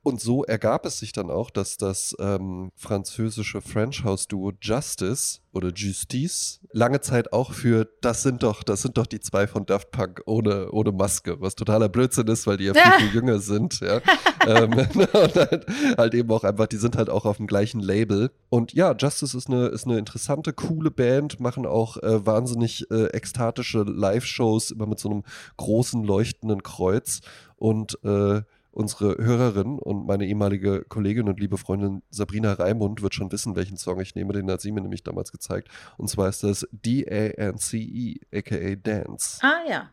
Und 0.04 0.20
so 0.20 0.42
ergab 0.44 0.84
es 0.84 0.98
sich 0.98 1.12
dann 1.12 1.30
auch, 1.30 1.50
dass 1.50 1.76
das 1.76 2.16
ähm, 2.18 2.72
französische 2.74 3.60
French 3.60 4.02
House 4.02 4.26
Duo 4.26 4.52
Justice 4.60 5.38
oder 5.52 5.70
Justice 5.72 6.58
lange 6.72 7.00
Zeit 7.02 7.32
auch 7.32 7.52
für 7.52 7.88
das 8.00 8.24
sind 8.24 8.42
doch, 8.42 8.64
das 8.64 8.82
sind 8.82 8.98
doch 8.98 9.06
die 9.06 9.20
zwei 9.20 9.46
von 9.46 9.64
Daft 9.64 9.92
Punk 9.92 10.22
ohne, 10.26 10.72
ohne 10.72 10.90
Maske, 10.90 11.40
was 11.40 11.54
totaler 11.54 11.88
Blödsinn 11.88 12.26
ist, 12.26 12.48
weil 12.48 12.56
die 12.56 12.64
ja 12.64 12.74
viel, 12.74 12.92
viel 12.98 13.14
jünger 13.14 13.38
sind, 13.38 13.78
ja. 13.78 14.00
ähm, 14.44 14.72
und 14.94 15.34
halt, 15.36 15.66
halt 15.96 16.14
eben 16.14 16.30
auch 16.32 16.42
einfach, 16.42 16.66
die 16.66 16.78
sind 16.78 16.96
halt 16.96 17.08
auch 17.08 17.24
auf 17.24 17.36
dem 17.36 17.46
gleichen 17.46 17.78
Label. 17.78 18.32
Und 18.48 18.72
ja, 18.72 18.96
Justice 18.98 19.36
ist 19.36 19.48
eine, 19.48 19.66
ist 19.66 19.86
eine 19.86 19.98
interessante, 19.98 20.52
coole 20.52 20.90
Band, 20.90 21.38
machen 21.38 21.64
auch 21.64 21.96
äh, 21.98 22.26
wahnsinnig 22.26 22.90
äh, 22.90 23.06
ekstatische 23.12 23.82
Live-Shows, 23.82 24.72
immer 24.72 24.86
mit 24.86 24.98
so 24.98 25.10
einem 25.10 25.22
großen 25.58 26.02
leuchtenden 26.02 26.64
Kreuz. 26.64 27.20
Und 27.56 28.02
äh, 28.02 28.42
unsere 28.72 29.16
Hörerin 29.18 29.78
und 29.78 30.06
meine 30.06 30.26
ehemalige 30.26 30.84
Kollegin 30.88 31.28
und 31.28 31.38
liebe 31.38 31.58
Freundin 31.58 32.02
Sabrina 32.10 32.54
Raimund 32.54 33.02
wird 33.02 33.14
schon 33.14 33.30
wissen, 33.30 33.54
welchen 33.54 33.76
Song 33.76 34.00
ich 34.00 34.14
nehme. 34.14 34.32
Den 34.32 34.50
hat 34.50 34.60
sie 34.60 34.72
mir 34.72 34.80
nämlich 34.80 35.02
damals 35.02 35.30
gezeigt. 35.30 35.68
Und 35.98 36.08
zwar 36.08 36.28
ist 36.28 36.42
das 36.42 36.66
D-A-N-C-E, 36.72 38.16
aka 38.34 38.74
Dance. 38.76 39.38
Ah 39.42 39.60
ja. 39.68 39.90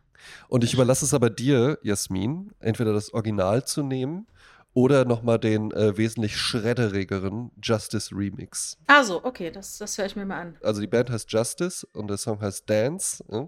Und 0.48 0.64
ich 0.64 0.74
überlasse 0.74 1.06
es 1.06 1.14
aber 1.14 1.30
dir, 1.30 1.78
Jasmin, 1.84 2.52
entweder 2.60 2.94
das 2.94 3.14
Original 3.14 3.66
zu 3.66 3.84
nehmen 3.84 4.28
oder 4.74 5.06
nochmal 5.06 5.40
den 5.40 5.72
äh, 5.72 5.98
wesentlich 5.98 6.38
schredderigeren 6.38 7.52
Justice 7.62 8.16
Remix. 8.16 8.78
Also, 8.88 9.24
okay, 9.24 9.52
das, 9.52 9.78
das 9.78 9.98
höre 9.98 10.06
ich 10.06 10.16
mir 10.16 10.26
mal 10.26 10.42
an. 10.42 10.58
Also 10.62 10.82
die 10.82 10.88
Band 10.88 11.10
heißt 11.10 11.32
Justice 11.32 11.88
und 11.94 12.08
der 12.10 12.18
Song 12.18 12.40
heißt 12.40 12.70
Dance. 12.70 13.24
Ja? 13.30 13.48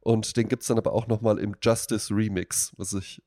Und 0.00 0.36
den 0.36 0.48
gibt 0.48 0.62
es 0.62 0.68
dann 0.68 0.78
aber 0.78 0.92
auch 0.92 1.06
nochmal 1.06 1.38
im 1.38 1.54
Justice 1.62 2.12
Remix, 2.14 2.72
was 2.76 2.92
ich 2.94 3.22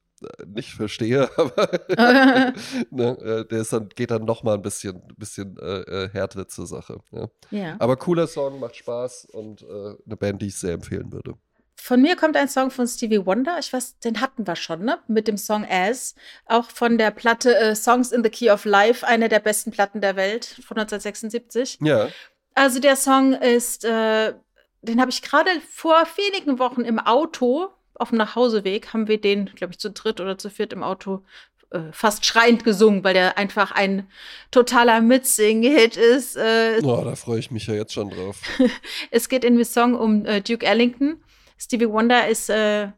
nicht 0.45 0.73
verstehe, 0.73 1.29
aber 1.37 1.69
ne, 2.89 3.17
äh, 3.19 3.45
der 3.45 3.61
ist 3.61 3.73
dann, 3.73 3.89
geht 3.89 4.11
dann 4.11 4.25
nochmal 4.25 4.55
ein 4.55 4.61
bisschen, 4.61 5.01
bisschen 5.17 5.57
äh, 5.57 5.81
äh, 5.81 6.09
härter 6.09 6.47
zur 6.47 6.67
Sache. 6.67 6.99
Ja? 7.11 7.27
ja. 7.51 7.75
Aber 7.79 7.95
cooler 7.97 8.27
Song, 8.27 8.59
macht 8.59 8.75
Spaß 8.75 9.25
und 9.31 9.61
äh, 9.61 9.95
eine 10.05 10.17
Band, 10.17 10.41
die 10.41 10.47
ich 10.47 10.57
sehr 10.57 10.73
empfehlen 10.73 11.11
würde. 11.11 11.35
Von 11.77 12.01
mir 12.01 12.15
kommt 12.15 12.35
ein 12.35 12.47
Song 12.47 12.71
von 12.71 12.87
Stevie 12.87 13.25
Wonder. 13.25 13.57
Ich 13.59 13.71
weiß, 13.71 13.99
den 13.99 14.21
hatten 14.21 14.47
wir 14.47 14.55
schon, 14.55 14.83
ne? 14.83 14.99
Mit 15.07 15.27
dem 15.27 15.37
Song 15.37 15.65
As. 15.69 16.15
Auch 16.45 16.69
von 16.71 16.97
der 16.97 17.11
Platte 17.11 17.55
äh, 17.55 17.75
Songs 17.75 18.11
in 18.11 18.23
the 18.23 18.29
Key 18.29 18.49
of 18.49 18.65
Life, 18.65 19.05
eine 19.05 19.29
der 19.29 19.39
besten 19.39 19.71
Platten 19.71 20.01
der 20.01 20.15
Welt 20.15 20.45
von 20.65 20.77
1976. 20.77 21.79
Ja, 21.81 22.07
Also 22.55 22.79
der 22.79 22.95
Song 22.95 23.33
ist, 23.33 23.85
äh, 23.85 24.33
den 24.81 24.99
habe 24.99 25.11
ich 25.11 25.21
gerade 25.21 25.49
vor 25.69 26.07
wenigen 26.15 26.57
Wochen 26.57 26.81
im 26.81 26.97
Auto, 26.97 27.69
auf 27.95 28.09
dem 28.09 28.17
Nachhauseweg, 28.17 28.93
haben 28.93 29.07
wir 29.07 29.19
den, 29.19 29.45
glaube 29.55 29.73
ich, 29.73 29.79
zu 29.79 29.91
dritt 29.91 30.19
oder 30.19 30.37
zu 30.37 30.49
viert 30.49 30.73
im 30.73 30.83
Auto 30.83 31.23
äh, 31.71 31.91
fast 31.91 32.25
schreiend 32.25 32.63
gesungen, 32.63 33.03
weil 33.03 33.13
der 33.13 33.37
einfach 33.37 33.71
ein 33.71 34.07
totaler 34.51 35.01
Mitsing-Hit 35.01 35.97
ist. 35.97 36.37
Äh, 36.37 36.81
oh, 36.83 37.01
da 37.03 37.15
freue 37.15 37.39
ich 37.39 37.51
mich 37.51 37.67
ja 37.67 37.73
jetzt 37.73 37.93
schon 37.93 38.09
drauf. 38.09 38.41
es 39.11 39.29
geht 39.29 39.43
in 39.43 39.55
dem 39.55 39.63
Song 39.63 39.95
um 39.95 40.25
äh, 40.25 40.41
Duke 40.41 40.65
Ellington. 40.65 41.17
Stevie 41.57 41.89
Wonder 41.89 42.27
ist 42.27 42.49
äh, 42.49 42.89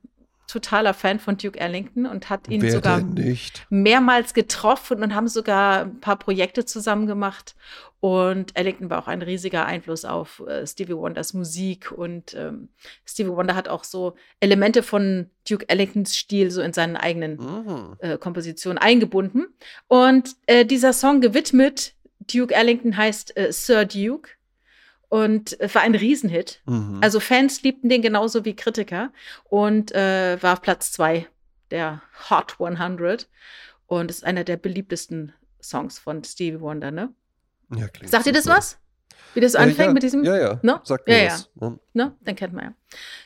totaler 0.47 0.93
Fan 0.93 1.19
von 1.19 1.37
Duke 1.37 1.59
Ellington 1.59 2.05
und 2.05 2.29
hat 2.29 2.47
ihn 2.47 2.61
Wer 2.61 2.71
sogar 2.71 3.01
mehrmals 3.69 4.33
getroffen 4.33 5.03
und 5.03 5.13
haben 5.13 5.27
sogar 5.27 5.81
ein 5.81 5.99
paar 5.99 6.17
Projekte 6.17 6.65
zusammen 6.65 7.05
gemacht. 7.05 7.55
Und 7.99 8.55
Ellington 8.55 8.89
war 8.89 8.99
auch 8.99 9.07
ein 9.07 9.21
riesiger 9.21 9.65
Einfluss 9.65 10.05
auf 10.05 10.41
äh, 10.47 10.65
Stevie 10.65 10.95
Wonders 10.95 11.33
Musik. 11.33 11.91
Und 11.91 12.33
ähm, 12.35 12.69
Stevie 13.05 13.31
Wonder 13.31 13.55
hat 13.55 13.67
auch 13.67 13.83
so 13.83 14.15
Elemente 14.39 14.83
von 14.83 15.29
Duke 15.49 15.67
Ellingtons 15.67 16.15
Stil 16.15 16.51
so 16.51 16.61
in 16.61 16.73
seinen 16.73 16.95
eigenen 16.95 17.37
Mhm. 17.37 17.95
äh, 17.99 18.17
Kompositionen 18.17 18.77
eingebunden. 18.77 19.47
Und 19.87 20.35
äh, 20.45 20.65
dieser 20.65 20.93
Song 20.93 21.21
gewidmet 21.21 21.93
Duke 22.19 22.53
Ellington 22.53 22.97
heißt 22.97 23.35
äh, 23.37 23.51
Sir 23.51 23.85
Duke 23.85 24.29
und 25.09 25.59
äh, 25.59 25.73
war 25.73 25.81
ein 25.81 25.95
Riesenhit. 25.95 26.61
Mhm. 26.65 26.99
Also 27.01 27.19
Fans 27.19 27.61
liebten 27.63 27.89
den 27.89 28.01
genauso 28.01 28.45
wie 28.45 28.55
Kritiker 28.55 29.11
und 29.45 29.91
äh, 29.93 30.41
war 30.41 30.53
auf 30.53 30.61
Platz 30.61 30.91
zwei 30.91 31.27
der 31.71 32.01
Hot 32.29 32.55
100 32.59 33.27
und 33.87 34.09
ist 34.11 34.23
einer 34.23 34.43
der 34.43 34.57
beliebtesten 34.57 35.33
Songs 35.61 35.99
von 35.99 36.23
Stevie 36.23 36.59
Wonder, 36.61 36.91
ne? 36.91 37.13
ja, 37.75 37.87
klingt 37.87 38.11
Sagt 38.11 38.25
ihr 38.27 38.33
das 38.33 38.43
super. 38.45 38.57
was? 38.57 38.77
Wie 39.33 39.41
das 39.41 39.53
Äh, 39.55 39.59
anfängt 39.59 39.87
ja, 39.87 39.93
mit 39.93 40.03
diesem, 40.03 40.23
Ja, 40.23 40.37
ja. 40.37 40.59
Ne? 40.61 40.79
Sagt 40.83 41.07
mir 41.07 41.17
Ja, 41.17 41.23
ja. 41.23 41.31
was. 41.55 41.71
Ne? 41.93 42.15
Den 42.21 42.35
kennt 42.35 42.53
man 42.53 42.63
ja. 42.65 42.73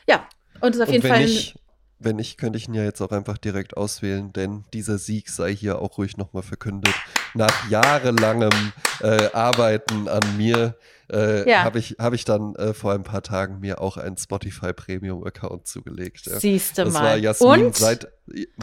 Ja, 0.08 0.28
und 0.60 0.74
ist 0.74 0.80
auf 0.80 0.88
Und 0.88 0.94
jeden 0.94 1.04
wenn 1.04 1.10
Fall 1.10 1.24
nicht, 1.24 1.56
wenn 2.00 2.16
nicht, 2.16 2.36
könnte 2.38 2.58
ich 2.58 2.66
ihn 2.66 2.74
ja 2.74 2.82
jetzt 2.82 3.00
auch 3.00 3.12
einfach 3.12 3.38
direkt 3.38 3.76
auswählen, 3.76 4.32
denn 4.32 4.64
dieser 4.72 4.98
Sieg 4.98 5.28
sei 5.30 5.54
hier 5.54 5.78
auch 5.80 5.98
ruhig 5.98 6.16
nochmal 6.16 6.42
verkündet. 6.42 6.92
Nach 7.34 7.70
jahrelangem 7.70 8.72
äh, 9.00 9.30
Arbeiten 9.32 10.08
an 10.08 10.36
mir 10.36 10.76
äh, 11.10 11.48
Ja. 11.48 11.64
habe 11.64 11.78
ich, 11.78 11.96
hab 11.98 12.12
ich 12.12 12.24
dann 12.24 12.54
äh, 12.56 12.74
vor 12.74 12.92
ein 12.92 13.02
paar 13.02 13.22
Tagen 13.22 13.60
mir 13.60 13.80
auch 13.80 13.96
einen 13.96 14.16
Spotify 14.16 14.72
Premium 14.72 15.24
Account 15.24 15.66
zugelegt. 15.66 16.26
Ja. 16.26 16.38
siehst 16.40 16.78
du 16.78 16.84
Das 16.84 16.94
mal. 16.94 17.02
war 17.02 17.16
Jasmin 17.16 17.66
und 17.66 17.76
seit. 17.76 18.08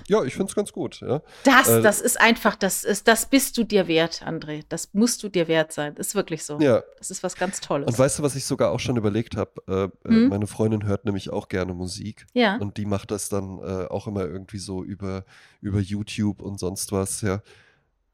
Ja, 0.08 0.24
ich 0.24 0.34
finde 0.34 0.50
es 0.50 0.56
ganz 0.56 0.72
gut. 0.72 1.02
Ja. 1.02 1.22
das, 1.44 1.68
äh, 1.68 1.82
das 1.82 2.00
ist 2.02 2.20
einfach, 2.20 2.56
das 2.56 2.84
ist, 2.86 3.08
das 3.08 3.26
bist 3.28 3.58
du 3.58 3.64
dir 3.66 3.88
wert, 3.88 4.24
André. 4.26 4.64
Das 4.70 4.94
musst 4.94 5.22
du 5.22 5.30
dir 5.30 5.48
wert 5.48 5.74
sein. 5.74 5.96
Ist 5.98 6.16
wirklich 6.16 6.44
so. 6.46 6.60
ja. 6.60 6.82
Das 6.98 7.12
ist 7.12 7.24
was 7.24 7.36
ganz 7.36 7.60
Tolles. 7.60 7.88
Und 7.88 8.00
weißt 8.00 8.20
du, 8.20 8.24
was 8.24 8.36
ich 8.36 8.46
sogar 8.46 8.72
auch 8.72 8.80
schon 8.80 8.96
überlegt 8.98 9.36
habe? 9.36 9.52
Äh, 9.68 9.84
äh, 10.08 10.12
Hm? 10.12 10.30
Meine 10.30 10.48
Freundin 10.48 10.86
hört 10.86 11.06
nämlich 11.06 11.30
auch 11.30 11.50
gerne 11.50 11.74
Musik. 11.74 12.26
ja. 12.34 12.56
Und 12.58 12.78
die 12.78 12.86
macht 12.86 13.12
das 13.12 13.30
dann 13.30 13.60
äh, 13.60 13.86
auch 13.90 14.08
immer 14.08 14.22
irgendwie 14.26 14.60
so 14.60 14.84
über, 14.84 15.26
über 15.62 15.80
YouTube 15.80 16.42
und 16.42 16.60
sonst 16.60 16.92
was, 16.92 17.22
ja. 17.22 17.42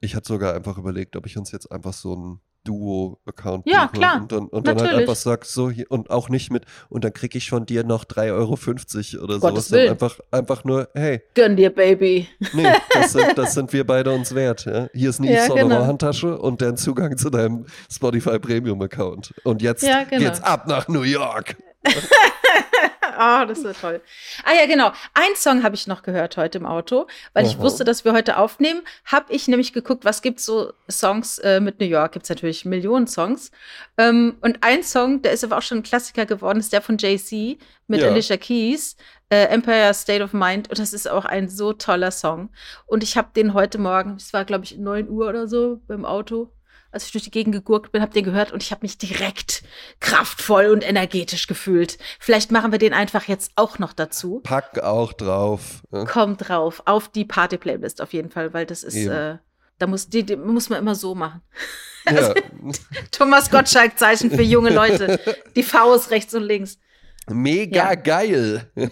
Ich 0.01 0.15
hatte 0.15 0.27
sogar 0.27 0.53
einfach 0.55 0.77
überlegt, 0.77 1.15
ob 1.15 1.25
ich 1.25 1.37
uns 1.37 1.51
jetzt 1.51 1.71
einfach 1.71 1.93
so 1.93 2.15
ein 2.15 2.39
Duo-Account 2.65 3.65
Ja, 3.67 3.87
klar. 3.87 4.21
und 4.21 4.31
dann, 4.31 4.47
und 4.47 4.67
dann 4.67 4.81
halt 4.81 4.93
einfach 4.93 5.15
sag, 5.15 5.45
so 5.45 5.69
hier, 5.69 5.85
und 5.89 6.09
auch 6.09 6.27
nicht 6.29 6.51
mit, 6.51 6.65
und 6.89 7.03
dann 7.05 7.13
kriege 7.13 7.37
ich 7.37 7.49
von 7.49 7.65
dir 7.65 7.83
noch 7.85 8.03
3,50 8.03 8.31
Euro 9.17 9.23
oder 9.23 9.39
Gottes 9.39 9.41
sowas. 9.67 9.71
Willen. 9.71 9.91
einfach, 9.91 10.19
einfach 10.31 10.63
nur, 10.65 10.89
hey, 10.93 11.21
Gönn 11.35 11.55
dir, 11.55 11.69
Baby. 11.69 12.27
nee, 12.53 12.67
das 12.93 13.13
sind, 13.13 13.25
das 13.37 13.53
sind 13.53 13.71
wir 13.71 13.85
beide 13.85 14.11
uns 14.11 14.35
wert. 14.35 14.65
Ja? 14.65 14.89
Hier 14.93 15.09
ist 15.09 15.21
eine 15.21 15.31
Ja, 15.33 15.47
genau. 15.47 15.85
Handtasche 15.85 16.37
und 16.37 16.61
dein 16.61 16.75
Zugang 16.77 17.15
zu 17.17 17.29
deinem 17.29 17.65
Spotify 17.91 18.39
Premium-Account. 18.39 19.33
Und 19.43 19.61
jetzt 19.61 19.83
Ja, 19.83 20.03
genau. 20.03 20.23
geht's 20.25 20.41
ab 20.41 20.67
nach 20.67 20.87
New 20.87 21.03
York. 21.03 21.55
Ah, 23.17 23.45
das 23.45 23.63
wird 23.63 23.79
toll. 23.79 24.01
Ah 24.43 24.53
ja, 24.53 24.65
genau. 24.65 24.91
Ein 25.13 25.35
Song 25.35 25.63
habe 25.63 25.75
ich 25.75 25.87
noch 25.87 26.03
gehört 26.03 26.37
heute 26.37 26.57
im 26.57 26.65
Auto, 26.65 27.07
weil 27.33 27.45
ich 27.45 27.55
Aha. 27.55 27.61
wusste, 27.63 27.83
dass 27.83 28.05
wir 28.05 28.13
heute 28.13 28.37
aufnehmen. 28.37 28.81
Habe 29.05 29.33
ich 29.33 29.47
nämlich 29.47 29.73
geguckt, 29.73 30.05
was 30.05 30.21
gibt 30.21 30.39
so 30.39 30.73
Songs 30.89 31.37
äh, 31.39 31.59
mit 31.59 31.79
New 31.79 31.85
York? 31.85 32.13
Gibt 32.13 32.23
es 32.23 32.29
natürlich 32.29 32.65
Millionen 32.65 33.07
Songs. 33.07 33.51
Ähm, 33.97 34.37
und 34.41 34.59
ein 34.61 34.83
Song, 34.83 35.21
der 35.21 35.31
ist 35.31 35.43
aber 35.43 35.57
auch 35.57 35.61
schon 35.61 35.79
ein 35.79 35.83
Klassiker 35.83 36.25
geworden, 36.25 36.59
ist 36.59 36.73
der 36.73 36.81
von 36.81 36.97
Jay-Z 36.97 37.57
mit 37.87 38.01
Ja. 38.01 38.09
Alicia 38.09 38.37
Keys, 38.37 38.95
äh, 39.29 39.45
Empire 39.45 39.93
State 39.93 40.23
of 40.23 40.33
Mind. 40.33 40.69
Und 40.69 40.79
das 40.79 40.93
ist 40.93 41.09
auch 41.09 41.25
ein 41.25 41.49
so 41.49 41.73
toller 41.73 42.11
Song. 42.11 42.49
Und 42.85 43.03
ich 43.03 43.17
habe 43.17 43.29
den 43.35 43.53
heute 43.53 43.77
Morgen, 43.77 44.15
es 44.17 44.33
war 44.33 44.45
glaube 44.45 44.65
ich 44.65 44.77
9 44.77 45.09
Uhr 45.09 45.27
oder 45.29 45.47
so 45.47 45.81
beim 45.87 46.05
Auto, 46.05 46.51
als 46.95 47.05
ich 47.05 47.11
durch 47.11 47.23
die 47.25 47.31
Gegend 47.31 47.53
gegurkt 47.53 47.91
bin, 47.91 48.01
habe 48.01 48.13
den 48.13 48.23
gehört 48.25 48.51
und 48.51 48.63
ich 48.63 48.71
habe 48.71 48.81
mich 48.83 48.97
direkt 48.97 49.63
kraftvoll 49.99 50.67
und 50.67 50.83
energetisch 50.83 51.45
gefühlt. 51.47 51.97
Vielleicht 52.19 52.51
machen 52.51 52.71
wir 52.71 52.79
den 52.79 52.93
einfach 52.93 53.27
jetzt 53.27 53.51
auch 53.55 53.77
noch 53.79 53.93
dazu. 53.93 54.39
Pack 54.43 54.79
auch 54.79 55.13
drauf. 55.13 55.83
Ja? 55.91 56.05
Kommt 56.05 56.47
drauf 56.47 56.81
auf 56.85 57.09
die 57.09 57.25
Party-Playlist 57.25 58.01
auf 58.01 58.13
jeden 58.13 58.29
Fall, 58.31 58.53
weil 58.53 58.65
das 58.65 58.83
ist, 58.83 58.95
äh, 58.95 59.37
da 59.77 59.87
muss, 59.87 60.09
die, 60.09 60.23
die 60.23 60.35
muss 60.37 60.69
man 60.69 60.79
immer 60.79 60.95
so 60.95 61.15
machen. 61.15 61.41
Ja. 62.09 62.33
Thomas 63.11 63.51
Gottschalk-Zeichen 63.51 64.31
für 64.31 64.41
junge 64.41 64.69
Leute. 64.69 65.19
Die 65.55 65.63
Faust 65.63 66.11
rechts 66.11 66.33
und 66.33 66.43
links. 66.43 66.77
Mega 67.27 67.89
Ja. 67.89 67.95
geil. 67.95 68.71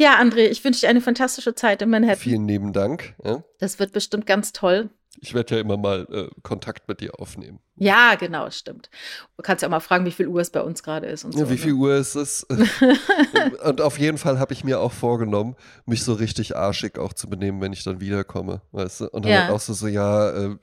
Ja, 0.00 0.18
André, 0.18 0.48
ich 0.48 0.64
wünsche 0.64 0.80
dir 0.80 0.88
eine 0.88 1.02
fantastische 1.02 1.54
Zeit 1.54 1.82
in 1.82 1.90
Manhattan. 1.90 2.16
Vielen 2.16 2.48
lieben 2.48 2.72
Dank. 2.72 3.14
Ja? 3.22 3.44
Das 3.58 3.78
wird 3.78 3.92
bestimmt 3.92 4.24
ganz 4.24 4.52
toll. 4.52 4.88
Ich 5.20 5.34
werde 5.34 5.56
ja 5.56 5.60
immer 5.60 5.76
mal 5.76 6.06
äh, 6.10 6.40
Kontakt 6.42 6.88
mit 6.88 7.02
dir 7.02 7.20
aufnehmen. 7.20 7.58
Ja, 7.76 8.14
genau, 8.14 8.48
stimmt. 8.48 8.88
Du 9.36 9.42
kannst 9.42 9.60
ja 9.60 9.68
auch 9.68 9.70
mal 9.70 9.80
fragen, 9.80 10.06
wie 10.06 10.10
viel 10.10 10.26
Uhr 10.26 10.40
es 10.40 10.48
bei 10.48 10.62
uns 10.62 10.82
gerade 10.82 11.06
ist 11.06 11.24
und 11.24 11.32
so. 11.32 11.40
Ja, 11.40 11.48
wie 11.50 11.54
ne? 11.54 11.58
viel 11.58 11.72
Uhr 11.74 11.96
ist 11.96 12.14
es? 12.14 12.44
und 13.64 13.82
auf 13.82 13.98
jeden 13.98 14.16
Fall 14.16 14.38
habe 14.38 14.54
ich 14.54 14.64
mir 14.64 14.80
auch 14.80 14.92
vorgenommen, 14.92 15.54
mich 15.84 16.02
so 16.02 16.14
richtig 16.14 16.56
arschig 16.56 16.98
auch 16.98 17.12
zu 17.12 17.28
benehmen, 17.28 17.60
wenn 17.60 17.74
ich 17.74 17.84
dann 17.84 18.00
wiederkomme. 18.00 18.62
Weißt 18.72 19.02
du? 19.02 19.10
Und 19.10 19.26
dann 19.26 19.32
Ja. 19.32 19.40
halt 19.42 19.50
auch 19.50 19.60
so, 19.60 19.74
so 19.74 19.86
ja, 19.86 20.30
äh, 20.30 20.56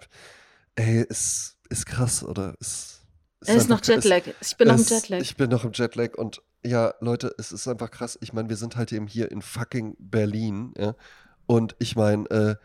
ey, 0.78 1.06
ist, 1.08 1.58
ist 1.70 1.86
krass 1.86 2.24
oder 2.24 2.56
ist. 2.60 3.04
Es 3.42 3.54
ist 3.54 3.70
noch 3.70 3.84
Jetlag. 3.84 4.24
Ich 4.42 4.58
bin 4.58 4.68
noch 4.68 4.78
im 4.78 4.84
Jetlag. 4.84 5.20
Ich 5.20 5.38
bin 5.38 5.50
noch 5.52 5.64
im 5.64 5.72
Jetlag 5.74 6.16
und 6.16 6.42
ja, 6.66 6.94
Leute, 7.00 7.34
es 7.38 7.52
ist 7.52 7.68
einfach 7.68 7.92
krass. 7.92 8.18
Ich 8.22 8.34
meine, 8.34 8.50
wir 8.50 8.58
sind 8.58 8.76
halt 8.76 8.92
eben 8.92 9.08
hier 9.08 9.32
in 9.32 9.42
fucking 9.42 9.96
Berlin, 10.00 10.74
ja. 10.78 10.96
Und 11.46 11.76
ich 11.80 11.96
meine, 11.96 12.30
äh, 12.30 12.56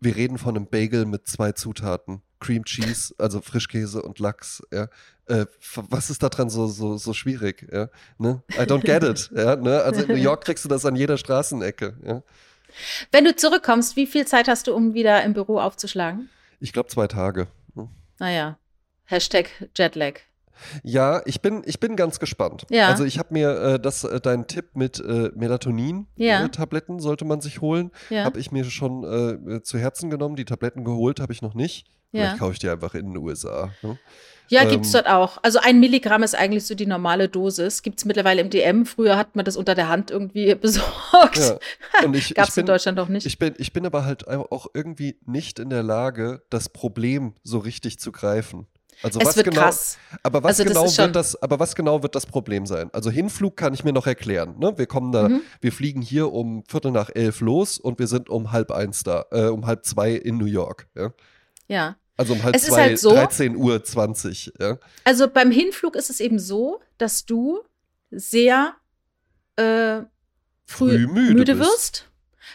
wir 0.00 0.16
reden 0.16 0.38
von 0.38 0.56
einem 0.56 0.66
Bagel 0.66 1.06
mit 1.06 1.26
zwei 1.26 1.52
Zutaten. 1.52 2.22
Cream 2.38 2.64
Cheese, 2.64 3.14
also 3.18 3.40
Frischkäse 3.40 4.02
und 4.02 4.18
Lachs, 4.18 4.62
ja. 4.72 4.88
Äh, 5.26 5.46
was 5.74 6.10
ist 6.10 6.22
da 6.22 6.28
dran 6.28 6.50
so, 6.50 6.66
so, 6.66 6.98
so 6.98 7.14
schwierig, 7.14 7.66
ja? 7.72 7.88
Ne? 8.18 8.42
I 8.52 8.60
don't 8.60 8.84
get 8.84 9.02
it, 9.02 9.30
ja, 9.36 9.56
ne? 9.56 9.82
Also 9.82 10.02
in 10.02 10.08
New 10.08 10.22
York 10.22 10.44
kriegst 10.44 10.64
du 10.64 10.68
das 10.68 10.84
an 10.84 10.96
jeder 10.96 11.16
Straßenecke, 11.16 11.96
ja. 12.04 12.22
Wenn 13.10 13.24
du 13.24 13.34
zurückkommst, 13.34 13.96
wie 13.96 14.06
viel 14.06 14.26
Zeit 14.26 14.48
hast 14.48 14.66
du, 14.66 14.74
um 14.74 14.92
wieder 14.92 15.24
im 15.24 15.32
Büro 15.32 15.58
aufzuschlagen? 15.58 16.28
Ich 16.60 16.72
glaube 16.72 16.90
zwei 16.90 17.06
Tage. 17.06 17.48
ne? 17.74 17.88
Naja, 18.18 18.58
Hashtag 19.04 19.48
Jetlag. 19.74 20.20
Ja, 20.82 21.22
ich 21.26 21.40
bin, 21.40 21.62
ich 21.66 21.80
bin 21.80 21.96
ganz 21.96 22.18
gespannt. 22.20 22.64
Ja. 22.70 22.88
Also 22.88 23.04
ich 23.04 23.18
habe 23.18 23.32
mir 23.32 23.50
äh, 23.50 23.80
das, 23.80 24.04
äh, 24.04 24.20
deinen 24.20 24.46
Tipp 24.46 24.70
mit 24.74 25.00
äh, 25.00 25.24
Ja. 25.24 25.30
Melatonin-Tabletten 25.34 27.00
sollte 27.00 27.24
man 27.24 27.40
sich 27.40 27.60
holen. 27.60 27.90
Ja. 28.10 28.24
Habe 28.24 28.38
ich 28.40 28.52
mir 28.52 28.64
schon 28.64 29.04
äh, 29.56 29.62
zu 29.62 29.78
Herzen 29.78 30.10
genommen. 30.10 30.36
Die 30.36 30.44
Tabletten 30.44 30.84
geholt 30.84 31.20
habe 31.20 31.32
ich 31.32 31.42
noch 31.42 31.54
nicht. 31.54 31.86
Ja. 32.12 32.22
Vielleicht 32.22 32.38
kaufe 32.38 32.52
ich 32.52 32.58
die 32.58 32.68
einfach 32.68 32.94
in 32.94 33.06
den 33.12 33.16
USA. 33.18 33.70
Ne? 33.82 33.98
Ja, 34.48 34.62
Ähm, 34.62 34.70
gibt's 34.70 34.92
dort 34.92 35.08
auch. 35.08 35.38
Also 35.42 35.58
ein 35.60 35.80
Milligramm 35.80 36.22
ist 36.22 36.36
eigentlich 36.36 36.64
so 36.66 36.74
die 36.76 36.86
normale 36.86 37.28
Dosis. 37.28 37.82
Gibt's 37.82 38.04
mittlerweile 38.04 38.40
im 38.40 38.48
DM. 38.50 38.86
Früher 38.86 39.16
hat 39.16 39.34
man 39.34 39.44
das 39.44 39.56
unter 39.56 39.74
der 39.74 39.88
Hand 39.88 40.10
irgendwie 40.10 40.54
besorgt. 40.60 41.38
Ja. 41.38 41.58
Und 42.04 42.14
ich, 42.14 42.34
Gab's 42.34 42.50
ich 42.50 42.58
in 42.58 42.66
Deutschland 42.66 42.98
auch 43.00 43.08
nicht. 43.08 43.26
Ich 43.26 43.38
bin, 43.38 43.54
ich 43.58 43.72
bin 43.72 43.84
aber 43.84 44.04
halt 44.04 44.28
auch 44.28 44.68
irgendwie 44.72 45.18
nicht 45.26 45.58
in 45.58 45.70
der 45.70 45.82
Lage, 45.82 46.42
das 46.48 46.68
Problem 46.68 47.34
so 47.42 47.58
richtig 47.58 47.98
zu 47.98 48.12
greifen. 48.12 48.66
Also 49.02 49.20
es 49.20 49.26
was 49.26 49.36
wird 49.36 49.48
genau, 49.48 49.60
krass. 49.62 49.98
Aber 50.22 50.42
was, 50.42 50.58
Also 50.60 50.64
genau 50.64 50.96
wird 50.96 51.16
das, 51.16 51.40
aber 51.42 51.58
was 51.60 51.74
genau 51.74 52.02
wird 52.02 52.14
das 52.14 52.26
Problem 52.26 52.66
sein? 52.66 52.88
Also 52.92 53.10
Hinflug 53.10 53.56
kann 53.56 53.74
ich 53.74 53.84
mir 53.84 53.92
noch 53.92 54.06
erklären. 54.06 54.56
Ne? 54.58 54.76
Wir 54.78 54.86
kommen 54.86 55.12
da, 55.12 55.28
Mhm. 55.28 55.42
wir 55.60 55.72
fliegen 55.72 56.00
hier 56.02 56.32
um 56.32 56.64
Viertel 56.66 56.90
nach 56.92 57.10
elf 57.14 57.40
los 57.40 57.78
und 57.78 57.98
wir 57.98 58.06
sind 58.06 58.28
um 58.30 58.52
halb 58.52 58.70
eins 58.70 59.02
da, 59.02 59.26
äh, 59.30 59.46
um 59.46 59.66
halb 59.66 59.84
zwei 59.84 60.12
in 60.12 60.38
New 60.38 60.46
York. 60.46 60.88
Ja? 60.96 61.12
Ja. 61.68 61.96
Also 62.16 62.32
um 62.32 62.42
halb 62.42 62.56
Es 62.56 62.62
zwei, 62.64 62.82
halt 62.82 62.98
so- 62.98 63.10
13 63.12 63.56
Uhr 63.56 63.84
20. 63.84 64.52
Ja? 64.58 64.78
Also 65.04 65.28
beim 65.28 65.50
Hinflug 65.50 65.94
ist 65.96 66.08
es 66.08 66.20
eben 66.20 66.38
so, 66.38 66.80
dass 66.98 67.26
du 67.26 67.60
sehr 68.10 68.74
äh, 69.56 70.00
früh, 70.64 70.90
Früh 70.90 71.06
müde 71.06 71.34
müde, 71.34 71.58
wirst. 71.58 72.08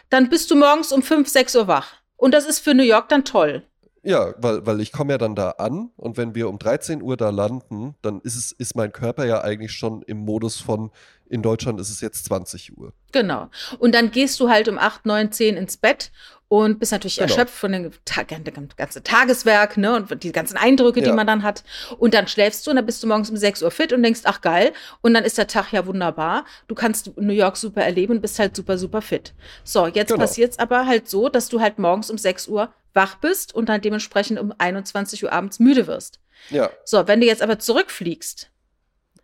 Dann 0.09 0.29
bist 0.29 0.49
du 0.51 0.55
morgens 0.55 0.91
um 0.91 1.01
5, 1.03 1.27
6 1.29 1.55
Uhr 1.55 1.67
wach. 1.67 1.93
Und 2.17 2.33
das 2.33 2.45
ist 2.45 2.59
für 2.59 2.73
New 2.73 2.83
York 2.83 3.09
dann 3.09 3.25
toll. 3.25 3.63
Ja, 4.04 4.34
weil, 4.38 4.66
weil 4.66 4.82
ich 4.82 4.91
komme 4.91 5.14
ja 5.14 5.18
dann 5.20 5.36
da 5.36 5.52
an 5.52 5.91
und 5.95 6.18
wenn 6.18 6.34
wir 6.34 6.49
um 6.49 6.58
13 6.58 7.04
Uhr 7.04 7.18
da 7.18 7.30
landen, 7.30 7.93
dann 8.02 8.20
ist 8.22 8.36
es, 8.36 8.52
ist 8.52 8.76
mein 8.76 8.91
Körper 8.91 9.26
ja 9.26 9.41
eigentlich 9.41 9.74
schon 9.74 10.02
im 10.04 10.18
Modus 10.26 10.60
von, 10.60 10.89
in 11.30 11.43
Deutschland 11.43 11.80
ist 11.80 11.91
es 11.91 12.02
jetzt 12.02 12.26
20 12.26 12.76
Uhr. 12.78 12.93
Genau. 13.12 13.49
Und 13.78 13.93
dann 13.93 14.10
gehst 14.10 14.39
du 14.39 14.49
halt 14.49 14.68
um 14.68 14.80
8, 14.80 15.06
9, 15.06 15.32
10 15.32 15.56
ins 15.56 15.78
Bett 15.78 16.12
und 16.47 16.80
bist 16.80 16.91
natürlich 16.91 17.16
Genau. 17.18 17.30
erschöpft 17.30 17.54
von 17.54 17.72
dem 17.72 17.91
dem 17.91 18.68
ganzen 18.76 19.04
Tageswerk, 19.04 19.78
ne, 19.78 19.95
und 19.95 20.24
die 20.24 20.32
ganzen 20.32 20.58
Eindrücke, 20.58 21.02
die 21.02 21.08
Ja. 21.10 21.14
man 21.16 21.28
dann 21.28 21.43
hat. 21.43 21.64
Und 21.99 22.14
dann 22.16 22.28
schläfst 22.28 22.66
du 22.66 22.72
und 22.72 22.78
dann 22.78 22.86
bist 22.88 23.04
du 23.04 23.08
morgens 23.08 23.30
um 23.30 23.38
6 23.38 23.62
Uhr 23.62 23.70
fit 23.72 23.93
und 23.93 24.02
denkst, 24.04 24.22
ach 24.24 24.41
geil. 24.41 24.74
Und 25.02 25.14
dann 25.14 25.24
ist 25.24 25.38
der 25.38 25.47
Tag 25.47 25.72
ja 25.72 25.86
wunderbar. 25.86 26.43
Du 26.68 26.74
kannst 26.76 27.16
New 27.18 27.34
York 27.34 27.56
super 27.56 27.84
erleben 27.84 28.16
und 28.16 28.22
bist 28.22 28.39
halt 28.39 28.56
super, 28.56 28.78
super 28.80 29.02
fit. 29.04 29.34
So, 29.64 29.86
jetzt 29.86 30.10
Genau. 30.10 30.20
passiert's 30.22 30.58
aber 30.60 30.88
halt 30.88 31.08
so, 31.08 31.30
dass 31.30 31.47
du 31.49 31.62
halt 31.62 31.78
morgens 31.80 32.10
um 32.10 32.18
6 32.18 32.47
Uhr 32.47 32.74
wach 32.93 33.15
bist 33.15 33.53
und 33.55 33.69
dann 33.69 33.81
dementsprechend 33.81 34.39
um 34.39 34.53
21 34.57 35.23
Uhr 35.23 35.31
abends 35.31 35.59
müde 35.59 35.87
wirst. 35.87 36.19
Ja. 36.49 36.69
So, 36.85 37.07
wenn 37.07 37.21
du 37.21 37.27
jetzt 37.27 37.41
aber 37.41 37.59
zurückfliegst, 37.59 38.49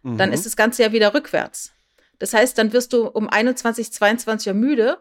dann 0.03 0.29
Mhm. 0.29 0.33
ist 0.33 0.45
das 0.45 0.55
Ganze 0.55 0.83
ja 0.83 0.91
wieder 0.91 1.13
rückwärts. 1.13 1.71
Das 2.19 2.33
heißt, 2.33 2.57
dann 2.57 2.71
wirst 2.73 2.93
du 2.93 3.07
um 3.07 3.27
21, 3.29 3.91
22 3.91 4.47
Uhr 4.47 4.53
müde, 4.53 4.97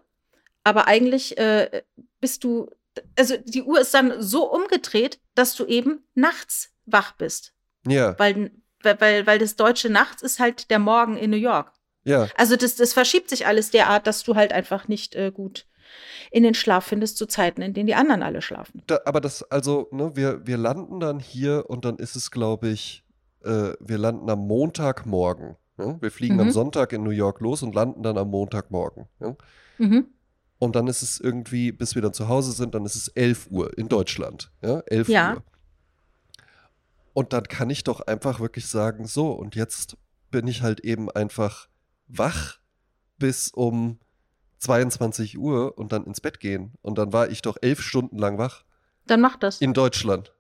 aber 0.65 0.87
eigentlich 0.89 1.39
äh, 1.39 1.83
bist 2.21 2.45
du, 2.45 2.71
also 3.17 3.37
die 3.45 3.63
Uhr 3.63 3.81
ist 3.81 3.95
dann 3.95 4.21
so 4.21 4.51
umgedreht, 4.51 5.21
dass 5.35 5.55
du 5.55 5.65
eben 5.67 6.05
nachts 6.15 6.71
wach 6.87 7.13
bist. 7.13 7.53
Ja. 7.87 8.19
Weil, 8.19 8.51
weil, 8.83 9.27
weil 9.27 9.39
das 9.39 9.57
deutsche 9.57 9.91
Nachts 9.91 10.23
ist 10.23 10.41
halt 10.41 10.71
der 10.71 10.79
Morgen 10.79 11.17
in 11.17 11.31
New 11.31 11.37
York. 11.37 11.73
Ja. 12.05 12.29
Also 12.37 12.57
das, 12.57 12.75
das 12.77 12.93
verschiebt 12.93 13.29
sich 13.31 13.47
alles 13.47 13.71
derart, 13.71 14.07
dass 14.07 14.23
du 14.23 14.35
halt 14.35 14.53
einfach 14.53 14.89
nicht 14.89 15.15
äh, 15.15 15.31
gut 15.33 15.67
in 16.31 16.43
den 16.43 16.55
Schlaf 16.55 16.85
findest 16.87 17.17
zu 17.17 17.27
Zeiten, 17.27 17.63
in 17.63 17.75
denen 17.75 17.87
die 17.87 17.95
anderen 17.95 18.23
alle 18.23 18.43
schlafen. 18.43 18.83
Da, 18.87 19.01
aber 19.05 19.21
das, 19.21 19.43
also, 19.51 19.89
ne, 19.93 20.13
wir, 20.15 20.47
wir 20.47 20.57
landen 20.57 21.01
dann 21.01 21.19
hier 21.21 21.65
und 21.69 21.85
dann 21.85 21.97
ist 21.97 22.17
es, 22.17 22.31
glaube 22.31 22.69
ich, 22.69 23.05
äh, 23.45 23.73
wir 23.81 23.99
landen 23.99 24.29
am 24.31 24.47
Montagmorgen. 24.47 25.57
Ja? 25.79 26.01
Wir 26.01 26.11
fliegen 26.11 26.35
Mhm. 26.35 26.41
am 26.41 26.51
Sonntag 26.51 26.93
in 26.93 27.03
New 27.03 27.11
York 27.11 27.41
los 27.41 27.63
und 27.63 27.75
landen 27.75 28.03
dann 28.03 28.19
am 28.19 28.29
Montagmorgen. 28.31 29.07
Ja? 29.21 29.37
Mhm. 29.79 30.07
Und 30.59 30.75
dann 30.75 30.87
ist 30.87 31.03
es 31.03 31.21
irgendwie, 31.21 31.71
bis 31.71 31.95
wir 31.95 32.03
dann 32.03 32.15
zu 32.15 32.29
Hause 32.29 32.53
sind, 32.53 32.75
dann 32.75 32.87
ist 32.87 32.95
es 32.95 33.09
11 33.09 33.49
Uhr 33.51 33.77
in 33.77 33.89
Deutschland. 33.89 34.51
Ja, 34.63 34.81
11 34.87 35.09
Ja. 35.09 35.35
Uhr. 35.35 35.43
Und 37.13 37.33
dann 37.33 37.45
kann 37.45 37.71
ich 37.71 37.85
doch 37.85 38.01
einfach 38.01 38.41
wirklich 38.41 38.67
sagen, 38.67 39.07
so, 39.07 39.33
und 39.33 39.55
jetzt 39.55 39.97
bin 40.31 40.47
ich 40.49 40.63
halt 40.63 40.81
eben 40.81 41.11
einfach 41.11 41.69
wach 42.09 42.59
bis 43.19 43.49
um 43.49 43.99
22 44.67 45.39
Uhr 45.39 45.79
und 45.79 45.93
dann 45.93 46.05
ins 46.05 46.21
Bett 46.21 46.41
gehen. 46.41 46.73
Und 46.83 46.99
dann 46.99 47.13
war 47.13 47.31
ich 47.31 47.43
doch 47.43 47.57
elf 47.61 47.81
Stunden 47.81 48.19
lang 48.19 48.39
wach 48.39 48.65
Dann 49.07 49.21
mach 49.21 49.37
das. 49.37 49.61
in 49.61 49.73
Deutschland. 49.73 50.33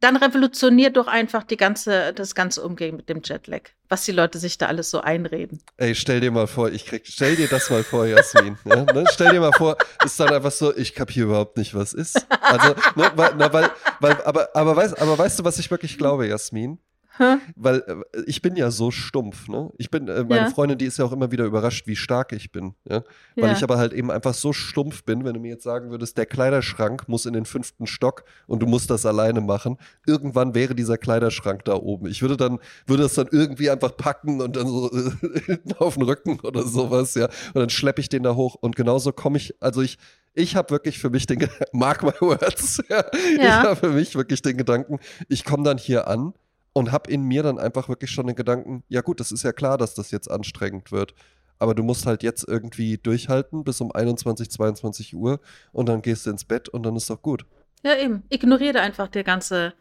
Dann 0.00 0.16
revolutioniert 0.16 0.96
doch 0.96 1.08
einfach 1.08 1.44
die 1.44 1.58
ganze, 1.58 2.14
das 2.14 2.34
ganze 2.34 2.62
Umgehen 2.62 2.96
mit 2.96 3.10
dem 3.10 3.20
Jetlag. 3.22 3.60
Was 3.90 4.06
die 4.06 4.12
Leute 4.12 4.38
sich 4.38 4.56
da 4.56 4.66
alles 4.66 4.90
so 4.90 5.02
einreden. 5.02 5.62
Ey, 5.76 5.94
stell 5.94 6.20
dir 6.20 6.30
mal 6.30 6.46
vor, 6.46 6.70
ich 6.70 6.86
krieg, 6.86 7.02
stell 7.04 7.36
dir 7.36 7.48
das 7.48 7.68
mal 7.68 7.84
vor, 7.84 8.06
Jasmin. 8.06 8.56
ja, 8.64 8.84
ne? 8.84 9.04
Stell 9.12 9.30
dir 9.30 9.40
mal 9.40 9.52
vor, 9.52 9.76
ist 10.02 10.18
dann 10.18 10.32
einfach 10.32 10.52
so, 10.52 10.74
ich 10.74 10.94
kapiere 10.94 11.26
überhaupt 11.26 11.58
nicht, 11.58 11.74
was 11.74 11.92
ist. 11.92 12.26
Also, 12.40 12.68
ne, 12.96 13.12
weil, 13.14 13.34
na, 13.36 13.52
weil, 13.52 13.70
weil, 14.00 14.22
aber, 14.24 14.48
aber, 14.56 14.74
weißt, 14.74 14.98
aber 14.98 15.18
weißt 15.18 15.38
du, 15.40 15.44
was 15.44 15.58
ich 15.58 15.70
wirklich 15.70 15.98
glaube, 15.98 16.26
Jasmin? 16.26 16.78
Weil 17.56 17.78
äh, 17.86 18.20
ich 18.26 18.42
bin 18.42 18.56
ja 18.56 18.70
so 18.70 18.90
stumpf, 18.90 19.48
ne? 19.48 19.70
Ich 19.78 19.90
bin, 19.90 20.08
äh, 20.08 20.24
meine 20.24 20.46
Ja. 20.46 20.50
Freundin, 20.50 20.78
die 20.78 20.86
ist 20.86 20.98
ja 20.98 21.04
auch 21.04 21.12
immer 21.12 21.30
wieder 21.30 21.44
überrascht, 21.44 21.86
wie 21.86 21.96
stark 21.96 22.32
ich 22.32 22.50
bin, 22.52 22.74
ja? 22.88 23.02
Weil 23.36 23.50
Ja. 23.50 23.56
ich 23.56 23.62
aber 23.62 23.78
halt 23.78 23.92
eben 23.92 24.10
einfach 24.10 24.34
so 24.34 24.52
stumpf 24.52 25.04
bin, 25.04 25.24
wenn 25.24 25.34
du 25.34 25.40
mir 25.40 25.50
jetzt 25.50 25.64
sagen 25.64 25.90
würdest, 25.90 26.16
der 26.18 26.26
Kleiderschrank 26.26 27.08
muss 27.08 27.26
in 27.26 27.32
den 27.32 27.44
fünften 27.44 27.86
Stock 27.86 28.24
und 28.46 28.60
du 28.60 28.66
musst 28.66 28.90
das 28.90 29.06
alleine 29.06 29.40
machen. 29.40 29.76
Irgendwann 30.06 30.54
wäre 30.54 30.74
dieser 30.74 30.98
Kleiderschrank 30.98 31.64
da 31.64 31.74
oben. 31.74 32.06
Ich 32.06 32.22
würde 32.22 32.36
dann, 32.36 32.58
würde 32.86 33.02
das 33.04 33.14
dann 33.14 33.28
irgendwie 33.30 33.70
einfach 33.70 33.96
packen 33.96 34.40
und 34.40 34.56
dann 34.56 34.66
so 34.66 34.90
äh, 34.92 35.40
hinten 35.46 35.72
auf 35.74 35.94
den 35.94 36.02
Rücken 36.04 36.40
oder 36.40 36.62
sowas, 36.64 37.14
ja. 37.14 37.26
Und 37.54 37.56
dann 37.56 37.70
schleppe 37.70 38.00
ich 38.00 38.08
den 38.08 38.22
da 38.22 38.34
hoch 38.34 38.54
und 38.60 38.76
genauso 38.76 39.12
komme 39.12 39.36
ich, 39.36 39.54
also 39.60 39.82
ich, 39.82 39.98
ich 40.34 40.54
habe 40.56 40.70
wirklich 40.70 40.98
für 40.98 41.10
mich 41.10 41.26
den, 41.26 41.48
mark 41.72 42.02
my 42.02 42.12
words, 42.20 42.82
ja. 42.88 43.04
Ich 43.36 43.42
Ja. 43.42 43.62
habe 43.64 43.76
für 43.76 43.90
mich 43.90 44.14
wirklich 44.14 44.42
den 44.42 44.56
Gedanken, 44.56 44.98
ich 45.28 45.44
komme 45.44 45.64
dann 45.64 45.76
hier 45.78 46.06
an 46.08 46.32
und 46.72 46.92
habe 46.92 47.10
in 47.10 47.22
mir 47.22 47.42
dann 47.42 47.58
einfach 47.58 47.88
wirklich 47.88 48.10
schon 48.10 48.26
den 48.26 48.36
Gedanken, 48.36 48.84
ja 48.88 49.00
gut, 49.00 49.20
das 49.20 49.32
ist 49.32 49.42
ja 49.42 49.52
klar, 49.52 49.78
dass 49.78 49.94
das 49.94 50.10
jetzt 50.10 50.30
anstrengend 50.30 50.92
wird. 50.92 51.14
Aber 51.58 51.74
du 51.74 51.82
musst 51.82 52.06
halt 52.06 52.22
jetzt 52.22 52.48
irgendwie 52.48 52.96
durchhalten 52.96 53.64
bis 53.64 53.80
um 53.80 53.92
21, 53.92 54.50
22 54.50 55.14
Uhr 55.14 55.40
und 55.72 55.88
dann 55.88 56.00
gehst 56.00 56.26
du 56.26 56.30
ins 56.30 56.44
Bett 56.44 56.68
und 56.68 56.84
dann 56.84 56.96
ist 56.96 57.10
doch 57.10 57.20
gut. 57.20 57.44
Ja, 57.82 57.96
eben. 57.96 58.22
Ignoriere 58.30 58.80
einfach 58.80 59.08
der 59.08 59.24
ganze 59.24 59.74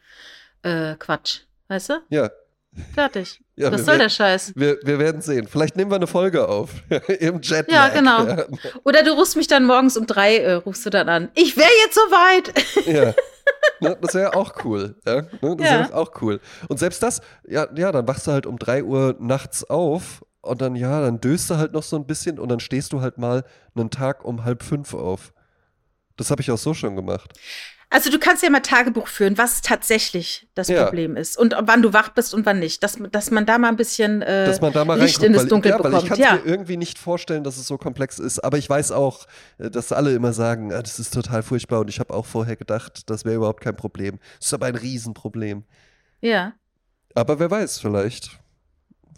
äh, 0.61 0.95
Quatsch. 0.95 1.41
Weißt 1.67 1.89
du? 1.89 1.93
Ja, 2.09 2.29
Fertig. 2.93 3.41
Ja, 3.59 3.71
Was 3.71 3.81
wir- 3.81 3.85
soll 3.85 3.97
der 3.97 4.09
Scheiß? 4.09 4.53
wir, 4.55 4.77
wir 4.83 4.99
werden 4.99 5.21
sehen. 5.21 5.45
Vielleicht 5.47 5.75
nehmen 5.75 5.91
wir 5.91 5.95
eine 5.97 6.07
Folge 6.07 6.47
auf 6.47 6.69
im 7.19 7.41
Jetlag. 7.41 7.67
Ja, 7.73 7.89
genau. 7.89 8.25
Oder 8.85 9.03
du 9.03 9.11
rufst 9.11 9.35
mich 9.35 9.47
dann 9.47 9.65
morgens 9.65 9.97
um 9.97 10.05
drei, 10.07 10.37
äh, 10.37 10.53
rufst 10.53 10.85
du 10.85 10.89
dann 10.89 11.09
an. 11.09 11.29
Ich 11.35 11.57
wäre 11.57 11.69
jetzt 11.85 11.95
soweit. 11.95 12.87
Ja. 12.87 13.13
Ne, 13.81 13.97
das 13.99 14.13
wäre 14.13 14.35
auch 14.35 14.53
cool. 14.63 14.95
Ja, 15.07 15.21
ne, 15.21 15.55
das 15.57 15.59
wäre 15.71 15.93
auch 15.95 16.11
cool. 16.21 16.39
Und 16.67 16.77
selbst 16.79 17.01
das, 17.01 17.19
ja, 17.47 17.67
ja, 17.75 17.91
dann 17.91 18.07
wachst 18.07 18.27
du 18.27 18.31
halt 18.31 18.45
um 18.45 18.59
3 18.59 18.83
Uhr 18.83 19.15
nachts 19.19 19.63
auf 19.69 20.23
und 20.41 20.61
dann, 20.61 20.75
ja, 20.75 21.01
dann 21.01 21.19
döst 21.19 21.49
du 21.49 21.55
halt 21.57 21.71
noch 21.73 21.81
so 21.83 21.95
ein 21.95 22.05
bisschen 22.05 22.39
und 22.39 22.49
dann 22.49 22.59
stehst 22.59 22.93
du 22.93 23.01
halt 23.01 23.17
mal 23.17 23.43
einen 23.75 23.89
Tag 23.89 24.23
um 24.23 24.43
halb 24.45 24.63
fünf 24.63 24.93
auf. 24.93 25.33
Das 26.17 26.29
habe 26.29 26.41
ich 26.41 26.51
auch 26.51 26.57
so 26.57 26.73
schon 26.73 26.95
gemacht. 26.95 27.33
Also 27.91 28.11
du 28.11 28.19
kannst 28.19 28.43
ja 28.43 28.51
mal 28.51 28.59
Tagebuch 28.59 29.07
führen, 29.07 29.39
was 29.39 29.61
tatsächlich 29.61 30.47
das 30.53 30.67
Ja. 30.67 30.83
Problem 30.85 31.15
ist 31.17 31.37
und 31.39 31.55
wann 31.59 31.81
du 31.81 31.91
wach 31.91 32.09
bist 32.09 32.35
und 32.35 32.45
wann 32.45 32.59
nicht. 32.59 32.83
Dass, 32.83 32.99
dass 33.11 33.31
man 33.31 33.47
da 33.47 33.57
mal 33.57 33.69
ein 33.69 33.77
bisschen 33.77 34.21
äh, 34.21 34.45
Dass 34.45 34.61
man 34.61 34.71
da 34.73 34.85
mal 34.85 34.99
Licht 34.99 35.23
in 35.23 35.33
das 35.33 35.41
weil, 35.43 35.49
Dunkel 35.49 35.71
ja, 35.71 35.79
weil 35.83 35.93
ich 35.93 36.01
bekommt. 36.03 36.07
kann 36.09 36.19
es 36.19 36.25
Ja. 36.25 36.35
mir 36.35 36.45
irgendwie 36.45 36.77
nicht 36.77 36.99
vorstellen, 36.99 37.43
dass 37.43 37.57
es 37.57 37.65
so 37.65 37.79
komplex 37.79 38.19
ist. 38.19 38.39
Aber 38.43 38.59
ich 38.59 38.69
weiß 38.69 38.91
auch, 38.91 39.25
äh, 39.57 39.71
dass 39.71 39.91
alle 39.91 40.13
immer 40.13 40.33
sagen, 40.33 40.71
ah, 40.71 40.83
das 40.83 40.99
ist 40.99 41.13
total 41.15 41.41
furchtbar 41.41 41.79
und 41.79 41.89
ich 41.89 41.99
habe 41.99 42.13
auch 42.13 42.27
vorher 42.27 42.55
gedacht, 42.55 43.09
das 43.09 43.25
wäre 43.25 43.35
überhaupt 43.37 43.61
kein 43.63 43.75
Problem. 43.75 44.19
Das 44.37 44.47
ist 44.49 44.53
aber 44.53 44.67
ein 44.67 44.75
Riesenproblem. 44.75 45.63
ja. 46.21 46.53
Aber 47.15 47.39
wer 47.39 47.49
weiß, 47.49 47.79
vielleicht. 47.79 48.39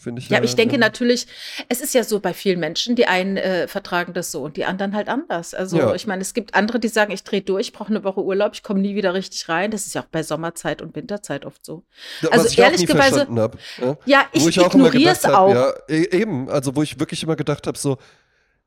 Finde 0.01 0.19
ich 0.21 0.29
Ja, 0.29 0.37
aber 0.37 0.45
ich 0.45 0.55
denke 0.55 0.73
ja, 0.75 0.79
natürlich, 0.79 1.27
es 1.69 1.79
ist 1.79 1.93
ja 1.93 2.03
so 2.03 2.19
bei 2.19 2.33
vielen 2.33 2.59
Menschen, 2.59 2.95
die 2.95 3.05
einen 3.05 3.37
äh, 3.37 3.67
vertragen 3.67 4.13
das 4.13 4.31
so 4.31 4.41
und 4.43 4.57
die 4.57 4.65
anderen 4.65 4.95
halt 4.95 5.09
anders. 5.09 5.53
Also 5.53 5.77
Ja. 5.77 5.93
ich 5.93 6.07
meine, 6.07 6.21
es 6.21 6.33
gibt 6.33 6.55
andere, 6.55 6.79
die 6.79 6.87
sagen, 6.87 7.11
ich 7.11 7.23
drehe 7.23 7.41
durch, 7.41 7.67
ich 7.67 7.73
brauche 7.73 7.89
eine 7.89 8.03
Woche 8.03 8.23
Urlaub, 8.23 8.53
ich 8.55 8.63
komme 8.63 8.79
nie 8.79 8.95
wieder 8.95 9.13
richtig 9.13 9.47
rein. 9.47 9.69
Das 9.71 9.85
ist 9.85 9.93
ja 9.93 10.01
auch 10.01 10.05
bei 10.07 10.23
Sommerzeit 10.23 10.81
und 10.81 10.95
Winterzeit 10.95 11.45
oft 11.45 11.63
so. 11.65 11.83
Also 12.31 12.47
ich 12.47 12.53
auch 12.53 12.57
nie 12.57 12.63
ehrlicherweise- 12.73 13.09
verstanden 13.15 13.39
habe. 13.39 13.57
Ja? 13.79 13.97
Ja, 14.05 14.25
ich 14.33 14.47
ich 14.47 14.57
ignoriere 14.57 15.11
es 15.11 15.23
auch. 15.25 15.53
habe, 15.53 15.83
ja, 15.87 15.95
e- 15.95 16.09
eben, 16.21 16.49
also 16.49 16.75
wo 16.75 16.81
ich 16.81 16.99
wirklich 16.99 17.21
immer 17.23 17.35
gedacht 17.35 17.67
habe, 17.67 17.77
so, 17.77 17.97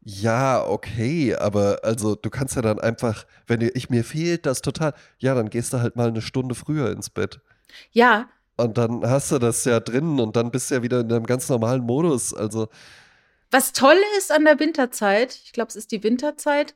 ja, 0.06 0.64
okay, 0.66 1.34
aber 1.34 1.78
also 1.82 2.14
du 2.14 2.28
kannst 2.30 2.56
ja 2.56 2.62
dann 2.62 2.78
einfach, 2.78 3.24
wenn 3.46 3.60
ich 3.62 3.88
mir 3.88 4.04
fehlt 4.04 4.44
das 4.46 4.60
total, 4.60 4.92
ja, 5.18 5.34
dann 5.34 5.48
gehst 5.48 5.72
du 5.72 5.80
halt 5.80 5.96
mal 5.96 6.08
eine 6.08 6.20
Stunde 6.20 6.54
früher 6.54 6.90
ins 6.92 7.08
Bett. 7.10 7.40
Ja, 7.90 8.28
Und 8.56 8.78
dann 8.78 9.04
hast 9.08 9.32
du 9.32 9.38
das 9.38 9.64
ja 9.64 9.80
drin 9.80 10.20
und 10.20 10.36
dann 10.36 10.50
bist 10.50 10.70
du 10.70 10.76
ja 10.76 10.82
wieder 10.82 11.00
in 11.00 11.12
einem 11.12 11.26
ganz 11.26 11.48
normalen 11.48 11.82
Modus. 11.82 12.32
Also, 12.34 12.68
Was 13.50 13.72
toll 13.72 13.96
ist 14.18 14.32
an 14.32 14.44
der 14.44 14.58
Winterzeit, 14.58 15.40
ich 15.44 15.52
glaube, 15.52 15.68
es 15.68 15.76
ist 15.76 15.92
die 15.92 16.02
Winterzeit, 16.02 16.74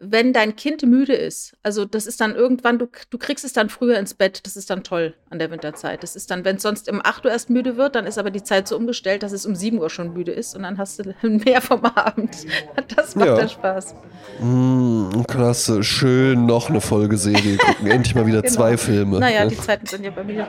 wenn 0.00 0.32
dein 0.32 0.56
Kind 0.56 0.82
müde 0.84 1.12
ist. 1.14 1.54
Also 1.62 1.84
das 1.84 2.06
ist 2.06 2.20
dann 2.20 2.34
irgendwann, 2.34 2.78
du, 2.78 2.86
du 3.10 3.18
kriegst 3.18 3.44
es 3.44 3.52
dann 3.52 3.68
früher 3.68 3.98
ins 3.98 4.14
Bett. 4.14 4.44
Das 4.46 4.56
ist 4.56 4.70
dann 4.70 4.82
toll 4.82 5.14
an 5.30 5.38
der 5.38 5.50
Winterzeit. 5.50 6.02
Das 6.02 6.16
ist 6.16 6.30
dann, 6.30 6.44
wenn 6.44 6.56
es 6.56 6.62
sonst 6.62 6.90
um 6.90 7.00
8 7.04 7.24
Uhr 7.26 7.30
erst 7.30 7.50
müde 7.50 7.76
wird, 7.76 7.94
dann 7.94 8.06
ist 8.06 8.18
aber 8.18 8.30
die 8.30 8.42
Zeit 8.42 8.66
so 8.66 8.76
umgestellt, 8.76 9.22
dass 9.22 9.32
es 9.32 9.46
um 9.46 9.54
7 9.54 9.78
Uhr 9.78 9.90
schon 9.90 10.12
müde 10.12 10.32
ist 10.32 10.56
und 10.56 10.62
dann 10.62 10.78
hast 10.78 10.98
du 10.98 11.14
mehr 11.28 11.60
vom 11.60 11.84
Abend. 11.84 12.30
Das 12.96 13.14
macht 13.16 13.28
Ja. 13.28 13.36
dann 13.36 13.48
Spaß. 13.48 13.94
mm, 14.40 15.22
klasse, 15.28 15.82
schön 15.84 16.46
noch 16.46 16.68
eine 16.68 16.80
Folge 16.80 17.16
Serie 17.16 17.56
gucken. 17.56 17.86
Endlich 17.86 18.14
mal 18.14 18.26
wieder 18.26 18.42
Genau. 18.42 18.54
zwei 18.54 18.76
Filme. 18.76 19.18
Naja, 19.20 19.46
die 19.46 19.56
Zeiten 19.56 19.86
sind 19.86 20.04
ja 20.04 20.10
bei 20.10 20.24
mir 20.24 20.42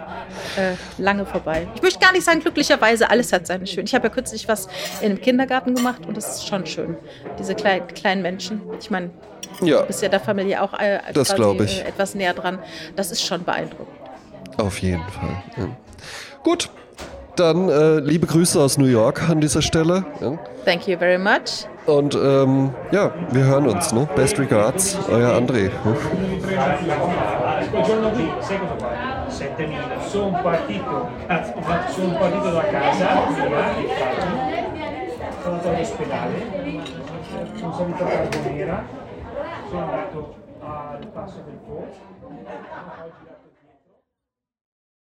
äh, 0.57 0.73
lange 0.97 1.25
vorbei. 1.25 1.67
Ich 1.75 1.81
möchte 1.81 1.99
gar 1.99 2.11
nicht 2.11 2.23
sagen, 2.23 2.39
glücklicherweise, 2.39 3.09
alles 3.09 3.31
hat 3.33 3.45
seine 3.47 3.67
schön. 3.67 3.85
Ich 3.85 3.93
habe 3.93 4.07
ja 4.07 4.13
kürzlich 4.13 4.47
was 4.47 4.67
in 5.01 5.11
einem 5.11 5.21
Kindergarten 5.21 5.75
gemacht 5.75 6.05
und 6.07 6.17
das 6.17 6.35
ist 6.37 6.47
schon 6.47 6.65
schön. 6.65 6.97
Diese 7.39 7.55
kleinen, 7.55 7.87
kleinen 7.87 8.21
Menschen. 8.21 8.61
Ich 8.79 8.89
meine, 8.89 9.11
ja, 9.61 9.81
du 9.81 9.87
bist 9.87 10.01
ja 10.01 10.09
der 10.09 10.19
Familie 10.19 10.61
auch 10.61 10.73
äh, 10.79 10.99
Das 11.13 11.35
quasi, 11.35 11.63
ich. 11.63 11.81
Äh, 11.83 11.89
etwas 11.89 12.15
näher 12.15 12.33
dran. 12.33 12.59
Das 12.95 13.11
ist 13.11 13.25
schon 13.25 13.43
beeindruckend. 13.43 13.97
auf 14.57 14.79
jeden 14.79 15.07
Fall. 15.09 15.43
Ja. 15.57 15.67
Gut, 16.43 16.69
dann 17.35 17.69
äh, 17.69 17.99
liebe 17.99 18.27
Grüße 18.27 18.59
aus 18.59 18.77
New 18.77 18.85
York 18.85 19.27
an 19.29 19.41
dieser 19.41 19.61
Stelle. 19.61 20.05
Ja. 20.21 20.37
Thank 20.65 20.87
you 20.87 20.97
very 20.97 21.17
much. 21.17 21.67
Und 21.85 22.15
ähm, 22.15 22.73
ja, 22.91 23.11
wir 23.31 23.43
hören 23.43 23.67
uns. 23.67 23.91
Ne? 23.91 24.07
Best 24.15 24.39
regards, 24.39 24.97
euer 25.09 25.33
André. 25.35 25.69
Ne? 25.83 25.97
sono 39.73 39.85
andato 39.85 40.35
al 40.59 41.07
passo 41.07 41.41
del 41.41 41.55
Po. 41.65 43.32